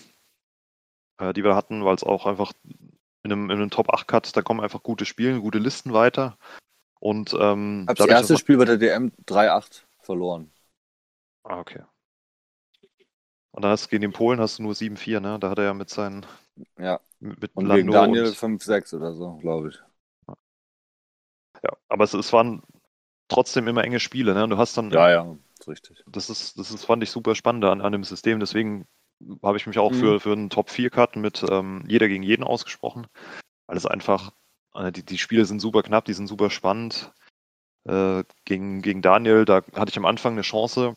äh, 1.19 1.35
die 1.35 1.45
wir 1.45 1.55
hatten, 1.55 1.85
weil 1.85 1.97
es 1.97 2.05
auch 2.05 2.25
einfach 2.25 2.53
in 3.25 3.33
einem, 3.33 3.51
in 3.51 3.59
einem 3.59 3.71
Top 3.71 3.93
8 3.93 4.09
Cut, 4.09 4.35
da 4.35 4.41
kommen 4.41 4.61
einfach 4.61 4.83
gute 4.83 5.05
Spiele, 5.05 5.41
gute 5.41 5.59
Listen 5.59 5.93
weiter. 5.93 6.39
Und 7.01 7.35
ähm, 7.39 7.89
Hab 7.89 7.97
das 7.97 8.07
erste 8.07 8.37
Spiel 8.37 8.59
bei 8.59 8.65
der 8.65 8.77
DM 8.79 9.11
3-8 9.27 9.89
verloren. 10.01 10.53
ah, 11.45 11.59
okay. 11.61 11.81
Und 13.51 13.63
dann 13.65 13.73
hast 13.73 13.87
du 13.87 13.89
gegen 13.91 14.03
den 14.03 14.13
Polen 14.13 14.39
hast 14.41 14.59
du 14.59 14.63
nur 14.63 14.75
7-4, 14.77 15.21
ne? 15.21 15.39
Da 15.41 15.51
hat 15.51 15.59
er 15.59 15.65
ja 15.65 15.75
mit 15.75 15.91
seinen 15.91 16.25
Ja. 16.79 17.01
mit 17.21 17.53
Und 17.55 17.69
Lando 17.69 17.91
gegen 17.91 17.91
Daniel 17.91 18.33
und 18.33 18.35
5-6 18.35 18.95
oder 18.95 19.13
so, 19.15 19.37
glaube 19.39 19.69
ich. 19.71 19.83
ja, 21.63 21.71
aber 21.89 22.05
es, 22.05 22.15
es 22.15 22.33
waren 22.33 22.63
trotzdem 23.29 23.69
immer 23.69 23.85
enge 23.85 24.01
Spiele, 24.01 24.35
ne? 24.35 24.45
Und 24.45 24.51
du 24.51 24.59
hast 24.59 24.77
dann 24.77 24.91
Ja, 24.91 25.09
ja, 25.11 25.37
ist 25.59 25.69
richtig. 25.69 26.05
das 26.07 26.31
ist, 26.31 26.59
das 26.59 26.71
ist, 26.71 26.85
fand 26.85 27.03
ich 27.03 27.11
super 27.11 27.35
spannend 27.35 27.65
an, 27.65 27.81
an 27.81 27.93
dem 27.93 28.05
System. 28.05 28.41
Deswegen 28.41 28.87
habe 29.43 29.57
ich 29.57 29.67
mich 29.67 29.79
auch 29.79 29.93
Mhm. 29.93 29.95
für, 29.95 30.21
für 30.21 30.33
einen 30.33 30.51
Top-4-Cut 30.51 31.17
mit 31.17 31.45
ähm, 31.49 31.85
jeder 31.89 32.09
gegen 32.09 32.23
jeden 32.23 32.45
ausgesprochen. 32.45 33.07
Weil 33.67 33.77
es 33.77 33.87
einfach, 33.87 34.33
die, 34.93 35.05
die 35.05 35.19
Spiele 35.19 35.45
sind 35.45 35.61
super 35.61 35.83
knapp, 35.83 36.05
die 36.05 36.15
sind 36.15 36.27
super 36.27 36.51
spannend. 36.51 37.13
Äh, 37.85 38.25
gegen, 38.45 38.83
gegen 38.83 39.03
Daniel, 39.03 39.45
da 39.45 39.63
hatte 39.75 39.91
ich 39.91 39.97
am 39.97 40.07
Anfang 40.07 40.33
eine 40.33 40.43
Chance, 40.43 40.95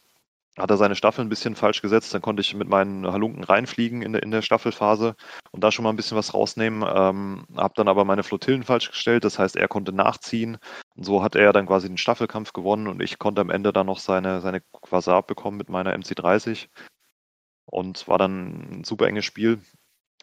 hat 0.57 0.69
er 0.71 0.77
seine 0.77 0.95
Staffel 0.95 1.23
ein 1.23 1.29
bisschen 1.29 1.55
falsch 1.55 1.81
gesetzt, 1.81 2.13
dann 2.13 2.21
konnte 2.21 2.41
ich 2.41 2.53
mit 2.55 2.67
meinen 2.67 3.05
Halunken 3.11 3.43
reinfliegen 3.43 4.01
in 4.01 4.13
der, 4.13 4.23
in 4.23 4.31
der 4.31 4.41
Staffelphase 4.41 5.15
und 5.51 5.63
da 5.63 5.71
schon 5.71 5.83
mal 5.83 5.91
ein 5.91 5.95
bisschen 5.95 6.17
was 6.17 6.33
rausnehmen. 6.33 6.83
Ähm, 6.87 7.45
habe 7.55 7.73
dann 7.75 7.87
aber 7.87 8.05
meine 8.05 8.23
Flotillen 8.23 8.63
falsch 8.63 8.89
gestellt, 8.89 9.23
das 9.23 9.39
heißt, 9.39 9.55
er 9.55 9.67
konnte 9.67 9.93
nachziehen. 9.93 10.57
Und 10.95 11.05
so 11.05 11.23
hat 11.23 11.35
er 11.35 11.53
dann 11.53 11.67
quasi 11.67 11.87
den 11.87 11.97
Staffelkampf 11.97 12.53
gewonnen 12.53 12.87
und 12.87 13.01
ich 13.01 13.19
konnte 13.19 13.41
am 13.41 13.49
Ende 13.49 13.71
dann 13.71 13.85
noch 13.85 13.99
seine, 13.99 14.41
seine 14.41 14.61
Quasar 14.81 15.23
bekommen 15.23 15.57
mit 15.57 15.69
meiner 15.69 15.93
MC30. 15.95 16.67
Und 17.65 18.07
war 18.07 18.17
dann 18.17 18.79
ein 18.79 18.83
super 18.83 19.07
enges 19.07 19.25
Spiel. 19.25 19.61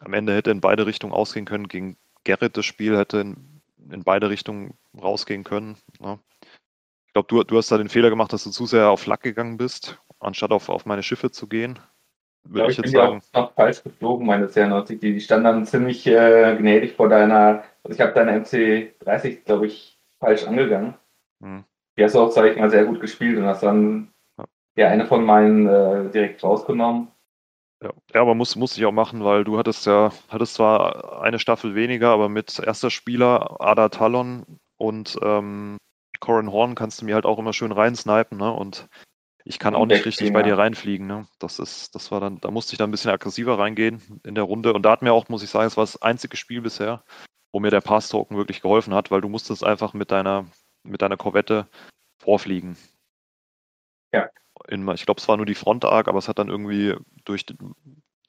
Am 0.01 0.13
Ende 0.13 0.35
hätte 0.35 0.51
in 0.51 0.61
beide 0.61 0.85
Richtungen 0.85 1.13
ausgehen 1.13 1.45
können. 1.45 1.69
Gegen 1.69 1.97
Gerrit 2.23 2.57
das 2.57 2.65
Spiel 2.65 2.97
hätte 2.97 3.19
in, 3.19 3.61
in 3.91 4.03
beide 4.03 4.29
Richtungen 4.29 4.73
rausgehen 4.99 5.43
können. 5.43 5.77
Ne? 5.99 6.19
Ich 7.07 7.13
glaube, 7.13 7.27
du, 7.27 7.43
du 7.43 7.57
hast 7.57 7.71
da 7.71 7.77
den 7.77 7.89
Fehler 7.89 8.09
gemacht, 8.09 8.33
dass 8.33 8.43
du 8.43 8.51
zu 8.51 8.65
sehr 8.65 8.89
auf 8.89 9.05
Lack 9.05 9.21
gegangen 9.21 9.57
bist, 9.57 9.99
anstatt 10.19 10.51
auf, 10.51 10.69
auf 10.69 10.85
meine 10.85 11.03
Schiffe 11.03 11.31
zu 11.31 11.47
gehen. 11.47 11.79
Ich 12.45 12.53
Würde 12.53 12.65
ich 12.65 12.71
ich 12.71 12.77
jetzt 12.77 12.93
bin 12.93 13.01
sagen. 13.01 13.21
auch 13.33 13.41
noch 13.41 13.53
falsch 13.53 13.83
geflogen, 13.83 14.25
meine 14.25 14.47
CR90. 14.47 14.99
Die, 14.99 15.13
die 15.13 15.21
stand 15.21 15.45
dann 15.45 15.65
ziemlich 15.65 16.05
äh, 16.07 16.55
gnädig 16.57 16.93
vor 16.95 17.09
deiner. 17.09 17.63
Also 17.83 17.95
ich 17.95 18.01
habe 18.01 18.13
deine 18.13 18.39
MC30, 18.39 19.43
glaube 19.43 19.67
ich, 19.67 19.99
falsch 20.19 20.45
angegangen. 20.45 20.95
Hm. 21.41 21.63
Die 21.97 22.03
hast 22.03 22.15
du 22.15 22.19
auch, 22.19 22.31
sage 22.31 22.51
ich 22.51 22.57
mal, 22.57 22.69
sehr 22.69 22.85
gut 22.85 23.01
gespielt 23.01 23.37
und 23.37 23.45
hast 23.45 23.63
dann 23.63 24.13
Ja. 24.37 24.45
ja 24.77 24.87
eine 24.89 25.05
von 25.07 25.25
meinen 25.25 25.67
äh, 25.67 26.09
direkt 26.11 26.43
rausgenommen. 26.43 27.09
Ja, 27.83 27.93
ja 28.13 28.21
aber 28.21 28.35
muss, 28.35 28.55
muss 28.55 28.77
ich 28.77 28.85
auch 28.85 28.91
machen, 28.91 29.23
weil 29.23 29.43
du 29.43 29.57
hattest 29.57 29.85
ja, 29.85 30.11
hattest 30.29 30.55
zwar 30.55 31.21
eine 31.21 31.39
Staffel 31.39 31.75
weniger, 31.75 32.09
aber 32.09 32.29
mit 32.29 32.59
erster 32.59 32.89
Spieler 32.89 33.61
Ada 33.61 33.89
Talon 33.89 34.59
und 34.77 35.17
ähm, 35.21 35.77
Corin 36.19 36.51
Horn 36.51 36.75
kannst 36.75 37.01
du 37.01 37.05
mir 37.05 37.15
halt 37.15 37.25
auch 37.25 37.39
immer 37.39 37.53
schön 37.53 37.71
reinsnipen, 37.71 38.37
ne? 38.37 38.51
Und 38.51 38.87
ich 39.43 39.59
kann 39.59 39.75
auch 39.75 39.85
nicht 39.85 40.05
richtig 40.05 40.33
bei 40.33 40.43
dir 40.43 40.57
reinfliegen, 40.57 41.07
ne? 41.07 41.27
Das 41.39 41.59
ist, 41.59 41.95
das 41.95 42.11
war 42.11 42.19
dann, 42.19 42.39
da 42.41 42.51
musste 42.51 42.73
ich 42.73 42.77
dann 42.77 42.89
ein 42.89 42.91
bisschen 42.91 43.11
aggressiver 43.11 43.57
reingehen 43.57 44.01
in 44.23 44.35
der 44.35 44.43
Runde. 44.43 44.73
Und 44.73 44.83
da 44.83 44.91
hat 44.91 45.01
mir 45.01 45.13
auch, 45.13 45.29
muss 45.29 45.43
ich 45.43 45.49
sagen, 45.49 45.67
es 45.67 45.77
war 45.77 45.83
das 45.83 46.01
einzige 46.01 46.35
Spiel 46.35 46.61
bisher, 46.61 47.03
wo 47.51 47.59
mir 47.59 47.71
der 47.71 47.81
Pass-Token 47.81 48.35
wirklich 48.35 48.61
geholfen 48.61 48.93
hat, 48.93 49.09
weil 49.11 49.21
du 49.21 49.29
musstest 49.29 49.63
einfach 49.63 49.93
mit 49.93 50.11
deiner, 50.11 50.45
mit 50.83 51.01
deiner 51.01 51.17
Korvette 51.17 51.67
vorfliegen. 52.17 52.75
Ja. 54.17 54.29
In, 54.67 54.87
ich 54.89 55.05
glaube, 55.05 55.19
es 55.21 55.27
war 55.27 55.37
nur 55.37 55.45
die 55.45 55.55
Front-Arc, 55.55 56.07
aber 56.07 56.17
es 56.17 56.27
hat 56.27 56.39
dann 56.39 56.49
irgendwie 56.49 56.95
durch 57.25 57.45
die, 57.45 57.55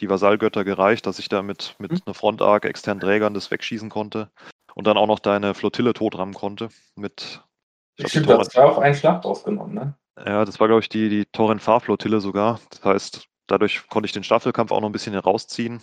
die 0.01 0.11
Vasallgötter 0.11 0.65
gereicht, 0.65 1.07
dass 1.07 1.19
ich 1.19 1.29
da 1.29 1.43
mit, 1.43 1.75
mit 1.79 1.93
Mhm. 1.93 2.01
einer 2.07 2.15
Front-Arc 2.15 2.65
externen 2.65 3.01
Trägern 3.01 3.35
das 3.35 3.51
wegschießen 3.51 3.89
konnte 3.89 4.31
und 4.75 4.87
dann 4.87 4.97
auch 4.99 5.07
noch 5.07 5.19
deine 5.19 5.55
Flottille 5.55 5.95
totrammen 5.95 6.35
konnte. 6.35 6.69
Mit, 6.95 7.43
ich 7.97 7.97
glaub, 7.97 8.05
die 8.05 8.09
Stimmt, 8.11 8.27
du 8.27 8.39
hast 8.39 8.53
zwei 8.53 8.65
auf 8.65 8.79
einen 8.79 8.95
Schlag 8.95 9.25
rausgenommen, 9.25 9.75
ne? 9.75 9.95
ja, 10.25 10.45
das 10.45 10.61
war, 10.61 10.69
glaube 10.69 10.83
ich, 10.83 10.89
die, 10.89 11.09
die 11.09 11.27
Torren-Fahr-Flottille 11.27 12.21
sogar. 12.21 12.61
Das 12.71 12.85
heißt, 12.85 13.29
dadurch 13.47 13.89
konnte 13.89 14.07
ich 14.07 14.13
den 14.13 14.25
Staffelkampf 14.25 14.73
auch 14.73 14.81
noch 14.81 14.89
ein 14.89 14.93
bisschen 14.93 15.15
rausziehen, 15.15 15.81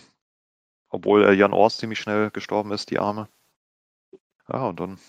obwohl 0.90 1.26
äh, 1.26 1.34
Jan 1.34 1.54
Ors 1.54 1.78
ziemlich 1.78 2.00
schnell 2.00 2.32
gestorben 2.32 2.72
ist, 2.72 2.92
die 2.92 3.00
Arme. 3.00 3.30
Ja, 4.48 4.68
und 4.68 4.80
dann 4.80 5.00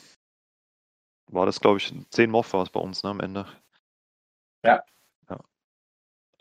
war 1.30 1.46
das, 1.46 1.60
glaube 1.60 1.78
ich, 1.78 1.92
10 2.10 2.30
Moff 2.30 2.52
war 2.52 2.62
es 2.62 2.70
bei 2.70 2.80
uns 2.80 3.02
ne, 3.02 3.10
am 3.10 3.20
Ende. 3.20 3.46
Ja. 4.64 4.84
Ja, 5.28 5.38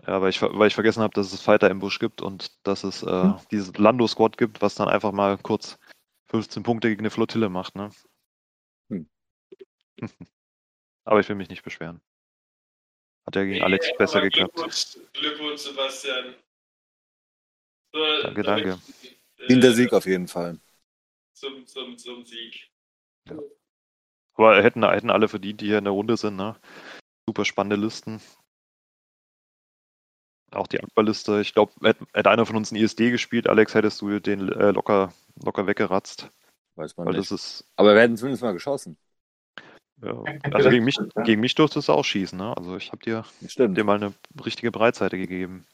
ja 0.08 0.22
weil, 0.22 0.30
ich, 0.30 0.42
weil 0.42 0.68
ich 0.68 0.76
vergessen 0.76 1.02
habe, 1.04 1.14
dass 1.14 1.34
es 1.34 1.42
Fighter 1.42 1.70
im 1.70 1.80
Busch 1.80 2.00
gibt 2.00 2.22
und 2.22 2.52
dass 2.66 2.84
es 2.84 3.04
äh, 3.04 3.08
Hm. 3.10 3.38
dieses 3.52 3.78
Lando-Squad 3.78 4.38
gibt, 4.38 4.62
was 4.62 4.76
dann 4.76 4.88
einfach 4.90 5.12
mal 5.12 5.38
kurz 5.38 5.78
15 6.28 6.64
Punkte 6.64 6.90
gegen 6.90 7.02
eine 7.02 7.10
Flottille 7.12 7.50
macht. 7.50 7.76
Ne? 7.76 7.90
Hm. 8.90 9.10
Aber 11.06 11.20
ich 11.20 11.30
will 11.30 11.36
mich 11.36 11.50
nicht 11.50 11.64
beschweren. 11.64 12.02
Hat 13.26 13.36
ja 13.36 13.44
gegen 13.44 13.64
Alex 13.64 13.88
Nee, 13.88 13.96
besser 13.98 14.18
aber 14.18 14.30
geklappt. 14.30 14.54
Glückwunsch, 14.54 14.98
Glückwunsch, 15.14 15.62
Sebastian. 15.62 16.36
So, 17.92 18.00
Danke, 18.24 18.44
danke. 18.44 18.70
äh, 19.40 19.48
Dient 19.48 19.64
der 19.64 19.74
Sieg 19.74 19.94
auf 19.94 20.06
jeden 20.06 20.28
Fall. 20.28 20.60
Zum, 21.34 21.66
zum, 21.66 21.98
zum 21.98 22.24
Sieg. 22.26 22.70
Aber 24.36 24.62
hätten, 24.62 24.84
hätten 24.84 25.10
alle 25.10 25.28
verdient, 25.28 25.62
die 25.62 25.68
hier 25.68 25.78
in 25.78 25.86
der 25.86 25.94
Runde 25.94 26.18
sind. 26.18 26.36
Ne? 26.36 26.56
Super 27.28 27.46
spannende 27.46 27.76
Listen. 27.76 28.22
Auch 30.52 30.68
die 30.68 30.80
Aqualiste. 30.82 31.42
Ich 31.42 31.54
glaube, 31.54 31.74
hätte, 31.84 32.06
hätte 32.14 32.30
einer 32.30 32.46
von 32.46 32.56
uns 32.56 32.72
ein 32.72 32.76
ISD 32.76 33.10
gespielt, 33.12 33.48
Alex, 33.48 33.74
hättest 33.74 34.02
du 34.02 34.20
den 34.20 34.48
äh, 34.50 34.72
locker, 34.72 35.12
locker 35.44 35.68
weggeratzt. 35.68 36.30
Weiß 36.76 36.96
man 36.98 37.08
Weil 37.08 37.16
nicht. 37.16 37.32
das 37.32 37.40
ist. 37.42 37.66
Aber 37.76 37.94
wir 37.96 38.02
hätten 38.02 38.16
zumindest 38.18 38.44
mal 38.44 38.54
geschossen. 38.54 38.98
Ja, 40.02 40.24
also 40.52 40.70
gegen 40.70 40.84
mich, 40.86 40.98
gegen 41.24 41.42
mich 41.42 41.56
durftest 41.56 41.88
du 41.88 41.94
auch 41.94 42.04
schießen. 42.04 42.38
Ne? 42.38 42.56
Also 42.56 42.76
ich 42.76 42.92
habe 42.92 43.04
dir, 43.04 43.24
Stimmt. 43.48 43.78
dir 43.78 43.86
mal 43.86 43.96
eine 43.96 44.14
richtige 44.44 44.72
Breitseite 44.72 45.18
gegeben. 45.18 45.66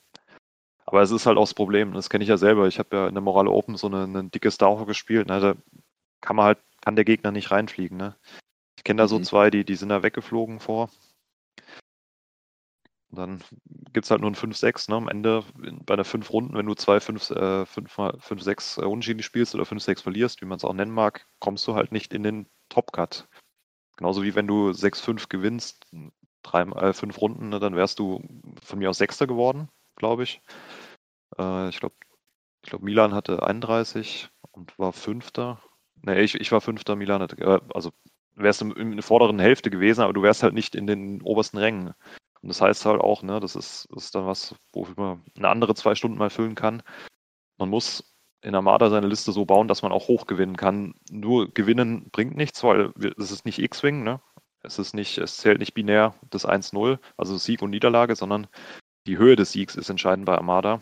Aber 0.86 1.02
es 1.02 1.12
ist 1.12 1.26
halt 1.26 1.38
auch 1.38 1.44
das 1.44 1.54
Problem, 1.54 1.94
das 1.94 2.10
kenne 2.10 2.24
ich 2.24 2.30
ja 2.30 2.38
selber. 2.38 2.68
Ich 2.68 2.78
habe 2.80 2.96
ja 2.96 3.08
in 3.08 3.16
der 3.16 3.22
Morale 3.22 3.50
Open 3.50 3.78
so 3.78 3.88
eine, 3.88 4.04
eine 4.04 4.26
dicke 4.30 4.52
Starhawk 4.52 4.88
gespielt. 4.88 5.28
Ne? 5.28 5.40
Da 5.40 5.56
kann 6.22 6.36
man 6.36 6.46
halt, 6.46 6.60
kann 6.82 6.96
der 6.96 7.06
Gegner 7.06 7.32
nicht 7.32 7.50
reinfliegen. 7.52 7.98
Ne? 7.98 8.16
Ich 8.78 8.84
kenne 8.84 9.02
da 9.02 9.08
so 9.08 9.18
Mhm. 9.20 9.24
zwei, 9.24 9.50
die, 9.50 9.66
die 9.66 9.76
sind 9.76 9.90
da 9.90 10.04
weggeflogen 10.04 10.60
vor. 10.60 10.90
Und 13.12 13.18
dann 13.18 13.44
gibt 13.92 14.06
es 14.06 14.12
halt 14.12 14.22
nur 14.22 14.32
ein 14.32 14.36
5-6, 14.36 14.90
ne? 14.90 14.96
Am 14.96 15.10
Ende 15.10 15.44
bei 15.86 15.96
der 15.98 16.06
5 16.06 16.32
Runden, 16.32 16.56
wenn 16.56 16.66
du 16.66 16.76
zwei 16.76 17.00
5, 17.00 17.30
äh, 17.32 17.66
5, 17.66 17.94
5 18.20 18.42
6 18.42 18.78
äh, 18.78 18.82
Unentschieden 18.82 19.22
spielst 19.22 19.54
oder 19.54 19.66
5-6 19.66 20.02
verlierst, 20.02 20.42
wie 20.42 20.46
man 20.46 20.58
es 20.58 20.64
auch 20.64 20.74
nennen 20.74 20.94
mag, 20.94 21.28
kommst 21.40 21.68
du 21.68 21.76
halt 21.76 21.92
nicht 21.92 22.14
in 22.14 22.24
den 22.24 22.48
Top-Cut. 22.70 23.28
Genauso 23.98 24.24
wie 24.24 24.34
wenn 24.34 24.48
du 24.48 24.72
6-5 24.72 25.28
gewinnst, 25.28 25.86
drei, 26.42 26.62
äh, 26.62 26.94
fünf 26.94 27.20
Runden, 27.22 27.50
ne, 27.50 27.60
dann 27.60 27.76
wärst 27.76 28.00
du 28.00 28.22
von 28.64 28.80
mir 28.80 28.90
aus 28.90 28.98
Sechster 28.98 29.28
geworden, 29.28 29.70
glaube 29.96 30.24
ich. 30.24 30.42
Äh, 31.38 31.70
ich 31.70 31.80
glaube, 31.80 31.96
ich 32.64 32.70
glaub, 32.70 32.82
Milan 32.82 33.14
hatte 33.14 33.44
31 33.44 34.30
und 34.52 34.78
war 34.80 34.94
Fünfter. 34.94 35.62
Nee, 36.02 36.22
ich, 36.22 36.36
ich 36.36 36.52
war 36.52 36.62
Fünfter, 36.62 36.96
Milan 36.96 37.22
hatte, 37.22 37.38
äh, 37.38 37.60
also 37.74 37.92
wärst 38.36 38.62
du 38.62 38.72
in 38.74 38.94
der 38.94 39.04
vorderen 39.04 39.40
Hälfte 39.40 39.70
gewesen, 39.70 40.02
aber 40.02 40.14
du 40.14 40.22
wärst 40.24 40.44
halt 40.44 40.54
nicht 40.54 40.76
in 40.76 40.88
den 40.88 41.22
obersten 41.22 41.58
Rängen. 41.58 41.94
Und 42.42 42.50
das 42.50 42.62
heißt 42.62 42.86
halt 42.86 43.02
auch, 43.02 43.24
ne, 43.24 43.40
das 43.40 43.56
ist, 43.56 43.88
das 43.92 44.06
ist 44.06 44.16
dann 44.16 44.26
was, 44.26 44.56
wofür 44.74 44.96
man 44.98 45.24
eine 45.38 45.50
andere 45.50 45.76
zwei 45.76 45.96
Stunden 45.96 46.18
mal 46.18 46.30
füllen 46.30 46.56
kann. 46.56 46.82
Man 47.58 47.70
muss 47.70 48.16
in 48.42 48.56
Armada 48.56 48.90
seine 48.90 49.08
Liste 49.08 49.32
so 49.32 49.46
bauen, 49.46 49.68
dass 49.68 49.84
man 49.84 49.92
auch 49.92 50.08
hoch 50.08 50.26
gewinnen 50.26 50.58
kann. 50.58 50.96
Nur 51.12 51.54
gewinnen 51.54 52.10
bringt 52.12 52.36
nichts, 52.36 52.64
weil 52.64 52.92
es 53.18 53.32
ist 53.32 53.46
nicht 53.46 53.60
X-Wing, 53.60 54.04
ne? 54.04 54.20
Es 54.64 54.80
ist 54.80 54.94
nicht, 54.94 55.18
es 55.18 55.38
zählt 55.38 55.60
nicht 55.60 55.74
binär 55.74 56.16
das 56.30 56.48
1-0, 56.48 57.00
also 57.18 57.38
Sieg 57.38 57.62
und 57.62 57.72
Niederlage, 57.72 58.16
sondern 58.16 58.48
die 59.08 59.18
Höhe 59.18 59.36
des 59.36 59.52
Siegs 59.52 59.76
ist 59.76 59.90
entscheidend 59.90 60.26
bei 60.26 60.38
Armada. 60.38 60.82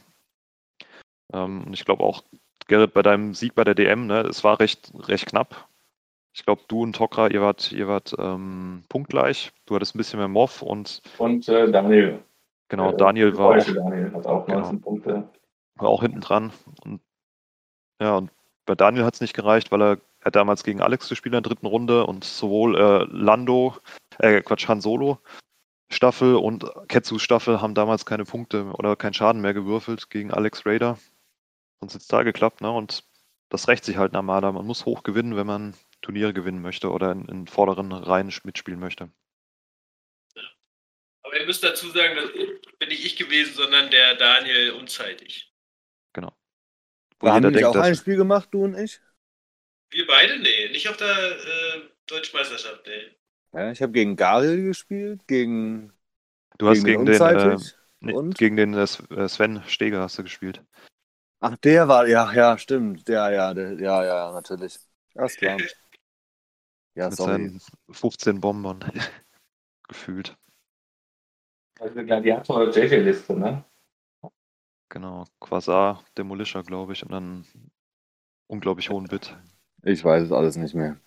Ähm, 1.34 1.64
und 1.66 1.74
ich 1.74 1.86
glaube 1.86 2.04
auch, 2.04 2.24
Gerrit, 2.68 2.94
bei 2.94 3.02
deinem 3.02 3.34
Sieg 3.34 3.56
bei 3.56 3.64
der 3.64 3.76
DM, 3.76 4.08
ne, 4.08 4.22
es 4.22 4.44
war 4.44 4.60
recht, 4.60 4.92
recht 4.96 5.28
knapp. 5.28 5.68
Ich 6.34 6.46
glaube, 6.46 6.62
du 6.68 6.84
und 6.84 6.96
Tokra, 6.96 7.28
ihr 7.28 7.42
wart, 7.42 7.72
ihr 7.72 7.88
wart 7.88 8.16
ähm, 8.18 8.84
punktgleich. 8.90 9.52
Du 9.66 9.76
hattest 9.76 9.96
ein 9.96 9.98
bisschen 9.98 10.20
mehr 10.20 10.28
Moff 10.28 10.62
und 10.62 11.02
Und 11.18 11.48
äh, 11.50 11.70
Daniel. 11.72 12.20
genau, 12.70 12.92
Daniel 12.92 13.36
war 13.38 13.58
auch, 13.58 13.64
Daniel 13.66 14.14
hat 14.14 14.26
auch 14.28 14.46
Genau. 14.46 14.60
19 14.62 14.82
Punkte. 14.82 15.30
war 15.76 15.90
auch 15.90 16.02
hinten 16.02 16.22
dran. 16.22 16.52
Und 16.86 17.02
ja, 18.02 18.18
und 18.18 18.32
bei 18.66 18.76
Daniel 18.76 19.04
hat 19.06 19.16
es 19.16 19.22
nicht 19.22 19.34
gereicht, 19.34 19.72
weil 19.72 19.82
er, 19.82 19.92
er 20.20 20.26
hat 20.26 20.36
damals 20.36 20.64
gegen 20.64 20.82
Alex 20.82 21.10
gespielt 21.10 21.34
in 21.34 21.42
der 21.42 21.50
dritten 21.50 21.66
Runde 21.66 22.06
und 22.06 22.24
sowohl 22.24 22.78
äh, 22.78 23.06
Lando, 23.10 23.76
äh, 24.20 24.42
Quatsch, 24.42 24.68
Han 24.68 24.82
Solo 24.82 25.18
Staffel 25.92 26.36
und 26.36 26.66
Ketsus 26.88 27.24
Staffel 27.24 27.62
haben 27.62 27.74
damals 27.74 28.06
keine 28.06 28.24
Punkte 28.24 28.66
oder 28.74 28.96
keinen 28.96 29.16
Schaden 29.16 29.42
mehr 29.42 29.56
gewürfelt 29.56 30.12
gegen 30.12 30.32
Alex 30.32 30.64
Raider. 30.68 31.00
Sonst 31.82 31.94
hätte 31.96 32.02
es 32.04 32.08
da 32.08 32.22
geklappt, 32.22 32.62
ne? 32.62 32.72
Und 32.72 33.04
das 33.50 33.68
rächt 33.68 33.84
sich 33.86 33.98
halt 33.98 34.12
in 34.12 34.18
Armada. 34.18 34.52
Man 34.52 34.68
muss 34.68 34.86
hoch 34.86 35.02
gewinnen, 35.02 35.36
wenn 35.36 35.48
man 35.48 35.74
Turniere 36.02 36.34
gewinnen 36.34 36.62
möchte 36.62 36.90
oder 36.92 37.12
in, 37.12 37.26
in 37.26 37.48
vorderen 37.48 37.92
Reihen 37.92 38.34
mitspielen 38.44 38.80
möchte. 38.80 39.12
Aber 41.24 41.40
ihr 41.40 41.46
müsst 41.46 41.64
dazu 41.64 41.90
sagen, 41.90 42.16
das 42.16 42.32
bin 42.80 42.90
nicht 42.90 43.06
ich 43.06 43.16
gewesen, 43.18 43.54
sondern 43.54 43.92
der 43.92 44.16
Daniel 44.16 44.72
unzeitig. 44.72 45.54
Wo 47.20 47.28
Wir 47.28 47.34
haben 47.34 47.52
nicht 47.52 47.66
auch 47.66 47.74
dass- 47.74 47.86
ein 47.86 47.96
Spiel 47.96 48.16
gemacht, 48.16 48.50
du 48.52 48.64
und 48.64 48.76
ich? 48.78 49.02
Wir 49.92 50.08
beide? 50.08 50.40
Nee, 50.40 50.70
nicht 50.70 50.88
auf 50.88 50.98
der 50.98 51.08
äh, 51.10 51.82
Deutschen 52.08 52.38
Meisterschaft, 52.38 52.86
nee. 52.88 53.16
Ja, 53.52 53.72
ich 53.72 53.82
habe 53.82 53.92
gegen 53.92 54.16
Gariel 54.16 54.64
gespielt, 54.68 55.28
gegen, 55.28 55.92
Du 56.60 56.70
hast 56.70 56.84
gegen 56.86 57.06
den, 57.06 57.08
äh, 57.08 57.12
Unzeitig. 57.12 57.76
nee, 58.00 58.14
und? 58.14 58.38
gegen 58.38 58.56
den 58.56 58.74
äh, 58.74 58.84
äh, 58.84 59.28
Sven 59.28 59.64
Steger 59.68 60.02
hast 60.02 60.18
du 60.20 60.24
gespielt. 60.24 60.64
Ach, 61.42 61.58
der 61.58 61.88
war, 61.88 62.08
ja, 62.08 62.32
ja, 62.34 62.58
stimmt. 62.58 63.08
Der, 63.08 63.32
ja, 63.32 63.54
der, 63.54 63.74
ja, 63.80 64.06
ja, 64.06 64.32
natürlich. 64.32 64.78
Alles 65.16 65.36
klar. 65.36 65.58
Ja, 66.96 67.10
Mit 67.10 67.18
sorry. 67.18 67.32
seinen 67.32 67.62
15 67.92 68.42
Bombern. 68.42 68.80
Gefühlt. 69.90 70.38
Also 71.82 72.06
Gladiator 72.06 72.70
JJ-Liste, 72.72 73.34
ne? 73.36 73.66
Genau. 74.90 75.26
Quasar, 75.40 76.04
Demolisher, 76.18 76.62
glaube 76.64 76.94
ich. 76.94 77.02
Und 77.04 77.12
dann 77.12 77.46
unglaublich 78.48 78.90
hohen 78.90 79.08
Bit. 79.08 79.36
Ich 79.84 80.06
weiß 80.06 80.24
es 80.24 80.32
alles 80.32 80.56
nicht 80.56 80.74
mehr. 80.74 80.98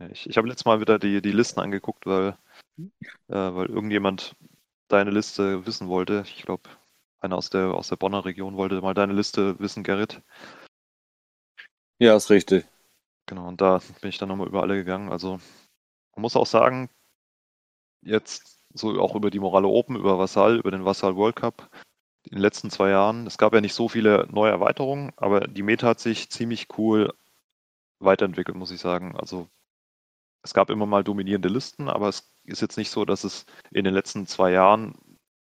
Ja, 0.00 0.08
Ich, 0.10 0.28
ich 0.28 0.36
habe 0.36 0.48
letztes 0.48 0.64
Mal 0.64 0.80
wieder 0.80 0.98
die, 0.98 1.20
die 1.22 1.32
Listen 1.32 1.60
angeguckt, 1.60 2.06
weil, 2.06 2.36
äh, 3.28 3.34
weil 3.34 3.66
irgendjemand 3.68 4.36
deine 4.88 5.10
Liste 5.10 5.66
wissen 5.66 5.88
wollte. 5.88 6.24
Ich 6.26 6.42
glaube, 6.44 6.70
einer 7.20 7.36
aus 7.36 7.50
der, 7.50 7.74
aus 7.74 7.88
der 7.88 7.96
Bonner 7.96 8.24
Region 8.24 8.56
wollte 8.56 8.80
mal 8.82 8.94
deine 8.94 9.12
Liste 9.14 9.58
wissen, 9.60 9.84
Gerrit. 9.84 10.22
Ja, 11.98 12.16
ist 12.16 12.30
richtig. 12.30 12.66
Genau, 13.26 13.48
und 13.48 13.60
da 13.60 13.80
bin 14.00 14.10
ich 14.10 14.18
dann 14.18 14.28
nochmal 14.28 14.46
über 14.46 14.62
alle 14.62 14.76
gegangen. 14.76 15.10
Also, 15.10 15.40
man 16.14 16.22
muss 16.22 16.36
auch 16.36 16.46
sagen, 16.46 16.88
jetzt 18.02 18.60
so 18.74 19.00
auch 19.00 19.14
über 19.14 19.30
die 19.30 19.40
Morale 19.40 19.66
Open, 19.68 19.96
über 19.96 20.18
Vassal, 20.18 20.58
über 20.58 20.70
den 20.70 20.84
Vassal 20.84 21.16
World 21.16 21.36
Cup, 21.36 21.70
in 22.24 22.32
den 22.36 22.42
letzten 22.42 22.70
zwei 22.70 22.90
Jahren, 22.90 23.26
es 23.26 23.38
gab 23.38 23.54
ja 23.54 23.60
nicht 23.60 23.74
so 23.74 23.88
viele 23.88 24.28
neue 24.30 24.50
Erweiterungen, 24.50 25.12
aber 25.16 25.40
die 25.48 25.62
Meta 25.62 25.88
hat 25.88 26.00
sich 26.00 26.30
ziemlich 26.30 26.68
cool 26.78 27.12
weiterentwickelt, 28.00 28.56
muss 28.56 28.70
ich 28.70 28.80
sagen. 28.80 29.16
Also, 29.16 29.48
es 30.42 30.54
gab 30.54 30.70
immer 30.70 30.86
mal 30.86 31.04
dominierende 31.04 31.48
Listen, 31.48 31.88
aber 31.88 32.08
es 32.08 32.32
ist 32.44 32.62
jetzt 32.62 32.76
nicht 32.78 32.90
so, 32.90 33.04
dass 33.04 33.24
es 33.24 33.46
in 33.72 33.84
den 33.84 33.94
letzten 33.94 34.26
zwei 34.26 34.52
Jahren 34.52 34.94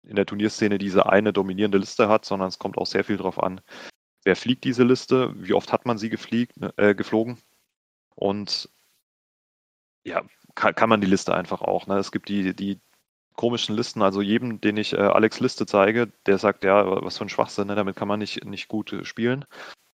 in 0.03 0.16
der 0.16 0.26
Turnierszene 0.26 0.78
diese 0.78 1.07
eine 1.07 1.34
dominierende 1.34 1.78
Liste 1.80 2.10
hat, 2.10 2.26
sondern 2.26 2.49
es 2.49 2.60
kommt 2.60 2.78
auch 2.78 2.88
sehr 2.88 3.03
viel 3.03 3.18
darauf 3.18 3.41
an, 3.41 3.62
wer 4.24 4.36
fliegt 4.36 4.64
diese 4.64 4.84
Liste, 4.84 5.34
wie 5.38 5.53
oft 5.53 5.74
hat 5.74 5.86
man 5.86 5.98
sie 5.98 6.10
gefliegt, 6.10 6.57
ne, 6.57 6.74
äh, 6.78 6.95
geflogen 6.95 7.40
und 8.16 8.70
ja, 10.04 10.24
kann, 10.56 10.76
kann 10.76 10.90
man 10.90 11.02
die 11.02 11.08
Liste 11.08 11.36
einfach 11.36 11.62
auch. 11.62 11.88
Ne? 11.88 11.98
Es 11.98 12.12
gibt 12.12 12.30
die, 12.30 12.56
die 12.56 12.80
komischen 13.36 13.76
Listen, 13.76 14.02
also 14.02 14.22
jedem, 14.22 14.62
den 14.62 14.78
ich 14.78 14.94
äh, 14.94 14.98
Alex 14.98 15.40
Liste 15.40 15.66
zeige, 15.66 16.08
der 16.26 16.38
sagt, 16.38 16.64
ja, 16.64 17.04
was 17.04 17.18
für 17.18 17.26
ein 17.26 17.30
Schwachsinn, 17.30 17.68
ne? 17.68 17.76
damit 17.76 17.96
kann 17.96 18.08
man 18.08 18.20
nicht, 18.20 18.46
nicht 18.46 18.68
gut 18.68 18.94
äh, 18.94 19.06
spielen. 19.06 19.46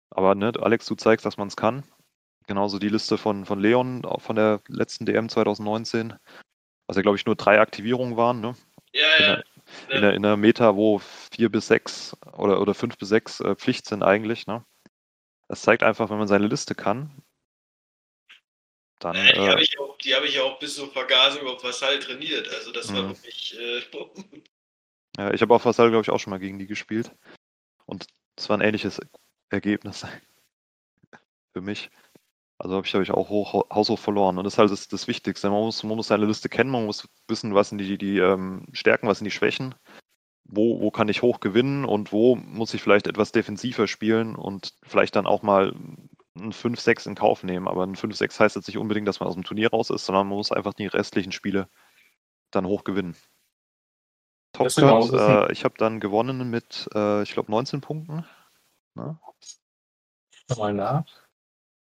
Aber 0.10 0.36
ne, 0.36 0.52
Alex, 0.60 0.86
du 0.86 0.96
zeigst, 0.96 1.26
dass 1.26 1.38
man 1.38 1.48
es 1.48 1.56
kann. 1.56 1.84
Genauso 2.48 2.80
die 2.80 2.90
Liste 2.90 3.18
von, 3.18 3.46
von 3.46 3.60
Leon, 3.60 4.02
von 4.18 4.36
der 4.36 4.60
letzten 4.68 5.06
DM 5.06 5.30
2019, 5.30 6.16
was 6.88 6.96
ja, 6.96 7.04
glaube 7.04 7.16
ich, 7.18 7.26
nur 7.26 7.36
drei 7.36 7.62
Aktivierungen 7.62 8.18
waren. 8.18 8.42
Ne? 8.42 8.56
Ja, 8.92 9.16
In, 9.18 9.24
ja. 9.24 9.36
der, 9.36 9.44
in, 9.96 10.02
der, 10.02 10.14
in 10.16 10.24
der 10.24 10.38
Meta, 10.38 10.76
wo 10.76 11.00
vier 11.32 11.50
bis 11.50 11.68
sechs 11.68 12.18
oder, 12.34 12.60
oder 12.60 12.74
fünf 12.74 12.98
bis 12.98 13.10
sechs 13.10 13.40
äh, 13.40 13.56
Pflicht 13.56 13.86
sind 13.86 14.02
eigentlich. 14.02 14.48
Ne? 14.48 14.66
Das 15.48 15.62
zeigt 15.62 15.84
einfach, 15.84 16.10
wenn 16.10 16.18
man 16.18 16.28
seine 16.28 16.48
Liste 16.48 16.74
kann, 16.74 17.22
dann 19.00 19.16
Naja, 19.16 19.32
die 19.34 19.40
äh, 19.40 19.50
habe 19.50 19.62
ich, 19.62 19.78
hab 20.14 20.24
ich 20.24 20.40
auch 20.40 20.60
bis 20.60 20.76
zur 20.76 20.92
Vergasung 20.92 21.48
auf 21.48 21.64
Vassal 21.64 22.00
trainiert. 22.00 22.48
Also 22.54 22.72
das 22.72 22.94
war 22.94 23.04
Mhm. 23.04 23.10
wirklich. 23.10 23.58
Äh, 23.60 23.82
Ja, 25.18 25.34
ich 25.34 25.42
habe 25.42 25.54
auf 25.54 25.66
Vassal, 25.66 25.90
glaube 25.90 26.04
ich, 26.04 26.10
auch 26.12 26.20
schon 26.20 26.32
mal 26.32 26.40
gegen 26.40 26.60
die 26.60 26.68
gespielt. 26.68 27.12
Und 27.86 28.08
es 28.38 28.48
war 28.48 28.58
ein 28.58 28.62
ähnliches 28.62 29.02
Ergebnis 29.50 30.06
für 31.54 31.62
mich. 31.62 31.90
Also 32.58 32.76
habe 32.76 32.88
ich, 32.88 32.94
hab 32.94 33.02
ich 33.02 33.12
auch 33.12 33.28
hoch, 33.28 33.70
haushoch 33.70 34.00
verloren. 34.00 34.38
Und 34.38 34.46
das 34.46 34.54
ist 34.54 34.60
halt 34.60 34.72
das, 34.72 34.88
das 34.88 35.08
Wichtigste. 35.08 35.50
Man 35.50 35.62
muss, 35.62 35.84
man 35.84 35.98
muss 35.98 36.08
seine 36.08 36.26
Liste 36.26 36.48
kennen, 36.48 36.70
man 36.70 36.86
muss 36.86 37.08
wissen, 37.28 37.54
was 37.56 37.70
sind 37.70 37.80
die, 37.80 37.98
die 37.98 38.20
ähm, 38.20 38.66
Stärken, 38.72 39.08
was 39.08 39.18
sind 39.18 39.26
die 39.26 39.32
Schwächen, 39.32 39.76
wo, 40.46 40.80
wo 40.80 40.92
kann 40.92 41.10
ich 41.10 41.22
hoch 41.22 41.40
gewinnen 41.40 41.84
und 41.86 42.12
wo 42.12 42.36
muss 42.36 42.74
ich 42.74 42.82
vielleicht 42.82 43.08
etwas 43.08 43.32
defensiver 43.32 43.88
spielen 43.88 44.36
und 44.36 44.74
vielleicht 44.84 45.16
dann 45.16 45.26
auch 45.26 45.42
mal 45.42 45.74
ein 46.40 46.54
5-6 46.54 47.08
in 47.08 47.16
Kauf 47.16 47.44
nehmen. 47.44 47.68
Aber 47.68 47.86
ein 47.86 47.96
5-6 47.96 48.40
heißt 48.40 48.56
jetzt 48.56 48.68
nicht 48.68 48.78
unbedingt, 48.78 49.08
dass 49.08 49.20
man 49.20 49.30
aus 49.30 49.36
dem 49.36 49.44
Turnier 49.44 49.70
raus 49.70 49.90
ist, 49.90 50.06
sondern 50.06 50.28
man 50.28 50.38
muss 50.38 50.52
einfach 50.52 50.74
die 50.74 50.88
restlichen 50.88 51.32
Spiele 51.32 51.70
dann 52.52 52.66
hoch 52.66 52.84
gewinnen. 52.84 53.16
Muss 54.58 54.78
wissen. 55.12 55.20
äh, 55.20 55.52
ich 55.52 55.64
habe 55.64 55.76
dann 55.78 56.00
gewonnen 56.00 56.50
mit, 56.50 56.90
äh, 56.94 57.22
ich 57.24 57.34
glaube, 57.34 57.52
19 57.52 57.82
Punkten. 57.82 58.26
Ne? 58.96 59.20
Mal 60.58 60.74
nach. 60.74 61.06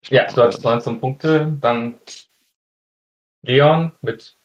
Ich 0.02 0.10
Ja, 0.10 0.26
glaub, 0.26 0.50
du 0.50 0.58
äh, 0.58 0.62
19 0.62 1.00
Punkte, 1.00 1.56
dann 1.60 2.00
Leon 3.42 3.92
mit 4.00 4.36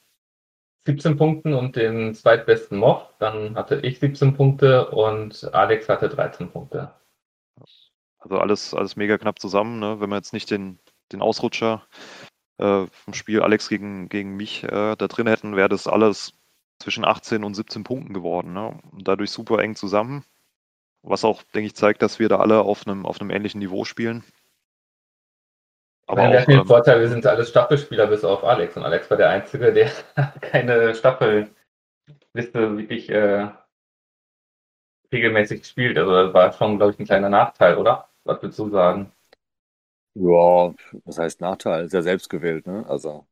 17 0.86 1.18
Punkten 1.18 1.54
und 1.54 1.76
den 1.76 2.14
zweitbesten 2.14 2.78
Mob. 2.78 3.16
Dann 3.20 3.56
hatte 3.56 3.80
ich 3.82 4.00
17 4.00 4.36
Punkte 4.36 4.90
und 4.92 5.50
Alex 5.54 5.90
hatte 5.90 6.10
13 6.10 6.52
Punkte. 6.52 6.94
Also 8.26 8.40
alles, 8.40 8.74
alles 8.74 8.96
mega 8.96 9.20
knapp 9.20 9.38
zusammen, 9.38 9.80
ne? 9.80 10.02
wenn 10.02 10.10
man 10.10 10.18
jetzt 10.18 10.34
nicht 10.34 10.50
den, 10.50 10.80
den 11.12 11.22
Ausrutscher 11.22 11.86
äh, 12.58 12.88
vom 12.88 13.14
Spiel 13.14 13.44
Alex 13.44 13.70
gegen, 13.70 14.10
gegen 14.10 14.36
mich 14.36 14.64
äh, 14.64 14.96
da 14.96 15.08
drin 15.08 15.28
hätten, 15.28 15.56
wäre 15.56 15.70
das 15.70 15.88
alles 15.88 16.34
zwischen 16.80 17.06
18 17.06 17.44
und 17.44 17.54
17 17.54 17.84
Punkten 17.84 18.16
geworden. 18.16 18.54
Ne? 18.54 18.80
Und 18.92 19.08
dadurch 19.08 19.30
super 19.30 19.60
eng 19.60 19.76
zusammen. 19.76 20.26
Was 21.04 21.24
auch, 21.24 21.44
denke 21.44 21.68
ich, 21.68 21.76
zeigt, 21.76 22.02
dass 22.02 22.18
wir 22.18 22.28
da 22.28 22.40
alle 22.40 22.62
auf 22.62 22.88
einem, 22.88 23.06
auf 23.06 23.22
einem 23.22 23.30
ähnlichen 23.30 23.60
Niveau 23.60 23.86
spielen. 23.86 24.24
Aber 26.08 26.24
Aber 26.24 26.32
wir 26.32 26.42
hatten 26.42 26.52
den 26.52 26.66
Vorteil, 26.66 27.02
wir 27.02 27.10
sind 27.10 27.28
alles 27.28 27.50
Staffelspieler 27.50 28.08
bis 28.08 28.24
auf 28.24 28.44
Alex. 28.44 28.76
Und 28.76 28.86
Alex 28.86 29.08
war 29.12 29.18
der 29.18 29.30
Einzige, 29.30 29.72
der 29.72 29.92
keine 30.42 30.96
Staffelliste 30.96 31.54
wirklich 32.34 33.08
äh, 33.12 33.52
regelmäßig 35.14 35.64
spielt. 35.66 36.00
Also 36.00 36.12
das 36.12 36.34
war 36.34 36.52
schon, 36.54 36.78
glaube 36.78 36.94
ich, 36.94 37.00
ein 37.00 37.06
kleiner 37.06 37.30
Nachteil, 37.30 37.78
oder? 37.78 38.10
Was 38.26 38.42
würdest 38.42 38.60
du 38.60 38.70
sagen? 38.70 39.12
Ja, 40.16 40.74
das 41.06 41.18
heißt 41.18 41.42
Nachteil. 41.42 41.86
Ist 41.86 41.94
ja 41.94 42.02
selbst 42.02 42.30
gewählt, 42.30 42.66
ne? 42.68 42.86
Also. 42.88 43.26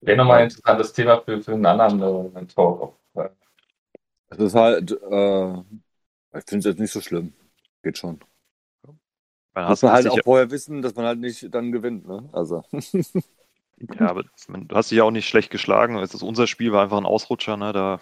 Wäre 0.00 0.16
nochmal 0.18 0.38
ein 0.38 0.44
interessantes 0.44 0.92
Thema 0.92 1.20
für, 1.20 1.40
für 1.42 1.52
einen 1.52 1.66
anderen 1.66 2.34
äh, 2.36 2.46
Talk. 2.46 2.96
Es 4.30 4.38
ist 4.38 4.54
halt, 4.54 4.90
äh, 4.90 5.52
ich 6.36 6.44
finde 6.46 6.58
es 6.58 6.64
jetzt 6.64 6.80
nicht 6.80 6.92
so 6.92 7.00
schlimm. 7.00 7.32
Geht 7.82 7.98
schon. 7.98 8.18
man 9.54 9.68
Muss 9.68 9.82
man 9.82 9.92
halt 9.92 10.08
auch 10.08 10.18
vorher 10.24 10.50
wissen, 10.50 10.82
dass 10.82 10.94
man 10.94 11.06
halt 11.06 11.18
nicht 11.18 11.54
dann 11.54 11.72
gewinnt, 11.72 12.06
ne? 12.06 12.28
Also. 12.32 12.64
Ja, 13.98 14.08
aber 14.08 14.22
du 14.22 14.76
hast 14.76 14.92
dich 14.92 14.98
ja 14.98 15.02
auch 15.02 15.10
nicht 15.10 15.28
schlecht 15.28 15.50
geschlagen. 15.50 15.96
Es 15.98 16.14
ist, 16.14 16.22
unser 16.22 16.46
Spiel 16.46 16.70
war 16.72 16.84
einfach 16.84 16.96
ein 16.96 17.04
Ausrutscher, 17.04 17.56
ne? 17.56 17.72
Da 17.72 18.00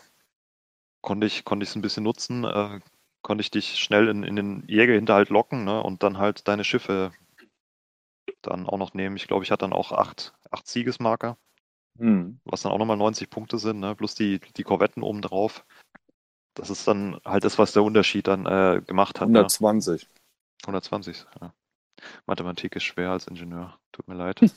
konnte 1.01 1.27
ich 1.27 1.47
konnte 1.47 1.65
ich 1.65 1.71
es 1.71 1.77
ein 1.77 1.83
bisschen 1.83 2.05
nutzen, 2.05 2.45
äh, 2.45 2.79
konnte 3.23 3.43
ich 3.43 3.51
dich 3.51 3.79
schnell 3.79 4.09
in, 4.09 4.23
in 4.23 4.37
den 4.37 4.65
Jägerhinterhalt 4.67 5.31
locken, 5.31 5.65
ne? 5.65 5.83
Und 5.83 6.03
dann 6.03 6.19
halt 6.19 6.49
deine 6.49 6.65
Schiffe 6.65 7.13
dann 8.43 8.67
auch 8.67 8.79
noch 8.79 8.95
nehmen. 8.95 9.17
Ich 9.17 9.29
glaube, 9.29 9.45
ich 9.45 9.51
hatte 9.51 9.65
dann 9.65 9.73
auch 9.73 9.93
acht, 9.93 10.35
acht 10.51 10.67
Siegesmarker, 10.67 11.39
Hm. 11.99 12.41
was 12.45 12.63
dann 12.63 12.73
auch 12.73 12.79
nochmal 12.79 12.97
90 12.97 13.31
Punkte 13.31 13.59
sind, 13.59 13.81
ne? 13.81 13.95
Plus 13.95 14.15
die, 14.15 14.41
die 14.57 14.63
Korvetten 14.63 15.03
oben 15.03 15.23
drauf. 15.23 15.65
Das 16.55 16.71
ist 16.71 16.87
dann 16.87 17.19
halt 17.25 17.45
das, 17.45 17.59
was 17.59 17.73
der 17.73 17.83
Unterschied 17.83 18.27
dann 18.27 18.47
äh, 18.47 18.83
gemacht 18.87 19.21
hat. 19.21 19.29
Ne? 19.29 19.39
120. 19.39 20.07
120. 20.65 21.27
Ja. 21.41 21.55
Mathematik 22.27 22.77
ist 22.77 22.85
schwer 22.85 23.11
als 23.11 23.27
Ingenieur. 23.27 23.79
Tut 23.93 24.09
mir 24.09 24.15
leid. 24.15 24.41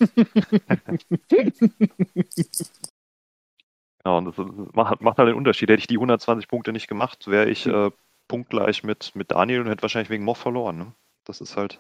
Ja, 4.06 4.20
und 4.20 4.26
das 4.26 4.38
macht, 4.38 5.02
macht 5.02 5.18
halt 5.18 5.30
den 5.30 5.36
Unterschied. 5.36 5.68
Hätte 5.68 5.80
ich 5.80 5.88
die 5.88 5.96
120 5.96 6.48
Punkte 6.48 6.72
nicht 6.72 6.88
gemacht, 6.88 7.26
wäre 7.26 7.50
ich 7.50 7.66
äh, 7.66 7.90
punktgleich 8.27 8.84
mit, 8.84 9.15
mit 9.15 9.31
Daniel 9.31 9.61
und 9.61 9.68
hätte 9.68 9.81
wahrscheinlich 9.81 10.10
wegen 10.10 10.23
Moch 10.23 10.38
verloren. 10.38 10.77
Ne? 10.77 10.95
Das 11.26 11.41
ist 11.41 11.57
halt 11.57 11.80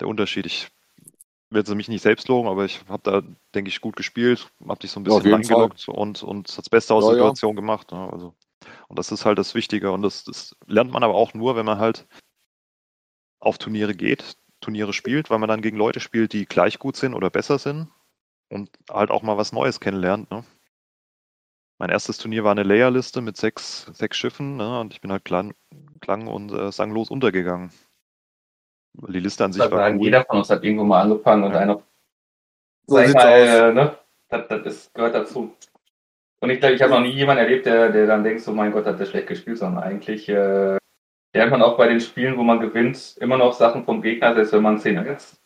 der 0.00 0.08
Unterschied. 0.08 0.46
Ich 0.46 0.70
jetzt 1.50 1.74
mich 1.74 1.88
nicht 1.88 2.02
selbst 2.02 2.28
loben, 2.28 2.48
aber 2.48 2.64
ich 2.64 2.80
habe 2.88 3.02
da, 3.02 3.22
denke 3.54 3.68
ich, 3.70 3.80
gut 3.80 3.96
gespielt, 3.96 4.50
habe 4.66 4.80
dich 4.80 4.90
so 4.90 5.00
ein 5.00 5.04
Ja, 5.04 5.12
bisschen 5.14 5.26
jeden 5.26 5.34
eingeloggt 5.34 5.88
und, 5.88 6.22
und 6.22 6.58
das 6.58 6.68
Beste 6.68 6.94
aus 6.94 7.04
Ja, 7.04 7.10
der 7.10 7.16
ja. 7.16 7.22
Situation 7.24 7.56
gemacht. 7.56 7.90
Ne? 7.92 8.10
Also, 8.12 8.34
und 8.88 8.98
das 8.98 9.10
ist 9.12 9.24
halt 9.24 9.38
das 9.38 9.54
Wichtige. 9.54 9.92
Und 9.92 10.02
das, 10.02 10.24
das 10.24 10.54
lernt 10.66 10.92
man 10.92 11.02
aber 11.02 11.14
auch 11.14 11.34
nur, 11.34 11.56
wenn 11.56 11.66
man 11.66 11.78
halt 11.78 12.06
auf 13.40 13.58
Turniere 13.58 13.94
geht, 13.94 14.36
Turniere 14.60 14.92
spielt, 14.92 15.30
weil 15.30 15.38
man 15.38 15.48
dann 15.48 15.62
gegen 15.62 15.76
Leute 15.76 16.00
spielt, 16.00 16.32
die 16.32 16.44
gleich 16.44 16.78
gut 16.78 16.96
sind 16.96 17.14
oder 17.14 17.30
besser 17.30 17.58
sind 17.58 17.88
und 18.50 18.70
halt 18.90 19.10
auch 19.10 19.22
mal 19.22 19.36
was 19.38 19.52
Neues 19.52 19.80
kennenlernt. 19.80 20.30
Ne? 20.30 20.44
Mein 21.78 21.90
erstes 21.90 22.18
Turnier 22.18 22.42
war 22.44 22.50
eine 22.52 22.64
Layerliste 22.64 23.20
mit 23.20 23.36
sechs, 23.36 23.86
sechs 23.92 24.16
Schiffen 24.16 24.56
ne? 24.56 24.80
und 24.80 24.92
ich 24.92 25.00
bin 25.00 25.12
halt 25.12 25.24
klang, 25.24 25.54
klang 26.00 26.26
und 26.26 26.50
äh, 26.52 26.72
sanglos 26.72 27.10
untergegangen. 27.10 27.70
Weil 28.94 29.12
Die 29.12 29.20
Liste 29.20 29.44
an 29.44 29.52
sich 29.52 29.64
Ich 29.64 29.70
war 29.70 29.78
sagen, 29.78 29.98
cool. 29.98 30.04
jeder 30.04 30.24
von 30.24 30.38
uns 30.38 30.50
hat 30.50 30.64
irgendwo 30.64 30.84
mal 30.84 31.02
angefangen 31.02 31.44
und 31.44 31.52
Ja. 31.52 31.60
einer 31.60 31.82
So 32.86 32.96
sag 32.96 33.14
mal, 33.14 33.26
aus. 33.26 33.48
äh, 33.48 33.72
ne? 33.72 33.98
Das, 34.28 34.48
das 34.48 34.66
ist, 34.66 34.94
gehört 34.94 35.14
dazu. 35.14 35.54
Und 36.40 36.50
ich 36.50 36.60
glaube, 36.60 36.74
ich 36.74 36.82
habe 36.82 36.92
noch 36.92 37.00
nie 37.00 37.10
jemanden 37.12 37.42
erlebt, 37.44 37.66
der, 37.66 37.90
der 37.90 38.06
dann 38.06 38.24
denkt, 38.24 38.42
so 38.42 38.52
mein 38.52 38.72
Gott, 38.72 38.84
hat 38.86 38.98
der 39.00 39.06
schlecht 39.06 39.28
gespielt, 39.28 39.58
sondern 39.58 39.82
eigentlich 39.82 40.28
äh, 40.28 40.78
lernt 41.34 41.50
man 41.50 41.62
auch 41.62 41.76
bei 41.76 41.88
den 41.88 42.00
Spielen, 42.00 42.36
wo 42.36 42.42
man 42.42 42.60
gewinnt, 42.60 43.16
immer 43.20 43.36
noch 43.38 43.52
Sachen 43.52 43.84
vom 43.84 44.02
Gegner, 44.02 44.34
selbst 44.34 44.52
wenn 44.52 44.62
man 44.62 44.78
10 44.78 44.96
jetzt 45.06 45.40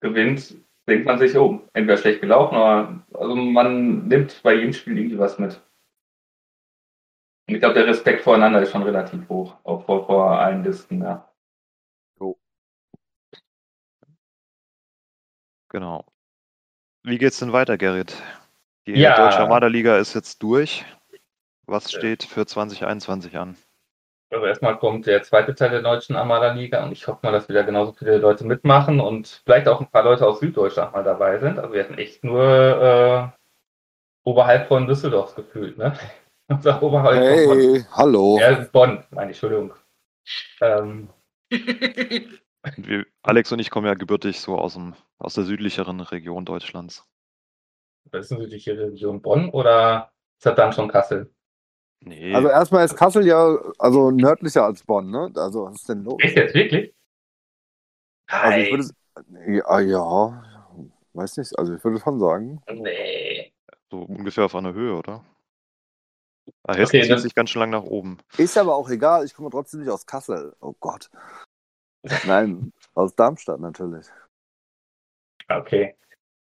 gewinnt, 0.00 0.54
denkt 0.88 1.06
man 1.06 1.18
sich, 1.18 1.36
oh, 1.36 1.60
entweder 1.72 1.96
schlecht 1.96 2.20
gelaufen, 2.20 2.56
aber 2.56 3.02
also 3.14 3.36
man 3.36 4.06
nimmt 4.08 4.40
bei 4.42 4.54
jedem 4.54 4.72
Spiel 4.72 4.98
irgendwie 4.98 5.18
was 5.18 5.38
mit. 5.38 5.60
Und 7.46 7.54
ich 7.54 7.60
glaube, 7.60 7.74
der 7.74 7.86
Respekt 7.86 8.22
voreinander 8.22 8.62
ist 8.62 8.70
schon 8.72 8.82
relativ 8.82 9.28
hoch, 9.28 9.54
auch 9.64 9.84
vor, 9.84 10.06
vor 10.06 10.38
allen 10.38 10.64
Listen, 10.64 11.02
ja. 11.02 11.28
Genau. 15.74 16.04
Wie 17.02 17.18
geht's 17.18 17.40
denn 17.40 17.52
weiter, 17.52 17.76
Gerrit? 17.76 18.14
Die 18.86 18.92
Ja. 18.92 19.16
Deutsche 19.16 19.40
Armada-Liga 19.40 19.98
ist 19.98 20.14
jetzt 20.14 20.40
durch. 20.40 20.84
Was 21.66 21.90
steht 21.90 22.22
für 22.22 22.46
2021 22.46 23.36
an? 23.36 23.56
Also 24.30 24.46
erstmal 24.46 24.78
kommt 24.78 25.06
der 25.06 25.24
zweite 25.24 25.52
Teil 25.56 25.70
der 25.70 25.82
deutschen 25.82 26.14
Armada-Liga 26.14 26.84
und 26.84 26.92
ich 26.92 27.08
hoffe 27.08 27.20
mal, 27.22 27.32
dass 27.32 27.48
wieder 27.48 27.64
genauso 27.64 27.92
viele 27.92 28.18
Leute 28.18 28.44
mitmachen 28.44 29.00
und 29.00 29.42
vielleicht 29.44 29.66
auch 29.66 29.80
ein 29.80 29.90
paar 29.90 30.04
Leute 30.04 30.24
aus 30.28 30.38
Süddeutschland 30.38 30.92
mal 30.92 31.02
dabei 31.02 31.38
sind. 31.38 31.58
Also 31.58 31.72
wir 31.74 31.82
hatten 31.82 31.98
echt 31.98 32.22
nur 32.22 32.44
äh, 32.44 33.28
oberhalb 34.22 34.68
von 34.68 34.86
Düsseldorf 34.86 35.34
gefühlt, 35.34 35.76
ne? 35.76 35.98
Von 36.46 36.60
Bonn. 36.60 37.04
Hey, 37.06 37.84
hallo. 37.92 38.38
Ja, 38.38 38.66
Bonn, 38.70 39.02
meine 39.10 39.28
Entschuldigung. 39.28 39.72
Ähm, 40.60 41.08
wir, 41.48 43.06
Alex 43.22 43.50
und 43.52 43.60
ich 43.60 43.70
kommen 43.70 43.86
ja 43.86 43.94
gebürtig 43.94 44.40
so 44.40 44.58
aus, 44.58 44.74
dem, 44.74 44.94
aus 45.18 45.34
der 45.34 45.44
südlicheren 45.44 46.00
Region 46.00 46.44
Deutschlands. 46.44 47.06
das 48.10 48.26
ist 48.26 48.32
natürlich 48.32 48.64
die 48.64 48.70
Region 48.70 49.22
Bonn 49.22 49.48
oder 49.50 50.12
ist 50.38 50.44
das 50.44 50.54
dann 50.54 50.72
schon 50.72 50.88
Kassel? 50.88 51.32
Nee, 52.00 52.34
Also 52.34 52.48
erstmal 52.48 52.84
ist 52.84 52.96
Kassel 52.96 53.26
ja 53.26 53.56
also 53.78 54.10
nördlicher 54.10 54.64
als 54.64 54.82
Bonn, 54.84 55.10
ne? 55.10 55.32
Also 55.36 55.64
was 55.64 55.76
ist 55.76 55.88
denn 55.88 56.04
los? 56.04 56.18
Echt 56.20 56.36
jetzt, 56.36 56.54
wirklich? 56.54 56.94
Also 58.26 58.58
ich 58.58 58.70
würde 58.70 58.90
ja, 59.46 59.80
ja, 59.80 60.44
weiß 61.14 61.38
nicht, 61.38 61.58
also 61.58 61.74
ich 61.74 61.82
würde 61.84 62.00
schon 62.00 62.20
sagen. 62.20 62.60
Nee. 62.70 63.52
so 63.90 64.00
ungefähr 64.00 64.44
auf 64.44 64.54
einer 64.54 64.74
Höhe, 64.74 64.94
oder? 64.94 65.24
Ah, 66.64 66.74
Hessen 66.74 66.96
Okay, 66.96 67.08
zieht 67.08 67.20
sich 67.20 67.34
ganz 67.34 67.50
schön 67.50 67.60
lang 67.60 67.70
nach 67.70 67.82
oben. 67.82 68.18
Ist 68.36 68.56
aber 68.56 68.74
auch 68.74 68.88
egal, 68.90 69.24
ich 69.24 69.34
komme 69.34 69.50
trotzdem 69.50 69.80
nicht 69.80 69.90
aus 69.90 70.06
Kassel. 70.06 70.54
Oh 70.60 70.74
Gott. 70.80 71.10
Nein, 72.26 72.72
aus 72.94 73.14
Darmstadt 73.14 73.60
natürlich. 73.60 74.06
Okay. 75.48 75.94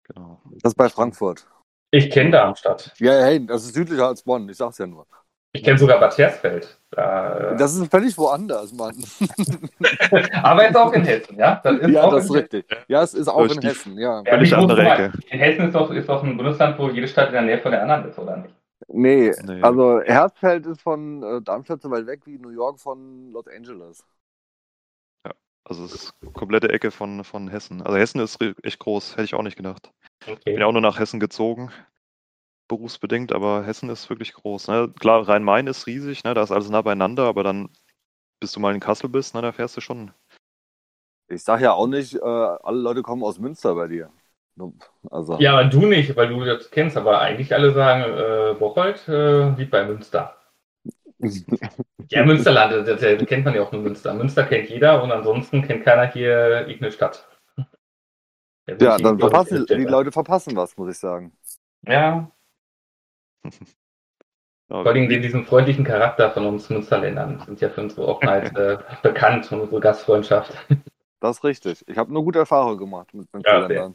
Genau. 0.05 0.41
Das 0.63 0.73
ist 0.73 0.77
bei 0.77 0.89
Frankfurt. 0.89 1.47
Ich 1.91 2.11
kenne 2.11 2.31
Darmstadt. 2.31 2.93
Ja, 2.99 3.13
hey, 3.13 3.45
das 3.45 3.65
ist 3.65 3.75
südlicher 3.75 4.09
als 4.09 4.23
Bonn, 4.23 4.49
ich 4.49 4.57
sag's 4.57 4.79
ja 4.79 4.87
nur. 4.87 5.07
Ich 5.53 5.65
kenne 5.65 5.79
sogar 5.79 5.99
Bad 5.99 6.17
Hersfeld. 6.19 6.79
Da, 6.91 7.53
äh, 7.53 7.57
Das 7.57 7.75
ist 7.75 7.91
völlig 7.91 8.17
woanders, 8.19 8.73
Mann. 8.73 8.95
aber 10.43 10.65
jetzt 10.65 10.77
auch 10.77 10.93
in 10.93 11.05
Hessen, 11.05 11.39
ja? 11.39 11.61
Das 11.65 11.79
ist 11.79 11.89
ja, 11.89 12.03
auch 12.03 12.11
das 12.13 12.25
ist 12.25 12.35
richtig. 12.35 12.67
Ja, 12.87 13.03
es 13.03 13.15
ist 13.15 13.29
auch 13.29 13.47
in 13.47 13.63
Hessen, 13.63 13.99
ja. 13.99 14.23
Ja, 14.25 14.33
Völlig 14.33 14.55
andere 14.55 14.83
Ecke. 14.83 15.13
In 15.31 15.39
Hessen 15.39 15.67
ist 15.69 15.75
doch, 15.75 15.91
ist 15.91 16.09
doch 16.09 16.23
ein 16.23 16.37
Bundesland, 16.37 16.79
wo 16.79 16.91
jede 16.91 17.09
Stadt 17.09 17.29
in 17.29 17.33
der 17.33 17.43
Nähe 17.43 17.59
von 17.59 17.73
der 17.73 17.83
anderen 17.83 18.11
ist, 18.11 18.19
oder 18.19 18.37
nicht? 18.37 18.55
Nee, 18.87 19.35
Nee. 19.43 19.63
also 19.63 20.01
Herzfeld 20.01 20.67
ist 20.67 20.83
von 20.83 21.23
äh, 21.23 21.43
Darmstadt 21.43 21.83
so 21.83 21.91
weit 21.91 22.07
weg 22.07 22.23
wie 22.27 22.39
New 22.39 22.51
York 22.51 22.81
von 22.81 23.33
Los 23.33 23.47
Angeles. 23.49 24.05
Also 25.69 25.85
es 25.85 25.93
ist 25.95 26.15
komplette 26.33 26.71
Ecke 26.71 26.91
von, 26.91 27.25
von 27.25 27.49
Hessen. 27.49 27.83
Also 27.83 27.99
Hessen 27.99 28.21
ist 28.21 28.39
echt 28.63 28.79
groß, 28.79 29.13
hätte 29.13 29.25
ich 29.25 29.35
auch 29.35 29.43
nicht 29.43 29.57
gedacht. 29.57 29.93
Bin 30.25 30.35
Okay. 30.35 30.59
ja 30.61 30.67
auch 30.67 30.73
nur 30.73 30.81
nach 30.81 30.99
Hessen 30.99 31.21
gezogen, 31.21 31.71
berufsbedingt, 32.69 33.33
aber 33.33 33.65
Hessen 33.67 33.91
ist 33.91 34.09
wirklich 34.09 34.33
groß. 34.33 34.69
Ne? 34.69 34.93
Klar, 34.99 35.29
Rhein-Main 35.29 35.67
ist 35.67 35.87
riesig, 35.87 36.25
ne? 36.25 36.33
da 36.35 36.43
ist 36.43 36.53
alles 36.53 36.71
nah 36.71 36.83
beieinander, 36.83 37.25
aber 37.25 37.43
dann, 37.43 37.69
bis 38.41 38.53
du 38.53 38.61
mal 38.61 38.75
in 38.75 38.81
Kassel 38.81 39.11
bist, 39.11 39.35
ne, 39.35 39.43
da 39.43 39.53
fährst 39.53 39.77
du 39.77 39.81
schon. 39.83 40.13
Ich 41.29 41.43
sag 41.43 41.61
ja 41.61 41.73
auch 41.73 41.87
nicht, 41.87 42.15
äh, 42.15 42.19
alle 42.21 42.79
Leute 42.81 43.03
kommen 43.03 43.23
aus 43.25 43.39
Münster 43.39 43.75
bei 43.75 43.89
dir. 43.89 44.11
Also, 45.11 45.41
Ja, 45.41 45.53
aber 45.59 45.65
du 45.71 45.87
nicht, 45.87 46.15
weil 46.17 46.29
du 46.29 46.45
das 46.45 46.71
kennst, 46.71 46.97
aber 46.97 47.21
eigentlich 47.21 47.55
alle 47.55 47.73
sagen, 47.73 48.03
äh, 48.05 48.55
Bocholt 48.59 49.07
äh, 49.09 49.51
liegt 49.51 49.71
bei 49.71 49.85
Münster. 49.85 50.37
Ja, 52.11 52.23
Münsterland, 52.25 52.87
das, 52.87 53.01
das 53.01 53.27
kennt 53.27 53.45
man 53.47 53.55
ja 53.55 53.63
auch 53.63 53.73
nur 53.73 53.81
Münster. 53.83 54.13
Münster 54.15 54.45
kennt 54.45 54.69
jeder 54.69 55.03
und 55.03 55.11
ansonsten 55.13 55.63
kennt 55.63 55.85
keiner 55.85 56.07
hier 56.13 56.67
irgendeine 56.67 56.93
Stadt. 56.93 57.27
ja, 58.81 58.99
dann 58.99 59.19
verpassen 59.19 59.67
die 59.67 59.85
Leute 59.85 60.13
verpassen 60.13 60.57
was, 60.57 60.77
muss 60.77 60.91
ich 60.91 60.99
sagen. 60.99 61.37
Ja, 61.83 62.31
Ja, 64.69 64.85
vor 64.85 64.91
allem 64.93 65.09
die- 65.09 65.21
diesen 65.21 65.45
freundlichen 65.45 65.85
Charakter 65.85 66.31
von 66.33 66.45
uns 66.47 66.69
Münsterländern 66.69 67.41
sind 67.47 67.61
ja 67.61 67.69
für 67.71 67.81
unsere 67.83 68.09
Offenheit 68.09 68.53
äh, 68.57 68.79
bekannt 69.03 69.51
und 69.53 69.61
unsere 69.61 69.81
Gastfreundschaft. 69.81 70.53
Das 71.21 71.39
ist 71.39 71.45
richtig. 71.45 71.85
Ich 71.89 71.97
habe 71.99 72.13
nur 72.13 72.25
gute 72.25 72.39
Erfahrungen 72.41 72.79
gemacht 72.79 73.13
mit 73.15 73.33
Ja, 73.45 73.69
Münsterländern. 73.69 73.95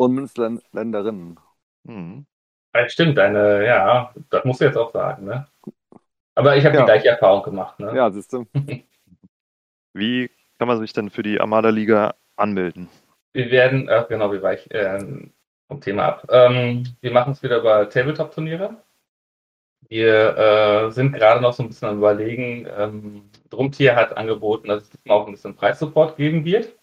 Und 0.00 0.14
Münsterländerinnen. 0.14 1.38
Mhm. 1.82 2.24
Ja, 2.74 2.88
stimmt, 2.88 3.18
deine, 3.18 3.66
ja, 3.66 4.14
das 4.30 4.46
musst 4.46 4.62
du 4.62 4.64
jetzt 4.64 4.78
auch 4.78 4.90
sagen, 4.92 5.26
ne? 5.26 5.46
Aber 6.34 6.56
ich 6.56 6.64
habe 6.64 6.74
Ja. 6.74 6.80
die 6.80 6.86
gleiche 6.86 7.08
Erfahrung 7.08 7.42
gemacht, 7.42 7.78
ne? 7.78 7.94
Ja, 7.94 8.10
siehst 8.10 8.32
du. 8.32 8.46
Wie 9.92 10.30
kann 10.58 10.68
man 10.68 10.78
sich 10.78 10.94
denn 10.94 11.10
für 11.10 11.22
die 11.22 11.38
Armada-Liga 11.38 12.14
anmelden? 12.36 12.88
Wir 13.34 13.50
werden, 13.50 13.88
äh, 13.90 14.06
genau, 14.08 14.32
wie 14.32 14.40
war 14.40 14.54
ich 14.54 14.66
ähm, 14.70 15.34
vom 15.68 15.82
Thema 15.82 16.06
ab. 16.06 16.26
Ähm, 16.30 16.84
wir 17.02 17.12
machen 17.12 17.32
es 17.32 17.42
wieder 17.42 17.58
über 17.58 17.86
Tabletop-Turniere. 17.90 18.82
Wir 19.90 20.36
äh, 20.38 20.90
sind 20.92 21.12
gerade 21.12 21.42
noch 21.42 21.52
so 21.52 21.62
ein 21.62 21.68
bisschen 21.68 21.88
am 21.88 21.98
Überlegen. 21.98 22.66
Ähm, 22.74 23.30
Drumtier 23.50 23.96
hat 23.96 24.16
angeboten, 24.16 24.68
dass 24.68 24.84
es 24.84 24.90
diesmal 24.90 25.18
auch 25.18 25.26
ein 25.26 25.32
bisschen 25.32 25.56
Preissupport 25.56 26.16
geben 26.16 26.46
wird. 26.46 26.79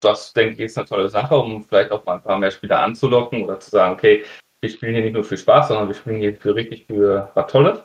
Das, 0.00 0.32
denke 0.32 0.54
ich, 0.54 0.60
ist 0.60 0.78
eine 0.78 0.86
tolle 0.86 1.08
Sache, 1.08 1.36
um 1.36 1.62
vielleicht 1.64 1.90
auch 1.92 2.04
mal 2.04 2.14
ein 2.14 2.22
paar 2.22 2.38
mehr 2.38 2.50
Spieler 2.50 2.80
anzulocken 2.80 3.44
oder 3.44 3.60
zu 3.60 3.70
sagen, 3.70 3.94
okay, 3.94 4.24
wir 4.60 4.70
spielen 4.70 4.94
hier 4.94 5.04
nicht 5.04 5.14
nur 5.14 5.24
für 5.24 5.36
Spaß, 5.36 5.68
sondern 5.68 5.88
wir 5.88 5.94
spielen 5.94 6.20
hier 6.20 6.36
für 6.36 6.54
richtig 6.54 6.86
für 6.86 7.30
was 7.34 7.50
Tolles. 7.52 7.84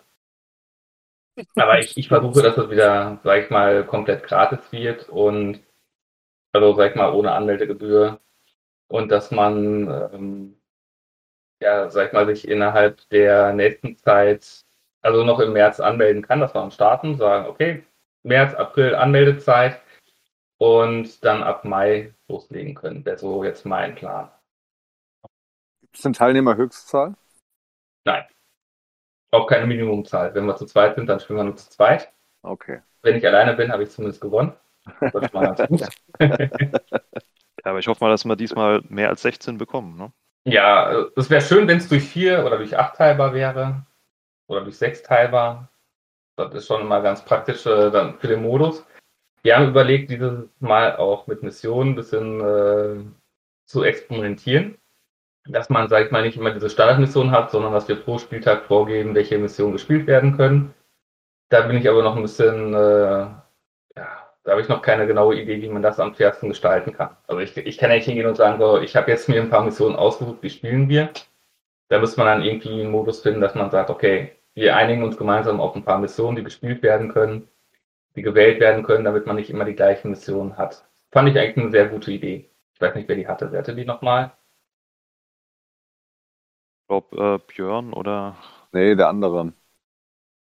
Aber 1.56 1.80
ich, 1.80 1.98
ich 1.98 2.08
versuche, 2.08 2.42
dass 2.42 2.56
das 2.56 2.70
wieder, 2.70 3.20
sag 3.24 3.44
ich 3.44 3.50
mal, 3.50 3.86
komplett 3.86 4.24
gratis 4.24 4.72
wird 4.72 5.10
und 5.10 5.62
also 6.54 6.74
sag 6.76 6.92
ich 6.92 6.96
mal 6.96 7.14
ohne 7.14 7.34
Anmeldegebühr 7.34 8.22
und 8.88 9.12
dass 9.12 9.32
man 9.32 9.88
ähm, 10.14 10.56
ja, 11.62 11.90
sag 11.90 12.08
ich 12.08 12.14
mal, 12.14 12.26
sich 12.28 12.48
innerhalb 12.48 13.08
der 13.10 13.54
nächsten 13.54 13.98
Zeit, 13.98 14.66
also 15.02 15.24
noch 15.24 15.40
im 15.40 15.54
März 15.54 15.80
anmelden 15.80 16.22
kann, 16.22 16.40
dass 16.40 16.54
wir 16.54 16.62
am 16.62 16.72
Starten 16.72 17.18
sagen, 17.18 17.48
okay, 17.48 17.84
März, 18.24 18.56
April 18.56 18.96
Anmeldezeit 18.96 19.82
und 20.58 21.24
dann 21.24 21.44
ab 21.44 21.66
Mai 21.66 22.14
loslegen 22.28 22.76
können. 22.76 23.06
Wäre 23.06 23.18
so 23.18 23.44
jetzt 23.44 23.66
mein 23.66 23.96
Plan. 23.96 24.30
Gibt 25.82 25.98
es 25.98 26.06
eine 26.06 26.16
Teilnehmerhöchstzahl? 26.16 27.16
Auch 29.32 29.48
keine 29.48 29.66
Minimumzahl. 29.66 30.34
Wenn 30.34 30.46
wir 30.46 30.56
zu 30.56 30.66
zweit 30.66 30.96
sind, 30.96 31.08
dann 31.08 31.20
spielen 31.20 31.38
wir 31.38 31.44
nur 31.44 31.56
zu 31.58 31.70
zweit. 31.70 32.12
Okay. 32.42 32.82
Wenn 33.02 33.16
ich 33.16 33.28
alleine 33.28 33.54
bin, 33.54 33.72
habe 33.72 33.84
ich 33.84 33.90
zumindest 33.90 34.22
gewonnen. 34.22 34.54
Das 35.00 35.24
ist 35.24 35.34
mal 35.34 35.54
ganz 35.54 35.68
gut. 35.68 35.82
Ja, 37.66 37.72
aber 37.72 37.80
ich 37.80 37.88
hoffe 37.88 38.04
mal, 38.04 38.12
dass 38.12 38.26
wir 38.26 38.36
diesmal 38.36 38.84
mehr 38.90 39.10
als 39.10 39.24
16 39.24 39.58
bekommen. 39.58 39.98
Ne? 39.98 40.12
Ja, 40.46 41.08
es 41.16 41.32
wäre 41.32 41.42
schön, 41.42 41.68
wenn 41.68 41.78
es 41.78 41.90
durch 41.90 42.04
vier 42.04 42.46
oder 42.46 42.58
durch 42.58 42.78
acht 42.78 42.96
teilbar 42.96 43.34
wäre. 43.34 43.88
Oder 44.48 44.62
durch 44.62 44.78
sechs 44.78 45.02
teilbar. 45.02 45.70
Das 46.38 46.54
ist 46.54 46.68
schon 46.68 46.82
immer 46.82 47.02
ganz 47.02 47.26
praktisch 47.26 47.66
äh, 47.66 47.90
dann 47.90 48.20
für 48.20 48.28
den 48.28 48.44
Modus. 48.44 48.86
Wir 49.46 49.56
haben 49.56 49.68
überlegt, 49.68 50.10
dieses 50.10 50.50
Mal 50.60 50.96
auch 50.96 51.28
mit 51.28 51.44
Missionen 51.44 51.92
ein 51.92 51.96
bisschen 51.96 52.42
äh, 52.42 52.96
zu 53.68 53.84
experimentieren. 53.84 54.80
Dass 55.48 55.70
man, 55.70 55.88
sag 55.88 56.04
ich 56.04 56.12
mal, 56.12 56.24
nicht 56.24 56.36
immer 56.36 56.50
diese 56.50 56.72
Standardmission 56.72 57.30
hat, 57.30 57.52
sondern 57.52 57.72
dass 57.72 57.88
wir 57.88 57.96
pro 57.96 58.18
Spieltag 58.18 58.64
vorgeben, 58.64 59.14
welche 59.14 59.38
Missionen 59.38 59.74
gespielt 59.74 60.08
werden 60.08 60.36
können. 60.36 60.74
Da 61.50 61.62
bin 61.62 61.78
ich 61.78 61.88
aber 61.88 62.02
noch 62.02 62.16
ein 62.16 62.24
bisschen, 62.24 62.74
äh, 62.74 63.28
ja, 63.98 64.30
da 64.44 64.52
habe 64.52 64.62
ich 64.62 64.68
noch 64.68 64.82
keine 64.82 65.06
genaue 65.06 65.40
Idee, 65.40 65.62
wie 65.62 65.70
man 65.70 65.84
das 65.84 66.00
am 66.00 66.16
fairsten 66.16 66.50
gestalten 66.50 66.94
kann. 66.94 67.16
Also 67.28 67.40
ich, 67.40 67.56
ich 67.56 67.78
kann 67.78 67.92
ja 67.92 67.98
nicht 67.98 68.06
hingehen 68.06 68.26
und 68.26 68.38
sagen, 68.38 68.60
so, 68.60 68.82
ich 68.82 68.96
habe 68.96 69.12
jetzt 69.12 69.30
mir 69.30 69.40
ein 69.40 69.52
paar 69.52 69.64
Missionen 69.64 69.96
ausgesucht, 69.96 70.42
die 70.42 70.50
spielen 70.50 70.90
wir. 70.90 71.12
Da 71.90 72.00
muss 72.00 72.18
man 72.18 72.26
dann 72.26 72.42
irgendwie 72.42 72.82
einen 72.82 72.90
Modus 72.90 73.22
finden, 73.22 73.42
dass 73.42 73.54
man 73.54 73.70
sagt, 73.70 73.92
okay, 73.92 74.32
wir 74.56 74.76
einigen 74.76 75.04
uns 75.04 75.18
gemeinsam 75.18 75.62
auf 75.62 75.76
ein 75.76 75.86
paar 75.86 76.00
Missionen, 76.00 76.36
die 76.36 76.44
gespielt 76.44 76.82
werden 76.82 77.14
können, 77.14 77.48
die 78.16 78.22
gewählt 78.24 78.60
werden 78.60 78.84
können, 78.84 79.04
damit 79.06 79.26
man 79.28 79.36
nicht 79.38 79.50
immer 79.50 79.66
die 79.66 79.76
gleichen 79.76 80.10
Missionen 80.12 80.58
hat. 80.58 80.86
Fand 81.12 81.30
ich 81.30 81.38
eigentlich 81.40 81.58
eine 81.58 81.72
sehr 81.72 81.88
gute 81.90 82.12
Idee. 82.12 82.50
Ich 82.74 82.82
weiß 82.82 82.96
nicht, 82.96 83.08
wer 83.08 83.16
die 83.16 83.28
hatte. 83.28 83.52
Wer 83.52 83.60
hatte 83.60 83.76
die 83.76 83.86
nochmal? 83.86 84.34
Ich 86.84 86.88
glaube, 86.88 87.42
äh, 87.44 87.54
Björn 87.54 87.94
oder. 87.94 88.38
Nee, 88.72 88.96
der 88.96 89.10
andere. 89.10 89.54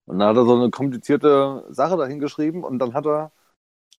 Und 0.06 0.18
dann 0.18 0.28
hat 0.28 0.36
er 0.36 0.44
so 0.44 0.54
eine 0.54 0.70
komplizierte 0.70 1.64
Sache 1.70 1.96
dahingeschrieben 1.96 2.62
und 2.64 2.78
dann 2.78 2.94
hat 2.94 3.06
er 3.06 3.32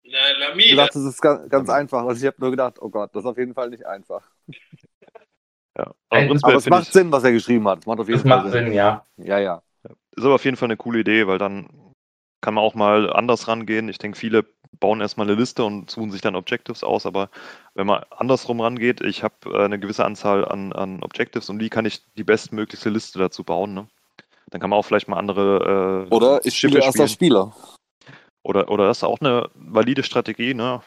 Na, 0.04 0.32
Lamine. 0.38 0.70
gesagt, 0.70 0.94
das 0.94 1.04
ist 1.04 1.20
ganz, 1.22 1.48
ganz 1.50 1.68
einfach. 1.68 2.04
Und 2.04 2.16
ich 2.18 2.24
habe 2.26 2.36
nur 2.40 2.50
gedacht, 2.50 2.80
oh 2.80 2.88
Gott, 2.90 3.14
das 3.14 3.22
ist 3.24 3.28
auf 3.30 3.38
jeden 3.38 3.54
Fall 3.54 3.70
nicht 3.70 3.86
einfach. 3.86 4.30
Ja. 5.76 5.94
Aber 6.10 6.22
Aber 6.42 6.56
es 6.56 6.68
macht 6.68 6.88
ich, 6.88 6.92
Sinn, 6.92 7.12
was 7.12 7.24
er 7.24 7.32
geschrieben 7.32 7.68
hat. 7.68 7.80
Es 7.80 7.86
macht 7.86 8.00
auf 8.00 8.08
jeden 8.08 8.20
Das 8.20 8.24
Fall 8.24 8.40
macht 8.40 8.50
Sinn, 8.50 8.72
ja. 8.72 9.06
Ja, 9.16 9.38
ja. 9.38 9.62
ist 10.16 10.24
aber 10.24 10.34
auf 10.36 10.44
jeden 10.44 10.56
Fall 10.56 10.68
eine 10.68 10.76
coole 10.76 11.00
Idee, 11.00 11.26
weil 11.26 11.38
dann 11.38 11.68
kann 12.40 12.54
man 12.54 12.64
auch 12.64 12.74
mal 12.74 13.12
anders 13.12 13.48
rangehen. 13.48 13.88
Ich 13.88 13.98
denke, 13.98 14.18
viele 14.18 14.44
bauen 14.78 15.00
erstmal 15.00 15.26
eine 15.26 15.38
Liste 15.38 15.64
und 15.64 15.90
suchen 15.90 16.10
sich 16.10 16.20
dann 16.20 16.36
Objectives 16.36 16.84
aus. 16.84 17.06
Aber 17.06 17.30
wenn 17.74 17.86
man 17.86 18.04
andersrum 18.10 18.60
rangeht, 18.60 19.00
ich 19.00 19.22
habe 19.22 19.34
äh, 19.46 19.64
eine 19.64 19.78
gewisse 19.78 20.04
Anzahl 20.04 20.44
an, 20.44 20.72
an 20.72 21.02
Objectives 21.02 21.48
und 21.48 21.60
wie 21.60 21.70
kann 21.70 21.86
ich 21.86 22.02
die 22.14 22.24
bestmöglichste 22.24 22.90
Liste 22.90 23.18
dazu 23.18 23.44
bauen? 23.44 23.74
Ne? 23.74 23.88
Dann 24.50 24.60
kann 24.60 24.70
man 24.70 24.78
auch 24.78 24.84
vielleicht 24.84 25.08
mal 25.08 25.18
andere. 25.18 26.06
Äh, 26.10 26.14
oder 26.14 26.44
ich 26.44 26.56
spiele 26.56 26.80
erst 26.80 27.00
als 27.00 27.12
Spieler. 27.12 27.54
Oder, 28.42 28.70
oder 28.70 28.86
das 28.86 28.98
ist 28.98 29.04
auch 29.04 29.20
eine 29.20 29.50
valide 29.54 30.04
Strategie, 30.04 30.54
ne? 30.54 30.80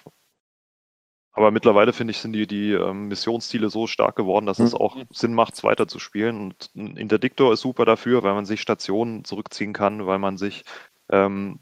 Aber 1.34 1.52
mittlerweile 1.52 1.94
finde 1.94 2.12
ich, 2.12 2.18
sind 2.18 2.34
die, 2.34 2.48
die 2.48 2.72
ähm, 2.72 3.08
Missionsziele 3.08 3.70
so 3.70 3.88
stark 3.88 4.16
geworden, 4.16 4.46
dass 4.46 4.60
mhm. 4.60 4.66
es 4.66 4.74
auch 4.74 4.98
Sinn 5.10 5.34
macht, 5.34 5.54
es 5.54 5.64
weiter 5.64 5.88
zu 5.88 6.00
spielen. 6.00 6.40
Und 6.40 6.72
ein 6.76 6.98
Interdiktor 6.98 7.54
ist 7.54 7.62
super 7.62 7.86
dafür, 7.86 8.24
weil 8.24 8.34
man 8.34 8.46
sich 8.46 8.62
Stationen 8.62 9.24
zurückziehen 9.24 9.74
kann, 9.74 10.06
weil 10.06 10.20
man 10.20 10.38
sich, 10.38 10.64
ähm, 11.12 11.60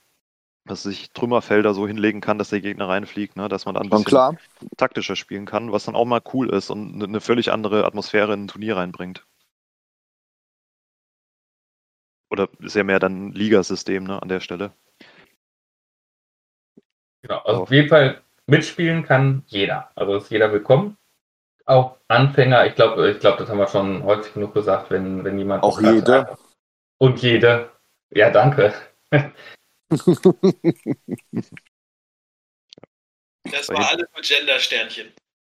dass 0.65 0.83
sich 0.83 1.11
Trümmerfelder 1.11 1.73
so 1.73 1.87
hinlegen 1.87 2.21
kann, 2.21 2.37
dass 2.37 2.49
der 2.49 2.61
Gegner 2.61 2.89
reinfliegt, 2.89 3.35
ne? 3.35 3.47
dass 3.49 3.65
man 3.65 3.75
dann 3.75 3.83
ein 3.83 3.89
bisschen 3.89 4.05
klar. 4.05 4.35
taktischer 4.75 5.15
spielen 5.15 5.45
kann, 5.45 5.71
was 5.71 5.85
dann 5.85 5.95
auch 5.95 6.05
mal 6.05 6.21
cool 6.33 6.49
ist 6.49 6.69
und 6.69 7.01
eine 7.01 7.21
völlig 7.21 7.51
andere 7.51 7.85
Atmosphäre 7.85 8.33
in 8.33 8.43
ein 8.43 8.47
Turnier 8.47 8.77
reinbringt. 8.77 9.25
Oder 12.29 12.49
ist 12.59 12.75
ja 12.75 12.83
mehr 12.83 12.99
dann 12.99 13.27
ein 13.27 13.31
Ligasystem 13.31 14.03
ne, 14.03 14.21
an 14.21 14.27
der 14.27 14.41
Stelle. 14.41 14.73
Genau, 17.21 17.39
also 17.39 17.61
auf 17.63 17.71
jeden 17.71 17.87
Fall 17.87 18.21
mitspielen 18.45 19.03
kann 19.03 19.43
jeder. 19.47 19.89
Also 19.95 20.15
ist 20.15 20.29
jeder 20.29 20.51
willkommen. 20.51 20.97
Auch 21.65 21.97
Anfänger, 22.07 22.65
ich 22.65 22.75
glaube, 22.75 23.11
ich 23.11 23.19
glaube, 23.19 23.39
das 23.39 23.49
haben 23.49 23.57
wir 23.57 23.67
schon 23.67 24.03
häufig 24.03 24.33
genug 24.33 24.53
gesagt, 24.53 24.89
wenn, 24.89 25.23
wenn 25.23 25.37
jemand. 25.37 25.63
Auch 25.63 25.81
jede. 25.81 26.37
Und 26.97 27.21
jede. 27.21 27.69
Ja, 28.09 28.29
danke. 28.29 28.73
Das 33.51 33.69
war 33.69 33.91
alles 33.91 34.07
mit 34.13 34.25
Gender-Sternchen. 34.25 35.13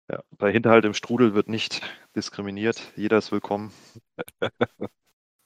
Ja, 0.10 0.24
bei 0.38 0.52
Hinterhalt 0.52 0.86
im 0.86 0.94
Strudel 0.94 1.34
wird 1.34 1.50
nicht 1.50 1.82
diskriminiert. 2.16 2.82
Jeder 2.96 3.18
ist 3.18 3.34
willkommen. 3.34 3.74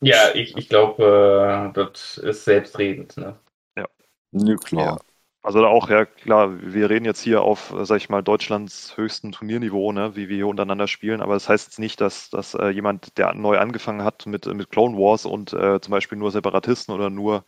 ja, 0.01 0.33
ich, 0.35 0.55
ich 0.55 0.69
glaube, 0.69 1.71
äh, 1.71 1.73
das 1.73 2.17
ist 2.19 2.45
selbstredend. 2.45 3.17
Ne? 3.17 3.39
Ja. 3.75 3.87
Ja, 4.31 4.55
klar. 4.57 4.85
Ja. 4.85 4.97
Also 5.45 5.63
auch, 5.67 5.89
ja 5.89 6.05
klar, 6.05 6.59
wir 6.59 6.89
reden 6.89 7.05
jetzt 7.05 7.21
hier 7.21 7.43
auf, 7.43 7.71
sag 7.83 7.97
ich 7.97 8.09
mal, 8.09 8.23
Deutschlands 8.23 8.97
höchstem 8.97 9.31
Turnierniveau, 9.31 9.91
ne, 9.91 10.15
wie 10.15 10.27
wir 10.27 10.37
hier 10.37 10.47
untereinander 10.47 10.87
spielen, 10.87 11.21
aber 11.21 11.35
das 11.35 11.47
heißt 11.47 11.67
jetzt 11.67 11.77
nicht, 11.77 12.01
dass, 12.01 12.31
dass 12.31 12.55
äh, 12.55 12.69
jemand, 12.69 13.19
der 13.19 13.35
neu 13.35 13.59
angefangen 13.59 14.03
hat 14.03 14.25
mit, 14.25 14.47
mit 14.47 14.71
Clone 14.71 14.97
Wars 14.97 15.23
und 15.27 15.53
äh, 15.53 15.79
zum 15.79 15.91
Beispiel 15.91 16.17
nur 16.17 16.31
Separatisten 16.31 16.95
oder 16.95 17.11
nur 17.11 17.45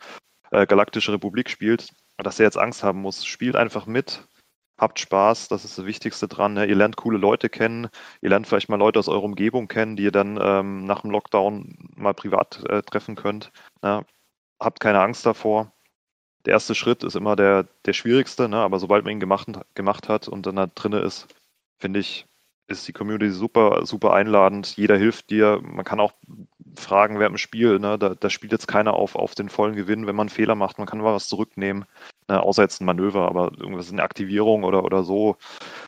äh, 0.52 0.66
Galaktische 0.66 1.14
Republik 1.14 1.50
spielt, 1.50 1.94
dass 2.18 2.40
er 2.40 2.46
jetzt 2.46 2.58
Angst 2.58 2.84
haben 2.84 3.02
muss. 3.02 3.26
Spielt 3.26 3.56
einfach 3.56 3.86
mit, 3.86 4.28
habt 4.78 5.00
Spaß, 5.00 5.48
das 5.48 5.66
ist 5.66 5.78
das 5.78 5.86
Wichtigste 5.86 6.28
dran. 6.28 6.54
Ne? 6.54 6.66
Ihr 6.66 6.76
lernt 6.76 6.98
coole 6.98 7.18
Leute 7.18 7.50
kennen, 7.50 7.90
ihr 8.22 8.30
lernt 8.30 8.48
vielleicht 8.48 8.70
mal 8.70 8.78
Leute 8.78 9.00
aus 9.00 9.10
eurer 9.10 9.24
Umgebung 9.24 9.68
kennen, 9.68 9.96
die 9.96 10.04
ihr 10.04 10.12
dann 10.12 10.40
ähm, 10.42 10.86
nach 10.86 11.02
dem 11.02 11.12
Lockdown 11.12 11.92
mal 11.96 12.14
privat 12.14 12.64
äh, 12.70 12.82
treffen 12.82 13.16
könnt. 13.16 13.52
Ne? 13.82 14.06
Habt 14.60 14.80
keine 14.80 15.02
Angst 15.02 15.26
davor 15.26 15.72
der 16.48 16.54
erste 16.54 16.76
Schritt 16.76 17.04
ist 17.04 17.18
immer 17.18 17.36
der, 17.36 17.68
der 17.86 17.92
schwierigste, 17.92 18.48
ne? 18.48 18.56
aber 18.58 18.80
sobald 18.80 19.04
man 19.04 19.12
ihn 19.12 19.20
gemacht, 19.20 19.50
gemacht 19.74 20.08
hat 20.08 20.30
und 20.30 20.46
dann 20.46 20.56
da 20.56 20.68
drinne 20.68 21.00
ist, 21.00 21.28
finde 21.78 22.00
ich, 22.00 22.26
ist 22.68 22.88
die 22.88 22.94
Community 22.94 23.32
super, 23.32 23.86
super 23.86 24.14
einladend. 24.14 24.76
Jeder 24.76 24.98
hilft 24.98 25.30
dir. 25.30 25.62
Man 25.64 25.86
kann 25.86 26.00
auch 26.00 26.14
fragen 26.76 27.20
während 27.20 27.36
dem 27.36 27.38
Spiel. 27.38 27.80
Ne? 27.80 27.98
Da, 27.98 28.16
da 28.16 28.30
spielt 28.30 28.52
jetzt 28.52 28.68
keiner 28.68 28.94
auf, 28.94 29.16
auf 29.16 29.36
den 29.36 29.50
vollen 29.50 29.76
Gewinn, 29.76 30.06
wenn 30.06 30.16
man 30.16 30.28
einen 30.28 30.36
Fehler 30.36 30.56
macht. 30.56 30.78
Man 30.78 30.88
kann 30.88 31.00
mal 31.00 31.14
was 31.14 31.28
zurücknehmen, 31.28 31.86
ne? 32.28 32.42
außer 32.42 32.64
jetzt 32.64 32.82
ein 32.82 32.86
Manöver, 32.86 33.28
aber 33.28 33.52
irgendwas 33.58 33.92
eine 33.92 34.04
Aktivierung 34.04 34.64
oder, 34.64 34.84
oder 34.84 35.04
so. 35.04 35.38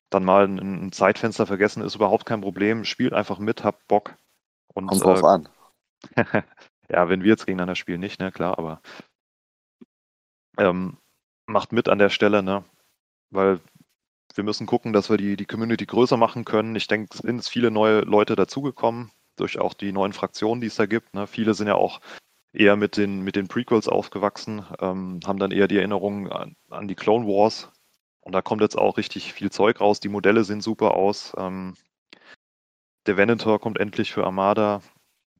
Dann 0.10 0.24
mal 0.24 0.46
ein, 0.46 0.58
ein 0.86 0.92
Zeitfenster 0.92 1.46
vergessen, 1.46 1.84
ist 1.84 1.96
überhaupt 1.96 2.26
kein 2.26 2.42
Problem. 2.42 2.86
Spielt 2.86 3.14
einfach 3.14 3.40
mit, 3.40 3.64
habt 3.64 3.88
Bock. 3.88 4.16
Und, 4.74 4.88
Kommt 4.88 5.04
drauf 5.04 5.22
äh, 5.22 5.26
an. 5.26 5.50
ja, 6.90 7.10
wenn 7.10 7.24
wir 7.24 7.30
jetzt 7.30 7.46
gegeneinander 7.46 7.76
spielen, 7.76 8.00
nicht, 8.00 8.20
ne, 8.20 8.32
klar, 8.32 8.58
aber 8.58 8.82
ähm, 10.58 10.98
macht 11.46 11.74
mit 11.74 11.90
an 11.90 12.00
der 12.00 12.10
Stelle, 12.10 12.42
ne? 12.42 12.64
Weil 13.32 13.60
wir 14.40 14.44
müssen 14.46 14.68
gucken, 14.68 14.94
dass 14.94 15.10
wir 15.10 15.18
die, 15.18 15.36
die 15.36 15.46
Community 15.46 15.86
größer 15.86 16.16
machen 16.16 16.46
können. 16.46 16.74
Ich 16.78 16.88
denke, 16.88 17.10
es 17.14 17.20
sind 17.20 17.46
viele 17.46 17.72
neue 17.72 18.00
Leute 18.00 18.38
dazugekommen, 18.38 19.12
durch 19.36 19.60
auch 19.60 19.74
die 19.74 19.92
neuen 19.92 20.14
Fraktionen, 20.14 20.62
die 20.62 20.68
es 20.68 20.78
da 20.78 20.86
gibt. 20.86 21.14
Ne? 21.14 21.28
Viele 21.28 21.54
sind 21.54 21.68
ja 21.68 21.76
auch 21.76 22.00
eher 22.54 22.78
mit 22.78 22.96
den, 22.96 23.20
mit 23.22 23.36
den 23.36 23.50
Prequels 23.50 23.90
aufgewachsen, 23.90 24.66
ähm, 24.80 25.20
haben 25.26 25.40
dann 25.40 25.52
eher 25.52 25.68
die 25.68 25.76
Erinnerungen 25.76 26.32
an, 26.32 26.56
an, 26.70 26.88
die 26.88 26.96
Clone 26.96 27.28
Wars. 27.28 27.70
Und 28.22 28.32
da 28.32 28.42
kommt 28.42 28.62
jetzt 28.62 28.78
auch 28.78 28.96
richtig 28.96 29.34
viel 29.34 29.52
Zeug 29.52 29.82
raus. 29.82 30.00
Die 30.00 30.08
Modelle 30.08 30.46
sehen 30.46 30.62
super 30.62 30.94
aus. 30.94 31.34
Ähm, 31.38 31.74
der 33.08 33.18
Venator 33.18 33.60
kommt 33.60 33.78
endlich 33.78 34.14
für 34.14 34.24
Armada. 34.24 34.82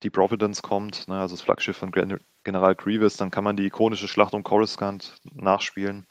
Die 0.04 0.10
Providence 0.10 0.62
kommt, 0.62 1.08
ne? 1.08 1.22
also 1.22 1.38
das 1.38 1.42
Flaggschiff 1.42 1.78
von 1.78 1.94
General 2.44 2.76
Grievous, 2.76 3.16
dann 3.16 3.32
kann 3.32 3.46
man 3.46 3.56
die 3.56 3.66
ikonische 3.66 4.10
Schlacht 4.10 4.34
um 4.34 4.44
Coruscant 4.44 5.16
nachspielen. 5.32 6.06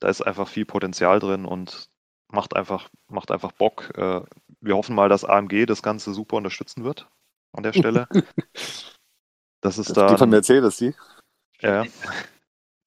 Da 0.00 0.08
ist 0.08 0.22
einfach 0.22 0.48
viel 0.48 0.64
Potenzial 0.64 1.18
drin 1.18 1.44
und 1.44 1.90
macht 2.30 2.56
einfach, 2.56 2.88
macht 3.08 3.30
einfach 3.30 3.52
Bock. 3.52 3.90
Äh, 3.96 4.22
wir 4.60 4.76
hoffen 4.76 4.94
mal, 4.94 5.08
dass 5.08 5.24
AMG 5.24 5.66
das 5.66 5.82
Ganze 5.82 6.14
super 6.14 6.36
unterstützen 6.36 6.84
wird 6.84 7.08
an 7.52 7.62
der 7.62 7.72
Stelle. 7.72 8.08
Das 9.60 9.76
ist 9.76 9.96
da. 9.96 10.06
Die 10.06 10.16
von 10.16 10.30
Mercedes, 10.30 10.76
die? 10.76 10.94
Ja. 11.60 11.84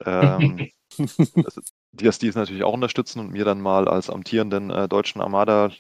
ähm, 0.06 0.70
die, 0.98 2.06
dass 2.06 2.18
die 2.18 2.28
es 2.28 2.36
natürlich 2.36 2.64
auch 2.64 2.74
unterstützen 2.74 3.20
und 3.20 3.32
mir 3.32 3.44
dann 3.44 3.60
mal 3.60 3.90
als 3.90 4.10
amtierenden 4.10 4.70
äh, 4.70 4.88
deutschen 4.88 5.20
Armada 5.20 5.72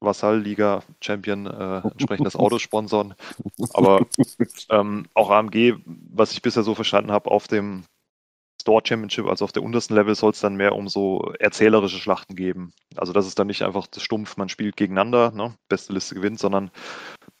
Vasall-Liga-Champion 0.00 1.46
äh, 1.46 1.78
entsprechendes 1.88 2.36
Auto 2.36 2.58
sponsern. 2.58 3.14
Aber 3.72 4.06
ähm, 4.70 5.06
auch 5.14 5.30
AMG, 5.30 5.76
was 5.86 6.32
ich 6.32 6.42
bisher 6.42 6.62
so 6.62 6.74
verstanden 6.74 7.10
habe, 7.10 7.30
auf 7.30 7.48
dem 7.48 7.84
Store 8.64 8.82
Championship, 8.82 9.26
also 9.26 9.44
auf 9.44 9.52
der 9.52 9.62
untersten 9.62 9.94
Level, 9.94 10.14
soll 10.14 10.30
es 10.30 10.40
dann 10.40 10.56
mehr 10.56 10.74
um 10.74 10.88
so 10.88 11.34
erzählerische 11.38 11.98
Schlachten 11.98 12.34
geben. 12.34 12.72
Also 12.96 13.12
das 13.12 13.26
ist 13.26 13.38
dann 13.38 13.46
nicht 13.46 13.60
einfach 13.60 13.88
stumpf, 13.94 14.38
man 14.38 14.48
spielt 14.48 14.78
gegeneinander, 14.78 15.32
ne? 15.32 15.54
beste 15.68 15.92
Liste 15.92 16.14
gewinnt, 16.14 16.38
sondern 16.38 16.70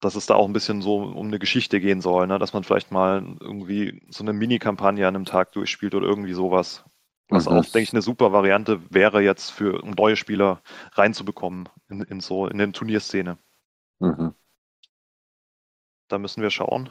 dass 0.00 0.16
es 0.16 0.26
da 0.26 0.34
auch 0.34 0.46
ein 0.46 0.52
bisschen 0.52 0.82
so 0.82 0.96
um 0.96 1.28
eine 1.28 1.38
Geschichte 1.38 1.80
gehen 1.80 2.02
soll, 2.02 2.26
ne? 2.26 2.38
dass 2.38 2.52
man 2.52 2.62
vielleicht 2.62 2.92
mal 2.92 3.24
irgendwie 3.40 4.02
so 4.10 4.22
eine 4.22 4.34
Mini-Kampagne 4.34 5.08
an 5.08 5.16
einem 5.16 5.24
Tag 5.24 5.52
durchspielt 5.52 5.94
oder 5.94 6.06
irgendwie 6.06 6.34
sowas. 6.34 6.84
Was 7.30 7.48
mhm. 7.48 7.52
auch, 7.52 7.62
denke 7.62 7.80
ich, 7.80 7.92
eine 7.94 8.02
super 8.02 8.32
Variante 8.32 8.82
wäre, 8.90 9.22
jetzt 9.22 9.48
für 9.48 9.80
um 9.80 9.92
neue 9.92 10.16
Spieler 10.16 10.60
reinzubekommen 10.92 11.70
in, 11.88 12.02
in 12.02 12.20
so 12.20 12.48
in 12.48 12.58
den 12.58 12.74
Turnierszene. 12.74 13.38
Mhm. 14.00 14.34
Da 16.08 16.18
müssen 16.18 16.42
wir 16.42 16.50
schauen. 16.50 16.90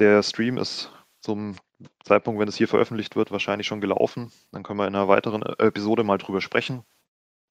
Der 0.00 0.24
Stream 0.24 0.58
ist 0.58 0.90
zum 1.20 1.56
Zeitpunkt, 2.04 2.40
wenn 2.40 2.48
es 2.48 2.56
hier 2.56 2.68
veröffentlicht 2.68 3.16
wird, 3.16 3.30
wahrscheinlich 3.30 3.66
schon 3.66 3.80
gelaufen. 3.80 4.32
Dann 4.52 4.62
können 4.62 4.78
wir 4.78 4.86
in 4.86 4.94
einer 4.94 5.08
weiteren 5.08 5.42
äh, 5.42 5.66
Episode 5.66 6.04
mal 6.04 6.18
drüber 6.18 6.40
sprechen. 6.40 6.84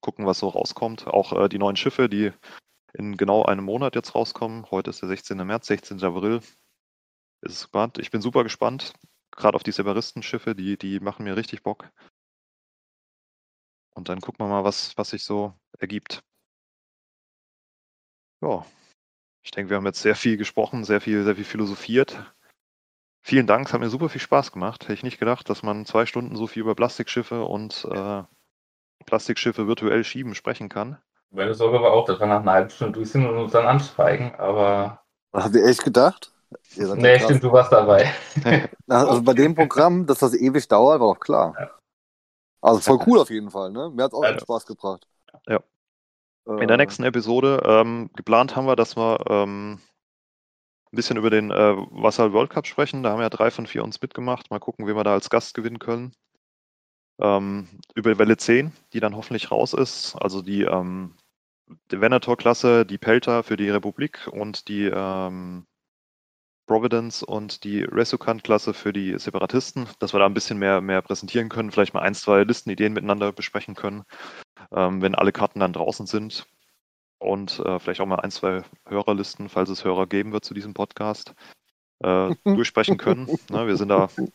Gucken, 0.02 0.26
was 0.26 0.40
so 0.40 0.48
rauskommt. 0.48 1.08
Auch 1.08 1.34
äh, 1.34 1.50
die 1.50 1.60
neuen 1.60 1.76
Schiffe, 1.76 2.10
die 2.10 2.32
in 2.94 3.18
genau 3.18 3.44
einem 3.44 3.66
Monat 3.66 3.96
jetzt 3.96 4.16
rauskommen. 4.16 4.66
Heute 4.72 4.90
ist 4.90 5.02
der 5.02 5.10
16. 5.10 5.38
März, 5.38 5.68
16. 5.68 6.04
April. 6.04 6.41
Ist 7.41 7.62
gespannt. 7.62 8.00
Ich 8.00 8.12
bin 8.12 8.22
super 8.22 8.44
gespannt 8.44 8.94
gerade 9.40 9.56
auf 9.56 9.64
die 9.64 9.72
Separisten-Schiffe, 9.72 10.56
die, 10.56 10.78
die 10.78 11.00
machen 11.00 11.24
mir 11.24 11.36
richtig 11.36 11.64
Bock. 11.64 11.90
Und 13.96 14.10
dann 14.10 14.22
gucken 14.22 14.46
wir 14.46 14.50
mal, 14.50 14.64
was, 14.64 14.98
was 14.98 15.10
sich 15.10 15.24
so 15.24 15.54
ergibt. 15.80 16.24
Ja, 18.41 18.66
ich 19.44 19.52
denke, 19.52 19.70
wir 19.70 19.78
haben 19.78 19.86
jetzt 19.86 20.02
sehr 20.02 20.16
viel 20.16 20.38
gesprochen, 20.38 20.84
sehr 20.84 21.02
viel, 21.02 21.24
sehr 21.24 21.36
viel 21.36 21.46
philosophiert. 21.46 22.34
Vielen 23.22 23.48
Dank, 23.48 23.68
es 23.68 23.74
hat 23.74 23.82
mir 23.82 23.90
super 23.90 24.10
viel 24.10 24.22
Spaß 24.22 24.52
gemacht. 24.52 24.84
Hätte 24.84 24.94
ich 24.94 25.04
nicht 25.04 25.20
gedacht, 25.20 25.50
dass 25.50 25.62
man 25.62 25.86
zwei 25.86 26.06
Stunden 26.06 26.36
so 26.36 26.48
viel 26.48 26.62
über 26.62 26.76
Plastikschiffe 26.76 27.44
und 27.44 27.86
äh, 27.91 28.24
Plastikschiffe 29.06 29.68
virtuell 29.68 30.04
schieben 30.04 30.36
sprechen 30.36 30.70
kann. 30.70 30.98
Meine 31.32 31.54
Sorge 31.54 31.82
war 31.82 31.91
auch, 31.91 32.06
dass 32.06 32.20
wir 32.20 32.28
nach 32.28 32.41
einer 32.41 32.52
halben 32.52 32.70
Stunde 32.70 32.94
durch 32.94 33.12
sind 33.12 33.28
und 33.28 33.38
uns 33.38 33.52
dann 33.52 33.68
anschweigen, 33.68 34.34
aber. 34.36 35.04
Habt 35.32 35.54
ihr 35.56 35.66
echt 35.66 35.84
gedacht? 35.84 36.34
Nee, 36.76 37.20
stimmt, 37.20 37.44
du 37.44 37.52
warst 37.52 37.72
dabei. 37.72 38.12
also 38.88 39.22
bei 39.22 39.34
dem 39.34 39.54
Programm, 39.54 40.08
dass 40.08 40.20
das 40.20 40.34
ewig 40.34 40.68
dauert, 40.68 41.00
war 41.00 41.08
auch 41.08 41.20
klar. 41.20 41.54
Ja. 41.60 41.70
Also 42.62 42.80
voll 42.80 43.00
cool 43.06 43.20
auf 43.20 43.30
jeden 43.30 43.52
Fall, 43.52 43.72
ne? 43.72 43.91
Mir 43.94 44.04
hat 44.04 44.14
es 44.14 44.18
auch 44.18 44.24
ja. 44.24 44.40
Spaß 44.40 44.66
gebracht. 44.66 45.08
Ja. 45.48 45.60
In 46.46 46.68
der 46.68 46.72
äh. 46.72 46.78
nächsten 46.78 47.04
Episode 47.04 47.62
ähm, 47.64 48.10
geplant 48.16 48.56
haben 48.56 48.66
wir, 48.66 48.76
dass 48.76 48.98
wir 48.98 49.24
ähm, 49.30 49.80
ein 50.91 50.95
bisschen 50.95 51.18
über 51.18 51.30
den 51.30 51.52
äh, 51.52 51.76
Wasser 51.91 52.34
World 52.34 52.49
Cup 52.49 52.66
sprechen. 52.66 53.03
Da 53.03 53.11
haben 53.11 53.22
ja 53.22 53.30
drei 53.30 53.52
von 53.52 53.68
vier 53.68 53.84
uns 53.84 54.02
mitgemacht. 54.02 54.49
Mal 54.49 54.60
gucken, 54.60 54.88
wie 54.88 54.95
wir 54.95 55.03
da 55.03 55.14
als 55.14 55.30
Gast 55.30 55.53
gewinnen 55.53 55.80
können. 55.80 56.14
Ähm, 57.22 57.68
über 57.95 58.18
Welle 58.18 58.38
10, 58.38 58.72
die 58.94 58.99
dann 58.99 59.16
hoffentlich 59.16 59.52
raus 59.52 59.74
ist. 59.74 60.16
Also 60.16 60.41
die, 60.41 60.64
ähm, 60.64 61.16
die 61.91 62.02
Venator-Klasse, 62.02 62.86
die 62.86 62.98
Pelter 62.98 63.44
für 63.44 63.57
die 63.57 63.70
Republik 63.70 64.28
und 64.32 64.68
die 64.68 64.86
ähm, 64.86 65.68
Providence 66.66 67.24
und 67.24 67.64
die 67.64 67.84
Resukant-Klasse 67.84 68.74
für 68.74 68.94
die 68.94 69.18
Separatisten, 69.18 69.88
dass 69.99 70.14
wir 70.14 70.20
da 70.20 70.28
ein 70.28 70.36
bisschen 70.36 70.60
mehr, 70.60 70.82
mehr 70.82 71.02
präsentieren 71.02 71.49
können, 71.49 71.72
vielleicht 71.72 71.95
mal 71.95 72.02
ein, 72.02 72.14
zwei 72.14 72.44
Listenideen 72.44 72.94
miteinander 72.94 73.32
besprechen 73.32 73.76
können, 73.76 74.03
ähm, 74.72 75.02
wenn 75.02 75.16
alle 75.16 75.32
Karten 75.32 75.60
dann 75.60 75.74
draußen 75.74 76.06
sind. 76.06 76.45
Und 77.20 77.60
äh, 77.60 77.80
vielleicht 77.80 78.02
auch 78.02 78.06
mal 78.06 78.22
ein, 78.22 78.32
zwei 78.32 78.64
Hörerlisten, 78.88 79.50
falls 79.50 79.70
es 79.70 79.84
Hörer 79.84 80.08
geben 80.08 80.32
wird 80.32 80.46
zu 80.46 80.54
diesem 80.54 80.74
Podcast, 80.74 81.34
äh, 82.04 82.34
durchsprechen 82.46 82.98
können. 82.98 83.28
Ne, 83.50 83.68
wir 83.68 83.76
sind 83.76 83.90
da, 83.90 84.08
sind 84.18 84.32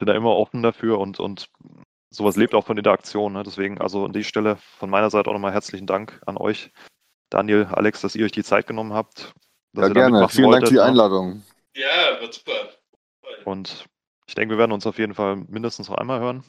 da 0.00 0.14
immer 0.14 0.36
offen 0.36 0.62
dafür 0.62 0.98
und, 0.98 1.20
und 1.20 1.48
sowas 2.10 2.36
lebt 2.36 2.54
auch 2.54 2.66
von 2.66 2.76
Interaktion. 2.76 3.32
Ne? 3.32 3.44
Deswegen, 3.44 3.80
also 3.80 4.04
an 4.04 4.12
die 4.12 4.24
Stelle 4.24 4.56
von 4.56 4.90
meiner 4.90 5.10
Seite 5.10 5.30
auch 5.30 5.34
nochmal 5.34 5.52
herzlichen 5.52 5.86
Dank 5.86 6.20
an 6.26 6.36
euch, 6.36 6.72
Daniel, 7.30 7.66
Alex, 7.70 8.00
dass 8.00 8.14
ihr 8.14 8.24
euch 8.24 8.32
die 8.32 8.44
Zeit 8.44 8.66
genommen 8.66 8.92
habt. 8.92 9.32
Ja, 9.74 9.88
gerne. 9.88 10.28
Vielen 10.28 10.46
wolltet, 10.46 10.62
Dank 10.62 10.68
für 10.68 10.74
die 10.74 10.80
ne? 10.80 10.84
Einladung. 10.84 11.42
Ja, 11.74 12.20
wird 12.20 12.34
super. 12.34 12.70
Und 13.44 13.86
ich 14.26 14.34
denke, 14.34 14.54
wir 14.54 14.58
werden 14.58 14.72
uns 14.72 14.86
auf 14.86 14.98
jeden 14.98 15.14
Fall 15.14 15.36
mindestens 15.36 15.88
noch 15.88 15.98
einmal 15.98 16.20
hören. 16.20 16.44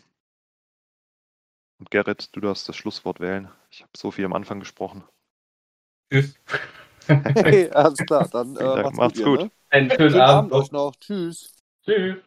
Und 1.80 1.92
Gerrit, 1.92 2.36
du 2.36 2.40
darfst 2.40 2.68
das 2.68 2.76
Schlusswort 2.76 3.20
wählen. 3.20 3.50
Ich 3.70 3.82
habe 3.82 3.92
so 3.96 4.12
viel 4.12 4.26
am 4.26 4.34
Anfang 4.34 4.60
gesprochen. 4.60 5.04
Tschüss. 6.12 6.36
Hey, 7.08 7.70
alles 7.72 8.00
klar, 8.06 8.28
dann 8.30 8.56
äh, 8.58 8.84
macht's, 8.84 8.98
macht's 8.98 9.22
gut. 9.22 9.26
gut. 9.26 9.40
Ne? 9.40 9.52
Einen 9.70 9.90
schönen, 9.90 10.10
schönen 10.12 10.22
Abend. 10.22 10.52
Abend 10.52 10.54
euch 10.54 10.72
noch. 10.72 10.96
Tschüss. 10.98 11.54
Tschüss. 11.86 12.18